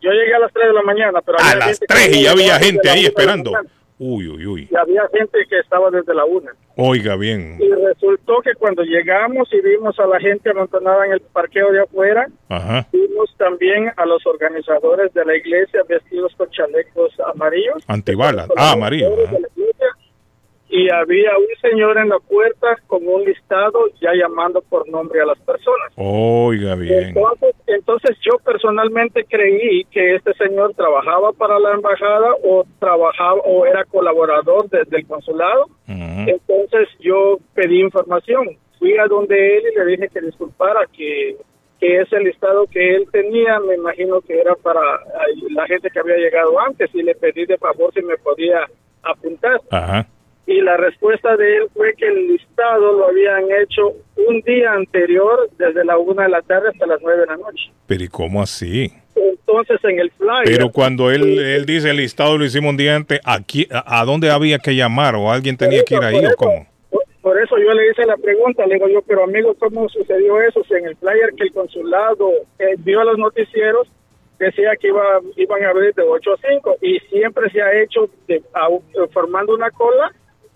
Yo 0.00 0.10
llegué 0.10 0.34
a 0.34 0.38
las 0.40 0.52
3 0.52 0.66
de 0.68 0.72
la 0.74 0.82
mañana, 0.82 1.20
pero 1.24 1.38
A 1.38 1.42
había 1.42 1.56
las 1.56 1.66
gente 1.78 1.86
que 1.86 1.94
3 1.94 2.16
y 2.16 2.22
ya 2.24 2.30
había 2.32 2.58
gente 2.58 2.90
ahí 2.90 3.04
esperando. 3.06 3.52
Uy, 3.98 4.28
uy, 4.28 4.46
uy. 4.46 4.68
Y 4.70 4.76
había 4.76 5.02
gente 5.12 5.38
que 5.48 5.58
estaba 5.60 5.90
desde 5.90 6.14
la 6.14 6.24
1. 6.24 6.50
Oiga 6.76 7.16
bien. 7.16 7.58
Y 7.60 7.68
resultó 7.70 8.40
que 8.42 8.54
cuando 8.54 8.82
llegamos 8.82 9.48
y 9.52 9.60
vimos 9.60 9.98
a 10.00 10.06
la 10.06 10.18
gente 10.18 10.50
amontonada 10.50 11.06
en 11.06 11.12
el 11.12 11.20
parqueo 11.20 11.70
de 11.70 11.82
afuera, 11.82 12.26
Ajá. 12.48 12.86
vimos 12.92 13.32
también 13.36 13.92
a 13.96 14.06
los 14.06 14.26
organizadores 14.26 15.12
de 15.14 15.24
la 15.24 15.36
iglesia 15.36 15.82
vestidos 15.88 16.32
con 16.36 16.50
chalecos 16.50 17.12
amarillos. 17.34 17.84
Antibalas. 17.86 18.48
Ah, 18.56 18.72
amarillo. 18.72 19.08
ajá. 19.26 19.36
Y 20.74 20.88
había 20.88 21.36
un 21.36 21.70
señor 21.70 21.98
en 21.98 22.08
la 22.08 22.18
puerta 22.18 22.78
con 22.86 23.06
un 23.06 23.22
listado 23.26 23.78
ya 24.00 24.14
llamando 24.14 24.62
por 24.62 24.88
nombre 24.88 25.20
a 25.20 25.26
las 25.26 25.38
personas. 25.40 25.92
Oiga 25.96 26.74
bien. 26.76 27.08
Entonces, 27.08 27.54
entonces 27.66 28.16
yo 28.22 28.38
personalmente 28.42 29.26
creí 29.28 29.84
que 29.90 30.14
este 30.14 30.32
señor 30.32 30.72
trabajaba 30.72 31.34
para 31.34 31.58
la 31.58 31.72
embajada 31.74 32.30
o 32.42 32.64
trabajaba 32.78 33.42
o 33.44 33.66
era 33.66 33.84
colaborador 33.84 34.66
desde 34.70 34.96
el 34.96 35.06
consulado. 35.06 35.66
Entonces 35.86 36.88
yo 37.00 37.36
pedí 37.52 37.82
información. 37.82 38.56
Fui 38.78 38.96
a 38.96 39.06
donde 39.08 39.58
él 39.58 39.64
y 39.70 39.78
le 39.78 39.84
dije 39.84 40.08
que 40.08 40.22
disculpara 40.22 40.86
que, 40.90 41.36
que 41.80 42.00
ese 42.00 42.18
listado 42.20 42.66
que 42.66 42.96
él 42.96 43.06
tenía, 43.12 43.60
me 43.60 43.74
imagino 43.74 44.22
que 44.22 44.40
era 44.40 44.54
para 44.54 44.80
la 45.50 45.66
gente 45.66 45.90
que 45.90 45.98
había 45.98 46.16
llegado 46.16 46.58
antes 46.58 46.88
y 46.94 47.02
le 47.02 47.14
pedí 47.14 47.44
de 47.44 47.58
favor 47.58 47.92
si 47.92 48.00
me 48.00 48.16
podía 48.16 48.66
apuntar. 49.02 49.60
Ajá. 49.70 50.06
Y 50.46 50.60
la 50.60 50.76
respuesta 50.76 51.36
de 51.36 51.56
él 51.58 51.64
fue 51.72 51.94
que 51.94 52.06
el 52.08 52.28
listado 52.28 52.92
lo 52.98 53.08
habían 53.08 53.44
hecho 53.62 53.92
un 54.28 54.40
día 54.40 54.72
anterior, 54.72 55.48
desde 55.56 55.84
la 55.84 55.96
una 55.98 56.24
de 56.24 56.30
la 56.30 56.42
tarde 56.42 56.68
hasta 56.70 56.86
las 56.86 57.00
nueve 57.00 57.20
de 57.20 57.26
la 57.26 57.36
noche. 57.36 57.70
Pero 57.86 58.02
¿y 58.04 58.08
cómo 58.08 58.42
así? 58.42 58.92
Entonces 59.14 59.78
en 59.84 60.00
el 60.00 60.10
flyer... 60.12 60.44
Pero 60.44 60.70
cuando 60.70 61.10
él, 61.10 61.38
él 61.38 61.64
dice 61.64 61.90
el 61.90 61.98
listado 61.98 62.38
lo 62.38 62.44
hicimos 62.44 62.70
un 62.70 62.76
día 62.76 62.96
antes, 62.96 63.20
¿aquí, 63.24 63.68
a, 63.70 64.00
a 64.00 64.04
dónde 64.04 64.30
había 64.30 64.58
que 64.58 64.74
llamar? 64.74 65.14
¿O 65.14 65.30
alguien 65.30 65.56
tenía 65.56 65.84
que 65.84 65.94
ir 65.94 66.02
ahí 66.02 66.24
o 66.26 66.34
cómo? 66.36 66.66
Por- 66.90 67.02
Por 67.20 67.40
eso 67.40 67.56
yo 67.58 67.72
le 67.72 67.90
hice 67.90 68.04
la 68.04 68.16
pregunta, 68.16 68.66
le 68.66 68.74
digo 68.74 68.88
yo, 68.88 69.00
pero 69.02 69.22
amigo, 69.24 69.54
¿cómo 69.54 69.88
sucedió 69.90 70.40
eso? 70.40 70.64
Si 70.64 70.74
en 70.74 70.86
el 70.86 70.96
flyer 70.96 71.30
que 71.36 71.44
el 71.44 71.52
consulado 71.52 72.30
eh, 72.58 72.74
vio 72.78 73.00
a 73.00 73.04
los 73.04 73.16
noticieros, 73.18 73.86
decía 74.40 74.70
que 74.80 74.88
iba, 74.88 75.20
iban 75.36 75.62
a 75.64 75.70
abrir 75.70 75.94
de 75.94 76.02
8 76.02 76.32
a 76.32 76.36
5 76.50 76.76
y 76.82 76.98
siempre 77.10 77.48
se 77.50 77.62
ha 77.62 77.80
hecho 77.80 78.08
de- 78.26 78.42
a- 78.54 78.68
formando 79.12 79.54
una 79.54 79.70
cola 79.70 80.10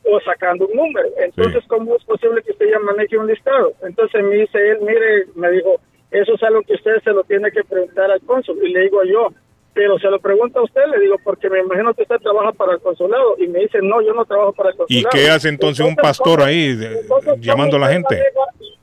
o 0.08 0.20
sacando 0.20 0.66
un 0.66 0.76
número. 0.76 1.08
Entonces, 1.18 1.62
¿cómo 1.68 1.96
es 1.96 2.04
posible 2.04 2.42
que 2.42 2.52
usted 2.52 2.66
ya 2.70 2.78
maneje 2.78 3.18
un 3.18 3.26
listado? 3.26 3.72
Entonces 3.82 4.22
me 4.24 4.36
dice 4.36 4.58
él, 4.70 4.78
mire, 4.82 5.26
me 5.34 5.50
dijo, 5.50 5.76
eso 6.10 6.34
es 6.34 6.42
algo 6.42 6.62
que 6.62 6.74
usted 6.74 6.96
se 7.02 7.10
lo 7.10 7.24
tiene 7.24 7.50
que 7.50 7.64
preguntar 7.64 8.10
al 8.10 8.20
cónsul. 8.22 8.58
Y 8.66 8.72
le 8.72 8.82
digo 8.82 9.02
yo, 9.04 9.28
pero 9.74 9.98
se 9.98 10.08
lo 10.08 10.18
pregunta 10.20 10.60
a 10.60 10.62
usted, 10.62 10.82
le 10.90 11.00
digo, 11.00 11.16
porque 11.24 11.50
me 11.50 11.60
imagino 11.60 11.92
que 11.94 12.02
usted 12.02 12.16
trabaja 12.20 12.52
para 12.52 12.74
el 12.74 12.80
consulado. 12.80 13.36
Y 13.38 13.46
me 13.48 13.60
dice, 13.60 13.78
no, 13.82 14.00
yo 14.00 14.14
no 14.14 14.24
trabajo 14.24 14.52
para 14.52 14.70
el 14.70 14.74
¿Y 14.76 14.78
consulado. 14.78 15.10
qué 15.12 15.30
hace 15.30 15.48
entonces 15.48 15.84
un 15.84 15.96
pastor 15.96 16.40
ahí 16.42 16.74
de- 16.74 17.02
llamando 17.40 17.76
a 17.76 17.80
la 17.80 17.88
gente? 17.88 18.22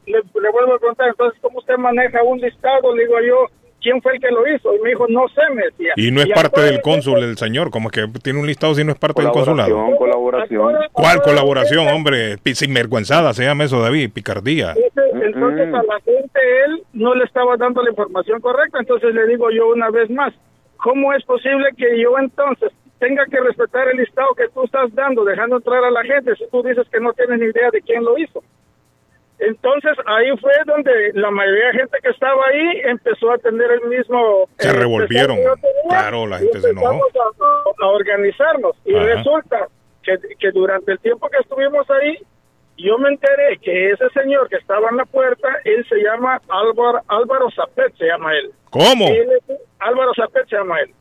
Le, 0.05 0.17
le 0.19 0.49
vuelvo 0.51 0.73
a 0.75 0.79
preguntar, 0.79 1.07
entonces, 1.07 1.39
¿cómo 1.41 1.59
usted 1.59 1.77
maneja 1.77 2.21
un 2.23 2.39
listado? 2.39 2.93
Le 2.93 3.03
digo 3.05 3.15
yo, 3.21 3.45
¿quién 3.83 4.01
fue 4.01 4.13
el 4.13 4.21
que 4.21 4.31
lo 4.31 4.47
hizo? 4.47 4.73
Y 4.73 4.79
me 4.79 4.89
dijo, 4.89 5.05
no 5.09 5.27
sé, 5.27 5.41
me 5.53 5.65
decía. 5.65 5.91
Y 5.95 6.09
no 6.09 6.21
es 6.21 6.27
Y 6.27 6.31
parte 6.31 6.61
del 6.61 6.81
cónsul, 6.81 7.19
el 7.19 7.37
señor, 7.37 7.69
como 7.69 7.89
que 7.89 8.07
tiene 8.23 8.39
un 8.39 8.47
listado 8.47 8.73
si 8.73 8.83
no 8.83 8.93
es 8.93 8.97
parte 8.97 9.21
del 9.21 9.31
consulado. 9.31 9.95
Colaboración, 9.97 10.75
¿Cuál 10.93 11.21
colaboración, 11.21 11.87
hombre? 11.89 12.37
Sinvergüenzada 12.53 13.33
se 13.33 13.43
llama 13.43 13.65
eso, 13.65 13.81
David, 13.81 14.11
picardía. 14.13 14.73
Entonces, 14.75 15.33
entonces 15.35 15.73
a 15.73 15.83
la 15.83 15.99
gente 16.01 16.39
él 16.65 16.83
no 16.93 17.13
le 17.15 17.25
estaba 17.25 17.57
dando 17.57 17.81
la 17.83 17.89
información 17.89 18.39
correcta. 18.39 18.79
Entonces 18.79 19.13
le 19.13 19.27
digo 19.27 19.49
yo 19.51 19.67
una 19.69 19.89
vez 19.89 20.09
más, 20.09 20.33
¿cómo 20.77 21.13
es 21.13 21.23
posible 21.25 21.69
que 21.75 21.99
yo 21.99 22.17
entonces 22.17 22.71
tenga 22.99 23.25
que 23.25 23.39
respetar 23.39 23.89
el 23.89 23.97
listado 23.97 24.29
que 24.37 24.47
tú 24.53 24.63
estás 24.63 24.93
dando, 24.95 25.25
dejando 25.25 25.57
entrar 25.57 25.83
a 25.83 25.91
la 25.91 26.03
gente 26.03 26.35
si 26.35 26.47
tú 26.49 26.63
dices 26.63 26.87
que 26.89 26.99
no 27.01 27.11
tienes 27.13 27.39
ni 27.39 27.45
idea 27.47 27.69
de 27.71 27.81
quién 27.81 28.03
lo 28.03 28.17
hizo? 28.17 28.41
Entonces 29.39 29.91
ahí 30.05 30.29
fue 30.39 30.51
donde 30.65 30.91
la 31.13 31.29
mayoría 31.31 31.67
de 31.67 31.73
gente 31.79 31.97
que 32.01 32.09
estaba 32.09 32.45
ahí 32.47 32.81
empezó 32.85 33.31
a 33.31 33.37
tener 33.39 33.69
el 33.71 33.89
mismo... 33.89 34.47
Se 34.57 34.69
eh, 34.69 34.73
revolvieron. 34.73 35.37
Claro, 35.89 36.27
la 36.27 36.37
y 36.37 36.43
gente 36.43 36.61
se 36.61 36.69
enojó. 36.69 36.93
empezamos 36.93 37.35
A, 37.81 37.85
a 37.85 37.87
organizarnos 37.89 38.75
y 38.85 38.95
Ajá. 38.95 39.05
resulta 39.05 39.67
que, 40.03 40.17
que 40.39 40.51
durante 40.51 40.91
el 40.93 40.99
tiempo 40.99 41.27
que 41.29 41.37
estuvimos 41.39 41.89
ahí 41.89 42.17
yo 42.77 42.97
me 42.97 43.09
enteré 43.09 43.57
que 43.61 43.91
ese 43.91 44.09
señor 44.09 44.49
que 44.49 44.55
estaba 44.57 44.89
en 44.89 44.97
la 44.97 45.05
puerta, 45.05 45.47
él 45.63 45.85
se 45.87 45.95
llama 45.97 46.41
Álvaro, 46.49 47.01
Álvaro 47.07 47.47
Zapet, 47.55 47.95
se 47.97 48.05
llama 48.05 48.33
él. 48.35 48.51
¿Cómo? 48.71 49.07
Él 49.07 49.29
es- 49.47 49.57
Álvaro 49.79 50.11
Zapet 50.15 50.47
se 50.49 50.55
llama 50.55 50.79
él. 50.81 50.91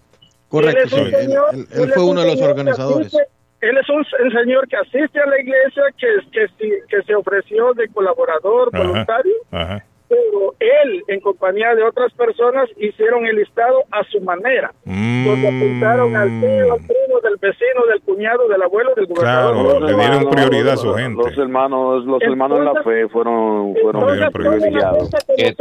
Correcto, 0.49 0.81
Él 0.83 0.89
sí, 0.91 0.97
él- 1.01 1.11
señor- 1.17 1.49
él- 1.55 1.67
él 1.73 1.89
es 1.89 1.95
fue 1.95 2.03
un 2.03 2.11
uno 2.11 2.21
de 2.23 2.27
los 2.27 2.37
que 2.37 2.45
organizadores. 2.45 3.07
asiste- 3.15 3.27
él 3.63 3.79
es 3.79 3.89
un, 3.89 4.05
un 4.25 4.33
señor 4.33 4.69
que 4.69 4.77
asiste 4.77 5.21
a 5.21 5.27
la 5.27 5.41
iglesia, 5.41 5.85
que, 5.97 6.09
que, 6.33 6.47
que 6.89 7.03
se 7.03 7.15
ofreció 7.15 7.73
de 7.75 7.89
colaborador 7.89 8.71
Ajá. 8.73 8.83
voluntario, 8.83 9.35
Ajá. 9.53 9.85
pero 10.09 10.55
él, 10.59 11.03
en 11.07 11.21
compañía 11.21 11.73
de 11.77 11.85
otras 11.85 12.13
personas, 12.15 12.69
hicieron 12.77 13.25
el 13.25 13.37
listado 13.37 13.85
a 13.93 14.03
su 14.11 14.21
manera. 14.21 14.73
Mm. 14.85 15.27
Donde 15.27 15.49
apuntaron 15.49 16.17
al 16.17 16.29
tío, 16.41 16.73
al 16.75 16.81
primo, 16.81 17.21
del 17.23 17.37
vecino, 17.41 17.87
del 17.89 18.03
cuñado, 18.03 18.49
del 18.49 18.63
abuelo, 18.63 18.95
del 18.97 19.07
gobernador. 19.07 19.55
Claro, 19.55 19.81
le 19.81 19.95
dieron 19.95 20.15
hermanos, 20.15 20.35
prioridad 20.35 20.73
a 20.75 20.77
su 20.77 20.95
gente. 20.95 21.23
Los 21.23 21.39
hermanos, 21.39 22.05
los 22.05 22.23
hermanos 22.23 22.59
en 22.59 22.65
la 22.65 22.83
fe 22.83 23.09
fueron, 23.09 23.77
fueron 23.81 24.33
privilegiados. 24.33 25.09
Qué 25.37 25.55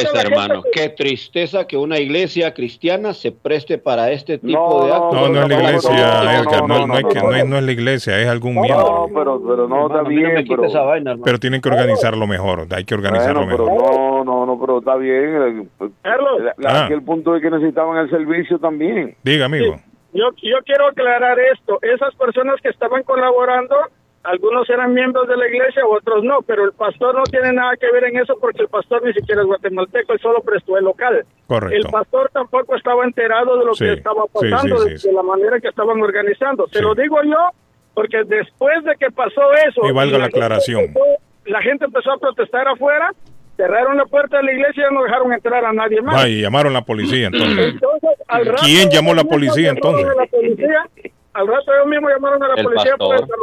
tristeza, 0.00 0.20
hermano. 0.22 0.62
Qué 0.72 0.88
tristeza 0.88 1.66
que 1.66 1.76
una 1.76 1.98
iglesia 1.98 2.52
cristiana 2.54 3.12
se 3.14 3.32
preste 3.32 3.78
para 3.78 4.10
este 4.10 4.38
tipo 4.38 4.84
de 4.86 4.92
actos. 4.92 5.14
No, 5.14 5.28
no 5.28 5.42
es 5.42 5.48
la 5.48 5.54
iglesia, 5.60 5.90
no, 5.90 6.30
Edgar. 6.30 6.68
No, 6.68 6.76
es 6.76 6.86
no, 7.02 7.08
que- 7.08 7.18
no, 7.20 7.30
no 7.30 7.36
es- 7.36 7.46
no 7.46 7.58
es 7.58 7.64
la 7.64 7.72
iglesia, 7.72 8.18
es 8.20 8.28
algún 8.28 8.54
miembro. 8.60 9.08
No, 9.08 9.14
pero, 9.14 9.42
pero 9.46 9.68
no 9.68 9.86
está 9.86 10.02
bien, 10.08 10.44
pero, 10.48 10.64
esa 10.64 10.82
vaina, 10.82 11.10
hermano. 11.12 11.24
Pero 11.24 11.38
tienen 11.38 11.60
que 11.60 11.68
organizarlo 11.68 12.26
mejor. 12.26 12.66
Hay 12.74 12.84
que 12.84 12.94
organizarlo 12.94 13.44
bueno, 13.46 13.64
mejor. 13.66 13.94
no, 13.94 14.24
no, 14.24 14.46
no, 14.46 14.60
pero 14.60 14.78
está 14.78 14.96
bien. 14.96 15.14
eh, 15.80 15.90
La- 16.04 16.54
la- 16.58 16.84
Ah. 16.84 16.88
El 16.90 17.02
punto 17.02 17.34
es 17.36 17.42
que 17.42 17.50
necesitaban 17.50 17.96
el 17.98 18.10
servicio 18.10 18.58
también. 18.58 19.14
Diga, 19.22 19.46
amigo. 19.46 19.76
Yo, 20.14 20.24
yo 20.42 20.58
quiero 20.64 20.86
aclarar 20.88 21.38
esto. 21.54 21.78
Esas 21.82 22.14
personas 22.16 22.60
que 22.62 22.68
estaban 22.68 23.02
colaborando, 23.02 23.74
algunos 24.24 24.68
eran 24.70 24.94
miembros 24.94 25.26
de 25.28 25.36
la 25.36 25.48
iglesia, 25.48 25.82
otros 25.86 26.22
no, 26.22 26.42
pero 26.42 26.64
el 26.64 26.72
pastor 26.72 27.14
no 27.16 27.24
tiene 27.24 27.52
nada 27.52 27.76
que 27.76 27.90
ver 27.90 28.04
en 28.04 28.18
eso 28.18 28.38
porque 28.40 28.62
el 28.62 28.68
pastor 28.68 29.02
ni 29.04 29.12
siquiera 29.12 29.40
es 29.42 29.46
guatemalteco, 29.48 30.12
él 30.12 30.20
solo 30.20 30.40
prestó 30.42 30.78
el 30.78 30.84
local. 30.84 31.24
Correcto. 31.48 31.76
El 31.76 31.92
pastor 31.92 32.30
tampoco 32.32 32.76
estaba 32.76 33.04
enterado 33.04 33.58
de 33.58 33.64
lo 33.64 33.74
Sí, 33.74 33.84
que 33.84 33.92
estaba 33.94 34.24
pasando, 34.32 34.78
sí, 34.78 34.84
de, 34.90 34.96
sí, 34.98 35.02
sí. 35.02 35.08
de 35.08 35.14
la 35.14 35.22
manera 35.22 35.58
que 35.60 35.68
estaban 35.68 36.00
organizando. 36.00 36.68
Sí. 36.68 36.80
lo 36.80 36.94
digo 36.94 37.16
yo 37.24 37.50
porque 37.94 38.22
después 38.24 38.84
de 38.84 38.94
que 38.96 39.10
pasó 39.10 39.42
eso... 39.68 39.80
Y 39.88 39.92
valga 39.92 40.18
la 40.18 40.24
gente 40.24 40.38
aclaración. 40.38 40.80
empezó- 40.82 41.06
la 41.46 41.60
gente 41.60 41.84
empezó 41.86 42.12
a 42.12 42.18
protestar 42.18 42.68
afuera, 42.68 43.10
cerraron 43.56 43.96
la 43.96 44.06
puerta 44.06 44.36
de 44.38 44.44
la 44.44 44.52
iglesia 44.52 44.84
y 44.88 44.94
no 44.94 45.02
dejaron 45.02 45.32
entrar 45.32 45.64
a 45.64 45.72
nadie 45.72 46.00
más. 46.00 46.16
Va, 46.16 46.28
y 46.28 46.40
llamaron 46.40 46.72
a 46.76 46.78
la 46.78 46.84
policía 46.84 47.26
entonces. 47.26 47.74
Entonces, 47.74 48.10
al 48.28 48.46
rato 48.46 48.62
¿Quién 48.64 48.88
llamó 48.88 49.10
a 49.12 49.16
la 49.16 49.24
policía, 49.24 49.70
entonces? 49.70 50.06
la 50.16 50.26
policía, 50.26 50.88
al 51.34 51.46
rato 51.48 51.74
ellos 51.74 51.86
mismos 51.88 52.12
llamaron 52.12 52.42
a 52.44 52.48
la 52.48 52.54
El 52.54 52.64
policía 52.64 52.96
para 52.96 53.18
pastor. 53.18 53.38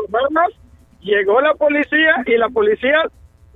Llegó 1.02 1.42
la 1.42 1.54
policía 1.54 2.24
y 2.26 2.38
la 2.38 2.50
policía 2.50 3.04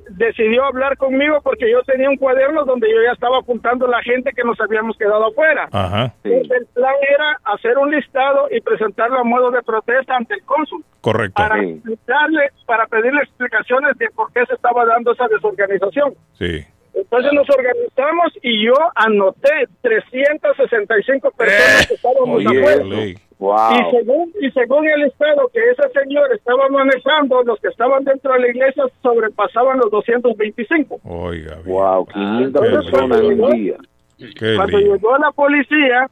decidió 0.10 0.65
hablar 0.65 0.98
conmigo 0.98 1.40
porque 1.44 1.70
yo 1.72 1.82
tenía 1.84 2.10
un 2.10 2.18
cuaderno 2.18 2.65
donde 2.65 2.90
yo 2.90 2.98
ya 3.03 3.14
estaba 3.14 3.40
apuntando 3.40 3.88
la 3.88 4.02
gente 4.02 4.32
que 4.36 4.44
nos 4.44 4.60
habíamos 4.60 4.98
quedado 4.98 5.28
afuera. 5.28 5.68
Ajá. 5.72 6.14
Entonces, 6.24 6.61
el 6.61 6.65
plan 6.68 6.95
era 7.10 7.40
hacer 7.45 7.78
un 7.78 7.91
listado 7.91 8.48
y 8.52 8.61
presentarlo 8.61 9.20
a 9.20 9.24
modo 9.24 9.52
de 9.52 9.61
protesta 9.64 10.15
ante 10.15 10.36
el 10.36 10.44
cónsul 10.44 10.84
Correcto. 11.02 11.41
para 11.41 11.64
explicarle, 11.64 12.49
para 12.65 12.88
pedirle 12.88 13.22
explicaciones 13.22 13.98
de 13.98 14.10
por 14.10 14.32
qué 14.34 14.45
se 14.45 14.56
estaba 14.56 14.86
dando 14.86 15.14
esa 15.14 15.28
desorganización. 15.28 16.14
Sí. 16.34 16.65
Entonces 16.94 17.34
nos 17.34 17.49
organizamos 17.49 18.34
y 18.44 18.65
yo 18.65 18.74
anoté 18.95 19.68
365 19.82 21.32
personas 21.32 21.88
que 21.88 21.94
estábamos 21.95 22.38
Oye, 22.38 22.60
afuera. 22.60 22.84
Wow. 23.44 23.74
Y 23.74 23.91
según, 23.91 24.34
y 24.40 24.52
según 24.52 24.88
el 24.88 25.03
estado 25.03 25.49
que 25.52 25.60
ese 25.60 25.99
señor 25.99 26.32
estaba 26.34 26.70
manejando, 26.70 27.44
los 27.44 27.60
que 27.60 27.68
estaban 27.68 28.06
dentro 28.06 28.32
de 28.32 28.40
la 28.40 28.48
iglesia 28.48 28.86
sobrepasaban 29.02 29.80
los 29.80 29.91
225. 29.91 31.02
Oiga, 31.03 31.57
Wow, 31.65 32.06
500 32.06 32.45
Entonces, 32.45 32.72
personas 32.72 33.20
en 33.20 33.26
cuando 33.26 33.45
un 33.48 33.52
día. 33.52 33.78
Qué 34.40 34.56
Cuando 34.56 34.80
llegó 34.80 35.18
la 35.18 35.32
policía 35.32 36.10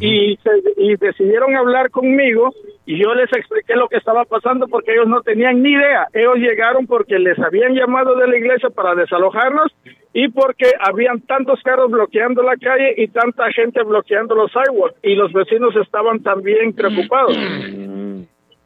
y, 0.00 0.36
se- 0.42 0.72
y 0.76 0.96
decidieron 0.96 1.56
hablar 1.56 1.90
conmigo 1.90 2.52
y 2.86 3.02
yo 3.02 3.14
les 3.14 3.32
expliqué 3.32 3.74
lo 3.74 3.88
que 3.88 3.96
estaba 3.96 4.24
pasando 4.24 4.68
porque 4.68 4.92
ellos 4.92 5.08
no 5.08 5.22
tenían 5.22 5.62
ni 5.62 5.72
idea. 5.72 6.06
Ellos 6.12 6.36
llegaron 6.36 6.86
porque 6.86 7.18
les 7.18 7.38
habían 7.38 7.74
llamado 7.74 8.14
de 8.14 8.28
la 8.28 8.36
iglesia 8.36 8.70
para 8.70 8.94
desalojarnos 8.94 9.74
y 10.12 10.28
porque 10.28 10.70
habían 10.80 11.20
tantos 11.22 11.60
carros 11.62 11.90
bloqueando 11.90 12.42
la 12.42 12.56
calle 12.56 12.94
y 12.98 13.08
tanta 13.08 13.50
gente 13.52 13.82
bloqueando 13.82 14.34
los 14.34 14.52
sidewalks 14.52 14.96
y 15.02 15.14
los 15.16 15.32
vecinos 15.32 15.74
estaban 15.76 16.22
también 16.22 16.72
preocupados. 16.74 17.36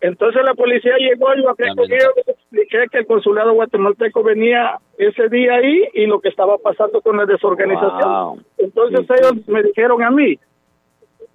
Entonces 0.00 0.42
la 0.44 0.54
policía 0.54 0.92
llegó, 0.98 1.26
yo 1.34 1.48
hablé 1.50 1.74
con 1.74 1.90
ellos, 1.90 2.12
les 2.16 2.28
expliqué 2.28 2.84
que 2.90 2.98
el 2.98 3.06
consulado 3.06 3.52
guatemalteco 3.54 4.22
venía 4.22 4.78
ese 4.96 5.28
día 5.28 5.54
ahí 5.54 5.82
y 5.94 6.06
lo 6.06 6.20
que 6.20 6.28
estaba 6.28 6.56
pasando 6.58 7.00
con 7.00 7.16
la 7.16 7.26
desorganización. 7.26 8.08
Wow. 8.08 8.40
Entonces 8.58 9.06
ellos 9.10 9.48
me 9.48 9.62
dijeron 9.64 10.02
a 10.04 10.10
mí, 10.10 10.38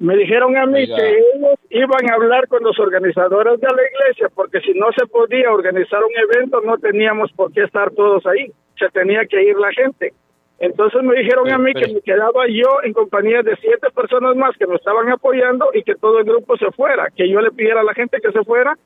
me 0.04 0.18
dijeron 0.18 0.58
a 0.58 0.66
mí 0.66 0.82
Oiga. 0.82 0.98
que 0.98 1.18
ellos 1.18 1.60
iban 1.70 2.12
a 2.12 2.16
hablar 2.16 2.50
con 2.50 2.62
los 2.62 2.78
organizadores 2.78 3.58
de 3.62 3.68
la 3.68 3.82
iglesia 3.88 4.28
porque 4.36 4.60
si 4.60 4.74
no 4.74 4.88
se 4.92 5.06
podía 5.08 5.50
organizar 5.50 6.02
un 6.04 6.12
evento 6.30 6.60
no 6.60 6.78
teníamos 6.78 7.32
por 7.32 7.54
qué 7.54 7.64
estar 7.64 7.90
todos 7.92 8.26
ahí, 8.26 8.52
se 8.78 8.90
tenía 8.90 9.26
que 9.26 9.42
ir 9.42 9.56
la 9.56 9.72
gente. 9.72 10.14
Entonces 10.60 11.02
me 11.04 11.16
dijeron 11.16 11.50
a 11.50 11.58
mí 11.58 11.74
que 11.74 11.94
me 11.94 12.02
quedaba 12.02 12.48
yo 12.50 12.84
en 12.84 12.92
compañía 12.92 13.44
de 13.44 13.56
siete 13.62 13.88
personas 13.96 14.36
más 14.36 14.58
que 14.58 14.68
me 14.68 14.76
estaban 14.76 15.10
apoyando 15.10 15.70
y 15.74 15.84
que 15.84 15.96
todo 15.96 16.20
el 16.20 16.26
grupo 16.26 16.58
se 16.58 16.70
fuera, 16.72 17.08
que 17.16 17.30
yo 17.30 17.40
le 17.40 17.52
pidiera 17.52 17.80
a 17.80 17.86
la 17.86 17.94
gente 17.94 18.20
que 18.22 18.32
se 18.34 18.44
fuera 18.44 18.78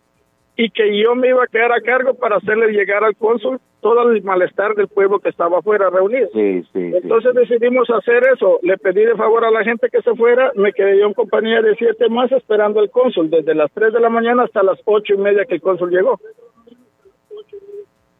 y 0.58 0.72
que 0.72 1.00
yo 1.00 1.14
me 1.16 1.30
iba 1.30 1.44
a 1.44 1.48
quedar 1.48 1.72
a 1.72 1.82
cargo 1.82 2.16
para 2.16 2.38
hacerle 2.38 2.72
llegar 2.72 3.04
al 3.04 3.16
cónsul 3.16 3.60
todo 3.80 4.12
el 4.12 4.24
malestar 4.24 4.74
del 4.74 4.88
pueblo 4.88 5.20
que 5.20 5.30
estaba 5.30 5.60
afuera 5.60 5.92
reunido. 5.92 6.28
Sí, 6.34 6.64
sí, 6.64 6.70
sí. 6.74 6.92
Entonces 6.96 7.36
decidimos 7.36 7.88
hacer 7.92 8.24
eso. 8.34 8.60
Le 8.64 8.76
pedí 8.80 9.06
de 9.06 9.16
favor 9.16 9.46
a 9.46 9.52
la 9.52 9.64
gente 9.64 9.88
que 9.92 10.02
se 10.02 10.16
fuera. 10.16 10.52
Me 10.56 10.74
quedé 10.74 11.00
yo 11.00 11.06
en 11.06 11.14
compañía 11.14 11.62
de 11.62 11.76
siete 11.76 12.10
más 12.10 12.32
esperando 12.32 12.80
al 12.80 12.90
cónsul 12.90 13.30
desde 13.30 13.54
las 13.54 13.72
3 13.72 13.94
de 13.94 14.00
la 14.00 14.10
mañana 14.10 14.44
hasta 14.44 14.64
las 14.64 14.80
ocho 14.86 15.14
y 15.14 15.18
media 15.18 15.46
que 15.46 15.56
el 15.56 15.62
cónsul 15.62 15.92
llegó. 15.92 16.20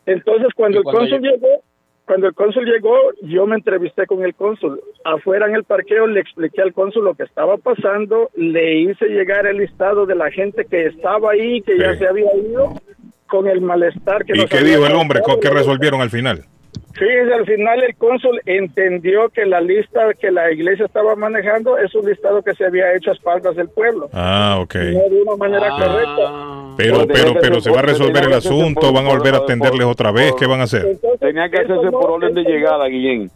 Entonces 0.06 0.50
cuando 0.56 0.78
¿Y 0.78 0.80
el 0.80 0.84
cónsul 0.84 1.20
llegó, 1.20 1.64
cuando 2.08 2.28
el 2.28 2.34
cónsul 2.34 2.66
llegó, 2.66 2.96
yo 3.22 3.46
me 3.46 3.56
entrevisté 3.56 4.08
con 4.08 4.24
el 4.24 4.34
cónsul. 4.34 4.82
Afuera 5.04 5.46
en 5.46 5.56
el 5.56 5.66
parqueo 5.66 6.08
le 6.08 6.22
expliqué 6.22 6.62
al 6.62 6.74
cónsul 6.74 7.04
lo 7.04 7.16
que 7.16 7.24
estaba 7.24 7.58
pasando, 7.58 8.30
le 8.36 8.80
hice 8.80 9.08
llegar 9.08 9.46
el 9.46 9.58
listado 9.58 10.06
de 10.06 10.16
la 10.16 10.32
gente 10.32 10.66
que 10.66 10.86
estaba 10.86 11.32
ahí, 11.32 11.62
que 11.62 11.78
ya 11.78 11.96
se 11.96 12.08
había 12.08 12.34
ido, 12.38 12.74
con 13.28 13.48
el 13.48 13.60
malestar 13.60 14.24
que 14.24 14.38
¿Y 14.38 14.40
nos 14.40 14.50
qué 14.50 14.60
había 14.60 14.78
dijo 14.78 14.88
el 14.88 14.96
hombre? 14.96 15.20
¿Qué 15.42 15.50
resolvieron 15.50 16.00
al 16.00 16.10
final? 16.10 16.46
Sí, 16.98 17.06
al 17.06 17.46
final 17.46 17.84
el 17.84 17.96
cónsul 17.96 18.42
entendió 18.46 19.30
que 19.30 19.46
la 19.46 19.62
lista 19.62 20.14
que 20.20 20.32
la 20.32 20.52
iglesia 20.52 20.86
estaba 20.86 21.16
manejando 21.16 21.78
es 21.78 21.94
un 21.94 22.10
listado 22.10 22.42
que 22.42 22.56
se 22.56 22.66
había 22.66 22.96
hecho 22.96 23.12
a 23.12 23.14
espaldas 23.14 23.56
del 23.56 23.70
pueblo, 23.70 24.10
Ah, 24.14 24.58
ok. 24.62 24.76
no 24.76 25.10
de 25.10 25.22
una 25.22 25.36
manera 25.36 25.70
correcta. 25.70 26.74
Pero, 26.78 27.08
pero, 27.08 27.34
pero 27.40 27.62
se 27.62 27.70
va 27.72 27.80
a 27.80 27.84
resolver 27.84 28.24
el 28.24 28.34
asunto, 28.34 28.92
van 28.92 29.06
a 29.06 29.10
volver 29.10 29.36
a 29.36 29.38
atenderles 29.38 29.86
otra 29.86 30.12
vez, 30.12 30.34
¿qué 30.40 30.48
van 30.48 30.62
a 30.62 30.64
hacer? 30.64 30.98
Tenía 31.20 31.48
que 31.50 31.58
hacerse 31.58 31.92
por 31.92 32.10
orden 32.12 32.34
de 32.34 32.42
llegada, 32.44 32.88
Guillén. 32.88 33.30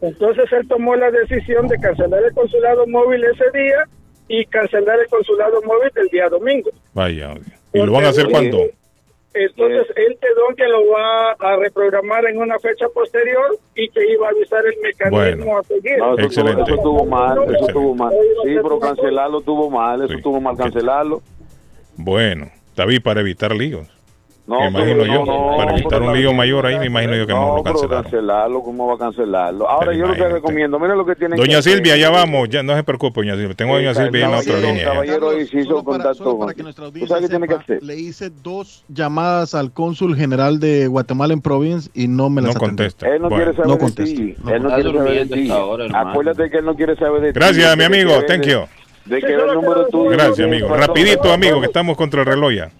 Entonces 0.00 0.44
él 0.52 0.66
tomó 0.68 0.96
la 0.96 1.10
decisión 1.10 1.68
de 1.68 1.78
cancelar 1.78 2.22
el 2.24 2.32
consulado 2.34 2.86
móvil 2.86 3.22
ese 3.24 3.44
día 3.56 3.84
y 4.28 4.44
cancelar 4.46 4.98
el 5.00 5.06
consulado 5.08 5.60
móvil 5.62 5.90
el 5.96 6.08
día 6.08 6.28
domingo. 6.28 6.70
Vaya. 6.94 7.34
¿Y 7.72 7.78
lo 7.82 7.92
van 7.92 8.04
a 8.06 8.08
hacer 8.08 8.28
cuándo? 8.28 8.58
Entonces 9.34 9.86
él 9.96 10.18
quedó 10.20 10.54
que 10.56 10.68
lo 10.68 10.90
va 10.90 11.32
a 11.32 11.56
reprogramar 11.56 12.26
en 12.26 12.38
una 12.38 12.58
fecha 12.58 12.86
posterior 12.88 13.58
y 13.74 13.88
que 13.88 14.12
iba 14.12 14.26
a 14.26 14.30
avisar 14.30 14.64
el 14.66 14.74
mecanismo 14.82 15.58
a 15.58 15.62
seguir. 15.62 15.98
No, 15.98 16.14
eso, 16.14 16.26
Excelente. 16.26 16.60
Estuvo, 16.60 16.74
eso 16.74 16.74
estuvo 16.74 17.04
mal, 17.06 17.32
eso 17.32 17.42
Excelente. 17.42 17.66
estuvo 17.66 17.94
mal. 17.94 18.12
Sí, 18.44 18.54
pero 18.62 18.78
cancelarlo 18.78 19.38
estuvo 19.38 19.70
mal, 19.70 20.02
eso 20.02 20.14
estuvo 20.14 20.40
mal 20.40 20.56
cancelarlo. 20.56 21.22
Bueno, 21.96 22.50
David, 22.76 23.02
para 23.02 23.20
evitar 23.20 23.54
líos. 23.54 23.88
No, 24.52 24.60
me 24.60 24.68
imagino 24.68 25.06
yo. 25.06 25.24
no, 25.24 25.56
para 25.56 25.72
evitar 25.72 26.02
un 26.02 26.12
lío 26.12 26.32
mayor 26.32 26.66
ahí, 26.66 26.78
me 26.78 26.86
imagino 26.86 27.16
yo 27.16 27.26
que 27.26 27.32
no, 27.32 27.56
lo 27.56 27.62
cancelaron. 27.62 28.02
cancelarlo, 28.02 28.62
¿cómo 28.62 28.86
va 28.86 28.94
a 28.94 28.98
cancelarlo? 28.98 29.68
Ahora 29.68 29.94
yo 29.94 30.06
lo 30.06 30.14
que 30.14 30.28
recomiendo, 30.28 30.78
miren 30.78 30.98
lo 30.98 31.06
que 31.06 31.14
tienen 31.16 31.36
que 31.38 31.44
Doña 31.44 31.58
hacer. 31.58 31.72
Silvia, 31.74 31.96
ya 31.96 32.10
vamos, 32.10 32.48
ya 32.50 32.62
no 32.62 32.76
se 32.76 32.82
preocupe, 32.84 33.20
doña 33.20 33.34
Silvia. 33.36 33.54
Tengo 33.54 33.72
a 33.74 33.76
doña 33.76 33.94
Silvia 33.94 34.24
en 34.26 34.30
la 34.32 34.38
otra 34.38 34.58
línea. 34.58 34.84
caballero, 34.84 35.40
hizo 35.40 35.84
contacto 35.84 36.38
para 36.38 36.54
que 36.54 36.62
nuestra 36.62 36.82
¿Tú 36.84 36.88
audiencia 36.88 37.16
sabes 37.16 37.30
qué 37.30 37.36
tiene 37.36 37.46
que 37.48 37.54
sepa, 37.54 37.62
hacer? 37.64 37.82
le 37.82 37.96
hice 37.96 38.30
dos 38.42 38.84
llamadas 38.88 39.54
al 39.54 39.72
cónsul 39.72 40.16
general 40.16 40.60
de 40.60 40.86
Guatemala 40.86 41.32
en 41.32 41.40
Province 41.40 41.90
y 41.94 42.08
no 42.08 42.28
me 42.28 42.42
las 42.42 42.54
No 42.54 42.60
contesta. 42.60 43.08
Él 43.08 43.22
no 43.22 43.28
Bueno. 43.30 43.44
quiere 43.44 43.56
saber 43.56 43.68
No 43.80 43.88
de 43.88 44.04
ti. 44.04 44.34
No 44.44 44.50
Él 44.54 44.62
no 44.62 44.68
quiere 44.74 44.92
saber 44.98 45.28
de 45.28 45.34
ti. 45.34 45.52
Acuérdate 45.94 46.50
que 46.50 46.58
él 46.58 46.64
no 46.64 46.74
quiere 46.76 46.96
saber 46.96 47.20
de 47.22 47.32
ti. 47.32 47.38
Gracias, 47.38 47.76
mi 47.76 47.86
Tiene 47.86 48.02
amigo. 48.02 48.22
Thank 48.26 48.42
you. 48.46 48.60
De 49.04 49.20
que 49.20 49.34
el 49.34 49.46
número 49.54 49.86
tuyo. 49.88 50.10
Gracias, 50.10 50.46
amigo. 50.46 50.68
Rapidito, 50.68 51.32
amigo, 51.32 51.60
que 51.60 51.66
estamos 51.66 51.96
contra 51.96 52.20
el 52.20 52.26
reloj 52.26 52.52
ya. 52.52 52.70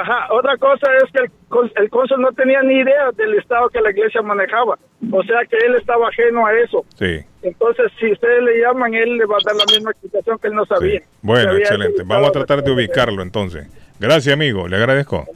Ajá, 0.00 0.28
otra 0.30 0.56
cosa 0.58 0.86
es 0.96 1.10
que 1.12 1.24
el, 1.24 1.72
el 1.76 1.90
cónsul 1.90 2.20
no 2.20 2.30
tenía 2.32 2.62
ni 2.62 2.80
idea 2.80 3.10
del 3.16 3.34
estado 3.38 3.68
que 3.70 3.80
la 3.80 3.90
iglesia 3.90 4.20
manejaba, 4.20 4.78
o 5.10 5.22
sea 5.22 5.44
que 5.48 5.56
él 5.56 5.74
estaba 5.76 6.08
ajeno 6.08 6.46
a 6.46 6.52
eso. 6.52 6.84
Sí. 6.96 7.20
Entonces, 7.42 7.90
si 7.98 8.12
ustedes 8.12 8.42
le 8.42 8.60
llaman, 8.60 8.92
él 8.94 9.16
le 9.16 9.24
va 9.24 9.36
a 9.36 9.44
dar 9.44 9.56
la 9.56 9.64
misma 9.72 9.92
explicación 9.92 10.38
que 10.38 10.48
él 10.48 10.54
no 10.54 10.66
sabía. 10.66 11.00
Bueno, 11.22 11.44
Sabía 11.44 11.58
excelente. 11.60 12.02
Vamos 12.04 12.28
a 12.28 12.32
tratar 12.32 12.62
de 12.62 12.70
ubicarlo 12.72 13.22
entonces. 13.22 13.68
Gracias, 13.98 14.34
amigo. 14.34 14.68
Le 14.68 14.76
agradezco. 14.76 15.26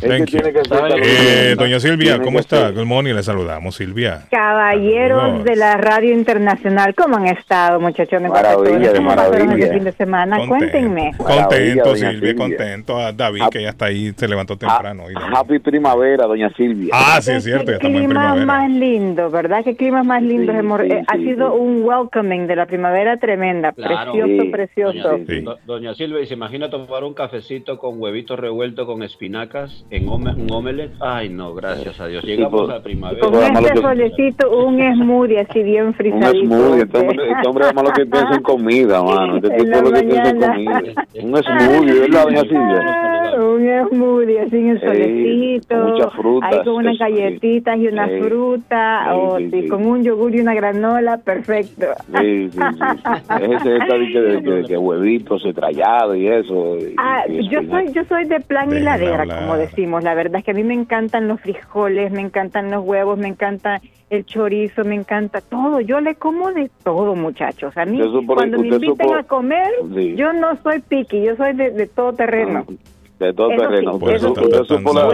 Que 0.00 0.08
Thank 0.08 0.30
you. 0.30 0.40
tiene 0.40 0.52
que 0.52 0.60
Eh, 1.02 1.54
doña 1.56 1.78
Silvia, 1.80 2.20
¿cómo 2.20 2.38
está? 2.38 2.70
Good 2.70 2.84
morning, 2.86 3.14
le 3.14 3.22
saludamos, 3.22 3.74
Silvia. 3.76 4.22
Caballeros 4.30 5.44
de 5.44 5.56
la 5.56 5.76
radio 5.76 6.12
internacional, 6.14 6.94
¿cómo 6.94 7.16
han 7.16 7.26
estado, 7.28 7.78
muchachones? 7.80 8.30
Maravilla, 8.30 8.92
¿Cómo 8.94 9.08
pasaron 9.14 9.46
maravilla. 9.46 9.66
el 9.68 9.72
fin 9.74 9.84
de 9.84 9.92
semana? 9.92 10.36
Contento. 10.38 10.58
Cuéntenme. 10.72 11.12
Contento, 11.16 11.84
doña 11.90 11.94
Silvia, 12.10 12.10
Silvia. 12.30 12.34
contento. 12.36 12.98
A 12.98 13.12
David, 13.12 13.42
que 13.50 13.62
ya 13.62 13.68
está 13.70 13.86
ahí, 13.86 14.12
se 14.16 14.28
levantó 14.28 14.56
temprano. 14.56 15.04
Happy 15.34 15.58
primavera, 15.58 16.26
doña 16.26 16.50
Silvia. 16.56 16.90
Ah, 16.92 17.20
sí, 17.20 17.32
es 17.32 17.44
cierto, 17.44 17.66
ya 17.72 17.76
estamos 17.76 17.94
en 17.94 17.98
clima 18.06 18.20
primavera. 18.34 18.46
más 18.46 18.70
lindo, 18.70 19.30
¿verdad? 19.30 19.64
Qué 19.64 19.76
clima 19.76 20.02
más 20.02 20.22
lindo. 20.22 20.52
Sí, 20.52 20.58
sí, 20.88 20.92
eh, 20.92 21.04
ha 21.06 21.16
sí, 21.16 21.24
sido 21.24 21.52
sí. 21.52 21.58
un 21.60 21.82
welcoming 21.84 22.46
de 22.46 22.56
la 22.56 22.66
primavera 22.66 23.16
tremenda. 23.18 23.72
Claro. 23.72 24.12
Precioso, 24.12 24.42
Sí. 24.42 24.48
precioso. 24.50 25.08
Doña, 25.18 25.42
Do- 25.42 25.58
doña 25.66 25.94
Silvia, 25.94 26.20
¿y 26.22 26.26
se 26.26 26.34
imagina 26.34 26.70
tomar 26.70 27.04
un 27.04 27.14
cafecito 27.14 27.78
con 27.78 28.00
huevitos 28.00 28.38
revueltos 28.38 28.86
con 28.86 29.02
espinacas 29.02 29.81
en 29.90 30.08
un 30.08 30.50
omelette? 30.52 30.92
Ay, 31.00 31.28
no, 31.28 31.54
gracias 31.54 32.00
a 32.00 32.06
Dios. 32.06 32.24
Llegamos 32.24 32.62
pues, 32.66 32.70
a 32.78 32.82
primavera. 32.82 33.20
Con 33.20 33.34
este 33.34 33.80
solecito, 33.80 34.50
un 34.64 34.78
smoothie 34.96 35.40
así 35.40 35.62
bien 35.62 35.86
Un 35.88 35.94
frisadito. 35.94 36.44
smoothie, 36.46 36.82
este 36.82 36.98
hombre, 36.98 37.30
este 37.30 37.48
hombre 37.48 37.64
es 37.68 37.74
malo 37.74 37.90
que 37.94 38.06
piensa 38.06 38.34
en 38.34 38.42
comida, 38.42 39.02
mano. 39.02 39.36
Este 39.36 39.50
tipo 39.50 39.76
es 39.76 39.82
lo 39.82 39.92
que 39.92 40.02
piensa 40.02 40.30
en 40.30 40.40
comida. 40.40 40.82
Un 41.22 41.36
smoothie, 41.42 42.00
¿verdad, 42.00 42.24
doña 42.24 42.40
Silvia? 42.42 43.08
Un 43.38 43.88
smoothie 43.88 44.40
así 44.40 44.56
en 44.56 44.68
el 44.70 44.80
solecito, 44.80 45.74
con 45.78 45.90
muchas 45.92 46.12
frutas, 46.14 46.52
ahí 46.52 46.64
con 46.64 46.74
unas 46.74 46.98
galletitas 46.98 47.78
y 47.78 47.88
una 47.88 48.06
fruta, 48.08 49.14
o 49.16 49.38
sí, 49.38 49.50
sí, 49.50 49.62
sí. 49.62 49.68
con 49.68 49.86
un 49.86 50.02
yogur 50.02 50.34
y 50.34 50.40
una 50.40 50.54
granola, 50.54 51.16
perfecto. 51.18 51.86
Sí, 52.20 52.50
sí, 52.50 52.58
sí. 52.58 53.42
Ese 53.42 53.76
está 53.76 53.94
de 53.98 54.62
de, 54.68 54.76
huevitos 54.78 55.44
estrellado 55.46 56.14
y 56.14 56.28
eso. 56.28 56.76
y- 56.78 56.94
Ah, 56.98 57.24
y 57.28 57.48
yo 57.48 57.60
soy 57.70 57.92
yo 57.92 58.04
soy 58.04 58.24
de 58.26 58.40
plan 58.40 58.70
hiladera, 58.70 59.22
hablar. 59.22 59.40
como 59.40 59.56
decimos. 59.72 60.04
La 60.04 60.14
verdad 60.14 60.38
es 60.38 60.44
que 60.44 60.50
a 60.52 60.54
mí 60.54 60.62
me 60.64 60.74
encantan 60.74 61.28
los 61.28 61.40
frijoles, 61.40 62.12
me 62.12 62.20
encantan 62.20 62.70
los 62.70 62.84
huevos, 62.84 63.18
me 63.18 63.28
encanta 63.28 63.80
el 64.10 64.24
chorizo, 64.26 64.84
me 64.84 64.94
encanta 64.94 65.40
todo. 65.40 65.80
Yo 65.80 66.00
le 66.00 66.14
como 66.14 66.52
de 66.52 66.70
todo, 66.84 67.14
muchachos. 67.14 67.76
A 67.76 67.84
mí, 67.84 68.00
cuando 68.26 68.58
me 68.58 68.70
supo- 68.78 69.14
a 69.14 69.22
comer, 69.22 69.68
Sí. 69.94 70.14
yo 70.16 70.32
no 70.32 70.56
soy 70.62 70.80
piqui, 70.80 71.22
yo 71.22 71.34
soy 71.36 71.54
de, 71.54 71.70
de 71.70 71.86
todo 71.86 72.12
terreno. 72.12 72.64
De 73.18 73.32
todo 73.32 73.50
Eso 73.52 73.62
sí, 73.62 73.68
terreno. 73.68 73.98
Por 73.98 74.14
eso 74.14 74.32
Usted, 74.32 74.64
supo 74.64 74.92
la, 74.92 75.08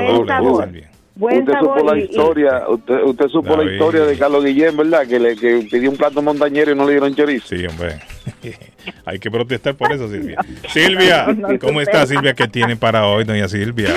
buen 1.19 1.41
usted- 1.41 1.53
sabor. 1.53 1.79
Supo 1.81 1.91
la 1.93 1.99
y- 1.99 2.01
y- 2.01 2.05
historia, 2.05 2.63
usted, 2.69 3.03
usted 3.03 3.29
supo 3.29 3.57
la 3.57 3.71
historia 3.71 4.05
de 4.05 4.17
Carlos 4.17 4.45
Guillén, 4.45 4.77
¿verdad? 4.77 5.07
Que 5.07 5.19
le 5.19 5.37
que 5.37 5.69
pidió 5.71 5.91
un 5.91 5.97
plato 5.97 6.23
montañero 6.23 6.73
y 6.73 6.75
no 6.75 6.85
le 6.87 6.93
dieron 6.93 7.15
chorizo. 7.15 7.49
Sí, 7.49 7.67
hombre. 7.67 7.99
Hay 9.05 9.19
que 9.19 9.31
protestar 9.31 9.75
por 9.75 9.93
eso, 9.93 10.09
Silvia. 10.09 10.39
Silvia, 10.69 11.27
No, 11.37 11.49
no 11.49 11.59
¿cómo 11.59 11.81
está 11.81 12.07
Silvia? 12.07 12.33
¿Qué 12.35 12.49
tiene 12.49 12.77
para 12.77 13.07
hoy, 13.07 13.25
doña 13.25 13.49
Silvia? 13.49 13.91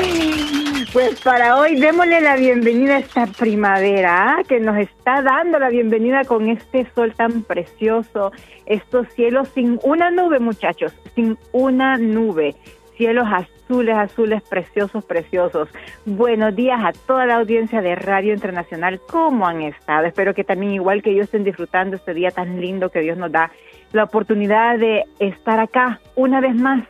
Pues 0.94 1.22
para 1.22 1.56
hoy 1.58 1.80
démosle 1.80 2.20
la 2.20 2.36
bienvenida 2.36 2.98
a 2.98 3.00
esta 3.00 3.26
primavera 3.26 4.36
¿ah? 4.40 4.44
que 4.48 4.60
nos 4.60 4.78
está 4.78 5.22
dando 5.22 5.58
la 5.58 5.70
bienvenida 5.70 6.26
con 6.26 6.50
este 6.50 6.86
sol 6.94 7.14
tan 7.16 7.44
precioso, 7.44 8.34
estos 8.66 9.08
cielos 9.16 9.48
sin 9.56 9.80
una 9.84 10.12
nube 10.12 10.40
muchachos, 10.40 10.92
sin 11.16 11.38
una 11.54 11.98
nube, 11.98 12.56
cielos 12.98 13.26
azules, 13.32 13.61
azules 13.72 14.44
preciosos, 14.44 15.06
preciosos. 15.06 15.70
Buenos 16.06 16.56
días 16.56 16.80
a 16.84 16.92
toda 16.92 17.26
la 17.26 17.36
audiencia 17.36 17.82
de 17.82 17.96
Radio 17.96 18.34
Internacional, 18.34 19.00
¿cómo 19.10 19.48
han 19.48 19.62
estado? 19.62 20.06
Espero 20.06 20.34
que 20.34 20.44
también 20.44 20.74
igual 20.74 21.02
que 21.02 21.16
yo 21.16 21.24
estén 21.24 21.46
disfrutando 21.46 21.96
este 21.96 22.14
día 22.14 22.32
tan 22.32 22.60
lindo 22.60 22.90
que 22.90 23.00
Dios 23.00 23.18
nos 23.18 23.32
da, 23.32 23.52
la 23.94 24.04
oportunidad 24.04 24.78
de 24.78 25.06
estar 25.20 25.60
acá 25.60 26.02
una 26.16 26.42
vez 26.42 26.54
más, 26.54 26.86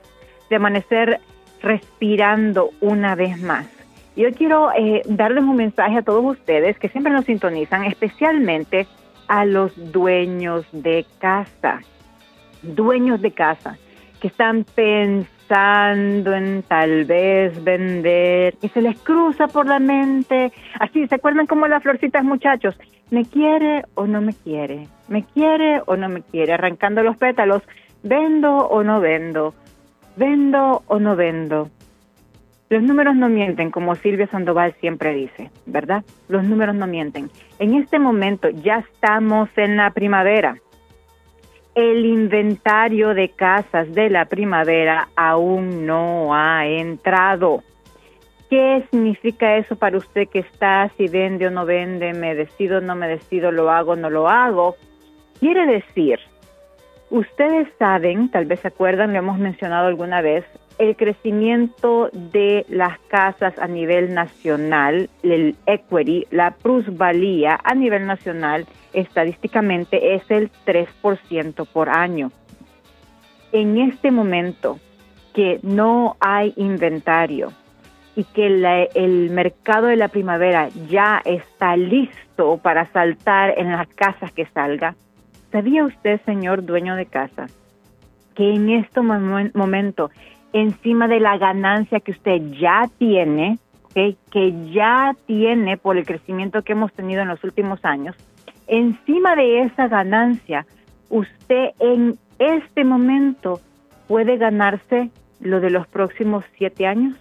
de 0.50 0.56
amanecer 0.56 1.20
respirando 1.62 2.72
una 2.82 3.14
vez 3.16 3.40
más. 3.40 3.68
Yo 4.16 4.32
quiero 4.34 4.72
eh, 4.74 5.04
darles 5.06 5.44
un 5.44 5.56
mensaje 5.56 6.00
a 6.00 6.02
todos 6.02 6.26
ustedes 6.26 6.80
que 6.80 6.90
siempre 6.90 7.14
nos 7.14 7.26
sintonizan, 7.26 7.86
especialmente 7.86 8.88
a 9.28 9.46
los 9.46 9.72
dueños 9.92 10.66
de 10.72 11.06
casa, 11.20 11.82
dueños 12.64 13.22
de 13.22 13.32
casa 13.32 13.78
que 14.20 14.28
están 14.28 14.64
pensando 14.64 15.31
en 15.54 16.64
tal 16.64 17.04
vez 17.06 17.62
vender 17.64 18.56
y 18.62 18.70
se 18.70 18.82
les 18.82 18.98
cruza 19.00 19.48
por 19.48 19.66
la 19.66 19.80
mente, 19.80 20.52
así, 20.80 21.06
¿se 21.08 21.16
acuerdan 21.16 21.46
como 21.46 21.68
las 21.68 21.84
florcitas 21.84 22.24
muchachos? 22.24 22.80
¿Me 23.10 23.26
quiere 23.26 23.84
o 23.96 24.08
no 24.08 24.22
me 24.22 24.34
quiere? 24.34 24.88
¿Me 25.10 25.24
quiere 25.24 25.82
o 25.86 25.98
no 25.98 26.08
me 26.08 26.22
quiere? 26.22 26.54
Arrancando 26.54 27.04
los 27.04 27.18
pétalos, 27.18 27.64
¿vendo 28.02 28.56
o 28.56 28.84
no 28.84 29.02
vendo? 29.02 29.54
¿Vendo 30.16 30.84
o 30.88 31.00
no 31.00 31.18
vendo? 31.18 31.70
Los 32.70 32.84
números 32.84 33.18
no 33.18 33.28
mienten, 33.28 33.72
como 33.72 33.96
Silvia 33.96 34.28
Sandoval 34.28 34.74
siempre 34.80 35.14
dice, 35.14 35.52
¿verdad? 35.66 36.06
Los 36.30 36.46
números 36.46 36.76
no 36.76 36.88
mienten. 36.88 37.30
En 37.60 37.74
este 37.74 38.00
momento 38.00 38.50
ya 38.50 38.78
estamos 38.78 39.50
en 39.58 39.76
la 39.76 39.92
primavera. 39.92 40.56
El 41.74 42.06
inventario 42.06 43.14
de 43.14 43.30
casas 43.30 43.94
de 43.94 44.10
la 44.10 44.26
primavera 44.26 45.08
aún 45.16 45.86
no 45.86 46.36
ha 46.36 46.68
entrado. 46.68 47.64
¿Qué 48.50 48.84
significa 48.92 49.56
eso 49.56 49.78
para 49.78 49.98
usted 49.98 50.28
que 50.28 50.40
está, 50.40 50.92
si 50.98 51.08
vende 51.08 51.48
o 51.48 51.52
no 51.52 51.66
vende, 51.66 52.12
me 52.14 52.36
decido 52.36 52.80
o 52.80 52.82
no 52.82 52.96
me 52.96 53.08
decido, 53.08 53.52
lo 53.52 53.72
hago 53.72 53.94
o 53.94 53.96
no 53.96 54.10
lo 54.10 54.28
hago? 54.28 54.76
Quiere 55.40 55.66
decir, 55.66 56.20
ustedes 57.10 57.70
saben, 57.80 58.30
tal 58.30 58.46
vez 58.46 58.60
se 58.60 58.68
acuerdan, 58.68 59.14
lo 59.14 59.20
hemos 59.20 59.40
mencionado 59.40 59.88
alguna 59.88 60.22
vez, 60.22 60.44
el 60.82 60.96
crecimiento 60.96 62.10
de 62.12 62.66
las 62.68 62.98
casas 63.08 63.54
a 63.60 63.68
nivel 63.68 64.16
nacional, 64.16 65.12
el 65.22 65.56
equity, 65.68 66.26
la 66.32 66.56
plusvalía 66.56 67.60
a 67.64 67.76
nivel 67.76 68.08
nacional, 68.08 68.66
estadísticamente 68.92 70.16
es 70.16 70.24
el 70.32 70.50
3% 70.66 71.68
por 71.68 71.90
año. 71.90 72.32
En 73.52 73.78
este 73.78 74.10
momento 74.10 74.80
que 75.36 75.60
no 75.62 76.18
hay 76.20 76.52
inventario 76.56 77.54
y 78.16 78.24
que 78.24 78.48
el 78.48 79.30
mercado 79.30 79.86
de 79.86 79.98
la 79.98 80.08
primavera 80.08 80.70
ya 80.90 81.22
está 81.24 81.78
listo 81.78 82.58
para 82.58 82.92
saltar 82.92 83.54
en 83.56 83.72
las 83.72 83.88
casas 83.90 84.32
que 84.32 84.48
salga, 84.48 84.96
¿sabía 85.52 85.86
usted, 85.86 86.20
señor 86.26 86.66
dueño 86.66 86.96
de 86.96 87.06
casa, 87.06 87.46
que 88.34 88.50
en 88.54 88.70
este 88.70 89.02
momento 89.02 90.10
encima 90.54 91.08
de 91.08 91.20
la 91.20 91.38
ganancia 91.38 92.00
que 92.00 92.12
usted 92.12 92.42
ya 92.60 92.90
tiene, 92.98 93.58
que 93.94 94.72
ya 94.72 95.16
tiene 95.26 95.78
por 95.78 95.98
el 95.98 96.06
crecimiento 96.06 96.62
que 96.62 96.74
hemos 96.74 96.94
tenido 96.94 97.22
en 97.22 97.28
los 97.28 97.44
últimos 97.44 97.84
años, 97.84 98.16
encima 98.68 99.36
de 99.36 99.64
esa 99.64 99.88
ganancia, 99.88 100.66
usted 101.10 101.72
en 101.80 102.18
este 102.40 102.84
momento 102.84 103.60
puede 104.08 104.38
ganarse 104.38 105.10
lo 105.40 105.60
de 105.60 105.70
los 105.70 105.88
próximos 105.88 106.46
siete 106.58 106.88
años. 106.88 107.18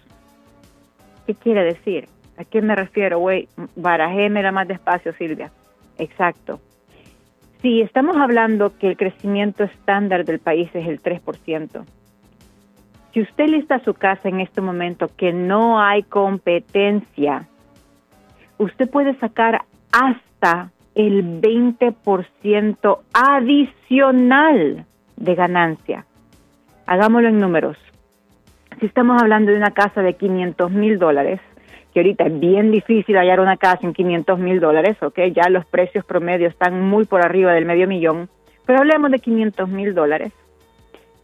¿Qué 1.25 1.35
quiere 1.35 1.63
decir? 1.63 2.07
¿A 2.37 2.43
qué 2.43 2.61
me 2.61 2.75
refiero? 2.75 3.19
Güey, 3.19 3.47
barajémela 3.75 4.51
más 4.51 4.67
despacio, 4.67 5.13
Silvia. 5.13 5.51
Exacto. 5.97 6.59
Si 7.61 7.81
estamos 7.81 8.17
hablando 8.17 8.77
que 8.77 8.87
el 8.87 8.97
crecimiento 8.97 9.63
estándar 9.63 10.25
del 10.25 10.39
país 10.39 10.69
es 10.73 10.87
el 10.87 11.01
3%, 11.01 11.85
si 13.13 13.21
usted 13.21 13.47
lista 13.47 13.83
su 13.83 13.93
casa 13.93 14.29
en 14.29 14.39
este 14.39 14.61
momento 14.61 15.09
que 15.17 15.33
no 15.33 15.81
hay 15.81 16.03
competencia, 16.03 17.47
usted 18.57 18.89
puede 18.89 19.15
sacar 19.19 19.63
hasta 19.91 20.71
el 20.95 21.41
20% 21.41 22.99
adicional 23.13 24.85
de 25.17 25.35
ganancia. 25.35 26.05
Hagámoslo 26.85 27.29
en 27.29 27.39
números. 27.39 27.77
Si 28.79 28.85
estamos 28.85 29.21
hablando 29.21 29.51
de 29.51 29.57
una 29.57 29.71
casa 29.71 30.01
de 30.01 30.13
500 30.13 30.71
mil 30.71 30.97
dólares, 30.97 31.39
que 31.93 31.99
ahorita 31.99 32.25
es 32.25 32.39
bien 32.39 32.71
difícil 32.71 33.17
hallar 33.17 33.39
una 33.39 33.57
casa 33.57 33.85
en 33.85 33.93
500 33.93 34.39
mil 34.39 34.59
dólares, 34.59 34.97
¿ok? 35.01 35.19
Ya 35.35 35.49
los 35.49 35.65
precios 35.65 36.05
promedios 36.05 36.53
están 36.53 36.81
muy 36.81 37.05
por 37.05 37.23
arriba 37.25 37.51
del 37.53 37.65
medio 37.65 37.87
millón, 37.87 38.29
pero 38.65 38.79
hablemos 38.79 39.11
de 39.11 39.19
500 39.19 39.69
mil 39.69 39.93
dólares. 39.93 40.31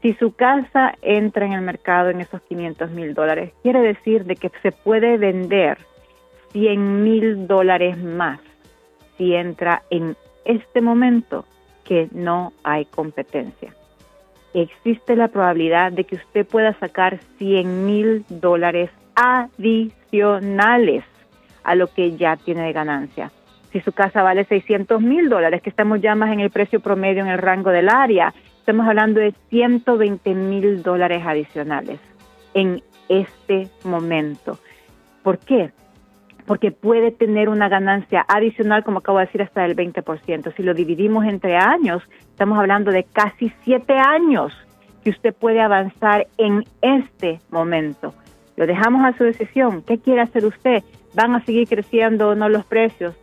Si 0.02 0.14
su 0.14 0.34
casa 0.34 0.94
entra 1.02 1.46
en 1.46 1.54
el 1.54 1.62
mercado 1.62 2.10
en 2.10 2.22
esos 2.22 2.42
500 2.44 2.92
mil 2.92 3.14
dólares, 3.14 3.54
quiere 3.64 3.82
decir 3.82 4.26
de 4.26 4.36
que 4.36 4.52
se 4.62 4.72
puede 4.72 5.18
vender 5.18 5.80
100 6.52 7.04
mil 7.04 7.48
dólares 7.48 7.98
más 7.98 8.40
si 9.18 9.34
entra 9.34 9.82
en 9.90 10.16
este 10.46 10.82
momento 10.82 11.46
que 11.84 12.08
no 12.12 12.54
hay 12.64 12.86
competencia. 12.86 13.74
Existe 14.54 15.16
la 15.16 15.28
probabilidad 15.28 15.92
de 15.92 16.04
que 16.04 16.16
usted 16.16 16.46
pueda 16.46 16.74
sacar 16.80 17.20
100 17.38 17.86
mil 17.86 18.26
dólares 18.30 18.90
adicionales 19.16 21.04
a 21.64 21.76
lo 21.76 21.88
que 21.88 22.16
ya 22.16 22.38
tiene 22.38 22.64
de 22.64 22.74
ganancia. 22.74 23.32
Si 23.72 23.82
su 23.82 23.92
casa 23.92 24.24
vale 24.24 24.46
600 24.46 25.02
mil 25.02 25.28
dólares, 25.30 25.62
que 25.62 25.70
estamos 25.70 26.02
ya 26.02 26.16
más 26.16 26.32
en 26.32 26.40
el 26.40 26.50
precio 26.50 26.80
promedio 26.80 27.24
en 27.24 27.30
el 27.30 27.38
rango 27.38 27.72
del 27.72 27.90
área, 27.90 28.34
estamos 28.68 28.86
hablando 28.86 29.22
de 29.22 29.34
120 29.50 30.36
mil 30.36 30.84
dólares 30.84 31.24
adicionales 31.26 32.02
en 32.54 32.84
este 33.08 33.70
momento. 33.86 34.60
¿Por 35.24 35.40
qué? 35.40 35.72
Porque 36.46 36.72
puede 36.72 37.12
tener 37.12 37.48
una 37.48 37.70
ganancia 37.70 38.26
adicional, 38.28 38.84
como 38.84 39.00
acabo 39.00 39.20
de 39.20 39.28
decir, 39.28 39.42
hasta 39.42 39.62
del 39.62 39.74
20%. 39.74 40.54
Si 40.54 40.64
lo 40.64 40.74
dividimos 40.74 41.24
entre 41.24 41.56
años, 41.56 42.04
estamos 42.30 42.60
hablando 42.60 42.92
de 42.92 43.06
casi 43.06 43.54
siete 43.64 43.94
años 43.94 44.52
que 45.02 45.12
usted 45.12 45.34
puede 45.34 45.62
avanzar 45.62 46.28
en 46.38 46.66
este 46.82 47.40
momento. 47.50 48.14
Lo 48.58 48.68
dejamos 48.68 49.06
a 49.06 49.18
su 49.18 49.24
decisión. 49.24 49.82
¿Qué 49.82 49.98
quiere 50.00 50.20
hacer 50.20 50.44
usted? 50.44 50.84
¿Van 51.16 51.34
a 51.36 51.46
seguir 51.46 51.70
creciendo 51.70 52.32
o 52.32 52.36
no 52.36 52.50
los 52.50 52.66
precios? 52.66 53.16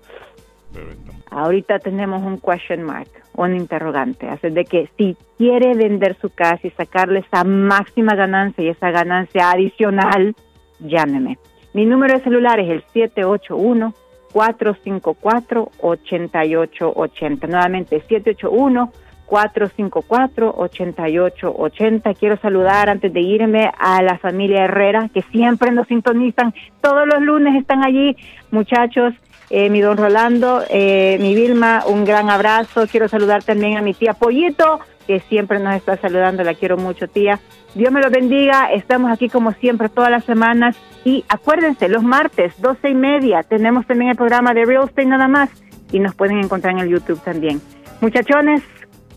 Ahorita 1.31 1.81
tenemos 1.81 2.23
un 2.23 2.39
question 2.39 2.83
mark 2.83 3.24
un 3.35 3.57
interrogante. 3.57 4.29
Así 4.29 4.51
de 4.51 4.65
que 4.65 4.89
si 4.97 5.17
quiere 5.37 5.75
vender 5.75 6.17
su 6.21 6.31
casa 6.31 6.67
y 6.67 6.71
sacarle 6.71 7.21
esa 7.21 7.45
máxima 7.45 8.15
ganancia 8.15 8.65
y 8.65 8.69
esa 8.69 8.91
ganancia 8.91 9.51
adicional, 9.51 10.35
llámeme. 10.81 11.39
Mi 11.73 11.85
número 11.87 12.15
de 12.15 12.25
celular 12.25 12.61
es 12.61 12.71
el 12.71 12.85
781 12.93 13.95
454 14.33 15.71
8880. 15.81 17.47
Nuevamente 17.47 18.01
781 18.01 18.93
454 19.27 20.55
8880. 20.57 22.15
Quiero 22.15 22.37
saludar 22.39 22.91
antes 22.91 23.13
de 23.13 23.21
irme 23.21 23.71
a 23.79 24.03
la 24.03 24.19
familia 24.19 24.65
Herrera 24.65 25.09
que 25.13 25.23
siempre 25.23 25.73
nos 25.73 25.89
sintonizan. 25.89 26.55
Todos 26.81 27.07
los 27.07 27.23
lunes 27.23 27.57
están 27.57 27.85
allí, 27.85 28.17
muchachos 28.51 29.15
eh, 29.51 29.71
mi 29.71 29.81
don 29.81 29.97
Rolando, 29.97 30.63
eh, 30.69 31.19
mi 31.21 31.35
Vilma, 31.35 31.85
un 31.87 32.05
gran 32.05 32.31
abrazo. 32.31 32.87
Quiero 32.87 33.09
saludar 33.09 33.43
también 33.43 33.77
a 33.77 33.83
mi 33.83 33.95
tía 33.95 34.15
Pollito, 34.15 34.81
que 35.07 35.21
siempre 35.21 35.59
nos 35.59 35.75
está 35.77 35.97
saludando, 35.97 36.43
la 36.43 36.55
quiero 36.55 36.77
mucho, 36.77 37.09
tía. 37.09 37.41
Dios 37.75 37.93
me 37.93 38.01
lo 38.01 38.09
bendiga, 38.09 38.71
estamos 38.73 39.11
aquí 39.11 39.29
como 39.29 39.53
siempre 39.53 39.89
todas 39.89 40.11
las 40.11 40.25
semanas 40.25 40.77
y 41.05 41.25
acuérdense, 41.29 41.89
los 41.89 42.05
martes, 42.05 42.55
doce 42.61 42.89
y 42.91 42.95
media, 42.95 43.43
tenemos 43.43 43.85
también 43.87 44.13
el 44.13 44.17
programa 44.17 44.55
de 44.55 44.65
Real 44.65 44.85
Estate 44.85 45.07
nada 45.07 45.27
más 45.27 45.51
y 45.91 45.99
nos 45.99 46.15
pueden 46.15 46.39
encontrar 46.39 46.75
en 46.75 46.81
el 46.81 46.89
YouTube 46.89 47.21
también. 47.23 47.61
Muchachones, 48.01 48.63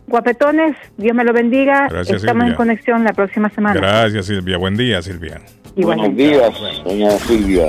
guapetones, 0.07 0.75
Dios 0.97 1.15
me 1.15 1.23
lo 1.23 1.33
bendiga. 1.33 1.87
Estamos 2.07 2.45
en 2.45 2.55
conexión 2.55 3.03
la 3.03 3.13
próxima 3.13 3.49
semana. 3.49 3.79
Gracias, 3.79 4.25
Silvia. 4.25 4.57
Buen 4.57 4.75
día, 4.75 5.01
Silvia. 5.01 5.39
Buenos 5.75 6.15
días, 6.15 6.51
doña 6.83 7.11
Silvia. 7.11 7.67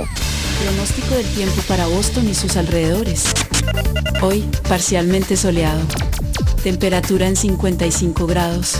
Pronóstico 0.61 1.15
del 1.15 1.25
tiempo 1.27 1.61
para 1.67 1.87
Boston 1.87 2.27
y 2.27 2.35
sus 2.35 2.57
alrededores. 2.57 3.25
Hoy, 4.21 4.43
parcialmente 4.67 5.37
soleado. 5.37 5.81
Temperatura 6.63 7.27
en 7.27 7.35
55 7.35 8.27
grados. 8.27 8.77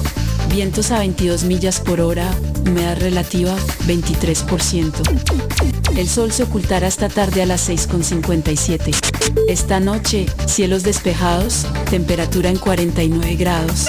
Vientos 0.50 0.92
a 0.92 1.00
22 1.00 1.46
millas 1.46 1.80
por 1.80 2.02
hora. 2.02 2.30
Humedad 2.66 3.00
relativa 3.00 3.56
23%. 3.88 5.98
El 5.98 6.10
sol 6.10 6.32
se 6.32 6.44
ocultará 6.44 6.88
esta 6.88 7.08
tarde 7.08 7.42
a 7.42 7.46
las 7.46 7.70
6.57. 7.70 9.09
Esta 9.48 9.80
noche, 9.80 10.26
cielos 10.46 10.84
despejados, 10.84 11.66
temperatura 11.90 12.50
en 12.50 12.58
49 12.58 13.36
grados. 13.36 13.88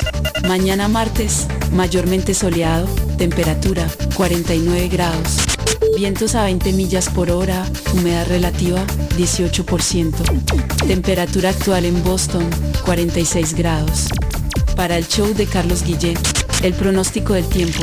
Mañana 0.48 0.88
martes, 0.88 1.46
mayormente 1.72 2.34
soleado, 2.34 2.86
temperatura 3.16 3.86
49 4.16 4.88
grados. 4.88 5.36
Vientos 5.96 6.34
a 6.34 6.44
20 6.44 6.72
millas 6.72 7.08
por 7.08 7.30
hora, 7.30 7.64
humedad 7.92 8.26
relativa 8.26 8.84
18%. 9.16 10.14
Temperatura 10.86 11.50
actual 11.50 11.84
en 11.84 12.02
Boston 12.02 12.48
46 12.84 13.54
grados. 13.54 14.08
Para 14.76 14.96
el 14.96 15.06
show 15.06 15.34
de 15.34 15.46
Carlos 15.46 15.82
Guillén, 15.84 16.18
el 16.62 16.74
pronóstico 16.74 17.34
del 17.34 17.46
tiempo. 17.46 17.82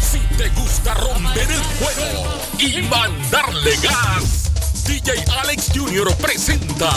Si 0.00 0.18
te 0.36 0.48
gusta 0.50 0.94
romper 0.94 1.50
el 1.50 1.62
juego 1.78 2.24
y 2.58 2.82
mandarle 2.88 3.76
gas. 3.82 4.53
DJ 4.86 5.24
Alex 5.40 5.70
Jr. 5.74 6.14
presenta 6.16 6.90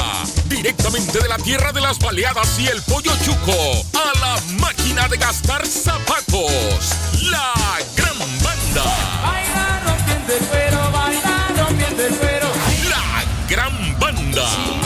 directamente 0.47 1.19
de 1.19 1.27
la 1.27 1.38
tierra 1.38 1.72
de 1.72 1.81
las 1.81 1.97
baleadas 1.99 2.59
y 2.59 2.68
el 2.68 2.81
pollo 2.81 3.11
chuco 3.23 3.53
a 3.93 4.19
la 4.19 4.41
máquina 4.59 5.07
de 5.07 5.18
gastar 5.18 5.65
zapatos, 5.65 6.91
la 7.23 7.53
gran 7.95 8.18
banda. 8.43 8.84
Baila 9.23 9.81
rompiendo 9.85 10.34
el 10.34 10.43
cuero, 10.45 10.91
baila 10.91 11.47
rompiendo 11.57 12.05
el 12.05 12.15
cuero. 12.15 12.47
La 12.89 13.23
gran 13.49 13.99
banda. 13.99 14.43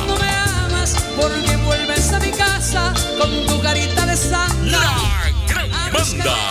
No 0.08 0.16
me 0.18 0.30
amas 0.30 0.96
porque 1.20 1.56
vuelves 1.58 2.14
a 2.14 2.20
mi 2.20 2.32
casa 2.32 2.94
con 3.20 3.46
tu 3.48 3.62
carita 3.62 4.06
de 4.06 4.16
santa. 4.16 4.56
La 4.66 5.34
gran 5.48 5.70
banda. 5.92 6.51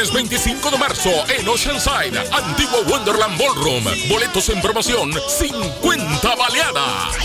Viernes 0.00 0.14
25 0.14 0.70
de 0.70 0.78
marzo 0.78 1.10
en 1.28 1.46
Oceanside, 1.46 2.18
Antiguo 2.32 2.80
Wonderland 2.88 3.38
Ballroom. 3.38 3.84
Boletos 4.08 4.48
en 4.48 4.62
promoción, 4.62 5.12
50 5.12 6.36
baleadas. 6.36 7.16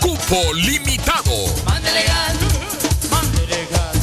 Cupo 0.02 0.52
limitado. 0.52 1.32
Mándele 1.64 2.02
gas, 2.02 2.34
mándele 3.10 3.66
gas, 3.70 3.96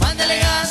mándele 0.00 0.38
gas. 0.40 0.70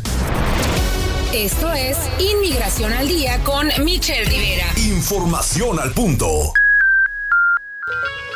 Esto 1.34 1.72
es 1.72 1.96
Inmigración 2.20 2.92
al 2.92 3.08
Día 3.08 3.42
con 3.42 3.66
Michelle 3.84 4.24
Rivera. 4.24 4.66
Información 4.76 5.80
al 5.80 5.92
punto. 5.92 6.52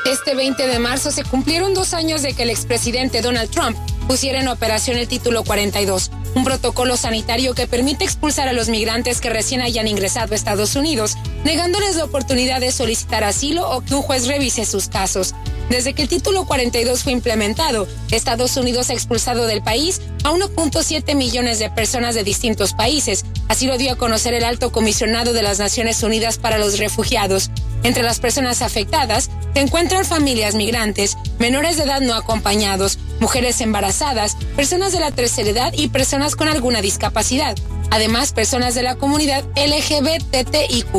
Este 0.04 0.34
20 0.34 0.66
de 0.66 0.80
marzo 0.80 1.12
se 1.12 1.22
cumplieron 1.22 1.74
dos 1.74 1.94
años 1.94 2.22
de 2.22 2.34
que 2.34 2.42
el 2.42 2.50
expresidente 2.50 3.22
Donald 3.22 3.50
Trump 3.50 3.78
pusiera 4.08 4.40
en 4.40 4.48
operación 4.48 4.96
el 4.96 5.06
título 5.06 5.44
42, 5.44 6.10
un 6.36 6.44
protocolo 6.44 6.98
sanitario 6.98 7.54
que 7.54 7.66
permite 7.66 8.04
expulsar 8.04 8.46
a 8.46 8.52
los 8.52 8.68
migrantes 8.68 9.22
que 9.22 9.30
recién 9.30 9.62
hayan 9.62 9.88
ingresado 9.88 10.32
a 10.32 10.36
Estados 10.36 10.76
Unidos, 10.76 11.16
negándoles 11.44 11.96
la 11.96 12.04
oportunidad 12.04 12.60
de 12.60 12.72
solicitar 12.72 13.24
asilo 13.24 13.68
o 13.70 13.80
que 13.80 13.94
un 13.94 14.02
juez 14.02 14.26
revise 14.26 14.66
sus 14.66 14.88
casos. 14.88 15.34
Desde 15.70 15.94
que 15.94 16.02
el 16.02 16.08
título 16.08 16.44
42 16.44 17.02
fue 17.02 17.12
implementado, 17.12 17.88
Estados 18.10 18.56
Unidos 18.58 18.90
ha 18.90 18.92
expulsado 18.92 19.46
del 19.46 19.62
país 19.62 20.02
a 20.24 20.30
1.7 20.30 21.14
millones 21.16 21.58
de 21.58 21.70
personas 21.70 22.14
de 22.14 22.22
distintos 22.22 22.74
países. 22.74 23.24
Así 23.48 23.66
lo 23.66 23.78
dio 23.78 23.92
a 23.92 23.96
conocer 23.96 24.34
el 24.34 24.44
alto 24.44 24.70
comisionado 24.70 25.32
de 25.32 25.42
las 25.42 25.58
Naciones 25.58 26.02
Unidas 26.02 26.36
para 26.36 26.58
los 26.58 26.78
Refugiados. 26.78 27.50
Entre 27.82 28.02
las 28.02 28.20
personas 28.20 28.60
afectadas 28.60 29.30
se 29.54 29.60
encuentran 29.60 30.04
familias 30.04 30.54
migrantes, 30.54 31.16
menores 31.38 31.78
de 31.78 31.84
edad 31.84 32.00
no 32.00 32.14
acompañados, 32.14 32.98
mujeres 33.20 33.60
embarazadas, 33.60 34.36
personas 34.56 34.92
de 34.92 35.00
la 35.00 35.10
tercera 35.10 35.50
edad 35.50 35.72
y 35.74 35.88
personas 35.88 36.36
con 36.36 36.48
alguna 36.48 36.80
discapacidad. 36.82 37.56
Además, 37.90 38.32
personas 38.32 38.74
de 38.74 38.82
la 38.82 38.96
comunidad 38.96 39.44
LGBTIQ. 39.56 40.94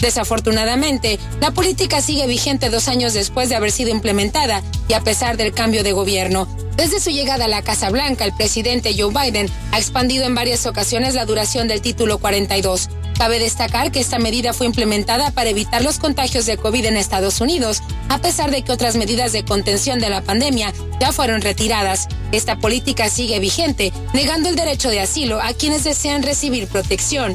Desafortunadamente, 0.00 1.18
la 1.40 1.50
política 1.50 2.00
sigue 2.00 2.26
vigente 2.26 2.70
dos 2.70 2.88
años 2.88 3.14
después 3.14 3.48
de 3.48 3.56
haber 3.56 3.72
sido 3.72 3.90
implementada 3.90 4.62
y 4.88 4.92
a 4.92 5.00
pesar 5.00 5.36
del 5.36 5.52
cambio 5.52 5.82
de 5.82 5.92
gobierno. 5.92 6.46
Desde 6.76 7.00
su 7.00 7.10
llegada 7.10 7.46
a 7.46 7.48
la 7.48 7.62
Casa 7.62 7.90
Blanca, 7.90 8.24
el 8.24 8.32
presidente 8.32 8.94
Joe 8.96 9.12
Biden 9.12 9.50
ha 9.72 9.78
expandido 9.78 10.24
en 10.24 10.36
varias 10.36 10.64
ocasiones 10.66 11.14
la 11.14 11.24
duración 11.24 11.66
del 11.66 11.82
título 11.82 12.18
42. 12.18 12.88
Cabe 13.18 13.40
destacar 13.40 13.90
que 13.90 13.98
esta 13.98 14.20
medida 14.20 14.52
fue 14.52 14.66
implementada 14.66 15.32
para 15.32 15.50
evitar 15.50 15.82
los 15.82 15.98
contagios 15.98 16.46
de 16.46 16.56
COVID 16.56 16.86
en 16.86 16.96
Estados 16.96 17.40
Unidos, 17.40 17.82
a 18.08 18.18
pesar 18.18 18.52
de 18.52 18.62
que 18.62 18.70
otras 18.70 18.94
medidas 18.94 19.32
de 19.32 19.44
contención 19.44 19.98
de 19.98 20.08
la 20.08 20.22
pandemia 20.22 20.72
ya 21.00 21.10
fueron 21.10 21.42
retiradas. 21.42 22.06
Esta 22.30 22.58
política 22.58 23.10
sigue 23.10 23.40
vigente, 23.40 23.92
negando 24.14 24.48
el 24.48 24.54
derecho 24.54 24.88
de 24.88 25.00
asilo 25.00 25.40
a 25.40 25.52
quienes 25.52 25.82
desean 25.82 26.22
recibir 26.22 26.68
protección. 26.68 27.34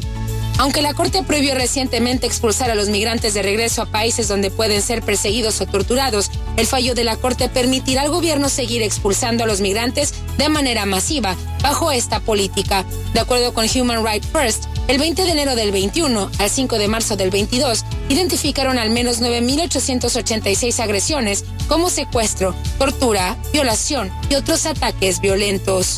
Aunque 0.59 0.81
la 0.81 0.93
Corte 0.93 1.23
prohibió 1.23 1.55
recientemente 1.55 2.27
expulsar 2.27 2.69
a 2.69 2.75
los 2.75 2.89
migrantes 2.89 3.33
de 3.33 3.41
regreso 3.41 3.81
a 3.81 3.85
países 3.87 4.27
donde 4.27 4.51
pueden 4.51 4.81
ser 4.81 5.01
perseguidos 5.01 5.59
o 5.61 5.65
torturados, 5.65 6.29
el 6.57 6.67
fallo 6.67 6.93
de 6.93 7.03
la 7.03 7.15
Corte 7.17 7.49
permitirá 7.49 8.03
al 8.03 8.09
gobierno 8.09 8.49
seguir 8.49 8.81
expulsando 8.83 9.43
a 9.43 9.47
los 9.47 9.61
migrantes 9.61 10.13
de 10.37 10.49
manera 10.49 10.85
masiva 10.85 11.35
bajo 11.61 11.91
esta 11.91 12.19
política. 12.19 12.85
De 13.13 13.19
acuerdo 13.19 13.53
con 13.53 13.65
Human 13.65 14.05
Rights 14.05 14.27
First, 14.27 14.65
el 14.87 14.99
20 14.99 15.23
de 15.23 15.31
enero 15.31 15.55
del 15.55 15.71
21 15.71 16.29
al 16.37 16.49
5 16.49 16.77
de 16.77 16.87
marzo 16.87 17.15
del 17.15 17.29
22, 17.29 17.85
identificaron 18.09 18.77
al 18.77 18.89
menos 18.89 19.21
9.886 19.21 20.79
agresiones 20.81 21.45
como 21.67 21.89
secuestro, 21.89 22.53
tortura, 22.77 23.37
violación 23.53 24.11
y 24.29 24.35
otros 24.35 24.65
ataques 24.65 25.19
violentos. 25.19 25.97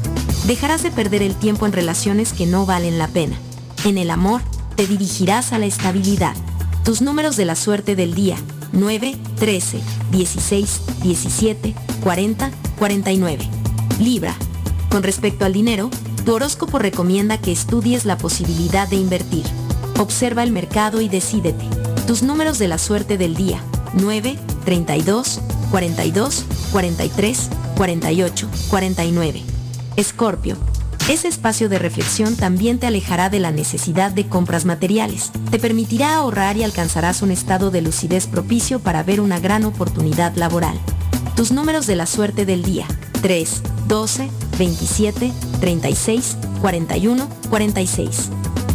Dejarás 0.47 0.83
de 0.83 0.91
perder 0.91 1.21
el 1.21 1.35
tiempo 1.35 1.65
en 1.65 1.73
relaciones 1.73 2.33
que 2.33 2.45
no 2.45 2.65
valen 2.65 2.97
la 2.97 3.07
pena. 3.07 3.37
En 3.85 3.97
el 3.97 4.09
amor, 4.09 4.41
te 4.75 4.87
dirigirás 4.87 5.53
a 5.53 5.59
la 5.59 5.65
estabilidad. 5.65 6.35
Tus 6.83 7.01
números 7.01 7.37
de 7.37 7.45
la 7.45 7.55
suerte 7.55 7.95
del 7.95 8.13
día. 8.13 8.37
9, 8.71 9.15
13, 9.37 9.79
16, 10.11 10.81
17, 11.03 11.75
40, 12.01 12.51
49. 12.79 13.49
Libra. 13.99 14.35
Con 14.89 15.03
respecto 15.03 15.45
al 15.45 15.53
dinero, 15.53 15.89
tu 16.25 16.33
horóscopo 16.33 16.79
recomienda 16.79 17.37
que 17.37 17.51
estudies 17.51 18.05
la 18.05 18.17
posibilidad 18.17 18.87
de 18.87 18.95
invertir. 18.95 19.43
Observa 19.99 20.43
el 20.43 20.51
mercado 20.51 21.01
y 21.01 21.09
decídete. 21.09 21.65
Tus 22.07 22.23
números 22.23 22.57
de 22.57 22.67
la 22.67 22.77
suerte 22.77 23.17
del 23.17 23.35
día. 23.35 23.61
9, 23.93 24.37
32, 24.65 25.41
42, 25.73 26.45
43, 26.71 27.49
48, 27.75 28.49
49. 28.69 29.41
Escorpio. 29.95 30.55
Ese 31.09 31.27
espacio 31.27 31.67
de 31.67 31.79
reflexión 31.79 32.35
también 32.35 32.77
te 32.77 32.85
alejará 32.85 33.31
de 33.31 33.39
la 33.39 33.49
necesidad 33.49 34.11
de 34.11 34.27
compras 34.27 34.65
materiales. 34.65 35.31
Te 35.49 35.57
permitirá 35.57 36.15
ahorrar 36.15 36.57
y 36.57 36.63
alcanzarás 36.63 37.23
un 37.23 37.31
estado 37.31 37.71
de 37.71 37.81
lucidez 37.81 38.27
propicio 38.27 38.81
para 38.81 39.01
ver 39.01 39.19
una 39.19 39.39
gran 39.39 39.65
oportunidad 39.65 40.35
laboral. 40.35 40.77
Tus 41.35 41.51
números 41.51 41.87
de 41.87 41.95
la 41.95 42.05
suerte 42.05 42.45
del 42.45 42.61
día. 42.61 42.85
3, 43.23 43.63
12, 43.87 44.29
27, 44.59 45.33
36, 45.59 46.37
41, 46.61 47.27
46. 47.49 48.29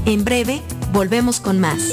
En 0.05 0.25
breve, 0.25 0.63
volvemos 0.93 1.39
con 1.39 1.61
más. 1.61 1.93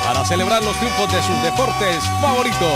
para 0.03 0.25
celebrar 0.25 0.61
los 0.63 0.75
triunfos 0.77 1.11
de 1.11 1.21
sus 1.21 1.43
deportes 1.43 2.03
favoritos. 2.21 2.73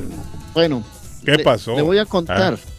Bueno, 0.54 0.84
¿Qué 1.24 1.32
le- 1.38 1.44
pasó? 1.44 1.76
Le 1.76 1.82
voy 1.82 1.98
a 1.98 2.06
contar. 2.06 2.56
Ah. 2.56 2.75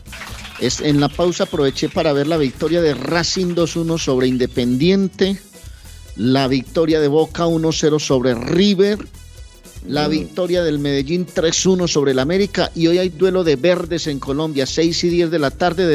Es, 0.60 0.80
en 0.80 1.00
la 1.00 1.08
pausa 1.08 1.44
aproveché 1.44 1.88
para 1.88 2.12
ver 2.12 2.26
la 2.26 2.36
victoria 2.36 2.80
de 2.80 2.94
Racing 2.94 3.54
2-1 3.54 3.98
sobre 3.98 4.26
Independiente, 4.26 5.38
la 6.16 6.48
victoria 6.48 7.00
de 7.00 7.08
Boca 7.08 7.46
1-0 7.46 8.00
sobre 8.00 8.34
River, 8.34 8.98
la 9.86 10.08
victoria 10.08 10.64
del 10.64 10.78
Medellín 10.78 11.26
3-1 11.26 11.88
sobre 11.88 12.12
el 12.12 12.18
América 12.18 12.70
y 12.74 12.86
hoy 12.86 12.98
hay 12.98 13.10
duelo 13.10 13.44
de 13.44 13.56
verdes 13.56 14.06
en 14.06 14.18
Colombia, 14.18 14.66
6 14.66 15.04
y 15.04 15.08
10 15.10 15.30
de 15.30 15.38
la 15.38 15.50
tarde 15.50 15.86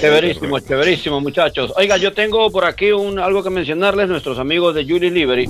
Chéverísimo, 0.00 0.60
chéverísimo, 0.60 1.20
muchachos. 1.20 1.72
Oiga, 1.76 1.96
yo 1.96 2.12
tengo 2.12 2.50
por 2.50 2.64
aquí 2.64 2.92
un, 2.92 3.18
algo 3.18 3.42
que 3.42 3.50
mencionarles. 3.50 4.08
Nuestros 4.08 4.38
amigos 4.38 4.74
de 4.74 4.84
Julie 4.84 5.10
Liberty 5.10 5.46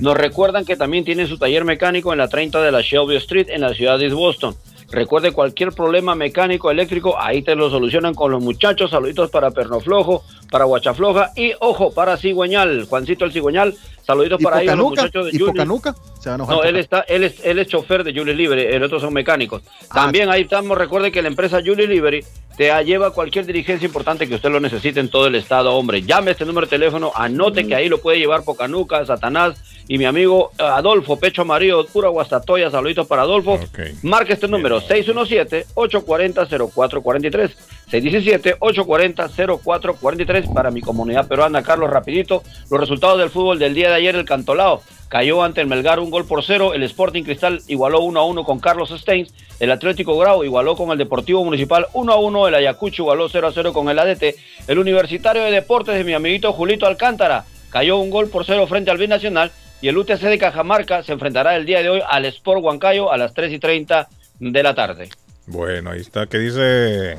nos 0.00 0.16
recuerdan 0.16 0.64
que 0.64 0.76
también 0.76 1.04
tienen 1.04 1.28
su 1.28 1.38
taller 1.38 1.64
mecánico 1.64 2.12
en 2.12 2.18
la 2.18 2.28
30 2.28 2.60
de 2.60 2.72
la 2.72 2.80
Shelby 2.80 3.16
Street 3.16 3.48
en 3.50 3.60
la 3.60 3.74
ciudad 3.74 3.98
de 3.98 4.06
East 4.06 4.16
Boston. 4.16 4.56
Recuerde 4.92 5.32
cualquier 5.32 5.72
problema 5.72 6.14
mecánico, 6.14 6.70
eléctrico, 6.70 7.18
ahí 7.18 7.40
te 7.40 7.54
lo 7.54 7.70
solucionan 7.70 8.14
con 8.14 8.30
los 8.30 8.42
muchachos. 8.42 8.90
Saluditos 8.90 9.30
para 9.30 9.50
Pernoflojo, 9.50 10.22
para 10.50 10.66
Guachafloja 10.66 11.32
y 11.34 11.52
ojo 11.60 11.92
para 11.92 12.18
Cigüeñal, 12.18 12.84
Juancito 12.84 13.24
el 13.24 13.32
Cigüeñal. 13.32 13.74
Saluditos 14.12 14.40
¿Y 14.40 14.44
para 14.44 14.62
ellos, 14.62 14.76
los 14.76 14.90
muchachos 14.90 15.24
de 15.24 15.30
¿Y 15.30 15.38
Julius. 15.38 15.50
Pocanuca? 15.50 15.94
Se 16.20 16.28
va 16.28 16.34
a. 16.34 16.38
No, 16.38 16.62
él 16.62 16.76
está, 16.76 17.00
él 17.08 17.24
es, 17.24 17.44
él 17.44 17.58
es 17.58 17.66
chofer 17.66 18.04
de 18.04 18.12
Julius 18.12 18.36
Libre, 18.36 18.76
el 18.76 18.82
otro 18.82 19.00
son 19.00 19.14
mecánicos. 19.14 19.62
También 19.92 20.30
ahí 20.30 20.42
estamos, 20.42 20.76
recuerde 20.76 21.10
que 21.10 21.22
la 21.22 21.28
empresa 21.28 21.60
Julius 21.64 21.88
Libre 21.88 22.24
te 22.56 22.70
lleva 22.84 23.12
cualquier 23.12 23.46
dirigencia 23.46 23.86
importante 23.86 24.28
que 24.28 24.34
usted 24.34 24.50
lo 24.50 24.60
necesite 24.60 25.00
en 25.00 25.08
todo 25.08 25.26
el 25.26 25.34
estado, 25.34 25.74
hombre. 25.74 26.02
Llame 26.02 26.28
a 26.28 26.32
este 26.32 26.44
número 26.44 26.66
de 26.66 26.70
teléfono, 26.70 27.10
anote 27.14 27.66
que 27.66 27.74
ahí 27.74 27.88
lo 27.88 28.02
puede 28.02 28.18
llevar 28.18 28.44
Pocanuca, 28.44 29.06
Satanás 29.06 29.56
y 29.88 29.98
mi 29.98 30.04
amigo 30.04 30.52
eh, 30.58 30.62
Adolfo 30.62 31.18
Pecho 31.18 31.42
Amarillo, 31.42 31.84
pura 31.86 32.08
Guastatoya, 32.08 32.70
saluditos 32.70 33.06
para 33.06 33.22
Adolfo. 33.22 33.58
Marque 34.02 34.34
este 34.34 34.48
número, 34.48 34.82
617-840-0443. 34.82 37.50
617-840-0443 37.92 40.52
para 40.52 40.70
mi 40.70 40.80
comunidad 40.80 41.26
peruana. 41.28 41.62
Carlos, 41.62 41.90
rapidito, 41.90 42.42
los 42.70 42.80
resultados 42.80 43.18
del 43.18 43.28
fútbol 43.28 43.58
del 43.58 43.74
día 43.74 43.90
de 43.90 43.96
ayer, 43.96 44.16
el 44.16 44.24
Cantolao 44.24 44.82
cayó 45.08 45.42
ante 45.42 45.60
el 45.60 45.66
Melgar 45.66 46.00
un 46.00 46.10
gol 46.10 46.24
por 46.24 46.42
cero, 46.42 46.72
el 46.72 46.82
Sporting 46.84 47.22
Cristal 47.22 47.60
igualó 47.68 48.00
1 48.00 48.18
a 48.18 48.24
1 48.24 48.44
con 48.44 48.60
Carlos 48.60 48.94
Steins, 48.96 49.34
el 49.60 49.70
Atlético 49.70 50.16
Grau 50.16 50.42
igualó 50.42 50.74
con 50.74 50.90
el 50.90 50.96
Deportivo 50.96 51.44
Municipal 51.44 51.86
1 51.92 52.12
a 52.12 52.16
1, 52.16 52.48
el 52.48 52.54
Ayacucho 52.54 53.02
igualó 53.02 53.28
0 53.28 53.48
a 53.48 53.52
0 53.52 53.74
con 53.74 53.90
el 53.90 53.98
ADT, 53.98 54.22
el 54.68 54.78
Universitario 54.78 55.42
de 55.42 55.50
Deportes 55.50 55.96
de 55.96 56.04
mi 56.04 56.14
amiguito 56.14 56.54
Julito 56.54 56.86
Alcántara 56.86 57.44
cayó 57.68 57.98
un 57.98 58.08
gol 58.08 58.30
por 58.30 58.46
cero 58.46 58.66
frente 58.66 58.90
al 58.90 58.96
Binacional 58.96 59.52
y 59.82 59.88
el 59.88 59.98
UTC 59.98 60.20
de 60.20 60.38
Cajamarca 60.38 61.02
se 61.02 61.12
enfrentará 61.12 61.56
el 61.56 61.66
día 61.66 61.82
de 61.82 61.90
hoy 61.90 62.00
al 62.08 62.24
Sport 62.24 62.62
Huancayo 62.62 63.12
a 63.12 63.18
las 63.18 63.34
3 63.34 63.52
y 63.52 63.58
30 63.58 64.08
de 64.38 64.62
la 64.62 64.74
tarde. 64.74 65.10
Bueno, 65.46 65.90
ahí 65.90 66.00
está. 66.00 66.26
¿Qué 66.26 66.38
dice 66.38 67.18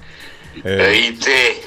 ¿Oíste? 0.64 1.62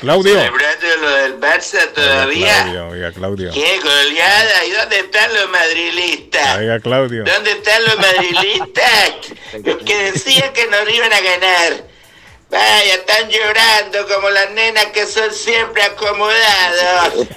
Claudio? 0.00 0.34
Celebrando 0.34 0.96
lo 1.02 1.10
del 1.10 1.40
Barça 1.40 1.74
Oiga, 1.74 1.92
todavía. 1.94 2.62
Claudio, 2.62 2.88
oiga, 2.88 3.12
Claudio. 3.12 3.50
¡Qué 3.52 3.80
goleada! 3.80 4.64
¿Y 4.66 4.70
dónde 4.70 4.98
están 5.00 5.34
los 5.34 5.50
madrilistas? 5.50 6.58
Oiga, 6.58 6.80
Claudio. 6.80 7.24
¿Dónde 7.24 7.50
están 7.50 7.84
los 7.84 7.96
madrilistas? 7.98 9.14
Los 9.62 9.76
que 9.78 10.12
decían 10.12 10.52
que 10.54 10.66
nos 10.68 10.88
iban 10.90 11.12
a 11.12 11.20
ganar. 11.20 11.84
Vaya, 12.50 12.94
están 12.94 13.28
llorando 13.28 14.08
como 14.08 14.30
las 14.30 14.50
nenas 14.52 14.86
que 14.86 15.06
son 15.06 15.32
siempre 15.32 15.82
acomodados. 15.82 17.28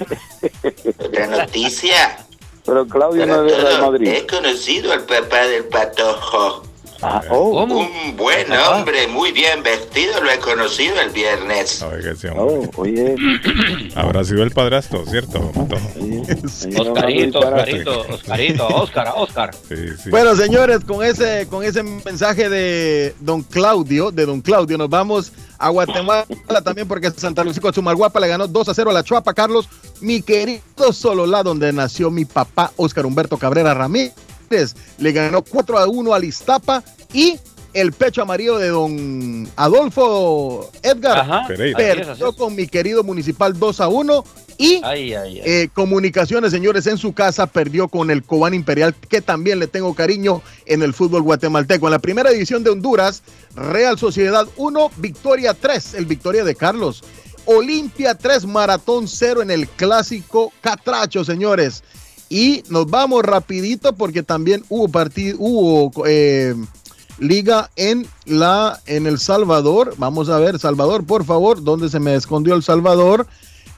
Otra 0.98 1.26
noticia. 1.26 2.26
Pero 2.64 2.86
Claudio 2.88 3.26
no 3.26 3.44
es 3.46 3.56
de 3.56 3.78
Madrid. 3.78 4.08
He 4.08 4.26
conocido 4.26 4.92
al 4.92 5.04
papá 5.04 5.46
del 5.46 5.64
patojo. 5.66 6.64
Ah, 7.06 7.22
oh. 7.30 7.64
Un 7.64 8.16
buen 8.16 8.50
hombre, 8.52 9.06
muy 9.08 9.30
bien 9.30 9.62
vestido, 9.62 10.22
lo 10.22 10.30
he 10.30 10.38
conocido 10.38 10.98
el 11.02 11.10
viernes. 11.10 11.82
Oiga, 11.82 12.14
Oh, 12.34 12.62
hombre. 12.76 13.14
Habrá 13.94 14.24
sido 14.24 14.42
el 14.42 14.50
padrastro, 14.50 15.04
¿cierto? 15.04 15.52
Oscarito, 16.78 17.40
Oscarito, 17.40 18.00
Oscarito, 18.08 18.66
Oscar, 18.68 19.12
Oscar. 19.16 19.54
Sí, 19.68 19.76
sí. 20.02 20.10
Bueno, 20.10 20.34
señores, 20.34 20.80
con 20.84 21.04
ese, 21.04 21.46
con 21.50 21.62
ese 21.62 21.82
mensaje 21.82 22.48
de 22.48 23.14
don 23.20 23.42
Claudio, 23.42 24.10
de 24.10 24.24
don 24.24 24.40
Claudio, 24.40 24.78
nos 24.78 24.88
vamos 24.88 25.32
a 25.58 25.68
Guatemala 25.68 26.26
también 26.64 26.88
porque 26.88 27.10
Santa 27.10 27.44
Lucía 27.44 27.70
Chumalguapa 27.70 28.18
le 28.20 28.28
ganó 28.28 28.46
2 28.48 28.68
a 28.68 28.74
0 28.74 28.90
a 28.90 28.94
la 28.94 29.02
Chuapa, 29.04 29.34
Carlos, 29.34 29.68
mi 30.00 30.22
querido 30.22 30.92
Sololá, 30.92 31.42
donde 31.42 31.72
nació 31.72 32.10
mi 32.10 32.24
papá 32.24 32.72
Oscar 32.76 33.04
Humberto 33.06 33.36
Cabrera 33.36 33.74
Ramírez, 33.74 34.74
le 34.98 35.12
ganó 35.12 35.42
4 35.42 35.78
a 35.78 35.86
1 35.86 36.14
al 36.14 36.24
Iztapa 36.24 36.82
y 37.14 37.38
el 37.72 37.92
pecho 37.92 38.22
amarillo 38.22 38.58
de 38.58 38.68
don 38.68 39.48
Adolfo 39.56 40.70
Edgar 40.82 41.18
Ajá, 41.18 41.52
es, 41.52 41.74
perdió 41.74 42.32
con 42.34 42.54
mi 42.54 42.66
querido 42.68 43.02
municipal 43.02 43.58
2 43.58 43.80
a 43.80 43.88
1 43.88 44.24
y 44.58 44.80
Ay, 44.84 45.14
ay, 45.14 45.40
ay. 45.40 45.42
eh, 45.44 45.68
Comunicaciones, 45.74 46.52
señores, 46.52 46.86
en 46.86 46.96
su 46.98 47.12
casa 47.12 47.48
perdió 47.48 47.88
con 47.88 48.12
el 48.12 48.22
Cobán 48.22 48.54
Imperial, 48.54 48.94
que 48.94 49.20
también 49.20 49.58
le 49.58 49.66
tengo 49.66 49.94
cariño 49.94 50.42
en 50.66 50.82
el 50.84 50.94
fútbol 50.94 51.22
guatemalteco. 51.22 51.88
En 51.88 51.90
la 51.92 51.98
primera 51.98 52.30
división 52.30 52.62
de 52.62 52.70
Honduras, 52.70 53.22
Real 53.56 53.98
Sociedad 53.98 54.46
1, 54.56 54.90
Victoria 54.98 55.54
3, 55.54 55.94
el 55.94 56.06
Victoria 56.06 56.44
de 56.44 56.54
Carlos. 56.54 57.02
Olimpia 57.46 58.14
3, 58.14 58.46
Maratón 58.46 59.08
0 59.08 59.42
en 59.42 59.50
el 59.50 59.66
clásico 59.68 60.52
Catracho, 60.60 61.24
señores. 61.24 61.82
Y 62.28 62.62
nos 62.68 62.88
vamos 62.88 63.24
rapidito 63.24 63.92
porque 63.94 64.22
también 64.22 64.64
hubo 64.68 64.88
partido, 64.88 65.36
hubo 65.40 66.06
eh, 66.06 66.54
liga 67.18 67.70
en 67.76 68.06
la 68.24 68.80
en 68.86 69.06
El 69.06 69.18
Salvador. 69.18 69.94
Vamos 69.98 70.28
a 70.28 70.38
ver, 70.38 70.58
Salvador, 70.58 71.04
por 71.04 71.24
favor, 71.24 71.62
¿dónde 71.62 71.88
se 71.88 72.00
me 72.00 72.14
escondió 72.14 72.54
El 72.54 72.62
Salvador? 72.62 73.26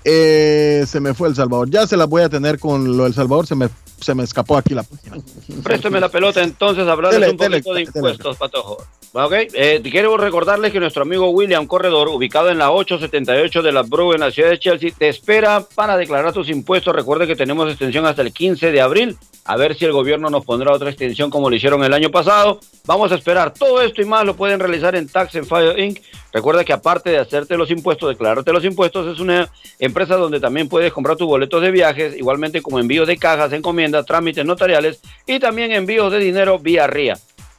Eh, 0.05 0.85
se 0.87 1.01
me 1.01 1.15
fue 1.15 1.29
El 1.29 1.35
Salvador. 1.35 1.69
Ya 1.71 1.87
se 1.87 1.97
la 1.97 2.07
voy 2.07 2.23
a 2.23 2.29
tener 2.29 2.59
con 2.59 2.97
lo 2.97 3.05
del 3.05 3.15
Salvador. 3.15 3.47
Se 3.47 3.57
me, 3.57 3.69
se 4.01 4.15
me 4.15 4.25
escapó 4.25 4.57
aquí 4.57 4.75
la 4.75 4.83
página. 4.83 5.17
Présteme 5.63 6.01
la 6.01 6.09
pelota 6.09 6.43
entonces, 6.43 6.87
hablarles 6.87 7.21
Dele, 7.21 7.33
un 7.33 7.37
poquito 7.37 7.73
dele, 7.73 7.91
de 7.93 7.99
impuestos, 7.99 8.37
Patojo. 8.37 8.79
Ok, 9.13 9.33
eh, 9.55 9.81
quiero 9.83 10.17
recordarles 10.19 10.73
que 10.73 10.81
nuestro 10.81 11.03
amigo 11.03 11.31
William 11.31 11.67
Corredor, 11.67 12.09
ubicado 12.09 12.51
en 12.51 12.59
la 12.59 12.71
878 12.71 13.63
de 13.63 13.73
la 13.73 13.83
Brook 13.83 14.15
en 14.15 14.21
la 14.21 14.31
ciudad 14.31 14.51
de 14.51 14.59
Chelsea, 14.59 14.91
te 14.97 15.09
espera 15.09 15.65
para 15.75 15.97
declarar 15.97 16.35
tus 16.35 16.51
impuestos. 16.51 16.95
Recuerde 16.95 17.27
que 17.27 17.35
tenemos 17.35 17.67
extensión 17.71 18.05
hasta 18.05 18.21
el 18.21 18.33
15 18.33 18.71
de 18.73 18.81
abril. 18.83 19.17
A 19.47 19.57
ver 19.57 19.77
si 19.77 19.85
el 19.85 19.93
gobierno 19.93 20.29
nos 20.29 20.45
pondrá 20.45 20.73
otra 20.73 20.91
extensión 20.91 21.31
como 21.31 21.49
lo 21.49 21.57
hicieron 21.57 21.83
el 21.85 21.95
año 21.95 22.11
pasado. 22.11 22.61
Vamos 22.85 23.11
a 23.11 23.15
esperar. 23.15 23.55
Todo 23.55 23.81
esto 23.81 24.03
y 24.03 24.05
más 24.05 24.27
lo 24.27 24.37
pueden 24.37 24.61
realizar 24.61 24.95
en 24.97 25.09
Tax 25.09 25.37
and 25.37 25.47
File 25.47 25.83
Inc. 25.83 26.01
Recuerda 26.37 26.65
que 26.65 26.75
aparte 26.75 27.09
de 27.09 27.19
hacerte 27.19 27.57
los 27.57 27.71
impuestos, 27.71 28.11
declararte 28.11 28.53
los 28.53 28.65
impuestos, 28.65 29.07
es 29.07 29.21
una 29.21 29.49
empresa 29.79 30.17
donde 30.17 30.41
también 30.41 30.69
puedes 30.69 30.93
comprar 30.93 31.17
tus 31.17 31.27
boletos 31.27 31.63
de 31.63 31.71
viajes, 31.71 32.15
igualmente 32.15 32.61
como 32.61 32.79
envíos 32.79 33.07
de 33.07 33.17
cajas, 33.17 33.55
encomiendas, 33.55 33.86
trámites 34.05 34.45
notariales 34.45 35.01
y 35.27 35.39
también 35.39 35.73
envíos 35.73 36.13
de 36.13 36.19
dinero 36.19 36.59
vía 36.59 36.87
RIA. 36.87 37.19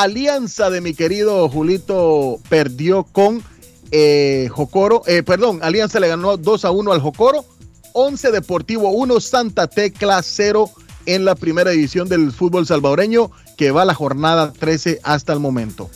Alianza 0.02 0.70
de 0.70 0.80
mi 0.80 0.92
querido 0.92 1.48
Julito 1.48 2.40
perdió 2.48 3.04
con 3.04 3.44
eh, 3.92 4.48
Jocoro. 4.50 5.02
Eh, 5.06 5.22
perdón, 5.22 5.60
Alianza 5.62 6.00
le 6.00 6.08
ganó 6.08 6.36
2 6.36 6.64
a 6.64 6.72
1 6.72 6.92
al 6.92 7.00
Jocoro. 7.00 7.44
11 7.92 8.32
Deportivo 8.32 8.90
1, 8.90 9.20
Santa 9.20 9.68
Tecla 9.68 10.20
0 10.20 10.68
en 11.06 11.24
la 11.24 11.36
primera 11.36 11.70
división 11.70 12.08
del 12.08 12.32
fútbol 12.32 12.66
salvadoreño 12.66 13.30
que 13.56 13.70
va 13.70 13.82
a 13.82 13.84
la 13.84 13.94
jornada 13.94 14.52
13 14.52 14.98
hasta 15.04 15.32
el 15.32 15.38
momento. 15.38 15.88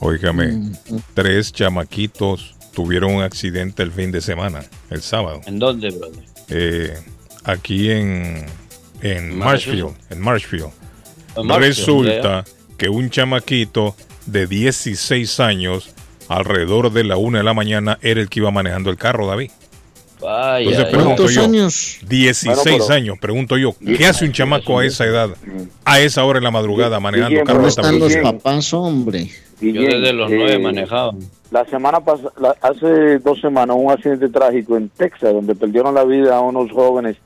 Óigame, 0.00 0.72
tres 1.14 1.52
chamaquitos 1.52 2.56
tuvieron 2.74 3.14
un 3.14 3.22
accidente 3.22 3.84
el 3.84 3.92
fin 3.92 4.10
de 4.10 4.22
semana, 4.22 4.64
el 4.90 5.02
sábado. 5.02 5.40
¿En 5.46 5.60
dónde, 5.60 5.90
brother? 5.90 6.24
Eh, 6.48 6.98
aquí 7.44 7.92
en, 7.92 8.44
en 9.02 9.38
Marshfield. 9.38 9.84
Marshfield. 9.84 9.96
En 10.10 10.20
Marshfield. 10.20 10.70
En 11.36 11.46
Marshfield, 11.46 11.68
Resulta 11.68 12.44
que 12.76 12.88
un 12.88 13.10
chamaquito 13.10 13.94
de 14.26 14.46
16 14.46 15.40
años, 15.40 15.94
alrededor 16.28 16.92
de 16.92 17.04
la 17.04 17.16
una 17.16 17.38
de 17.38 17.44
la 17.44 17.54
mañana, 17.54 17.98
era 18.02 18.20
el 18.20 18.28
que 18.28 18.40
iba 18.40 18.50
manejando 18.50 18.90
el 18.90 18.96
carro, 18.96 19.26
David. 19.26 19.50
Vaya, 20.20 20.70
Entonces 20.70 20.94
pregunto 20.94 21.28
yo, 21.28 21.42
años? 21.42 21.98
16 22.08 22.56
Bueno, 22.56 22.84
pero- 22.86 22.94
años, 22.96 23.18
pregunto 23.20 23.56
yo, 23.58 23.74
¿qué 23.96 24.06
hace 24.06 24.24
un 24.24 24.32
chamaco 24.32 24.78
a 24.78 24.86
esa 24.86 25.04
edad, 25.04 25.30
a 25.84 26.00
esa 26.00 26.24
hora 26.24 26.38
en 26.38 26.44
la 26.44 26.50
madrugada 26.50 26.98
manejando 27.00 27.38
carro? 27.44 27.60
¿Dónde 27.60 27.66
a 27.66 27.68
esta 27.68 27.82
están 27.82 27.98
los 27.98 28.16
papás, 28.16 28.72
hombre? 28.72 29.28
Yo 29.60 29.72
desde 29.82 30.12
los 30.12 30.30
nueve 30.30 30.58
manejaba. 30.58 31.12
La 31.50 31.64
semana 31.66 32.00
pasada, 32.00 32.56
hace 32.60 33.18
dos 33.18 33.40
semanas, 33.40 33.76
un 33.78 33.90
accidente 33.90 34.28
trágico 34.28 34.76
en 34.76 34.88
Texas, 34.88 35.32
donde 35.32 35.54
perdieron 35.54 35.94
la 35.94 36.04
vida 36.04 36.36
a 36.36 36.40
unos 36.40 36.72
jóvenes 36.72 37.16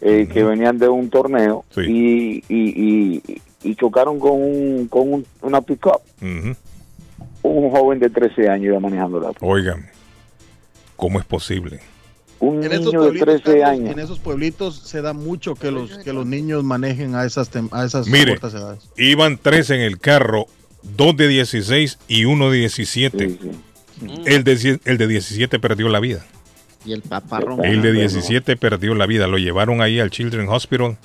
eh, 0.00 0.26
que 0.32 0.42
venían 0.42 0.78
de 0.78 0.88
un 0.88 1.08
torneo 1.08 1.64
y, 1.76 2.38
y, 2.38 2.42
y, 2.48 3.22
y 3.64 3.74
chocaron 3.74 4.18
con, 4.20 4.32
un, 4.32 4.86
con 4.88 5.12
un- 5.12 5.26
una 5.42 5.60
pick-up. 5.60 6.00
Un 7.42 7.70
joven 7.70 7.98
de 7.98 8.08
13 8.10 8.48
años 8.48 8.66
iba 8.66 8.80
manejando 8.80 9.20
la 9.20 9.32
Óigame, 9.40 9.86
¿cómo 10.96 11.18
es 11.18 11.24
posible? 11.26 11.80
Un 12.40 12.62
En 12.64 12.70
niño 12.70 12.90
de 12.90 12.96
pueblitos, 12.98 13.42
13 13.42 13.42
Carlos, 13.60 13.68
años. 13.68 13.90
en 13.92 13.98
esos 14.00 14.18
pueblitos 14.18 14.76
se 14.78 15.02
da 15.02 15.12
mucho 15.12 15.54
que 15.54 15.70
los, 15.70 15.98
que 15.98 16.12
los 16.12 16.26
niños 16.26 16.64
manejen 16.64 17.14
a 17.14 17.24
esas, 17.24 17.50
a 17.70 17.84
esas 17.84 18.06
Mire, 18.08 18.32
cortas 18.32 18.54
edades. 18.54 18.88
iban 18.96 19.38
tres 19.38 19.70
en 19.70 19.80
el 19.80 19.98
carro, 19.98 20.46
dos 20.82 21.16
de 21.16 21.28
16 21.28 21.98
y 22.08 22.24
uno 22.26 22.50
de 22.50 22.58
17. 22.58 23.38
El, 24.26 24.44
de, 24.44 24.80
el 24.84 24.98
de 24.98 25.06
17 25.06 25.58
perdió 25.58 25.88
la 25.88 26.00
vida. 26.00 26.24
Y 26.84 26.92
el 26.92 27.00
papá 27.02 27.40
El 27.62 27.80
de 27.80 27.92
17 27.92 28.56
perdió 28.56 28.94
la 28.94 29.06
vida. 29.06 29.26
Lo 29.26 29.38
llevaron 29.38 29.80
ahí 29.80 30.00
al 30.00 30.10
Children's 30.10 30.50
Hospital. 30.50 30.98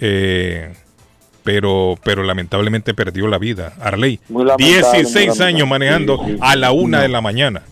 Eh, 0.00 0.74
pero, 1.42 1.96
pero 2.04 2.22
lamentablemente 2.22 2.94
perdió 2.94 3.26
la 3.28 3.38
vida. 3.38 3.72
Arley, 3.80 4.20
Muy 4.28 4.44
lamentable, 4.44 4.66
16 4.74 5.04
muy 5.04 5.14
lamentable. 5.24 5.44
años 5.48 5.68
manejando 5.68 6.16
Sí, 6.18 6.24
sí, 6.26 6.32
sí. 6.32 6.38
a 6.40 6.56
la 6.56 6.72
una 6.72 6.96
No. 6.98 7.02
de 7.02 7.08
la 7.08 7.20
mañana. 7.20 7.62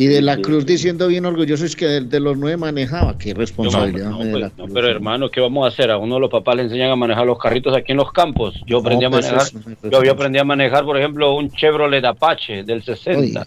Y 0.00 0.06
de 0.06 0.22
la 0.22 0.36
Cruz 0.36 0.64
diciendo 0.64 1.08
bien 1.08 1.26
orgulloso 1.26 1.64
es 1.64 1.74
que 1.74 1.86
de, 1.86 2.00
de 2.02 2.20
los 2.20 2.36
nueve 2.38 2.56
manejaba. 2.56 3.18
Qué 3.18 3.34
responsabilidad. 3.34 4.10
No, 4.10 4.18
pues, 4.18 4.52
pero 4.72 4.86
hermano, 4.86 5.28
¿qué 5.28 5.40
vamos 5.40 5.64
a 5.64 5.68
hacer? 5.68 5.90
A 5.90 5.98
uno 5.98 6.14
de 6.14 6.20
los 6.20 6.30
papás 6.30 6.54
le 6.54 6.62
enseñan 6.62 6.90
a 6.92 6.94
manejar 6.96 7.26
los 7.26 7.36
carritos 7.36 7.76
aquí 7.76 7.90
en 7.90 7.98
los 7.98 8.12
campos. 8.12 8.54
Yo 8.64 8.78
aprendí 8.78 9.02
No, 9.02 9.08
a 9.08 9.10
pues, 9.10 9.26
manejar. 9.26 9.48
eso 9.48 9.90
yo, 9.90 10.04
yo 10.04 10.12
aprendí 10.12 10.38
a 10.38 10.44
manejar, 10.44 10.84
por 10.84 10.96
ejemplo, 10.96 11.34
un 11.34 11.50
Chevrolet 11.50 12.04
Apache 12.04 12.62
del 12.62 12.84
60. 12.84 13.44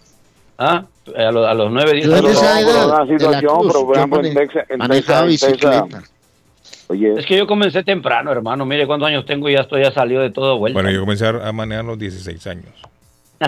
¿Ah? 0.58 0.84
A, 1.18 1.32
los, 1.32 1.48
a 1.48 1.54
los 1.54 1.72
9, 1.72 1.94
10 1.94 2.06
Yo 2.06 2.18
en 2.18 2.26
años. 2.26 2.42
una 2.86 3.08
situación, 3.08 3.58
pero 3.68 3.86
por 3.86 3.98
ejemplo 3.98 4.24
en 4.26 4.34
Texas, 4.36 4.66
en 4.70 4.80
Texas. 5.40 6.04
Oye, 6.92 7.14
Es 7.18 7.26
que 7.26 7.38
yo 7.38 7.48
comencé 7.48 7.84
temprano, 7.84 8.32
hermano. 8.32 8.66
Mire 8.66 8.86
cuántos 8.86 9.08
años 9.08 9.26
tengo 9.26 9.50
y 9.50 9.54
ya 9.54 9.62
estoy 9.62 9.82
ya 9.84 9.92
salido 9.92 10.22
de 10.22 10.30
todo 10.30 10.58
vuelta. 10.58 10.76
Bueno, 10.76 10.92
yo 10.92 11.00
comencé 11.00 11.26
a 11.26 11.30
a 11.48 11.52
manejar 11.54 11.86
a 11.86 11.88
los 11.88 11.98
16 12.00 12.48
años. 12.48 12.66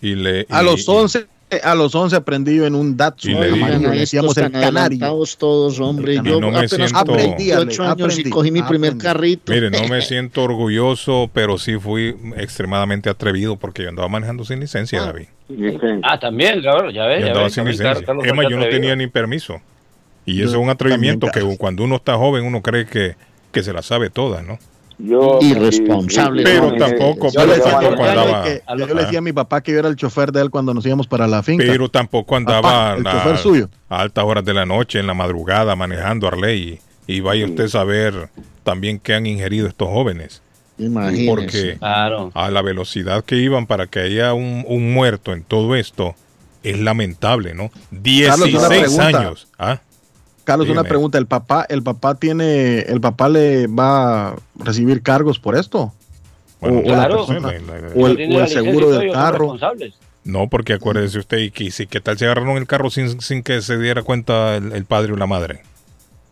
Y 0.00 0.14
le, 0.14 0.46
A 0.48 0.62
y- 0.62 0.64
los 0.64 0.88
11, 0.88 1.26
a 1.60 1.74
los 1.74 1.92
11 1.92 2.14
aprendí 2.14 2.56
yo 2.56 2.66
en 2.66 2.76
un 2.76 2.96
Datsun. 2.96 3.32
Y 3.32 3.34
le 3.34 3.52
Oigan, 3.52 3.82
decíamos 3.90 4.36
el 4.38 4.52
canario. 4.52 4.98
todos, 5.36 5.80
hombre. 5.80 6.14
Y 6.14 6.16
Yo 6.22 6.40
no 6.40 6.52
me 6.52 6.58
apenas 6.58 6.90
siento- 6.90 6.98
Aprendí, 6.98 7.44
18 7.46 7.82
años 7.82 7.98
y 7.98 8.02
aprendí, 8.04 8.30
cogí 8.30 8.50
mi 8.52 8.62
primer 8.62 8.90
aprendí. 8.90 9.02
carrito. 9.04 9.52
Mire, 9.52 9.70
no 9.70 9.88
me 9.88 10.00
siento 10.02 10.44
orgulloso, 10.44 11.28
pero 11.32 11.58
sí 11.58 11.76
fui 11.78 12.14
extremadamente 12.36 13.10
atrevido 13.10 13.56
porque 13.56 13.82
yo 13.82 13.88
andaba 13.88 14.06
manejando 14.08 14.44
sin 14.44 14.60
licencia, 14.60 15.02
David. 15.02 15.26
Ah, 16.04 16.20
también, 16.20 16.62
cabrón, 16.62 16.92
ya 16.94 17.06
ves. 17.06 17.18
Yo 17.20 17.26
ya 17.26 17.32
andaba 17.32 17.44
ves, 17.46 17.54
sin 17.54 17.64
licencia. 17.64 18.06
Es 18.24 18.34
más, 18.36 18.46
yo 18.48 18.56
no 18.56 18.68
tenía 18.68 18.94
ni 18.94 19.08
permiso. 19.08 19.60
Y 20.30 20.42
eso 20.42 20.52
Yo 20.52 20.58
es 20.58 20.64
un 20.64 20.70
atrevimiento 20.70 21.28
que 21.32 21.40
cuando 21.56 21.84
uno 21.84 21.96
está 21.96 22.16
joven 22.16 22.44
uno 22.44 22.60
cree 22.62 22.86
que, 22.86 23.16
que 23.50 23.62
se 23.62 23.72
la 23.72 23.82
sabe 23.82 24.10
toda, 24.10 24.42
¿no? 24.42 24.58
yo 25.00 25.38
Irresponsable, 25.40 26.42
Pero 26.42 26.72
¿no? 26.72 26.76
tampoco, 26.76 27.30
Yo 27.32 27.46
le, 27.46 27.52
pero 27.52 27.64
decía, 27.64 27.78
tampoco 27.80 28.04
andaba, 28.04 28.42
que- 28.44 28.62
yo 28.76 28.86
le 28.86 28.94
decía 28.94 29.18
a 29.20 29.22
mi 29.22 29.32
papá 29.32 29.60
que 29.62 29.70
yo 29.72 29.78
era 29.78 29.88
el 29.88 29.94
chofer 29.96 30.32
de 30.32 30.40
él 30.42 30.50
cuando 30.50 30.74
nos 30.74 30.84
íbamos 30.84 31.06
para 31.06 31.26
la 31.28 31.42
finca. 31.42 31.64
pero 31.66 31.88
tampoco 31.88 32.34
andaba 32.36 32.62
Papá, 32.62 32.94
el 32.98 33.06
a, 33.06 33.12
chofer 33.12 33.38
suyo. 33.38 33.70
a 33.88 34.00
altas 34.00 34.24
horas 34.24 34.44
de 34.44 34.54
la 34.54 34.66
noche, 34.66 34.98
en 34.98 35.06
la 35.06 35.14
madrugada, 35.14 35.76
manejando 35.76 36.26
Arley. 36.26 36.80
Y, 37.06 37.16
y 37.16 37.20
vaya 37.20 37.46
usted 37.46 37.64
a 37.64 37.68
saber 37.68 38.28
también 38.64 38.98
qué 38.98 39.14
han 39.14 39.24
ingerido 39.26 39.68
estos 39.68 39.88
jóvenes. 39.88 40.42
Imagínese. 40.78 41.26
Porque 41.30 41.76
Claro. 41.78 42.30
a 42.34 42.50
la 42.50 42.60
velocidad 42.62 43.24
que 43.24 43.36
iban 43.36 43.66
para 43.66 43.86
que 43.86 44.00
haya 44.00 44.34
un, 44.34 44.64
un 44.66 44.92
muerto 44.92 45.32
en 45.32 45.42
todo 45.44 45.74
esto 45.76 46.16
es 46.64 46.78
lamentable, 46.80 47.54
¿no? 47.54 47.70
16 47.92 48.54
una 48.56 48.68
pregunta. 48.68 49.06
años. 49.06 49.48
¿ah? 49.58 49.80
Carlos, 50.48 50.68
una 50.70 50.82
pregunta. 50.84 51.18
¿El 51.18 51.26
papá, 51.26 51.66
el 51.68 51.82
papá 51.82 52.14
tiene, 52.14 52.78
el 52.80 53.00
papá 53.02 53.28
le 53.28 53.66
va 53.66 54.28
a 54.30 54.36
recibir 54.56 55.02
cargos 55.02 55.38
por 55.38 55.56
esto? 55.56 55.92
Bueno, 56.60 56.78
o, 56.78 56.80
o 56.80 56.84
la 56.84 56.94
claro. 56.94 57.16
persona- 57.26 57.52
La- 57.52 57.80
la- 57.80 57.88
o 57.94 58.06
el, 58.08 58.34
o 58.36 58.46
seguro 58.46 58.90
del 58.90 59.12
carro. 59.12 59.56
No, 60.24 60.48
porque 60.48 60.72
acuérdese 60.72 61.18
usted, 61.18 61.38
y 61.38 61.50
que, 61.50 61.70
si, 61.70 61.86
¿qué 61.86 62.00
tal 62.00 62.16
se 62.18 62.24
agarraron 62.24 62.56
el 62.56 62.66
carro 62.66 62.88
sin, 62.90 63.20
sin 63.20 63.42
que 63.42 63.60
se 63.62 63.78
diera 63.78 64.02
cuenta 64.02 64.56
el, 64.56 64.72
el 64.72 64.84
padre 64.86 65.12
o 65.12 65.16
la 65.16 65.26
madre? 65.26 65.60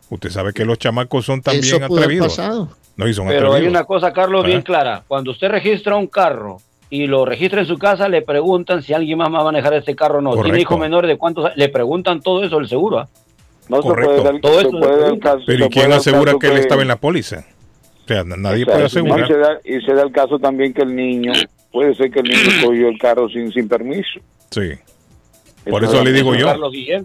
Usted 0.08 0.30
sabe 0.30 0.52
que 0.52 0.64
los 0.64 0.78
chamacos 0.78 1.24
son 1.26 1.42
también 1.42 1.82
atrevidos. 1.82 2.38
No, 2.96 3.06
y 3.06 3.12
son 3.12 3.26
Pero 3.28 3.52
hay 3.52 3.66
una 3.66 3.84
cosa, 3.84 4.12
Carlos, 4.14 4.42
Ah. 4.44 4.46
bien 4.46 4.62
clara. 4.62 5.02
Cuando 5.06 5.30
usted 5.30 5.48
registra 5.50 5.96
un 5.96 6.06
carro 6.06 6.58
y 6.88 7.06
lo 7.06 7.24
registra 7.26 7.60
en 7.60 7.66
su 7.66 7.76
casa, 7.78 8.08
le 8.08 8.22
preguntan 8.22 8.82
si 8.82 8.94
alguien 8.94 9.18
más 9.18 9.30
va 9.32 9.40
a 9.40 9.44
manejar 9.44 9.74
ese 9.74 9.94
carro 9.94 10.18
o 10.18 10.20
no. 10.22 10.30
Correcto. 10.30 10.44
Tiene 10.46 10.60
hijos 10.62 10.78
menores 10.78 11.08
de 11.08 11.18
cuántos 11.18 11.44
años? 11.44 11.56
Le 11.58 11.68
preguntan 11.68 12.20
todo 12.22 12.42
eso, 12.44 12.58
el 12.58 12.68
seguro. 12.68 13.00
¿ah? 13.00 13.08
No 13.68 13.82
se 13.82 13.88
Correcto. 13.88 14.10
puede 14.16 14.24
dar, 14.24 14.40
Todo 14.40 14.60
se 14.60 14.68
eso 14.68 14.78
puede 14.78 14.94
se 14.94 15.00
dar 15.00 15.18
caso- 15.18 15.42
Pero 15.46 15.66
¿y 15.66 15.68
quién 15.68 15.92
asegura 15.92 16.34
que 16.40 16.46
él 16.48 16.56
estaba 16.58 16.82
en 16.82 16.88
la 16.88 16.96
póliza? 16.96 17.44
O 18.04 18.08
sea, 18.08 18.24
na- 18.24 18.36
nadie 18.36 18.64
puede 18.64 18.84
asegurar. 18.84 19.24
Y 19.28 19.32
se, 19.32 19.38
da, 19.38 19.58
y 19.64 19.80
se 19.84 19.94
da 19.94 20.02
el 20.02 20.12
caso 20.12 20.38
también 20.38 20.72
que 20.72 20.82
el 20.82 20.94
niño, 20.94 21.32
puede 21.72 21.94
ser 21.94 22.10
que 22.10 22.20
el 22.20 22.26
niño 22.28 22.40
cogió 22.64 22.88
el 22.88 22.98
carro 22.98 23.28
sin, 23.28 23.52
sin 23.52 23.68
permiso. 23.68 24.20
Sí. 24.50 24.72
Por 25.68 25.82
Eso 25.82 25.94
eso 25.94 26.04
le 26.04 26.12
digo 26.12 26.34
yo. 26.36 26.46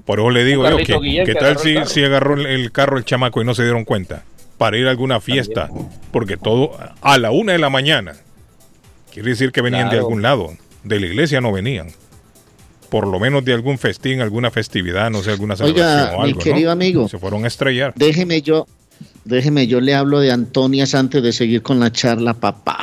Por 0.05 0.19
eso 0.19 0.29
le 0.29 0.43
digo 0.43 0.69
yo 0.69 0.77
que, 0.77 0.95
Guillén 0.99 1.25
¿qué 1.25 1.33
que 1.33 1.39
tal 1.39 1.57
agarró 1.57 1.59
si, 1.61 1.85
si 1.85 2.03
agarró 2.03 2.33
el, 2.35 2.45
el 2.45 2.71
carro 2.71 2.97
el 2.99 3.05
chamaco 3.05 3.41
y 3.41 3.45
no 3.45 3.55
se 3.55 3.63
dieron 3.63 3.85
cuenta? 3.85 4.23
Para 4.59 4.77
ir 4.77 4.85
a 4.85 4.91
alguna 4.91 5.19
fiesta. 5.19 5.67
Porque 6.11 6.37
todo 6.37 6.77
a 7.01 7.17
la 7.17 7.31
una 7.31 7.53
de 7.53 7.57
la 7.57 7.71
mañana. 7.71 8.13
Quiere 9.11 9.29
decir 9.29 9.51
que 9.51 9.61
venían 9.61 9.89
de 9.89 9.97
algún 9.97 10.21
lado. 10.21 10.49
De 10.83 10.99
la 10.99 11.07
iglesia 11.07 11.41
no 11.41 11.51
venían. 11.51 11.87
Por 12.91 13.07
lo 13.07 13.21
menos 13.21 13.45
de 13.45 13.53
algún 13.53 13.77
festín, 13.77 14.19
alguna 14.19 14.51
festividad, 14.51 15.09
no 15.09 15.23
sé, 15.23 15.31
alguna 15.31 15.55
celebración 15.55 15.87
Oiga, 15.87 16.17
o 16.17 16.23
mi 16.23 16.29
algo. 16.31 16.39
¿no? 16.39 16.43
querido 16.43 16.71
amigo. 16.71 17.07
Se 17.07 17.17
fueron 17.17 17.45
a 17.45 17.47
estrellar. 17.47 17.93
Déjeme 17.95 18.41
yo, 18.41 18.67
déjeme 19.23 19.65
yo 19.65 19.79
le 19.79 19.95
hablo 19.95 20.19
de 20.19 20.29
Antonias 20.29 20.93
antes 20.93 21.23
de 21.23 21.31
seguir 21.31 21.61
con 21.61 21.79
la 21.79 21.93
charla, 21.93 22.33
papá. 22.33 22.79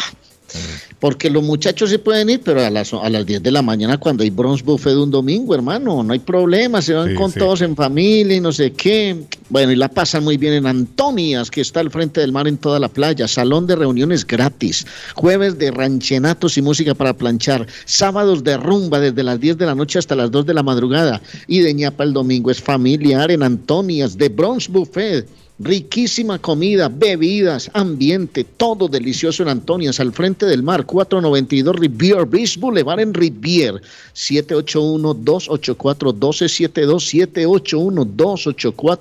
Porque 0.98 1.30
los 1.30 1.42
muchachos 1.42 1.90
se 1.90 1.98
pueden 1.98 2.30
ir, 2.30 2.40
pero 2.42 2.64
a 2.64 2.70
las, 2.70 2.92
a 2.92 3.08
las 3.08 3.24
10 3.26 3.42
de 3.42 3.50
la 3.52 3.62
mañana 3.62 3.98
cuando 3.98 4.22
hay 4.24 4.30
bronze 4.30 4.64
buffet 4.64 4.92
de 4.94 5.02
un 5.02 5.10
domingo, 5.10 5.54
hermano, 5.54 6.02
no 6.02 6.12
hay 6.12 6.18
problema, 6.18 6.82
se 6.82 6.94
van 6.94 7.10
Sí, 7.10 7.14
con 7.14 7.30
sí. 7.30 7.38
todos 7.38 7.60
en 7.60 7.76
familia 7.76 8.36
y 8.36 8.40
no 8.40 8.50
sé 8.52 8.72
qué. 8.72 9.16
Bueno, 9.50 9.72
y 9.72 9.76
la 9.76 9.88
pasan 9.88 10.24
muy 10.24 10.36
bien 10.36 10.54
en 10.54 10.66
Antonias, 10.66 11.50
que 11.50 11.60
está 11.60 11.80
al 11.80 11.90
frente 11.90 12.20
del 12.20 12.32
mar 12.32 12.48
en 12.48 12.56
toda 12.58 12.78
la 12.78 12.88
playa, 12.88 13.28
salón 13.28 13.66
de 13.66 13.76
reuniones 13.76 14.26
gratis, 14.26 14.86
jueves 15.14 15.58
de 15.58 15.70
ranchenatos 15.70 16.58
y 16.58 16.62
música 16.62 16.94
para 16.94 17.14
planchar, 17.14 17.66
sábados 17.84 18.42
de 18.42 18.56
rumba 18.56 19.00
desde 19.00 19.22
las 19.22 19.38
10 19.40 19.58
de 19.58 19.66
la 19.66 19.74
noche 19.74 19.98
hasta 19.98 20.16
las 20.16 20.30
2 20.30 20.46
de 20.46 20.54
la 20.54 20.62
madrugada 20.62 21.20
y 21.46 21.60
de 21.60 21.72
ñapa 21.74 22.04
el 22.04 22.12
domingo 22.12 22.50
es 22.50 22.60
familiar 22.60 23.30
en 23.30 23.42
Antonias, 23.42 24.16
de 24.18 24.28
bronze 24.28 24.70
buffet. 24.70 25.26
Riquísima 25.60 26.38
comida, 26.38 26.88
bebidas, 26.88 27.68
ambiente, 27.74 28.44
todo 28.44 28.86
delicioso 28.86 29.42
en 29.42 29.48
Antonias, 29.48 29.98
al 29.98 30.12
frente 30.12 30.46
del 30.46 30.62
mar, 30.62 30.86
492 30.86 31.74
Rivier 31.76 32.24
Beach 32.26 32.56
Boulevard 32.60 33.00
en 33.00 33.12
Rivier, 33.12 33.82
781-284-1272, 34.14 37.02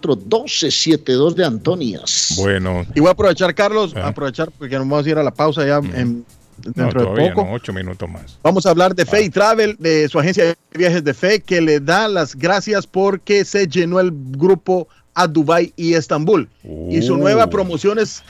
781-284-1272 0.07 1.34
de 1.35 1.45
Antonias. 1.45 2.34
Bueno, 2.38 2.85
Y 2.95 2.99
voy 2.99 3.09
a 3.09 3.11
aprovechar, 3.11 3.53
Carlos, 3.55 3.93
Ah. 3.95 4.07
aprovechar 4.07 4.51
porque 4.57 4.75
nos 4.77 4.88
vamos 4.88 5.05
a 5.05 5.09
ir 5.09 5.17
a 5.17 5.23
la 5.23 5.34
pausa 5.34 5.65
ya 5.65 5.77
en- 5.77 6.25
no, 6.75 6.85
dentro 6.85 7.13
de 7.13 7.29
poco. 7.29 7.45
no, 7.45 7.53
ocho 7.53 7.71
minutos 7.71 8.09
más. 8.09 8.38
Vamos 8.41 8.65
a 8.65 8.71
hablar 8.71 8.95
de 8.95 9.05
Fe 9.05 9.29
Travel, 9.29 9.75
de 9.79 10.09
su 10.09 10.17
agencia 10.19 10.43
de 10.45 10.55
viajes 10.75 11.03
de 11.03 11.13
Fe, 11.13 11.39
que 11.39 11.61
le 11.61 11.79
da 11.79 12.07
las 12.07 12.35
gracias 12.35 12.88
porque 12.88 13.45
se 13.45 13.67
llenó 13.67 13.99
el 13.99 14.11
grupo 14.11 14.88
a 15.18 15.27
Dubai 15.27 15.73
y 15.76 15.95
Estambul. 15.95 16.48
Y 16.89 17.02
su 17.02 17.18
nueva 17.18 17.49
promoción 17.49 17.98
es 17.98 18.22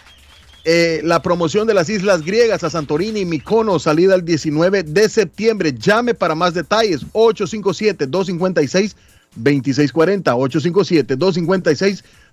eh, 0.63 1.01
la 1.03 1.21
promoción 1.21 1.67
de 1.67 1.73
las 1.73 1.89
islas 1.89 2.23
griegas 2.23 2.63
a 2.63 2.69
Santorini 2.69 3.19
y 3.19 3.25
Mykonos, 3.25 3.83
salida 3.83 4.15
el 4.15 4.23
19 4.23 4.83
de 4.83 5.09
septiembre. 5.09 5.73
Llame 5.77 6.13
para 6.13 6.33
más 6.33 6.53
detalles, 6.53 7.05
857-256-2640, 7.11 8.93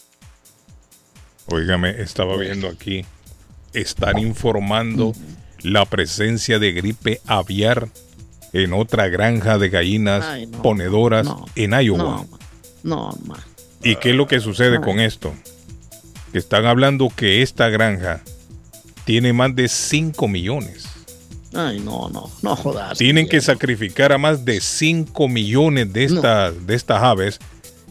Óigame, 1.47 2.01
estaba 2.01 2.37
viendo 2.37 2.69
aquí, 2.69 3.05
están 3.73 4.19
informando 4.19 5.13
la 5.63 5.85
presencia 5.85 6.59
de 6.59 6.73
gripe 6.73 7.21
aviar 7.27 7.89
en 8.53 8.73
otra 8.73 9.09
granja 9.09 9.59
de 9.59 9.69
gallinas 9.69 10.25
Ay, 10.25 10.47
no, 10.47 10.63
ponedoras 10.63 11.27
no, 11.27 11.45
en 11.57 11.73
Iowa. 11.73 12.25
No, 12.83 13.11
no. 13.25 13.35
¿Y 13.83 13.97
qué 13.97 14.11
es 14.11 14.17
lo 14.17 14.27
que 14.27 14.41
sucede 14.41 14.77
Ay. 14.77 14.83
con 14.83 15.01
esto? 15.01 15.35
Están 16.33 16.65
hablando 16.65 17.11
que 17.15 17.43
esta 17.43 17.69
granja 17.69 18.23
tiene 19.05 19.33
más 19.33 19.55
de 19.55 19.69
5 19.69 20.29
millones. 20.29 20.87
Ay, 21.53 21.81
no, 21.81 22.09
no, 22.09 22.31
no 22.43 22.57
jodas. 22.57 22.99
Tienen 22.99 23.29
que 23.29 23.41
sacrificar 23.41 24.13
a 24.13 24.19
más 24.19 24.45
de 24.45 24.61
5 24.61 25.29
millones 25.29 25.93
de 25.93 26.05
estas, 26.05 26.67
de 26.67 26.75
estas 26.75 27.03
aves 27.03 27.39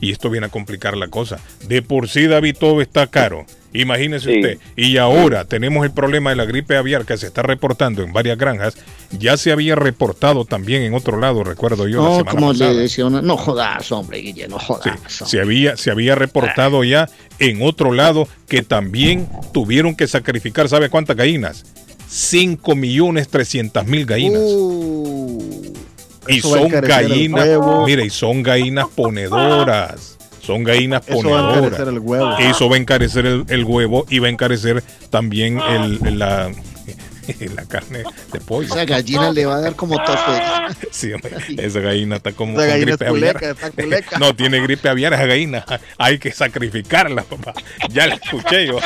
y 0.04 0.12
esto 0.12 0.30
viene 0.30 0.48
a 0.48 0.50
complicar 0.50 0.98
la 0.98 1.08
cosa. 1.08 1.40
De 1.68 1.82
por 1.82 2.10
sí, 2.10 2.28
David, 2.28 2.58
todo 2.60 2.82
está 2.82 3.08
caro. 3.08 3.46
Imagínese 3.72 4.30
Sí. 4.32 4.36
usted. 4.40 4.58
Y 4.76 4.98
ahora 4.98 5.46
tenemos 5.46 5.86
el 5.86 5.92
problema 5.92 6.30
de 6.30 6.36
la 6.36 6.46
gripe 6.46 6.76
aviar 6.78 7.06
que 7.06 7.18
se 7.18 7.26
está 7.28 7.42
reportando 7.42 8.04
en 8.04 8.12
varias 8.14 8.38
granjas. 8.38 8.76
Ya 9.18 9.38
se 9.38 9.52
había 9.52 9.76
reportado 9.76 10.46
también 10.46 10.84
en 10.84 10.94
otro 10.94 11.20
lado, 11.20 11.44
recuerdo 11.44 11.88
yo, 11.88 11.98
la 12.04 12.10
No, 12.10 12.16
semana 12.18 12.32
como 12.32 12.48
pasada. 12.52 12.74
le 12.74 12.80
decía 12.82 13.06
una, 13.06 13.22
no 13.22 13.38
jodas, 13.38 13.92
hombre, 13.94 14.18
Guille, 14.20 14.48
no 14.48 14.60
jodas. 14.60 15.00
Se 15.26 15.40
había, 15.40 15.78
se 15.78 15.90
había 15.90 16.16
reportado 16.16 16.84
ya 16.84 17.10
en 17.40 17.62
otro 17.64 17.94
lado 17.94 18.28
que 18.48 18.62
también 18.62 19.28
tuvieron 19.54 19.96
que 19.96 20.08
sacrificar, 20.08 20.68
¿sabe 20.70 20.90
cuántas 20.90 21.16
gallinas? 21.16 21.66
5 22.10 22.76
millones 22.76 23.28
300 23.30 23.88
mil 23.88 24.06
gallinas. 24.06 24.42
Y 26.28 26.42
son 26.42 26.68
gallinas, 26.70 27.48
mire, 27.86 28.06
y 28.06 28.10
son 28.10 28.44
gallinas 28.44 28.88
ponedoras. 28.96 30.18
Son 30.42 30.64
gallinas 30.64 31.04
Eso 31.08 31.30
va 31.30 31.40
a 31.40 31.42
ponedoras. 31.44 31.64
encarecer 31.66 31.88
el 31.88 32.00
huevo. 32.00 32.38
Eso 32.38 32.70
va 32.70 32.76
a 32.76 32.80
encarecer 32.80 33.26
el, 33.26 33.46
el 33.48 33.64
huevo 33.64 34.06
y 34.10 34.20
va 34.20 34.28
a 34.28 34.30
encarecer 34.30 34.84
también 35.10 35.58
el, 35.60 36.20
la, 36.20 36.52
la 37.56 37.66
carne 37.66 38.04
de 38.34 38.40
pollo. 38.42 38.68
Esa 38.68 38.84
gallina 38.84 39.32
le 39.32 39.46
va 39.46 39.56
a 39.56 39.62
dar 39.62 39.76
como 39.78 39.96
tope. 40.04 40.20
Sí, 40.92 41.12
esa 41.58 41.80
gallina 41.80 42.18
está 42.18 42.34
como 42.34 42.60
Esa 42.60 42.62
con 42.62 42.68
gallina 42.72 42.86
gripe 42.92 43.06
es 43.06 43.10
culeca, 43.12 43.38
aviar. 43.40 43.52
está 43.54 43.72
culeca. 43.72 44.18
No 44.20 44.36
tiene 44.36 44.60
gripe 44.62 44.90
aviar 44.90 45.14
esa 45.14 45.26
gallina. 45.26 45.66
Hay 45.98 46.20
que 46.20 46.34
sacrificarla, 46.34 47.24
papá. 47.24 47.54
Ya 47.90 48.08
la 48.08 48.16
escuché 48.16 48.68
yo. 48.68 48.80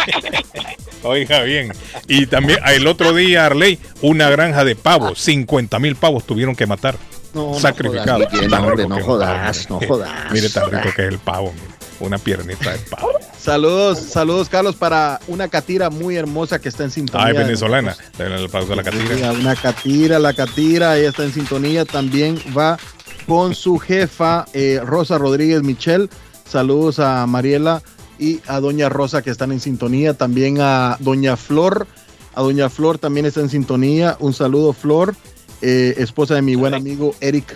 Oiga 1.03 1.41
bien. 1.41 1.71
Y 2.07 2.27
también 2.27 2.59
el 2.67 2.85
otro 2.85 3.13
día, 3.13 3.47
Arley, 3.47 3.79
una 4.01 4.29
granja 4.29 4.63
de 4.63 4.75
pavos, 4.75 5.19
50 5.19 5.79
mil 5.79 5.95
pavos 5.95 6.23
tuvieron 6.25 6.55
que 6.55 6.67
matar. 6.67 6.97
No, 7.37 7.59
no 7.59 7.59
jodas, 7.59 8.49
no, 8.49 8.57
hombre, 8.57 9.01
jodas, 9.03 9.69
no 9.69 9.75
mire. 9.77 9.87
jodas. 9.87 10.31
Mire 10.31 10.49
tan 10.49 10.71
rico 10.71 10.89
que 10.95 11.01
es 11.03 11.07
el 11.09 11.19
pavo, 11.19 11.53
mire. 11.53 11.77
Una 11.99 12.17
piernita 12.19 12.71
de 12.71 12.77
pavo. 12.79 13.09
Saludos, 13.39 13.97
saludos, 13.99 14.49
Carlos, 14.49 14.75
para 14.75 15.19
una 15.27 15.47
catira 15.47 15.89
muy 15.89 16.15
hermosa 16.15 16.59
que 16.59 16.69
está 16.69 16.83
en 16.83 16.91
sintonía. 16.91 17.27
Ah, 17.27 17.31
es 17.31 17.37
venezolana. 17.37 17.95
La 18.19 18.47
pausa 18.49 18.73
a 18.73 18.75
la 18.75 18.83
Sí, 18.83 18.89
catira. 18.91 19.31
una 19.31 19.55
catira, 19.55 20.19
la 20.19 20.33
catira, 20.33 20.97
ella 20.97 21.09
está 21.09 21.23
en 21.23 21.33
sintonía, 21.33 21.85
también 21.85 22.39
va 22.55 22.77
con 23.25 23.55
su 23.55 23.77
jefa 23.79 24.45
eh, 24.53 24.79
Rosa 24.83 25.17
Rodríguez 25.17 25.63
Michel. 25.63 26.09
Saludos 26.47 26.99
a 26.99 27.25
Mariela 27.25 27.81
y 28.19 28.41
a 28.47 28.59
Doña 28.59 28.89
Rosa 28.89 29.21
que 29.21 29.29
están 29.31 29.51
en 29.51 29.59
sintonía, 29.59 30.13
también 30.13 30.57
a 30.61 30.97
Doña 30.99 31.35
Flor, 31.35 31.87
a 32.35 32.41
Doña 32.41 32.69
Flor 32.69 32.99
también 32.99 33.25
está 33.25 33.39
en 33.41 33.49
sintonía. 33.49 34.17
Un 34.19 34.33
saludo, 34.33 34.71
Flor, 34.73 35.15
eh, 35.61 35.95
esposa 35.97 36.35
de 36.35 36.41
mi 36.41 36.55
buen 36.55 36.73
amigo 36.73 37.15
Eric 37.21 37.55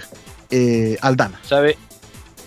eh, 0.49 0.97
Aldana. 1.01 1.39
¿Sabe, 1.43 1.77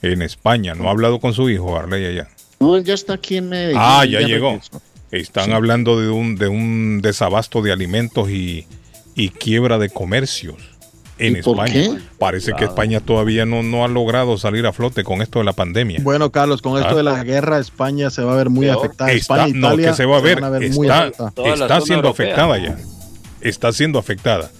En 0.01 0.21
España. 0.21 0.75
¿No 0.75 0.87
ha 0.87 0.91
hablado 0.91 1.19
con 1.19 1.33
su 1.33 1.49
hijo, 1.49 1.75
Arley, 1.77 2.05
allá? 2.05 2.27
No, 2.59 2.75
él 2.77 2.83
ya 2.83 2.93
está 2.93 3.13
aquí 3.13 3.37
en 3.37 3.49
Medellín. 3.49 3.77
Ah, 3.81 4.05
ya 4.05 4.19
llegó. 4.21 4.51
regresó. 4.51 4.81
Están 5.11 5.53
hablando 5.53 5.99
de 5.99 6.09
un, 6.09 6.35
de 6.35 6.47
un 6.47 6.99
desabasto 7.01 7.61
de 7.61 7.71
alimentos 7.71 8.29
y, 8.29 8.67
y 9.15 9.29
quiebra 9.29 9.77
de 9.79 9.89
comercios 9.89 10.57
en 11.17 11.37
¿Y 11.37 11.41
por 11.41 11.65
España. 11.67 11.73
qué? 11.95 12.01
Parece 12.19 12.53
que. 12.53 12.65
España 12.65 12.99
todavía 12.99 13.45
no, 13.47 13.63
no 13.63 13.83
ha 13.83 13.87
logrado 13.87 14.37
salir 14.37 14.65
a 14.67 14.73
flote 14.73 15.03
con 15.03 15.21
esto 15.23 15.39
de 15.39 15.45
la 15.45 15.53
pandemia. 15.53 15.99
Bueno, 16.03 16.29
Carlos, 16.31 16.61
con 16.61 16.77
esto 16.77 16.93
Ah. 16.93 16.95
de 16.97 17.03
la 17.03 17.23
guerra, 17.23 17.57
España 17.57 18.09
se 18.11 18.21
va 18.23 18.33
a 18.33 18.35
ver 18.37 18.49
muy 18.51 18.67
afectada. 18.69 19.11
Está, 19.11 19.35
España, 19.35 19.53
no, 19.55 19.67
Italia 19.69 19.89
que 19.89 19.95
se 19.95 20.05
va 20.05 20.17
a 20.17 20.21
ver, 20.21 20.39
está 21.55 21.81
siendo 21.81 22.09
afectada 22.09 22.57
ya. 22.59 22.77
Está 23.41 23.71
siendo 23.71 23.97
afectada. 23.97 24.51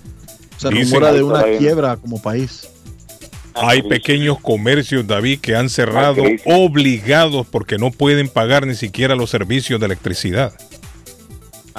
Se 0.57 0.69
Dicen- 0.69 0.85
rumora 0.95 1.13
de 1.13 1.23
una 1.23 1.43
quiebra 1.57 1.97
como 1.97 2.21
país. 2.21 2.67
Hay 3.59 3.81
pequeños 3.81 4.39
comercios, 4.39 5.07
David, 5.07 5.39
que 5.39 5.55
han 5.55 5.69
cerrado 5.69 6.23
crisis. 6.23 6.41
obligados 6.45 7.47
porque 7.49 7.77
no 7.79 7.89
pueden 7.89 8.29
pagar 8.29 8.67
ni 8.67 8.75
siquiera 8.75 9.15
los 9.15 9.31
servicios 9.31 9.79
de 9.79 9.87
electricidad. 9.87 10.53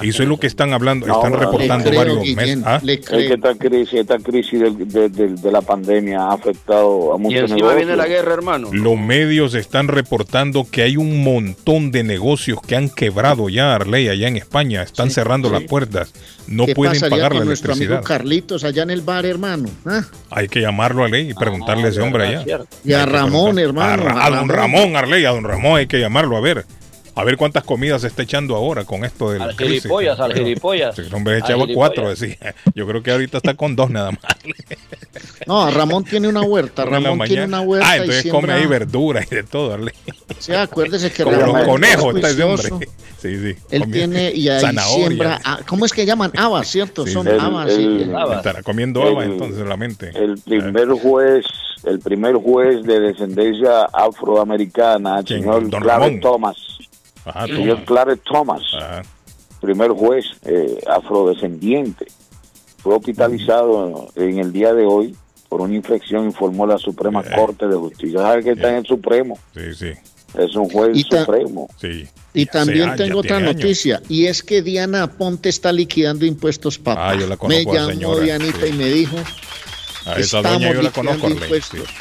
Eso 0.02 0.22
es 0.22 0.28
lo 0.28 0.38
que 0.38 0.46
están 0.46 0.72
hablando, 0.72 1.06
No, 1.06 1.14
están 1.16 1.32
reportando 1.32 1.90
varios 1.92 2.24
meses. 2.34 2.58
¿Ah? 2.64 2.80
Es 2.86 3.00
que 3.08 3.34
esta 3.34 3.54
crisis, 3.54 3.94
esta 4.00 4.18
crisis 4.18 4.60
del- 4.60 4.88
de, 4.88 5.08
de- 5.08 5.34
de 5.34 5.52
la 5.52 5.60
pandemia 5.62 6.20
ha 6.22 6.32
afectado 6.34 7.14
a 7.14 7.16
Y 7.16 7.20
muchos 7.20 7.40
encima 7.42 7.56
negocios. 7.56 7.76
viene 7.76 7.96
la 7.96 8.06
guerra, 8.06 8.34
hermano. 8.34 8.68
Los 8.72 8.98
medios 8.98 9.54
están 9.54 9.88
reportando 9.88 10.66
que 10.70 10.82
hay 10.82 10.96
un 10.96 11.22
montón 11.22 11.90
de 11.90 12.02
negocios 12.04 12.60
que 12.66 12.76
han 12.76 12.88
quebrado 12.90 13.48
ya, 13.48 13.74
Arley, 13.74 14.08
allá 14.08 14.28
en 14.28 14.36
España. 14.36 14.82
Están 14.82 15.10
cerrando 15.10 15.50
las 15.50 15.62
puertas. 15.64 16.12
No 16.46 16.64
¿Qué 16.66 16.74
pueden 16.74 16.98
pagar 17.00 17.32
la 17.32 17.38
con 17.40 17.46
nuestro 17.46 17.72
electricidad. 17.72 17.98
amigo 17.98 18.08
Carlitos 18.08 18.64
allá 18.64 18.82
en 18.82 18.90
el 18.90 19.02
bar, 19.02 19.26
hermano? 19.26 19.68
¿Ah? 19.84 20.02
Hay 20.30 20.48
que 20.48 20.60
llamarlo 20.60 21.02
a 21.02 21.06
Arley 21.06 21.30
y 21.30 21.34
preguntarle 21.34 21.86
a 21.86 21.88
ese 21.90 22.00
hombre 22.00 22.26
allá. 22.26 22.60
Y 22.84 22.92
a 22.94 23.04
Ramón, 23.04 23.58
hermano, 23.58 24.04
A, 24.08 24.12
a 24.22 24.26
a 24.26 24.30
don 24.30 24.48
Ramón. 24.48 24.78
Ramón, 24.78 24.96
Arley, 24.96 25.24
a 25.26 25.30
don 25.30 25.44
Ramón 25.44 25.78
hay 25.78 25.86
que 25.86 26.00
llamarlo 26.00 26.36
a 26.36 26.40
ver. 26.40 26.64
A 27.18 27.24
ver 27.24 27.36
cuántas 27.36 27.64
comidas 27.64 28.02
se 28.02 28.06
está 28.06 28.22
echando 28.22 28.54
ahora 28.54 28.84
con 28.84 29.04
esto 29.04 29.32
del 29.32 29.42
Al 29.42 29.56
gilipollas, 29.56 30.20
al 30.20 30.32
gilipollas. 30.34 30.98
El 30.98 31.12
hombre 31.12 31.38
echaba 31.38 31.64
cuatro, 31.74 32.08
decía. 32.08 32.36
Yo 32.74 32.86
creo 32.86 33.02
que 33.02 33.10
ahorita 33.10 33.38
está 33.38 33.54
con 33.54 33.74
dos 33.74 33.90
nada 33.90 34.12
más. 34.12 34.20
No, 35.46 35.70
Ramón 35.70 36.04
tiene 36.04 36.28
una 36.28 36.42
huerta. 36.42 36.84
Ramón 36.84 37.18
tiene 37.26 37.44
una 37.46 37.60
huerta. 37.60 37.88
Ah, 37.90 37.96
y 37.96 38.00
entonces 38.02 38.22
come 38.30 38.46
siembra- 38.48 38.54
ahí 38.54 38.66
verduras 38.66 39.26
y 39.30 39.34
de 39.34 39.42
todo, 39.42 39.74
Arley. 39.74 39.94
Sí, 40.38 40.52
acuérdese 40.52 41.10
que 41.10 41.24
Como 41.24 41.36
Ramón 41.36 41.56
los 41.58 41.66
conejos 41.68 42.14
está 42.14 42.30
ese 42.30 42.42
hombre. 42.44 42.68
Sí, 43.20 43.36
sí. 43.36 43.56
Él 43.70 43.90
tiene 43.90 44.30
y 44.32 44.48
ahí 44.48 44.60
zanahoria. 44.60 45.06
siembra. 45.06 45.40
ah, 45.44 45.58
¿Cómo 45.66 45.86
es 45.86 45.92
que 45.92 46.06
llaman? 46.06 46.30
Habas, 46.36 46.68
¿cierto? 46.68 47.04
Sí, 47.04 47.12
Son 47.12 47.26
sí. 47.26 47.32
habas. 47.38 47.72
El- 47.72 48.14
Estará 48.36 48.62
comiendo 48.62 49.02
El- 49.02 49.08
agua 49.08 49.24
entonces 49.24 49.66
la 49.66 49.76
mente. 49.76 50.12
El 50.14 50.38
primer 50.38 50.88
juez, 50.90 51.44
el 51.84 51.98
primer 51.98 52.34
juez 52.36 52.84
de 52.84 53.00
descendencia 53.00 53.86
afroamericana, 53.92 55.18
el 55.20 55.26
señor 55.26 55.68
Don 55.68 55.82
Ramón. 55.82 56.20
Thomas. 56.20 56.56
Ajá, 57.28 57.44
el 57.44 57.56
señor 57.56 57.84
Thomas. 57.84 57.86
Clarence 57.86 58.22
Thomas, 58.24 58.62
primer 59.60 59.90
juez 59.90 60.24
eh, 60.44 60.78
afrodescendiente, 60.88 62.06
fue 62.82 62.94
hospitalizado 62.96 64.08
en 64.14 64.38
el 64.38 64.52
día 64.52 64.72
de 64.72 64.84
hoy 64.86 65.16
por 65.48 65.60
una 65.62 65.74
infección, 65.74 66.26
informó 66.26 66.66
la 66.66 66.78
Suprema 66.78 67.22
Corte 67.22 67.66
de 67.66 67.74
Justicia. 67.76 68.20
¿Sabe 68.20 68.42
que 68.44 68.50
está 68.52 68.70
en 68.70 68.76
el 68.76 68.86
Supremo? 68.86 69.38
Sí, 69.54 69.74
sí. 69.74 69.90
Es 70.34 70.54
un 70.54 70.68
juez 70.68 70.90
Y 70.94 71.02
supremo. 71.04 71.68
Sí. 71.80 72.06
Y 72.34 72.44
también 72.44 72.90
hace- 72.90 73.04
tengo 73.04 73.20
otra 73.20 73.38
años. 73.38 73.54
noticia, 73.56 74.02
y 74.10 74.26
es 74.26 74.42
que 74.42 74.60
Diana 74.60 75.06
Ponte 75.10 75.48
está 75.48 75.72
liquidando 75.72 76.26
impuestos, 76.26 76.78
papá. 76.78 77.10
Ah, 77.10 77.14
yo 77.14 77.20
la 77.26 77.28
me 77.30 77.36
conozco 77.38 77.72
la 77.72 77.94
llamó 77.94 78.16
Dianita 78.20 78.60
sí. 78.60 78.66
y 78.68 78.72
me 78.74 78.84
dijo, 78.90 79.16
A 80.04 80.12
esa 80.18 80.38
estamos 80.38 80.60
doña 80.60 80.72
yo 80.74 80.82
la 80.82 80.90
conozco, 80.90 81.28
liquidando 81.28 81.44
Arley. 81.56 81.62
Sí, 81.62 81.76
impuestos. 81.78 81.94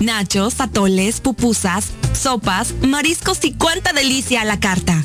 nachos, 0.00 0.60
atoles, 0.60 1.20
pupusas, 1.20 1.88
sopas, 2.12 2.74
mariscos 2.82 3.44
y 3.44 3.52
cuánta 3.52 3.92
delicia 3.92 4.42
a 4.42 4.44
la 4.44 4.60
carta. 4.60 5.04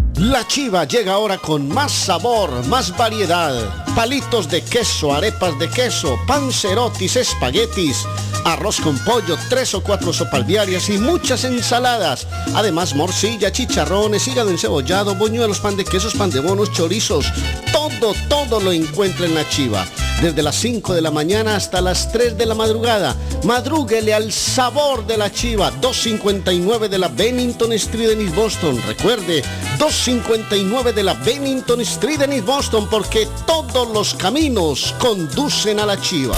La 0.21 0.47
chiva 0.47 0.85
llega 0.85 1.13
ahora 1.13 1.39
con 1.39 1.67
más 1.67 1.91
sabor, 1.91 2.65
más 2.67 2.95
variedad 2.95 3.81
palitos 3.95 4.49
de 4.49 4.61
queso, 4.61 5.13
arepas 5.13 5.57
de 5.59 5.69
queso, 5.69 6.17
pancerotis, 6.25 7.15
espaguetis, 7.15 8.05
arroz 8.45 8.79
con 8.79 8.97
pollo, 8.99 9.37
tres 9.49 9.73
o 9.73 9.81
cuatro 9.81 10.13
sopas 10.13 10.47
diarias 10.47 10.89
y 10.89 10.97
muchas 10.97 11.43
ensaladas. 11.43 12.27
Además, 12.55 12.95
morcilla, 12.95 13.51
chicharrones, 13.51 14.27
hígado 14.27 14.49
encebollado, 14.49 15.15
boñuelos, 15.15 15.59
pan 15.59 15.75
de 15.75 15.85
quesos, 15.85 16.13
pan 16.13 16.29
de 16.29 16.39
bonos, 16.39 16.71
chorizos. 16.71 17.25
Todo, 17.71 18.13
todo 18.29 18.59
lo 18.59 18.71
encuentra 18.71 19.25
en 19.25 19.35
la 19.35 19.47
chiva. 19.49 19.85
Desde 20.19 20.43
las 20.43 20.55
5 20.55 20.93
de 20.93 21.01
la 21.01 21.11
mañana 21.11 21.55
hasta 21.55 21.81
las 21.81 22.11
3 22.11 22.37
de 22.37 22.45
la 22.45 22.55
madrugada. 22.55 23.15
Madrúguele 23.43 24.13
al 24.13 24.31
sabor 24.31 25.05
de 25.07 25.17
la 25.17 25.31
chiva. 25.31 25.71
259 25.71 26.89
de 26.89 26.97
la 26.97 27.07
Bennington 27.07 27.73
Street 27.73 28.11
en 28.11 28.21
East 28.21 28.35
Boston. 28.35 28.81
Recuerde, 28.87 29.43
259 29.79 30.93
de 30.93 31.03
la 31.03 31.13
Bennington 31.13 31.81
Street 31.81 32.21
en 32.21 32.33
East 32.33 32.45
Boston 32.45 32.87
porque 32.89 33.27
todos 33.47 33.89
los 33.89 34.13
caminos 34.13 34.93
conducen 34.99 35.79
a 35.79 35.85
la 35.85 35.99
chiva. 35.99 36.37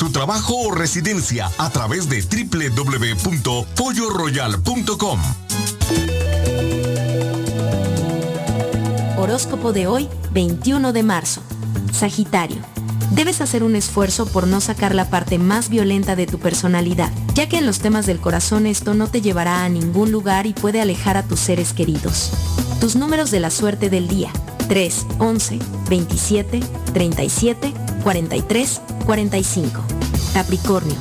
trabajo 0.09 0.55
o 0.55 0.71
residencia 0.71 1.51
a 1.57 1.69
través 1.69 2.07
de 2.09 2.21
www.polloroyal.com. 2.21 5.19
Horóscopo 9.17 9.73
de 9.73 9.85
hoy, 9.85 10.09
21 10.33 10.93
de 10.93 11.03
marzo. 11.03 11.43
Sagitario. 11.93 12.57
Debes 13.11 13.41
hacer 13.41 13.63
un 13.63 13.75
esfuerzo 13.75 14.25
por 14.25 14.47
no 14.47 14.61
sacar 14.61 14.95
la 14.95 15.09
parte 15.09 15.37
más 15.37 15.69
violenta 15.69 16.15
de 16.15 16.25
tu 16.25 16.39
personalidad, 16.39 17.11
ya 17.35 17.49
que 17.49 17.57
en 17.57 17.65
los 17.65 17.79
temas 17.79 18.05
del 18.05 18.19
corazón 18.19 18.65
esto 18.65 18.93
no 18.93 19.07
te 19.07 19.21
llevará 19.21 19.63
a 19.63 19.69
ningún 19.69 20.11
lugar 20.11 20.47
y 20.47 20.53
puede 20.53 20.81
alejar 20.81 21.17
a 21.17 21.23
tus 21.23 21.41
seres 21.41 21.73
queridos. 21.73 22.31
Tus 22.79 22.95
números 22.95 23.29
de 23.29 23.41
la 23.41 23.51
suerte 23.51 23.89
del 23.89 24.07
día. 24.07 24.31
3, 24.69 25.05
11, 25.19 25.59
27, 25.89 26.61
37, 26.93 27.73
43, 28.03 28.81
45. 29.05 29.81
Capricornio. 30.33 30.95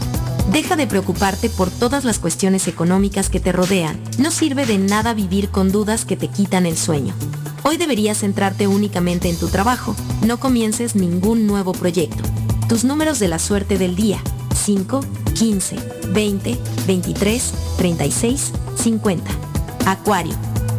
Deja 0.53 0.77
de 0.77 0.87
preocuparte 0.87 1.49
por 1.49 1.71
todas 1.71 2.05
las 2.05 2.19
cuestiones 2.19 2.67
económicas 2.69 3.29
que 3.29 3.41
te 3.41 3.53
rodean. 3.53 4.01
No 4.19 4.31
sirve 4.31 4.67
de 4.67 4.79
nada 4.79 5.15
vivir 5.15 5.51
con 5.51 5.71
dudas 5.71 6.05
que 6.05 6.17
te 6.17 6.29
quitan 6.29 6.67
el 6.67 6.77
sueño. 6.77 7.15
Hoy 7.63 7.77
deberías 7.77 8.19
centrarte 8.19 8.67
únicamente 8.67 9.29
en 9.29 9.39
tu 9.39 9.49
trabajo. 9.49 9.95
No 10.27 10.41
comiences 10.41 10.97
ningún 10.97 11.47
nuevo 11.47 11.73
proyecto. 11.73 12.23
Tus 12.69 12.85
números 12.85 13.19
de 13.19 13.29
la 13.29 13.39
suerte 13.39 13.79
del 13.79 13.95
día. 13.97 14.19
5, 14.55 15.01
15, 15.35 15.77
20, 16.13 16.59
23, 16.87 17.55
36, 17.77 18.53
50. 18.77 19.31
Acuario. 19.87 20.35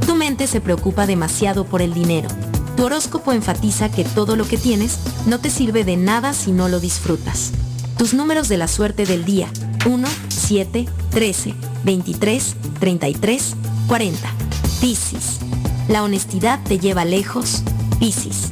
Tu 0.06 0.16
mente 0.16 0.48
se 0.48 0.62
preocupa 0.62 1.08
demasiado 1.08 1.66
por 1.66 1.82
el 1.82 1.94
dinero. 1.94 2.30
Tu 2.76 2.86
horóscopo 2.86 3.32
enfatiza 3.32 3.92
que 3.92 4.04
todo 4.04 4.36
lo 4.36 4.48
que 4.48 4.58
tienes 4.58 4.98
no 5.26 5.40
te 5.40 5.50
sirve 5.50 5.84
de 5.84 5.98
nada 5.98 6.34
si 6.34 6.52
no 6.52 6.68
lo 6.68 6.80
disfrutas. 6.80 7.52
Tus 7.98 8.14
números 8.14 8.48
de 8.50 8.58
la 8.58 8.68
suerte 8.68 9.06
del 9.06 9.26
día. 9.26 9.50
1, 9.86 10.08
7, 10.30 10.88
13, 11.12 11.54
23, 11.84 12.56
33, 12.80 13.56
40. 13.88 14.34
Piscis. 14.80 15.40
La 15.88 16.04
honestidad 16.04 16.60
te 16.64 16.80
lleva 16.80 17.06
lejos. 17.06 17.64
Piscis. 18.00 18.50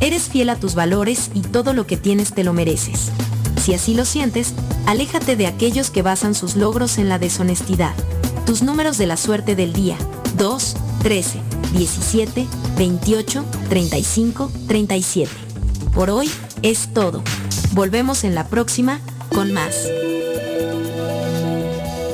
Eres 0.00 0.24
fiel 0.24 0.48
a 0.50 0.56
tus 0.56 0.74
valores 0.74 1.30
y 1.34 1.40
todo 1.40 1.72
lo 1.74 1.86
que 1.86 1.96
tienes 1.96 2.32
te 2.34 2.44
lo 2.44 2.52
mereces. 2.52 3.10
Si 3.62 3.74
así 3.74 3.94
lo 3.94 4.04
sientes, 4.04 4.54
aléjate 4.86 5.36
de 5.36 5.46
aquellos 5.46 5.90
que 5.90 6.02
basan 6.02 6.34
sus 6.34 6.56
logros 6.56 6.98
en 6.98 7.08
la 7.08 7.18
deshonestidad. 7.18 7.94
Tus 8.46 8.62
números 8.62 8.98
de 8.98 9.06
la 9.06 9.16
suerte 9.16 9.54
del 9.54 9.72
día. 9.72 9.96
2, 10.38 10.76
13, 11.02 11.38
17, 11.74 12.46
28, 12.76 13.44
35, 13.68 14.50
37. 14.66 15.30
Por 15.94 16.10
hoy 16.10 16.30
es 16.62 16.92
todo. 16.92 17.22
Volvemos 17.72 18.24
en 18.24 18.34
la 18.34 18.48
próxima 18.48 19.00
con 19.32 19.52
más. 19.52 19.88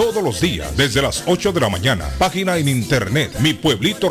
todos 0.00 0.24
los 0.24 0.40
días 0.40 0.74
desde 0.78 1.02
las 1.02 1.24
8 1.26 1.52
de 1.52 1.60
la 1.60 1.68
mañana. 1.68 2.08
Página 2.18 2.56
en 2.56 2.70
internet 2.70 3.38
mi 3.40 3.52
pueblito 3.52 4.08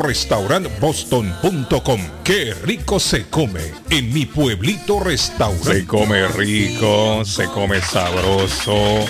boston.com. 0.80 2.00
Qué 2.22 2.54
rico 2.62 3.00
se 3.00 3.26
come 3.26 3.60
en 3.90 4.14
mi 4.14 4.24
pueblito 4.24 5.00
restaurante. 5.00 5.80
Se 5.80 5.86
come 5.86 6.28
rico, 6.28 7.24
se 7.24 7.46
come 7.46 7.80
sabroso. 7.80 9.04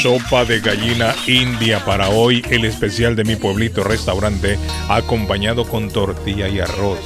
Sopa 0.00 0.46
de 0.46 0.60
gallina 0.60 1.14
india 1.26 1.84
para 1.84 2.08
hoy, 2.08 2.42
el 2.48 2.64
especial 2.64 3.14
de 3.14 3.24
mi 3.24 3.36
pueblito 3.36 3.84
restaurante, 3.84 4.58
acompañado 4.88 5.68
con 5.68 5.90
tortilla 5.90 6.48
y 6.48 6.60
arroz. 6.60 6.98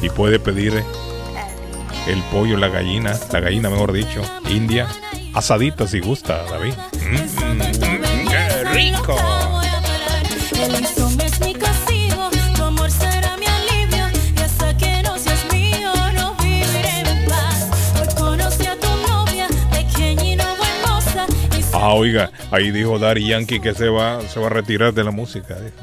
Y 0.00 0.10
puede 0.10 0.38
pedir 0.38 0.84
el 2.06 2.22
pollo, 2.30 2.56
la 2.56 2.68
gallina, 2.68 3.18
la 3.32 3.40
gallina 3.40 3.68
mejor 3.68 3.92
dicho, 3.92 4.22
india, 4.48 4.86
asadita 5.34 5.88
si 5.88 5.98
gusta, 5.98 6.44
David. 6.44 6.74
Mm, 6.94 7.77
¡Qué 7.77 7.77
rico! 8.78 9.16
A 21.72 21.80
Ah, 21.90 21.94
oiga, 21.94 22.30
ahí 22.50 22.70
dijo 22.70 22.98
Dari 22.98 23.28
Yankee 23.28 23.60
que 23.60 23.72
se 23.74 23.88
va, 23.88 24.20
se 24.22 24.40
va 24.40 24.46
a 24.46 24.50
retirar 24.50 24.92
de 24.92 25.04
la 25.04 25.10
música. 25.10 25.54
dijo. 25.54 25.76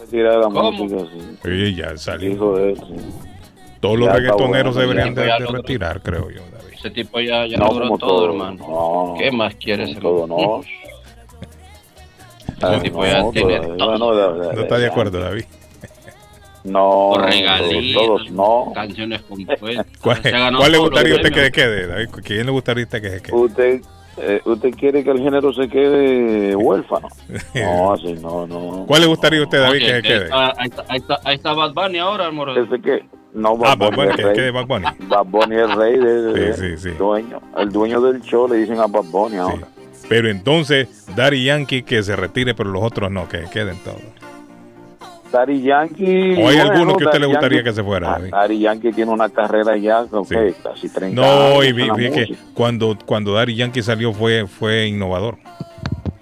Retirar 0.00 0.36
la 0.36 0.42
¿Cómo? 0.44 0.72
música, 0.72 1.00
sí. 1.12 1.38
Sí, 1.44 1.74
ya 1.74 1.96
salió. 1.96 2.56
Él, 2.58 2.76
sí. 2.76 2.94
Todos 3.80 3.98
los 3.98 4.08
Ya 4.08 4.14
reggaetoneros 4.14 4.74
bueno, 4.74 4.92
deberían 4.92 5.14
de, 5.14 5.22
de 5.24 5.46
retirar, 5.52 6.00
creo 6.02 6.30
yo. 6.30 6.40
David. 6.52 6.74
Ese 6.74 6.90
tipo 6.90 7.20
ya, 7.20 7.46
ya 7.46 7.58
No, 7.58 7.66
logró 7.66 7.88
todo, 7.88 7.98
todo, 7.98 8.24
hermano. 8.26 8.56
no. 8.66 9.14
¿Qué 9.18 9.30
más 9.30 9.54
quieres? 9.56 9.98
Todo 9.98 10.26
no. 10.26 10.62
Ya 12.60 12.70
no, 12.70 13.30
tiene 13.30 13.60
todo- 13.60 13.76
todo. 13.76 13.86
bueno, 13.98 14.14
de- 14.14 14.46
de- 14.48 14.54
¿No 14.54 14.60
está 14.62 14.78
de 14.78 14.86
acuerdo, 14.86 15.20
David? 15.20 15.44
No, 16.62 17.14
regalías, 17.16 17.94
todos 17.96 18.30
no. 18.32 18.70
canciones 18.74 19.22
compuestas. 19.22 19.86
¿Cuál, 20.02 20.20
cuál 20.58 20.72
le 20.72 20.78
gustaría 20.78 21.12
a 21.14 21.16
usted 21.16 21.32
que 21.32 21.44
se 21.44 21.52
quede, 21.52 21.86
David? 21.86 22.08
¿Quién 22.22 22.46
le 22.46 22.52
gustaría 22.52 22.82
a 22.82 22.86
usted 22.86 23.00
que 23.02 23.10
se 23.10 23.22
quede? 23.22 23.34
Usted, 23.36 23.80
eh, 24.18 24.40
usted 24.44 24.70
quiere 24.72 25.02
que 25.02 25.10
el 25.10 25.18
género 25.20 25.52
se 25.54 25.68
quede 25.68 26.54
huérfano. 26.54 27.08
No, 27.54 27.92
así 27.94 28.12
no, 28.14 28.46
no. 28.46 28.84
¿Cuál 28.86 29.00
le 29.00 29.06
gustaría 29.06 29.40
a 29.40 29.44
usted, 29.44 29.58
David, 29.58 29.76
Oye, 29.76 29.86
que 29.86 29.92
se 29.96 30.02
que 30.02 30.08
quede? 30.08 30.24
está- 30.24 30.48
Ahí 30.58 30.68
está, 30.68 30.84
ahí, 30.88 30.98
está, 30.98 31.20
ahí 31.24 31.34
está 31.36 31.52
Bad 31.54 31.72
Bunny 31.72 31.98
ahora, 31.98 32.26
amor. 32.26 32.50
Ese 32.58 32.78
que 32.82 33.04
no 33.32 33.50
Ah, 33.64 33.74
Bad 33.74 33.78
Bad 33.78 33.90
Bunny 33.96 34.10
Bunny, 34.10 34.22
es 34.28 34.36
que 34.38 34.50
Bad 34.50 34.66
Bunny. 34.66 34.86
Bad 35.08 35.24
Bunny 35.26 35.56
es 35.56 35.74
rey 35.76 35.98
de, 35.98 36.22
de- 36.22 36.52
Sí, 36.54 36.62
sí, 36.76 36.76
sí. 36.76 36.90
dueño. 36.98 37.40
El 37.56 37.70
dueño 37.72 38.00
del 38.02 38.20
show 38.20 38.46
le 38.46 38.56
dicen 38.58 38.78
a 38.80 38.86
Bad 38.86 39.04
Bunny 39.04 39.36
ahora. 39.38 39.66
Pero 40.10 40.28
entonces, 40.28 41.06
Daddy 41.14 41.44
Yankee 41.44 41.82
que 41.84 42.02
se 42.02 42.16
retire, 42.16 42.52
pero 42.52 42.68
los 42.70 42.82
otros 42.82 43.10
no, 43.12 43.28
que 43.28 43.44
queden 43.52 43.76
todos. 43.84 44.02
Daddy 45.32 45.62
Yankee. 45.62 46.32
¿O 46.32 46.48
hay 46.48 46.56
bueno, 46.56 46.62
alguno 46.72 46.96
que 46.96 47.04
a 47.04 47.06
usted 47.06 47.20
le 47.20 47.26
gustaría 47.28 47.58
Yankee- 47.60 47.64
que 47.70 47.72
se 47.72 47.84
fuera, 47.84 48.08
Ah, 48.10 48.18
David? 48.18 48.30
Daddy 48.32 48.58
Yankee 48.58 48.92
tiene 48.92 49.12
una 49.12 49.28
carrera 49.28 49.76
ya, 49.76 50.04
casi 50.64 50.88
30 50.88 51.14
No, 51.22 51.22
años 51.52 51.64
y 51.64 51.68
en 51.68 51.76
vi, 51.76 51.90
vi 51.96 52.10
que 52.10 52.34
cuando, 52.54 52.98
cuando 53.06 53.34
Daddy 53.34 53.54
Yankee 53.54 53.82
salió 53.82 54.12
fue, 54.12 54.48
fue 54.48 54.88
innovador. 54.88 55.38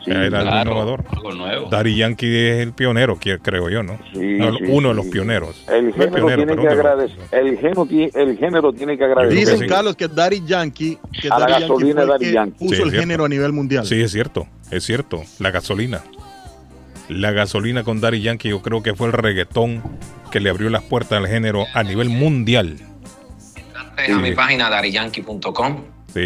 Era 0.07 0.23
algo 0.41 0.51
claro, 0.51 0.71
innovador. 0.71 1.05
algo 1.11 1.33
nuevo. 1.33 1.69
Daddy 1.69 1.97
Yankee 1.97 2.27
es 2.49 2.61
el 2.61 2.73
pionero, 2.73 3.19
que- 3.19 3.39
creo 3.39 3.69
yo, 3.69 3.83
¿no? 3.83 3.99
Sí, 4.15 4.19
No, 4.39 4.57
sí, 4.57 4.65
uno 4.69 4.89
de 4.91 4.95
los 4.95 5.07
pioneros. 5.07 5.65
El 5.69 5.89
No 5.89 5.93
género 5.93 6.13
pionero, 6.27 6.47
tiene 6.47 6.63
que 6.63 6.69
agradecer. 6.69 7.19
El 7.33 7.59
género, 7.59 7.87
ti- 7.87 8.11
el 8.15 8.39
género 8.39 8.73
tiene 8.73 8.97
que 8.97 9.05
agradecer. 9.05 9.39
Dicen, 9.39 9.69
Carlos, 9.69 9.97
que 9.97 10.09
Daddy 10.09 10.43
Yankee, 10.47 10.99
que 11.21 11.29
A 11.29 11.31
la 11.31 11.39
Daddy 11.41 11.51
Yankee 11.53 11.63
gasolina 11.69 12.05
Daddy 12.07 12.25
que 12.27 12.33
Yankee. 12.33 12.59
puso 12.59 12.75
Sí, 12.77 12.83
el 12.83 12.89
cierto. 12.91 13.01
género 13.01 13.25
a 13.25 13.29
nivel 13.29 13.53
mundial. 13.53 13.87
Sí, 13.87 14.01
es 14.01 14.13
cierto, 14.13 14.47
es 14.71 14.85
cierto. 14.85 15.23
La 15.41 15.51
gasolina. 15.51 16.03
La 17.09 17.33
gasolina 17.33 17.85
con 17.85 18.01
Daddy 18.01 18.21
Yankee 18.23 18.51
yo 18.51 18.63
creo 18.63 18.83
que 18.83 18.95
fue 18.95 19.07
el 19.09 19.13
reggaetón 19.15 19.83
que 20.31 20.41
le 20.41 20.51
abrió 20.51 20.69
las 20.71 20.83
puertas 20.85 21.19
al 21.19 21.27
género 21.27 21.65
a 21.75 21.83
nivel 21.83 22.09
mundial. 22.09 22.77
a 23.97 24.19
mi 24.19 24.33
página 24.33 24.71
dariyankee.com. 24.71 25.85
Sí, 26.15 26.21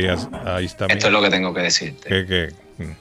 ahí 0.44 0.64
está. 0.66 0.86
Esto 0.86 1.06
es 1.06 1.12
lo 1.12 1.22
que 1.22 1.30
tengo 1.30 1.54
que 1.54 1.62
decirte. 1.62 2.08
que, 2.08 2.26
que, 2.26 2.48
mm. 2.84 2.90
Eh, 2.90 2.96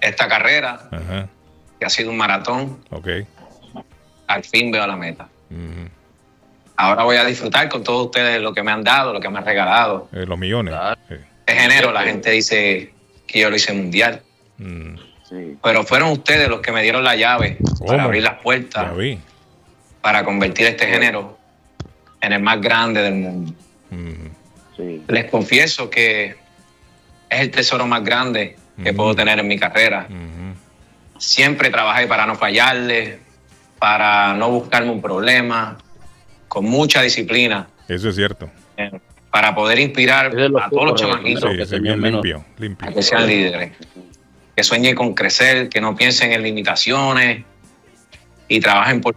Esta 0.00 0.28
carrera, 0.28 0.88
Ajá, 0.90 1.28
que 1.78 1.86
ha 1.86 1.90
sido 1.90 2.10
un 2.10 2.16
maratón, 2.16 2.78
al 4.26 4.44
fin 4.44 4.70
veo 4.70 4.86
la 4.86 4.96
meta. 4.96 5.28
Ahora 6.76 7.04
voy 7.04 7.16
a 7.16 7.24
disfrutar 7.24 7.68
con 7.68 7.84
todos 7.84 8.06
ustedes 8.06 8.40
lo 8.40 8.52
que 8.54 8.62
me 8.62 8.72
han 8.72 8.82
dado, 8.82 9.12
lo 9.12 9.20
que 9.20 9.28
me 9.28 9.38
han 9.38 9.44
regalado. 9.44 10.08
Eh, 10.12 10.24
los 10.26 10.38
millones. 10.38 10.74
Sí. 11.08 11.14
En 11.46 11.58
enero 11.58 11.92
la 11.92 12.02
gente 12.02 12.30
dice 12.30 12.92
que 13.26 13.40
yo 13.40 13.50
lo 13.50 13.56
hice 13.56 13.72
mundial. 13.72 14.22
Mm. 14.58 14.94
Pero 15.62 15.84
fueron 15.84 16.10
ustedes 16.10 16.48
los 16.48 16.60
que 16.60 16.72
me 16.72 16.82
dieron 16.82 17.04
la 17.04 17.16
llave 17.16 17.56
¿Cómo? 17.78 17.86
para 17.86 18.04
abrir 18.04 18.22
las 18.22 18.38
puertas, 18.40 18.84
Ya 18.84 18.92
vi. 18.92 19.18
para 20.02 20.24
convertir 20.24 20.66
este 20.66 20.86
género 20.86 21.38
en 22.20 22.32
el 22.34 22.42
más 22.42 22.60
grande 22.60 23.00
del 23.02 23.14
mundo. 23.14 23.54
Les 25.08 25.30
confieso 25.30 25.88
que 25.88 26.36
es 27.30 27.40
el 27.40 27.50
tesoro 27.50 27.86
más 27.86 28.04
grande 28.04 28.56
que 28.82 28.92
puedo 28.92 29.14
tener 29.14 29.38
en 29.38 29.46
mi 29.48 29.58
carrera. 29.58 30.06
Siempre 31.18 31.70
trabajé 31.70 32.06
para 32.06 32.26
no 32.26 32.34
fallarle, 32.36 33.18
para 33.78 34.34
no 34.34 34.50
buscarme 34.50 34.90
un 34.90 35.00
problema, 35.02 35.78
con 36.48 36.64
mucha 36.64 37.02
disciplina, 37.02 37.68
Eso 37.88 38.08
es 38.10 38.16
cierto. 38.16 38.50
eh, 38.76 38.90
para 39.30 39.54
poder 39.54 39.78
inspirar 39.78 40.26
a 40.26 40.68
todos 40.68 40.84
los 40.90 41.00
chamaquitos 41.00 41.50
Sí, 41.50 41.64
sí, 41.64 41.80
bien 41.80 42.00
limpio, 42.02 42.44
limpio. 42.58 42.88
a 42.88 42.92
que 42.92 43.02
sean 43.02 43.26
líderes, 43.26 43.72
que 44.54 44.62
sueñen 44.62 44.94
con 44.94 45.14
crecer, 45.14 45.68
que 45.70 45.80
no 45.80 45.96
piensen 45.96 46.32
en 46.32 46.42
limitaciones 46.42 47.44
y 48.48 48.60
trabajen 48.60 49.00
por 49.00 49.14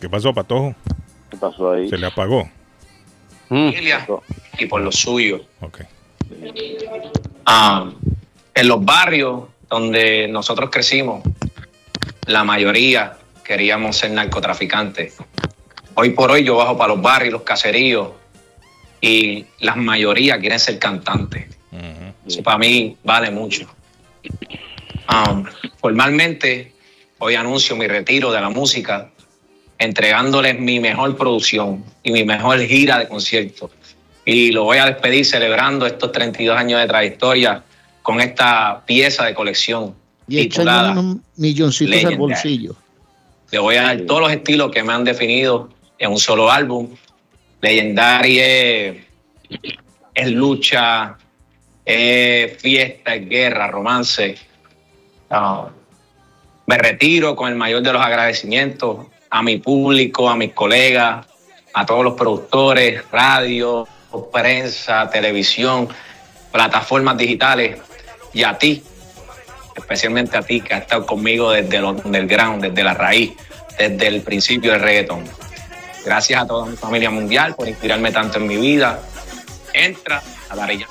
¿Qué 0.00 0.08
pasó, 0.08 0.32
Patojo? 0.32 0.74
¿Qué 1.30 1.36
pasó 1.36 1.72
ahí? 1.72 1.90
Se 1.90 1.98
le 1.98 2.06
apagó. 2.06 2.48
familia 3.48 4.06
y 4.58 4.64
por 4.66 4.80
los 4.80 4.94
suyos. 4.96 5.42
Ok. 5.60 5.80
Ah, 7.46 7.90
en 8.54 8.68
los 8.68 8.84
barrios 8.84 9.44
donde 9.68 10.28
nosotros 10.28 10.70
crecimos, 10.70 11.22
la 12.26 12.44
mayoría 12.44 13.16
queríamos 13.44 13.96
ser 13.96 14.12
narcotraficantes. 14.12 15.16
Hoy 15.94 16.10
por 16.10 16.30
hoy 16.30 16.44
yo 16.44 16.56
bajo 16.56 16.76
para 16.76 16.94
los 16.94 17.02
barrios, 17.02 17.32
los 17.32 17.42
caseríos, 17.42 18.10
y 19.00 19.46
la 19.60 19.74
mayoría 19.74 20.38
quieren 20.38 20.60
ser 20.60 20.78
cantantes. 20.78 21.46
Eso 22.26 22.42
para 22.42 22.58
mí 22.58 22.96
vale 23.02 23.30
mucho. 23.30 23.66
Ah, 25.08 25.42
formalmente, 25.78 26.72
hoy 27.18 27.34
anuncio 27.34 27.76
mi 27.76 27.86
retiro 27.86 28.30
de 28.30 28.40
la 28.40 28.50
música, 28.50 29.10
entregándoles 29.78 30.60
mi 30.60 30.78
mejor 30.78 31.16
producción 31.16 31.84
y 32.02 32.12
mi 32.12 32.24
mejor 32.24 32.60
gira 32.60 32.98
de 32.98 33.08
conciertos. 33.08 33.70
Y 34.24 34.52
lo 34.52 34.64
voy 34.64 34.78
a 34.78 34.86
despedir 34.86 35.24
celebrando 35.24 35.86
estos 35.86 36.12
32 36.12 36.56
años 36.56 36.80
de 36.80 36.86
trayectoria 36.86 37.62
con 38.02 38.20
esta 38.20 38.82
pieza 38.86 39.24
de 39.24 39.34
colección 39.34 39.94
Y 40.28 40.42
titulada 40.42 40.92
echando 40.92 41.00
unos 41.00 41.16
milloncitos 41.36 42.04
al 42.04 42.16
bolsillo. 42.16 42.76
le 43.50 43.58
voy 43.58 43.76
a 43.76 43.82
dar 43.82 44.00
todos 44.02 44.20
los 44.22 44.32
estilos 44.32 44.70
que 44.70 44.82
me 44.82 44.92
han 44.92 45.04
definido 45.04 45.70
en 45.98 46.10
un 46.10 46.18
solo 46.18 46.50
álbum. 46.50 46.88
Legendary 47.60 48.38
es, 48.38 48.96
es 50.14 50.30
lucha, 50.30 51.16
es 51.84 52.56
fiesta, 52.60 53.14
es 53.14 53.28
guerra, 53.28 53.68
romance. 53.68 54.36
Ah, 55.28 55.68
me 56.66 56.78
retiro 56.78 57.34
con 57.34 57.48
el 57.48 57.56
mayor 57.56 57.82
de 57.82 57.92
los 57.92 58.02
agradecimientos 58.02 59.06
a 59.28 59.42
mi 59.42 59.58
público, 59.58 60.28
a 60.28 60.36
mis 60.36 60.52
colegas, 60.52 61.26
a 61.74 61.86
todos 61.86 62.04
los 62.04 62.14
productores, 62.14 63.02
radio, 63.10 63.86
prensa, 64.32 65.08
televisión, 65.10 65.88
plataformas 66.52 67.16
digitales 67.16 67.78
y 68.32 68.42
a 68.42 68.58
ti, 68.58 68.82
especialmente 69.76 70.36
a 70.36 70.42
ti 70.42 70.60
que 70.60 70.74
has 70.74 70.82
estado 70.82 71.06
conmigo 71.06 71.50
desde 71.50 71.76
el 71.76 71.84
underground, 71.84 72.62
desde 72.62 72.82
la 72.82 72.94
raíz, 72.94 73.32
desde 73.78 74.06
el 74.08 74.22
principio 74.22 74.72
del 74.72 74.80
reggaetón. 74.80 75.24
Gracias 76.04 76.42
a 76.42 76.46
toda 76.46 76.66
mi 76.66 76.76
familia 76.76 77.10
mundial 77.10 77.54
por 77.54 77.68
inspirarme 77.68 78.10
tanto 78.10 78.38
en 78.38 78.46
mi 78.46 78.56
vida. 78.56 79.00
Entra 79.72 80.22
a 80.48 80.56
la 80.56 80.64
arella. 80.64 80.86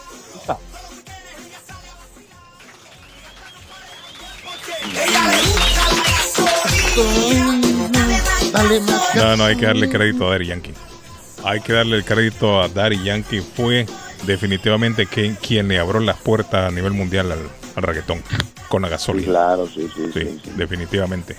No, 9.16 9.38
no, 9.38 9.46
hay 9.46 9.56
que 9.56 9.66
darle 9.66 9.90
crédito 9.90 10.28
a 10.28 10.32
Daddy 10.32 10.46
Yankee. 10.48 10.74
Hay 11.44 11.62
que 11.62 11.74
darle 11.74 11.98
el 11.98 12.04
crédito 12.06 12.62
a 12.62 12.68
Daddy 12.68 13.04
Yankee. 13.04 13.42
Fue 13.42 13.86
definitivamente 14.26 15.06
que, 15.06 15.36
quien 15.42 15.68
le 15.68 15.80
abrió 15.80 16.00
las 16.02 16.18
puertas 16.18 16.68
a 16.68 16.72
nivel 16.72 16.92
mundial 16.94 17.32
al, 17.32 17.40
al 17.76 17.84
reggaetón 17.84 18.22
con 18.68 18.82
la 18.82 18.90
gasolina. 18.90 19.28
claro, 19.28 19.68
sí, 19.68 19.88
sí, 19.96 20.12
sí, 20.14 20.42
definitivamente. 20.56 21.36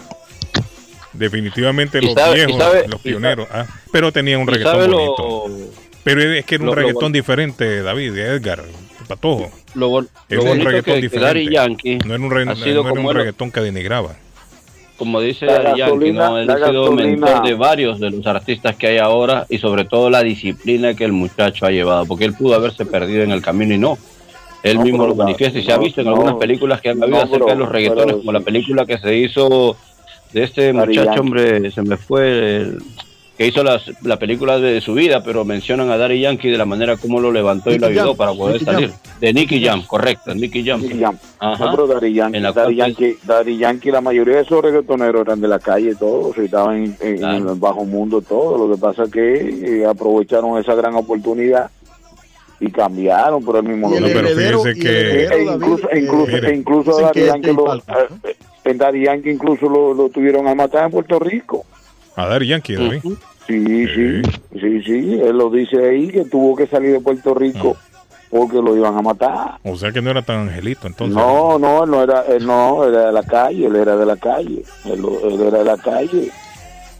Definitivamente 1.13 2.01
los 2.01 2.15
sabe- 2.15 2.35
viejos, 2.37 2.57
sabe- 2.57 2.89
los 2.89 3.01
pioneros. 3.01 3.49
ah, 3.53 3.67
pero 3.93 4.13
tenían 4.13 4.41
un 4.41 4.47
reggaetón 4.47 4.91
lo- 4.91 4.97
bonito. 5.17 5.71
Pero 6.03 6.23
es 6.23 6.45
que 6.47 6.55
era 6.55 6.63
un 6.63 6.67
lo- 6.71 6.75
lo 6.75 6.81
reggaetón 6.81 7.13
diferente, 7.13 7.83
David, 7.83 8.13
de 8.15 8.23
Edgar, 8.37 8.65
Patojo. 9.07 9.51
Lo, 9.75 9.89
bon- 9.91 10.09
es 10.29 10.39
un 10.39 10.61
reggaetón 10.61 10.83
que, 10.83 10.93
que 10.95 11.01
diferente. 11.03 11.27
Daddy 11.45 11.51
Yankee 11.55 11.99
No 11.99 12.15
era 12.15 12.25
un, 12.25 12.31
re- 12.31 12.45
no 12.47 12.53
era 12.65 12.81
un 12.81 13.15
reggaetón 13.15 13.51
que 13.51 13.61
denigraba. 13.61 14.15
Como 15.01 15.19
dice 15.23 15.47
Yankee, 15.79 16.13
¿no? 16.13 16.37
él 16.39 16.51
ha 16.51 16.69
sido 16.69 16.93
mentor 16.93 17.43
de 17.43 17.55
varios 17.55 17.99
de 17.99 18.11
los 18.11 18.27
artistas 18.27 18.77
que 18.77 18.87
hay 18.89 18.99
ahora 18.99 19.47
y 19.49 19.57
sobre 19.57 19.87
todo 19.87 20.11
la 20.11 20.23
disciplina 20.23 20.93
que 20.93 21.07
el 21.07 21.13
muchacho 21.13 21.65
ha 21.65 21.71
llevado, 21.71 22.05
porque 22.05 22.27
él 22.27 22.35
pudo 22.35 22.55
haberse 22.55 22.85
perdido 22.85 23.23
en 23.23 23.31
el 23.31 23.41
camino 23.41 23.73
y 23.73 23.79
no. 23.79 23.97
Él 24.63 24.77
No, 24.77 24.83
mismo 24.85 25.07
lo 25.07 25.15
manifiesta 25.15 25.59
y 25.59 25.63
se 25.63 25.73
ha 25.73 25.79
visto 25.79 26.03
en 26.03 26.09
algunas 26.09 26.35
películas 26.35 26.83
que 26.83 26.91
han 26.91 27.03
habido 27.03 27.23
acerca 27.23 27.47
de 27.53 27.57
los 27.57 27.69
reggaetones, 27.71 28.05
pero- 28.05 28.19
como 28.19 28.33
la 28.33 28.41
película 28.41 28.85
que 28.85 28.99
se 28.99 29.17
hizo 29.17 29.75
de 30.35 30.43
este 30.43 30.71
muchacho, 30.75 31.19
hombre, 31.23 31.71
se 31.71 31.81
me 31.81 31.97
fue, 31.97 32.57
el- 32.59 32.79
que 33.41 33.47
hizo 33.47 33.65
las- 33.65 33.91
la 34.03 34.19
película 34.19 34.59
de 34.59 34.83
su 34.83 34.93
vida, 34.93 35.23
pero 35.25 35.47
mencionan 35.47 35.89
a 35.91 35.97
Daddy 35.97 36.21
Yankee 36.21 36.51
de 36.51 36.59
la 36.59 36.67
manera 36.67 36.99
como 36.99 37.21
lo 37.21 37.33
levantó 37.33 37.71
y 37.71 37.79
lo 37.79 37.87
ayudó 37.87 38.09
Jam, 38.09 38.17
para 38.19 38.33
poder 38.35 38.53
Nicky 38.57 38.65
salir. 38.67 38.91
Jam. 38.91 38.99
De 39.19 39.33
Nicky 39.33 39.65
Jam, 39.65 39.83
correcto, 39.87 40.35
Nicky 40.35 40.63
Jam. 40.63 40.83
Nicky 40.83 40.99
Jam. 41.01 41.17
Ajá. 41.39 41.65
No, 41.65 41.71
pero 41.71 41.87
Daddy 41.87 42.13
Yankee, 42.13 42.37
En 42.37 42.43
la 42.43 42.53
Daddy 42.53 42.77
cual- 42.77 42.77
Yankee, 42.77 43.17
Daddy 43.25 43.57
Yankee, 43.57 43.91
la 43.93 44.01
mayoría 44.03 44.37
de 44.37 44.43
esos 44.43 44.63
reggaetoneros 44.63 45.23
eran 45.23 45.41
de 45.41 45.49
la 45.49 45.59
calle 45.59 45.95
todos, 45.95 46.37
y 46.37 46.43
estaban 46.43 46.77
en, 46.85 46.97
en- 47.01 47.25
en 47.25 47.49
el 47.49 47.55
bajo 47.55 47.87
mundo 47.87 48.21
todos. 48.21 48.61
Lo 48.61 48.75
que 48.75 48.79
pasa 48.79 49.05
es 49.05 49.11
que 49.11 49.81
eh, 49.81 49.87
aprovecharon 49.87 50.59
esa 50.59 50.75
gran 50.75 50.95
oportunidad 50.95 51.71
y 52.61 52.71
cambiaron 52.71 53.43
por 53.43 53.57
el 53.57 53.63
mismo 53.63 53.89
No, 53.89 54.07
pero 54.07 54.29
fíjese 54.29 54.75
que. 54.79 55.25
E 55.25 55.45
incluso, 55.45 55.89
e 55.91 55.99
incluso, 56.01 56.27
Mire. 56.33 56.51
e 56.51 56.57
incluso 56.57 56.91
Dicen 56.91 57.07
Daddy 57.07 57.25
Yankee 57.27 57.53
lo, 57.55 57.75
eh, 57.75 58.37
en 58.65 58.77
Daddy 58.77 59.05
Yankee 59.07 59.31
incluso 59.31 59.67
lo, 59.67 59.95
lo 59.95 60.11
tuvieron 60.11 60.47
a 60.47 60.55
matar 60.55 60.85
en 60.85 60.91
Puerto 60.91 61.19
Rico. 61.19 61.65
A 62.17 62.27
Daddy 62.27 62.49
Yankee, 62.49 62.75
David. 62.75 63.01
Sí, 63.51 63.87
sí, 63.89 64.23
sí, 64.61 64.83
sí, 64.83 65.21
él 65.21 65.37
lo 65.37 65.51
dice 65.51 65.85
ahí 65.85 66.09
que 66.09 66.25
tuvo 66.25 66.55
que 66.55 66.69
salir 66.69 66.93
de 66.93 67.01
Puerto 67.01 67.35
Rico 67.35 67.77
porque 68.31 68.57
lo 68.57 68.77
iban 68.77 68.97
a 68.97 69.03
matar. 69.03 69.59
O 69.65 69.77
sea 69.77 69.91
que 69.91 70.01
no 70.01 70.11
era 70.11 70.23
tan 70.23 70.49
angelito 70.49 70.87
entonces. 70.87 71.17
No, 71.17 71.59
no, 71.59 71.83
él 71.83 71.91
no 71.91 72.03
era, 72.03 72.23
él 72.29 72.47
no, 72.47 72.85
era 72.85 73.07
de 73.07 73.13
la 73.13 73.25
calle, 73.25 73.67
él 73.67 73.75
era 73.75 73.97
de 73.97 74.07
la 74.07 74.17
calle, 74.17 74.63
él, 74.85 75.05
era 75.41 75.59
de 75.59 75.65
la 75.65 75.77
calle. 75.77 76.31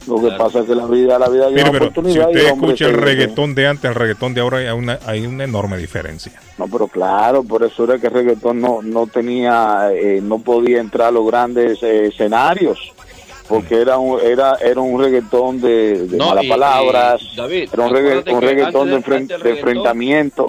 Lo 0.09 0.21
que 0.21 0.31
pasa 0.37 0.61
es 0.61 0.67
que 0.67 0.75
la 0.75 0.87
vida, 0.87 1.19
la 1.19 1.29
vida 1.29 1.51
lleva 1.51 1.71
Mire, 1.71 1.71
pero 1.73 1.85
si 1.85 1.91
oportunidad 1.91 2.29
y 2.29 2.37
usted 2.37 2.41
el 2.41 2.55
escucha 2.55 2.87
el 2.87 2.95
reggaetón 2.95 3.55
de 3.55 3.67
antes 3.69 3.85
al 3.85 3.95
reggaetón 3.95 4.35
de 4.35 4.41
ahora, 4.41 4.59
hay 4.59 4.71
una, 4.71 4.99
hay 5.07 5.27
una 5.27 5.45
enorme 5.45 5.77
diferencia. 5.77 6.33
No, 6.59 6.67
pero 6.67 6.89
claro, 6.89 7.45
por 7.45 7.63
eso 7.63 7.85
era 7.85 7.99
que 7.99 8.09
el 8.09 8.15
reggaetón 8.15 8.61
no, 8.61 8.81
no 8.83 9.07
tenía, 9.07 9.91
eh, 9.93 10.21
no 10.23 10.39
podía 10.39 10.81
entrar 10.81 11.09
a 11.09 11.11
los 11.13 11.27
grandes 11.27 11.83
eh, 11.83 12.07
escenarios, 12.07 12.93
porque 13.51 13.81
era 13.83 13.99
un, 13.99 14.19
era, 14.21 14.55
era 14.63 14.81
un 14.81 14.99
reggaetón 15.03 15.61
de, 15.61 16.07
de 16.07 16.17
No, 16.17 16.29
malas 16.29 16.45
y- 16.45 16.49
palabras, 16.49 17.21
y, 17.23 17.37
David, 17.37 17.69
era 17.73 17.83
un, 17.85 17.93
regga- 17.93 18.33
un 18.33 18.41
reggaetón 18.41 18.89
de, 18.89 18.97
enfren- 18.97 19.27
de 19.27 19.37
reggaetón 19.37 19.49
enfrentamiento. 19.59 20.47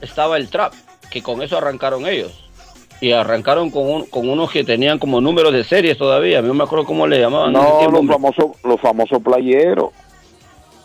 estaba 0.00 0.36
el 0.36 0.48
trap, 0.48 0.72
que 1.10 1.22
con 1.22 1.42
eso 1.42 1.56
arrancaron 1.58 2.06
ellos. 2.06 2.40
Y 3.00 3.12
arrancaron 3.12 3.70
con, 3.70 3.90
un- 3.90 4.06
con 4.06 4.28
unos 4.28 4.50
que 4.50 4.64
tenían 4.64 4.98
como 4.98 5.20
números 5.20 5.52
de 5.52 5.64
series 5.64 5.98
todavía. 5.98 6.40
No 6.40 6.54
me 6.54 6.64
acuerdo 6.64 6.84
cómo 6.84 7.06
le 7.06 7.18
llamaban. 7.20 7.52
No, 7.52 7.78
tiempo, 7.78 7.90
los 7.90 8.00
hombre. 8.00 8.14
famosos, 8.14 8.44
los 8.62 8.80
famosos 8.80 9.22
playeros. 9.22 9.90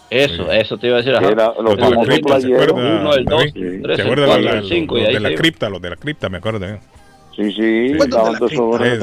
Eso, 0.10 0.52
eso 0.52 0.78
te 0.78 0.88
iba 0.88 0.96
a 0.96 1.02
decir. 1.02 1.16
ajá. 1.16 1.28
Era 1.30 1.48
los 1.48 1.64
Los 1.64 1.76
de 1.76 1.82
la 1.82 1.90
famosos 1.90 2.08
cripta, 2.08 2.42
¿se 2.42 2.48
playeros. 2.48 2.68
acuerda? 2.70 3.00
Uno, 3.02 3.14
el 3.14 3.26
dos, 3.26 3.44
tres, 3.54 3.54
el 4.00 4.06
cuatro, 4.08 4.26
los, 4.26 4.54
el 4.56 4.68
cinco, 4.70 4.98
y 4.98 5.02
los 5.02 5.08
ahí 5.10 5.14
de 5.14 5.20
la 5.20 5.36
cripta, 5.36 5.70
los 5.70 5.82
de 5.82 5.90
la 5.92 5.96
cripta, 5.98 6.30
me 6.30 6.38
acuerdo. 6.40 6.66
¿eh? 6.66 6.80
Sí, 7.40 7.54
sí, 7.54 7.92
estaban. 7.98 8.36
Eh, 8.36 9.00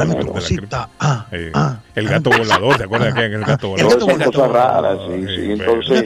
cripta. 0.47 0.89
Eh, 1.33 1.51
el 1.95 2.07
gato 2.09 2.29
volador, 2.29 2.77
¿te 2.77 2.85
acuerdas 2.85 3.15
que 3.15 3.25
el 3.25 3.43
gato 3.45 3.69
volador? 3.71 3.97
esas 3.97 4.27
cosas 4.29 4.51
raras, 4.51 4.99
sí, 5.09 5.25
sí. 5.27 5.53
Entonces, 5.53 6.05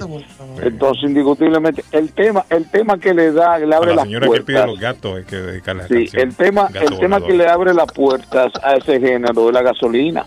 entonces 0.63 1.03
indiscutiblemente, 1.11 1.85
el 1.91 2.13
tema, 2.13 2.45
el 2.51 2.71
tema 2.71 2.99
que 2.99 3.15
le 3.15 3.33
da, 3.33 3.59
le 3.59 3.75
A 3.75 3.79
abre 3.79 3.91
la 3.91 3.97
las 3.97 4.05
señora 4.05 4.27
que 4.29 4.33
pide 4.43 4.45
puertas. 4.45 4.67
los 4.69 4.79
gatos 4.79 5.17
hay 5.17 5.25
que 5.25 5.37
dedicarle 5.37 5.83
Sí, 5.89 5.95
canción. 6.05 6.23
el 6.29 6.37
tema, 6.37 6.69
el 6.73 6.99
tema 7.01 7.21
que 7.21 7.33
le 7.33 7.49
abre 7.49 7.75
las 7.75 7.91
puertas 7.93 8.53
a 8.63 8.75
ese 8.75 9.01
género 9.01 9.47
de 9.47 9.53
la 9.53 9.63
gasolina. 9.63 10.27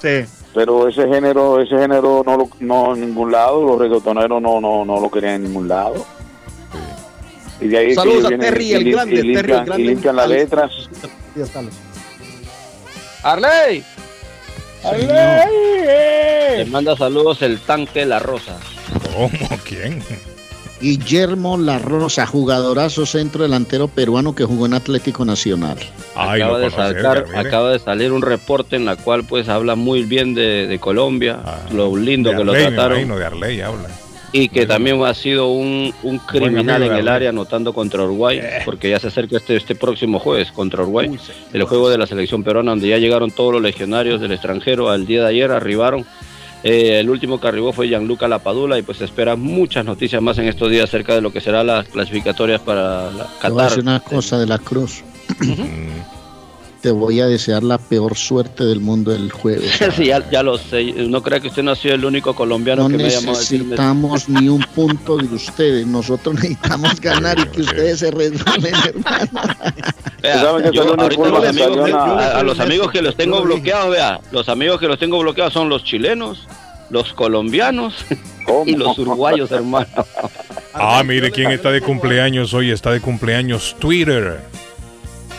Sí. 0.00 0.24
Pero 0.54 0.88
ese 0.88 1.06
género, 1.06 1.60
ese 1.60 1.76
género 1.76 2.22
no 2.24 2.36
lo, 2.38 2.48
no 2.60 2.94
en 2.94 3.02
ningún 3.02 3.30
lado, 3.30 3.62
los 3.62 3.78
reggaetoneros 3.78 4.40
no, 4.40 4.58
no, 4.58 4.86
no 4.86 5.00
lo 5.00 5.10
querían 5.10 5.34
en 5.34 5.42
ningún 5.44 5.68
lado. 5.68 6.06
Y 7.60 7.68
de 7.68 7.78
ahí 7.78 7.84
es 7.86 7.90
que 7.90 7.94
Saludos 7.96 8.24
a 8.32 8.38
Terry, 8.38 8.66
y 8.66 8.72
el 8.74 8.92
grande, 8.92 9.14
y 9.16 9.32
Terry, 9.34 9.52
el 9.52 9.64
grande. 9.64 9.82
y 9.82 9.86
limpian 9.88 10.16
las 10.16 10.28
letras. 10.28 10.70
Ya 11.36 11.44
está. 11.44 11.62
Arley. 13.22 13.84
Le 16.56 16.64
manda 16.66 16.96
saludos 16.96 17.42
el 17.42 17.58
tanque 17.60 18.06
La 18.06 18.18
Rosa. 18.20 18.58
¿Cómo? 19.14 19.30
¿Quién? 19.64 20.02
Guillermo 20.80 21.58
La 21.58 21.80
Rosa, 21.80 22.24
jugadorazo 22.26 23.04
centro 23.04 23.42
delantero 23.42 23.88
peruano 23.88 24.36
que 24.36 24.44
jugó 24.44 24.66
en 24.66 24.74
Atlético 24.74 25.24
Nacional. 25.24 25.76
Ay, 26.14 26.40
acaba, 26.40 26.58
de 26.60 27.36
acaba 27.36 27.78
salir 27.80 28.12
un 28.12 28.22
reporte 28.22 28.76
en 28.76 28.84
la 28.84 28.94
cual 28.94 29.24
pues 29.24 29.48
habla 29.48 29.74
muy 29.74 30.04
bien 30.04 30.34
de, 30.34 30.68
de 30.68 30.78
Colombia, 30.78 31.40
lo 31.72 31.96
lindo 31.96 32.30
Ah, 32.30 32.32
De 32.34 32.38
que 32.38 32.44
lo 32.44 32.52
Arley, 32.52 32.64
me 32.64 32.70
trataron 32.70 32.98
imagino, 33.00 33.18
de 33.18 33.24
Arley 33.24 33.60
habla. 33.60 33.88
Y 34.32 34.48
que 34.48 34.66
también 34.66 35.02
ha 35.04 35.14
sido 35.14 35.48
un, 35.48 35.94
un 36.02 36.18
criminal 36.18 36.82
amigo 36.82 36.94
en 36.94 37.00
el 37.00 37.08
área 37.08 37.30
anotando 37.30 37.72
contra 37.72 38.04
Uruguay, 38.04 38.40
porque 38.64 38.90
ya 38.90 39.00
se 39.00 39.08
acerca 39.08 39.36
este, 39.36 39.56
este 39.56 39.74
próximo 39.74 40.18
jueves 40.18 40.52
contra 40.52 40.82
Uruguay, 40.82 41.10
el 41.52 41.62
juego 41.64 41.88
de 41.88 41.98
la 41.98 42.06
selección 42.06 42.42
peruana 42.42 42.72
donde 42.72 42.88
ya 42.88 42.98
llegaron 42.98 43.30
todos 43.30 43.52
los 43.54 43.62
legionarios 43.62 44.20
del 44.20 44.32
extranjero 44.32 44.90
al 44.90 45.06
día 45.06 45.22
de 45.22 45.28
ayer, 45.28 45.50
arribaron. 45.50 46.04
Eh, 46.64 46.98
el 46.98 47.08
último 47.08 47.40
que 47.40 47.46
arribó 47.46 47.72
fue 47.72 47.86
Gianluca 47.86 48.26
Lapadula 48.26 48.78
y 48.78 48.82
pues 48.82 48.98
se 48.98 49.04
esperan 49.04 49.40
muchas 49.40 49.84
noticias 49.84 50.20
más 50.20 50.38
en 50.38 50.48
estos 50.48 50.68
días 50.68 50.84
acerca 50.84 51.14
de 51.14 51.20
lo 51.20 51.32
que 51.32 51.40
serán 51.40 51.68
las 51.68 51.86
clasificatorias 51.86 52.60
para 52.60 53.12
la 53.12 53.26
Te 53.40 53.48
voy 53.48 53.60
a 53.60 53.64
decir 53.64 53.78
Qatar. 53.78 53.80
una 53.80 54.00
cosa 54.00 54.38
de 54.40 54.46
la 54.46 54.58
Cruz. 54.58 55.04
Te 56.88 56.92
voy 56.92 57.20
a 57.20 57.26
desear 57.26 57.62
la 57.64 57.76
peor 57.76 58.16
suerte 58.16 58.64
del 58.64 58.80
mundo 58.80 59.14
el 59.14 59.30
jueves. 59.30 59.78
Sí, 59.94 60.06
ya, 60.06 60.26
ya 60.30 60.42
lo 60.42 60.56
sé. 60.56 60.84
No 61.06 61.22
crea 61.22 61.38
que 61.38 61.48
usted 61.48 61.62
no 61.62 61.72
ha 61.72 61.76
sido 61.76 61.94
el 61.96 62.02
único 62.06 62.34
colombiano 62.34 62.84
No 62.84 62.88
que 62.88 62.96
me 62.96 63.04
ha 63.04 63.08
llamado 63.10 63.36
a 63.36 63.40
decirme- 63.42 63.64
necesitamos 63.64 64.26
ni 64.30 64.48
un 64.48 64.62
punto 64.74 65.18
de 65.18 65.26
ustedes. 65.26 65.86
Nosotros 65.86 66.36
necesitamos 66.36 66.98
ganar 67.02 67.38
y 67.38 67.44
que 67.44 67.60
ustedes 67.60 67.98
se 67.98 68.10
resbalen, 68.10 68.72
hermano. 68.86 69.54
Vea, 70.22 70.40
¿Saben 70.40 70.62
que 70.70 70.70
yo 70.74 70.82
solo 70.84 70.94
en 70.94 70.98
el 71.00 71.02
ahorita 71.04 71.22
fútbol 71.24 71.32
los 71.34 71.42
le 71.42 71.48
amigos, 71.50 71.68
salió 71.76 71.84
que- 71.84 71.92
una- 71.92 72.02
a, 72.26 72.38
a 72.38 72.42
los 72.42 72.58
amigos 72.60 72.90
que 72.90 73.02
los 73.02 73.16
tengo 73.16 73.42
bloqueados, 73.42 73.90
vea, 73.90 74.20
los 74.32 74.48
amigos 74.48 74.80
que 74.80 74.86
los 74.88 74.98
tengo 74.98 75.18
bloqueados 75.18 75.52
son 75.52 75.68
los 75.68 75.84
chilenos, 75.84 76.48
los 76.88 77.12
colombianos 77.12 77.92
y 78.64 78.76
los 78.76 78.98
uruguayos, 78.98 79.50
hermano. 79.52 79.86
Ah, 80.72 81.02
mire 81.04 81.30
quién 81.32 81.50
está 81.50 81.70
de 81.70 81.82
cumpleaños 81.82 82.54
hoy. 82.54 82.70
Está 82.70 82.92
de 82.92 83.00
cumpleaños 83.02 83.76
Twitter. 83.78 84.40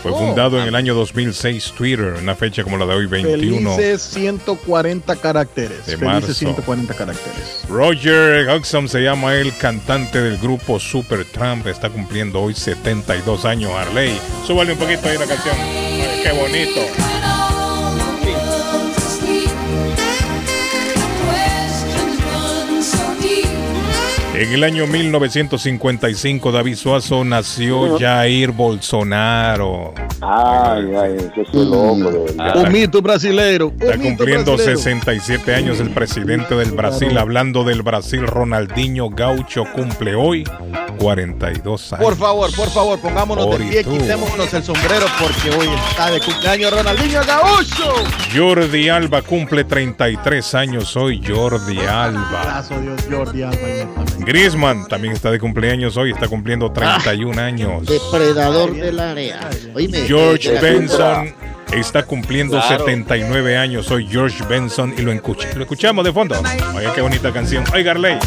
Fue 0.01 0.11
fundado 0.13 0.61
en 0.61 0.67
el 0.67 0.75
año 0.75 0.93
2006 0.95 1.73
Twitter, 1.77 2.13
una 2.21 2.35
fecha 2.35 2.63
como 2.63 2.77
la 2.77 2.85
de 2.85 2.93
hoy, 2.95 3.05
21 3.05 3.75
Felices 3.75 4.01
140 4.01 5.15
caracteres. 5.17 5.77
de 5.85 5.97
Felices 5.97 6.01
marzo. 6.01 6.33
140 6.33 6.93
caracteres. 6.93 7.65
Roger 7.69 8.47
Hodgson 8.49 8.87
se 8.87 9.01
llama 9.01 9.35
el 9.35 9.55
cantante 9.57 10.21
del 10.21 10.37
grupo 10.37 10.79
Super 10.79 11.25
Trump. 11.25 11.67
Está 11.67 11.89
cumpliendo 11.89 12.41
hoy 12.41 12.53
72 12.55 13.45
años, 13.45 13.71
Harley. 13.73 14.17
Súbale 14.47 14.73
un 14.73 14.79
poquito 14.79 15.07
ahí 15.09 15.17
la 15.17 15.25
canción. 15.25 15.55
Ay, 15.59 16.21
qué 16.23 16.31
bonito. 16.31 16.81
En 24.39 24.53
el 24.53 24.63
año 24.63 24.87
1955, 24.87 26.53
David 26.53 26.75
Suazo 26.77 27.25
nació 27.25 27.99
Jair 27.99 28.51
Bolsonaro. 28.53 29.93
Ay, 30.21 30.95
ay, 30.95 31.15
eso 31.17 31.41
es 31.41 31.51
de 31.51 32.35
verdad. 32.37 32.55
Un 32.55 32.71
mito 32.71 33.01
brasileiro. 33.01 33.73
Está 33.77 33.95
un 33.95 34.01
cumpliendo 34.01 34.53
brasileiro. 34.55 34.79
67 34.79 35.53
años 35.53 35.81
el 35.81 35.89
presidente 35.89 36.55
del 36.55 36.71
Brasil. 36.71 37.17
Hablando 37.17 37.65
del 37.65 37.81
Brasil, 37.81 38.25
Ronaldinho 38.25 39.09
Gaucho 39.09 39.65
cumple 39.75 40.15
hoy 40.15 40.45
42 40.99 41.93
años. 41.93 42.05
Por 42.05 42.15
favor, 42.15 42.49
por 42.55 42.69
favor, 42.69 42.99
pongámonos 42.99 43.49
de 43.51 43.57
pie, 43.57 43.83
quitémonos 43.83 44.53
el 44.53 44.63
sombrero 44.63 45.05
porque 45.19 45.57
hoy 45.57 45.67
está 45.89 46.11
de 46.11 46.21
cumpleaños 46.21 46.71
Ronaldinho 46.71 47.21
Gaucho. 47.25 47.93
Jordi 48.33 48.87
Alba 48.87 49.21
cumple 49.21 49.65
33 49.65 50.55
años 50.55 50.95
hoy. 50.95 51.21
Jordi 51.25 51.79
Alba. 51.79 52.41
Abrazo, 52.41 52.79
Dios, 52.79 53.01
Jordi 53.09 53.43
Alba. 53.43 53.57
Griezmann 54.29 54.87
también 54.87 55.13
está 55.13 55.31
de 55.31 55.39
cumpleaños 55.39 55.97
hoy. 55.97 56.11
Está 56.11 56.27
cumpliendo 56.27 56.71
31 56.71 57.41
años. 57.41 57.83
Depredador 57.87 58.75
del 58.75 58.99
área. 58.99 59.49
Oíme, 59.73 60.01
George 60.07 60.49
eh, 60.49 60.51
de 60.51 60.61
la 60.61 60.61
Benson 60.61 61.35
está 61.71 62.03
cumpliendo 62.03 62.59
Claro. 62.59 62.77
79 62.85 63.57
años. 63.57 63.87
Soy 63.87 64.07
George 64.07 64.43
Benson 64.47 64.93
y 64.95 65.01
lo, 65.01 65.11
escuch- 65.11 65.51
lo 65.55 65.63
escuchamos 65.63 66.05
de 66.05 66.13
fondo. 66.13 66.35
Oiga, 66.75 66.93
qué 66.93 67.01
bonita 67.01 67.33
canción. 67.33 67.63
Oiga, 67.73 67.91
Arley. 67.91 68.19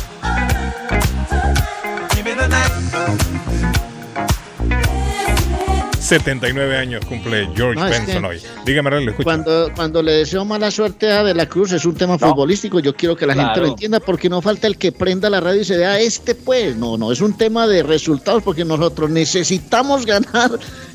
79 6.19 6.77
años 6.77 7.03
cumple 7.07 7.49
George 7.57 7.81
No, 7.81 7.87
es 7.87 7.91
Benson 8.07 8.23
que 8.23 8.29
hoy. 8.29 8.43
Dígame, 8.67 8.91
lo 8.91 8.99
escucho. 8.99 9.25
Cuando, 9.25 9.73
cuando 9.75 10.03
le 10.03 10.13
deseo 10.13 10.45
mala 10.45 10.71
suerte 10.71 11.11
a 11.11 11.25
De 11.25 11.33
la 11.33 11.47
Cruz 11.47 11.73
es 11.73 11.87
un 11.87 11.95
tema 11.95 12.19
futbolístico, 12.19 12.81
yo 12.81 12.95
quiero 12.95 13.17
que 13.17 13.27
la 13.27 13.35
gente 13.35 13.61
lo 13.61 13.69
entienda 13.69 13.99
porque 13.99 14.29
no 14.29 14.43
falta 14.43 14.67
el 14.67 14.77
que 14.77 14.93
prenda 14.93 15.31
la 15.31 15.41
radio 15.41 15.63
y 15.63 15.65
se 15.65 15.79
vea 15.79 15.99
este 15.99 16.35
pues, 16.35 16.77
no, 16.77 16.99
no, 16.99 17.13
es 17.13 17.23
un 17.23 17.35
tema 17.37 17.67
de 17.67 17.83
resultados 17.83 18.43
porque 18.43 18.63
nosotros 18.63 19.09
necesitamos 19.09 20.05
ganar 20.05 20.51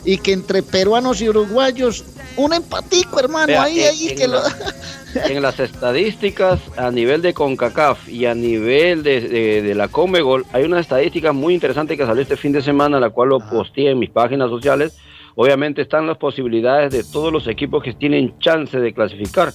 y 0.05 0.19
que 0.19 0.33
entre 0.33 0.61
peruanos 0.61 1.19
y 1.19 1.29
uruguayos 1.29 2.03
un 2.35 2.53
empatico, 2.53 3.19
hermano, 3.19 3.47
Vea, 3.47 3.63
ahí, 3.63 3.79
en- 3.81 3.87
ahí, 3.89 4.07
en 4.09 4.17
que 4.17 4.27
lo... 4.27 4.41
en 5.29 5.41
las 5.41 5.59
estadísticas 5.59 6.59
a 6.77 6.91
nivel 6.91 7.21
de 7.21 7.33
CONCACAF 7.33 8.07
y 8.09 8.25
a 8.25 8.33
nivel 8.35 9.03
de, 9.03 9.21
de- 9.21 9.61
de 9.61 9.75
la 9.75 9.87
Comegol, 9.87 10.45
hay 10.53 10.63
una 10.63 10.79
estadística 10.79 11.31
muy 11.33 11.53
interesante 11.53 11.97
que 11.97 12.05
salió 12.05 12.21
este 12.21 12.37
fin 12.37 12.51
de 12.51 12.61
semana, 12.61 12.99
la 12.99 13.09
cual 13.09 13.29
lo 13.29 13.39
posteé 13.39 13.91
en 13.91 13.99
mis 13.99 14.09
páginas 14.09 14.49
sociales. 14.49 14.97
Obviamente 15.35 15.81
están 15.83 16.07
las 16.07 16.17
posibilidades 16.17 16.91
de 16.91 17.03
todos 17.03 17.31
los 17.31 17.47
equipos 17.47 17.83
que 17.83 17.93
tienen 17.93 18.37
chance 18.39 18.79
de 18.79 18.93
clasificar. 18.93 19.51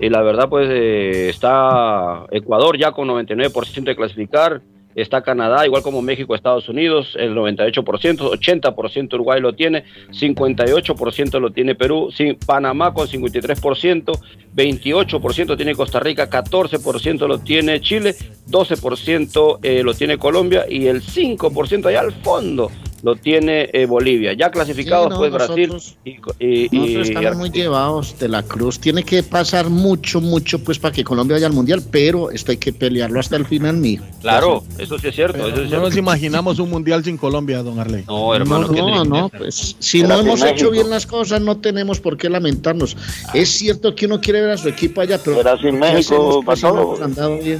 Y 0.00 0.08
la 0.08 0.20
verdad, 0.22 0.48
pues 0.48 0.68
eh, 0.70 1.28
está 1.28 2.24
Ecuador 2.32 2.76
ya 2.76 2.90
con 2.92 3.06
99% 3.08 3.84
de 3.84 3.94
clasificar. 3.96 4.62
Está 4.94 5.22
Canadá, 5.22 5.64
igual 5.64 5.82
como 5.82 6.02
México, 6.02 6.34
Estados 6.34 6.68
Unidos, 6.68 7.16
el 7.18 7.34
98%, 7.34 7.82
80% 7.82 9.14
Uruguay 9.14 9.40
lo 9.40 9.54
tiene, 9.54 9.84
58% 10.10 11.40
lo 11.40 11.50
tiene 11.50 11.74
Perú, 11.74 12.10
Panamá 12.46 12.92
con 12.92 13.06
53%, 13.06 14.18
28% 14.54 15.56
tiene 15.56 15.74
Costa 15.74 16.00
Rica, 16.00 16.28
14% 16.28 17.26
lo 17.26 17.38
tiene 17.38 17.80
Chile, 17.80 18.14
12% 18.48 19.58
eh, 19.62 19.82
lo 19.82 19.94
tiene 19.94 20.18
Colombia 20.18 20.66
y 20.68 20.86
el 20.86 21.02
5% 21.02 21.86
allá 21.86 22.00
al 22.00 22.12
fondo 22.12 22.70
lo 23.02 23.16
tiene 23.16 23.68
eh, 23.72 23.84
Bolivia. 23.86 24.32
Ya 24.32 24.50
clasificados, 24.50 25.06
Sí, 25.06 25.10
no, 25.10 25.18
pues 25.18 25.32
Brasil 25.32 25.68
nosotros- 25.72 25.96
y, 26.04 26.10
y- 26.38 26.68
y- 26.70 26.78
Nosotros 26.78 27.08
estamos 27.08 27.36
muy 27.36 27.50
llevados 27.50 28.18
de 28.20 28.28
la 28.28 28.44
cruz. 28.44 28.78
Tiene 28.78 29.02
que 29.02 29.24
pasar 29.24 29.68
mucho, 29.70 30.20
mucho, 30.20 30.60
pues, 30.62 30.78
para 30.78 30.94
que 30.94 31.02
Colombia 31.02 31.34
vaya 31.34 31.48
al 31.48 31.52
mundial, 31.52 31.82
pero 31.90 32.30
esto 32.30 32.52
hay 32.52 32.58
que 32.58 32.72
pelearlo 32.72 33.18
hasta 33.18 33.34
el 33.36 33.44
final, 33.44 33.76
mijo. 33.76 34.04
Claro, 34.20 34.62
eso 34.78 34.98
sí 35.00 35.08
es 35.08 35.14
cierto. 35.16 35.32
Pero 35.34 35.48
eso 35.48 35.56
sí 35.56 35.60
es 35.62 35.64
no 35.64 35.68
cierto. 35.70 35.86
nos 35.88 35.96
imaginamos 35.96 36.58
un 36.60 36.70
mundial 36.70 37.02
sin 37.02 37.16
Colombia, 37.16 37.62
don 37.64 37.80
Arley. 37.80 38.04
No, 38.06 38.38
No, 38.38 38.68
no, 38.68 39.04
no, 39.04 39.28
pues 39.30 39.74
si 39.80 40.02
no 40.04 40.20
hemos 40.20 40.40
hecho 40.44 40.70
bien 40.70 40.88
las 40.88 41.04
cosas, 41.06 41.40
no 41.40 41.56
tenemos 41.56 41.98
por 42.00 42.16
qué 42.16 42.30
lamentarnos. 42.30 42.96
Es 43.34 43.48
cierto 43.48 43.96
que 43.96 44.06
uno 44.06 44.20
quiere 44.20 44.42
ver 44.42 44.50
a 44.50 44.56
su 44.58 44.68
equipo 44.68 45.00
allá, 45.00 45.18
pero 45.24 45.40
Era 45.40 45.56
sin 45.58 45.72
¿qué 45.72 45.76
México, 45.78 45.98
hacemos, 45.98 46.34
pues, 46.44 46.60
pasó. 46.60 46.80
hemos 46.82 47.00
andado 47.00 47.38
bien? 47.38 47.58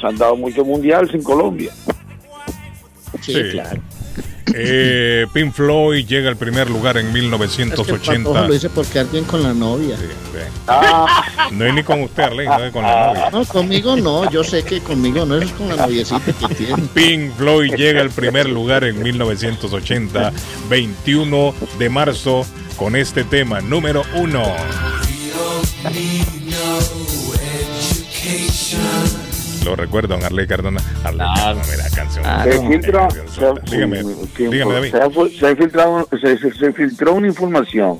Se 0.00 0.06
han 0.06 0.16
dado 0.18 0.34
mucho 0.34 0.64
mundial 0.64 1.08
sin 1.12 1.22
Colombia. 1.22 1.70
Sí, 3.20 3.32
Sí. 3.34 3.42
claro. 3.52 3.80
Eh, 4.54 5.26
Pink 5.32 5.52
Floyd 5.52 6.06
llega 6.06 6.28
al 6.28 6.36
primer 6.36 6.68
lugar 6.70 6.96
en 6.96 7.06
Es 7.06 7.12
que 7.12 7.20
1980. 7.20 8.28
Patojo 8.28 8.46
lo 8.46 8.52
dice 8.52 8.70
por 8.70 8.86
quedar 8.86 9.06
bien 9.10 9.24
con 9.24 9.42
la 9.42 9.54
novia. 9.54 9.96
No 11.52 11.64
es 11.66 11.74
ni 11.74 11.82
con 11.82 12.02
usted, 12.02 12.22
Arley, 12.22 12.46
no 12.46 12.64
es 12.64 12.72
con 12.72 12.82
la 12.82 13.06
novia. 13.06 13.30
No, 13.30 13.44
conmigo 13.44 13.96
no, 13.96 14.30
yo 14.30 14.44
sé 14.44 14.62
que 14.62 14.80
conmigo 14.80 15.24
no, 15.24 15.36
eso 15.36 15.46
es 15.46 15.52
con 15.52 15.68
la 15.68 15.76
noviecita 15.76 16.32
que 16.32 16.54
tiene. 16.54 16.82
Pink 16.94 17.32
Floyd 17.36 17.74
llega 17.74 18.00
al 18.00 18.10
primer 18.10 18.48
lugar 18.48 18.84
en 18.84 19.02
1980, 19.02 20.32
21 20.68 21.54
de 21.78 21.88
marzo, 21.88 22.46
con 22.76 22.96
este 22.96 23.24
tema 23.24 23.60
número 23.60 24.02
uno. 24.14 24.44
Lo 29.64 29.76
recuerdo, 29.76 30.08
don 30.16 30.24
Arley 30.24 30.46
Cardona. 30.46 30.80
Arley 31.04 31.26
Cardona, 31.34 31.62
mira, 31.70 31.84
canción. 31.94 32.24
Se 32.44 32.68
filtra, 32.68 33.08
se, 33.10 33.70
dígame, 33.70 34.02
filtrado, 35.56 36.06
filtró 36.74 37.14
una 37.14 37.26
información 37.28 37.98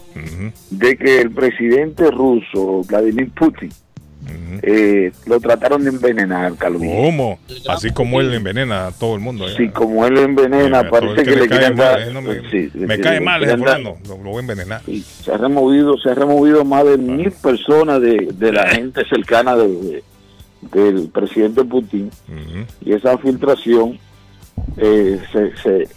de 0.71 0.97
que 0.97 1.21
el 1.21 1.31
presidente 1.33 2.11
ruso, 2.11 2.83
Vladimir 2.89 3.31
Putin, 3.33 3.71
eh, 4.63 5.13
lo 5.27 5.41
trataron 5.41 5.83
de 5.85 5.91
envenenar, 5.91 6.55
Calvin. 6.57 6.91
¿Cómo? 6.95 7.39
Así 7.69 7.91
como 7.91 8.21
él 8.21 8.33
envenena 8.35 8.89
a 8.89 8.93
todo 8.93 9.15
el 9.15 9.21
mundo. 9.21 9.49
ya. 9.49 9.57
Sí, 9.57 9.69
como 9.69 10.05
él 10.07 10.19
envenena, 10.19 10.81
Sí, 10.83 10.87
parece 10.91 11.23
que, 11.23 11.31
que 11.31 11.37
le 11.37 11.49
cae 11.49 11.69
mal, 11.71 11.77
dar. 11.77 12.01
eh, 12.01 12.13
no 12.13 12.21
me- 12.23 12.51
sí, 12.51 12.71
Me 12.75 12.97
sí, 12.97 13.03
cae 13.03 13.15
le 13.19 13.21
mal 13.25 13.45
fulano, 13.59 13.97
lo, 14.09 14.17
lo 14.19 14.31
voy 14.31 14.37
a 14.37 14.41
envenenar. 14.41 14.83
se 15.25 15.33
ha 15.33 15.37
removido, 15.37 15.97
se 15.99 16.11
ha 16.11 16.15
removido 16.15 16.65
más 16.65 16.85
de 16.85 16.99
mil 16.99 17.31
personas 17.33 18.01
de, 18.01 18.29
de 18.35 18.53
la 18.53 18.69
gente 18.69 19.03
cercana 19.09 19.57
de, 19.57 19.69
de- 19.69 20.05
del 20.61 21.09
presidente 21.09 21.65
Putin 21.65 22.11
y 22.85 22.93
esa 22.93 23.17
filtración 23.19 23.99
eh, 24.77 25.19
se, 25.33 25.57
se, 25.57 25.89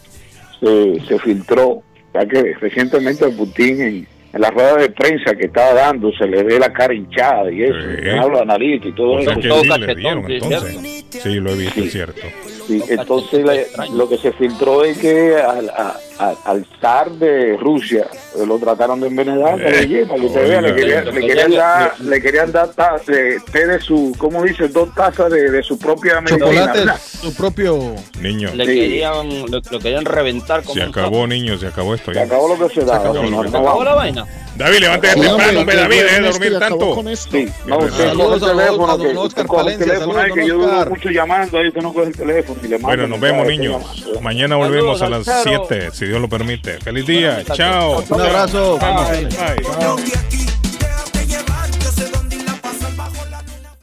se, 0.60 1.06
se 1.08 1.20
filtró, 1.20 1.84
ya 2.14 2.26
que 2.26 2.54
recientemente 2.56 3.28
Putin 3.30 3.82
en, 3.82 4.08
en 4.34 4.42
la 4.42 4.50
rueda 4.52 4.78
de 4.78 4.90
prensa 4.90 5.36
que 5.36 5.46
estaba 5.48 5.74
dando, 5.74 6.12
se 6.14 6.26
le 6.28 6.44
ve 6.44 6.58
la 6.60 6.72
cara 6.72 6.94
hinchada 6.94 7.52
y 7.52 7.64
eso, 7.64 7.78
le 7.78 8.18
hablo 8.18 8.38
de 8.38 8.44
analista 8.44 8.88
y 8.88 8.92
todo 8.94 9.12
O 9.14 9.22
sea 9.22 9.34
eso. 9.34 9.42
que 9.42 9.50
sí 9.52 9.80
le 9.80 9.96
dieron 9.96 10.32
entonces. 10.32 11.06
Sí, 11.10 11.36
lo 11.36 11.52
he 11.52 11.58
visto, 11.58 11.82
es 11.82 11.92
cierto. 11.92 12.22
Sí, 12.68 12.82
entonces 12.90 13.44
le- 13.46 13.68
lo 13.94 14.08
que 14.08 14.18
se 14.18 14.32
filtró 14.34 14.84
es 14.86 14.98
que 14.98 15.36
al, 15.36 15.70
a- 15.70 15.98
a- 16.20 16.36
al 16.46 16.66
zar 16.80 17.12
de 17.12 17.58
Rusia 17.58 18.08
eh, 18.36 18.46
lo 18.46 18.58
trataron 18.58 19.02
de 19.02 19.08
envenenar, 19.08 19.60
Eh, 19.62 19.82
oye, 19.84 20.06
para 20.06 20.20
que 20.22 20.26
usted 20.28 20.48
vea, 20.48 20.62
le 20.62 20.76
querían, 20.76 21.06
le 21.06 21.22
querían 21.28 21.52
dar, 21.52 22.00
le 22.00 22.22
querían 22.22 22.52
dar 22.52 22.70
ta- 22.70 23.02
de- 23.06 23.40
té 23.52 23.68
de 23.68 23.80
su, 23.82 24.16
¿cómo 24.18 24.44
dice? 24.44 24.68
Dos 24.70 24.94
tazas 24.96 25.30
de, 25.32 25.52
de 25.52 25.62
su 25.64 25.78
propia 25.78 26.22
medicina, 26.22 26.96
su 26.98 27.34
propio. 27.36 27.96
Niño, 28.22 28.50
Le 28.56 28.66
querían, 28.66 29.52
lo, 29.52 29.60
lo 29.70 29.80
querían 29.80 30.06
reventar 30.06 30.62
como 30.64 30.76
se 30.76 30.84
acabó, 30.84 31.28
niño, 31.28 31.58
se 31.58 31.68
acabó 31.68 31.96
esto 31.96 32.12
Se 32.14 32.20
ya. 32.20 32.26
acabó 32.26 32.56
lo 32.56 32.68
que 32.68 32.74
se 32.74 32.82
daba. 32.86 33.00
acabó 33.00 33.14
lo 33.16 33.22
que 33.24 33.30
no 33.30 33.42
se 33.44 33.50
acabó 33.50 33.84
la 33.84 33.96
vaina. 33.96 34.26
David, 34.56 34.78
levántese 34.82 35.14
Sí, 35.16 35.20
temprano, 35.22 35.60
hombre, 35.62 35.76
David, 35.76 35.96
deje 36.04 36.22
de 36.22 36.28
dormir 36.30 36.56
acabó 36.56 36.78
tanto. 36.78 36.96
con 36.96 37.08
esto. 37.08 37.32
Sí, 37.32 37.50
no, 37.66 37.78
usted 37.80 38.14
coge 38.14 38.36
el 38.36 38.42
teléfono, 38.42 38.98
que 39.00 39.08
usted 39.18 39.46
coge 39.48 39.72
el 39.74 39.80
teléfono, 39.80 40.24
que 40.36 40.48
yo 40.48 40.58
duro 40.60 40.86
mucho 40.90 41.10
llamando, 41.10 41.58
ahí 41.58 41.68
usted 41.70 41.82
no 41.82 41.92
coge 41.92 42.08
el 42.10 42.16
teléfono 42.16 42.53
Bueno, 42.82 43.08
nos 43.08 43.20
vemos, 43.20 43.48
niños. 43.48 43.84
Mañana 44.22 44.56
volvemos 44.56 45.02
a 45.02 45.10
las 45.10 45.26
Saludos, 45.26 45.68
7, 45.70 45.90
si 45.94 46.06
Dios 46.06 46.22
lo 46.22 46.30
permite. 46.30 46.80
Feliz 46.80 47.06
día. 47.06 47.44
Chao. 47.54 48.04
Un 48.10 48.22
abrazo. 48.22 48.80
Bye, 48.80 49.26
bye. 49.26 50.53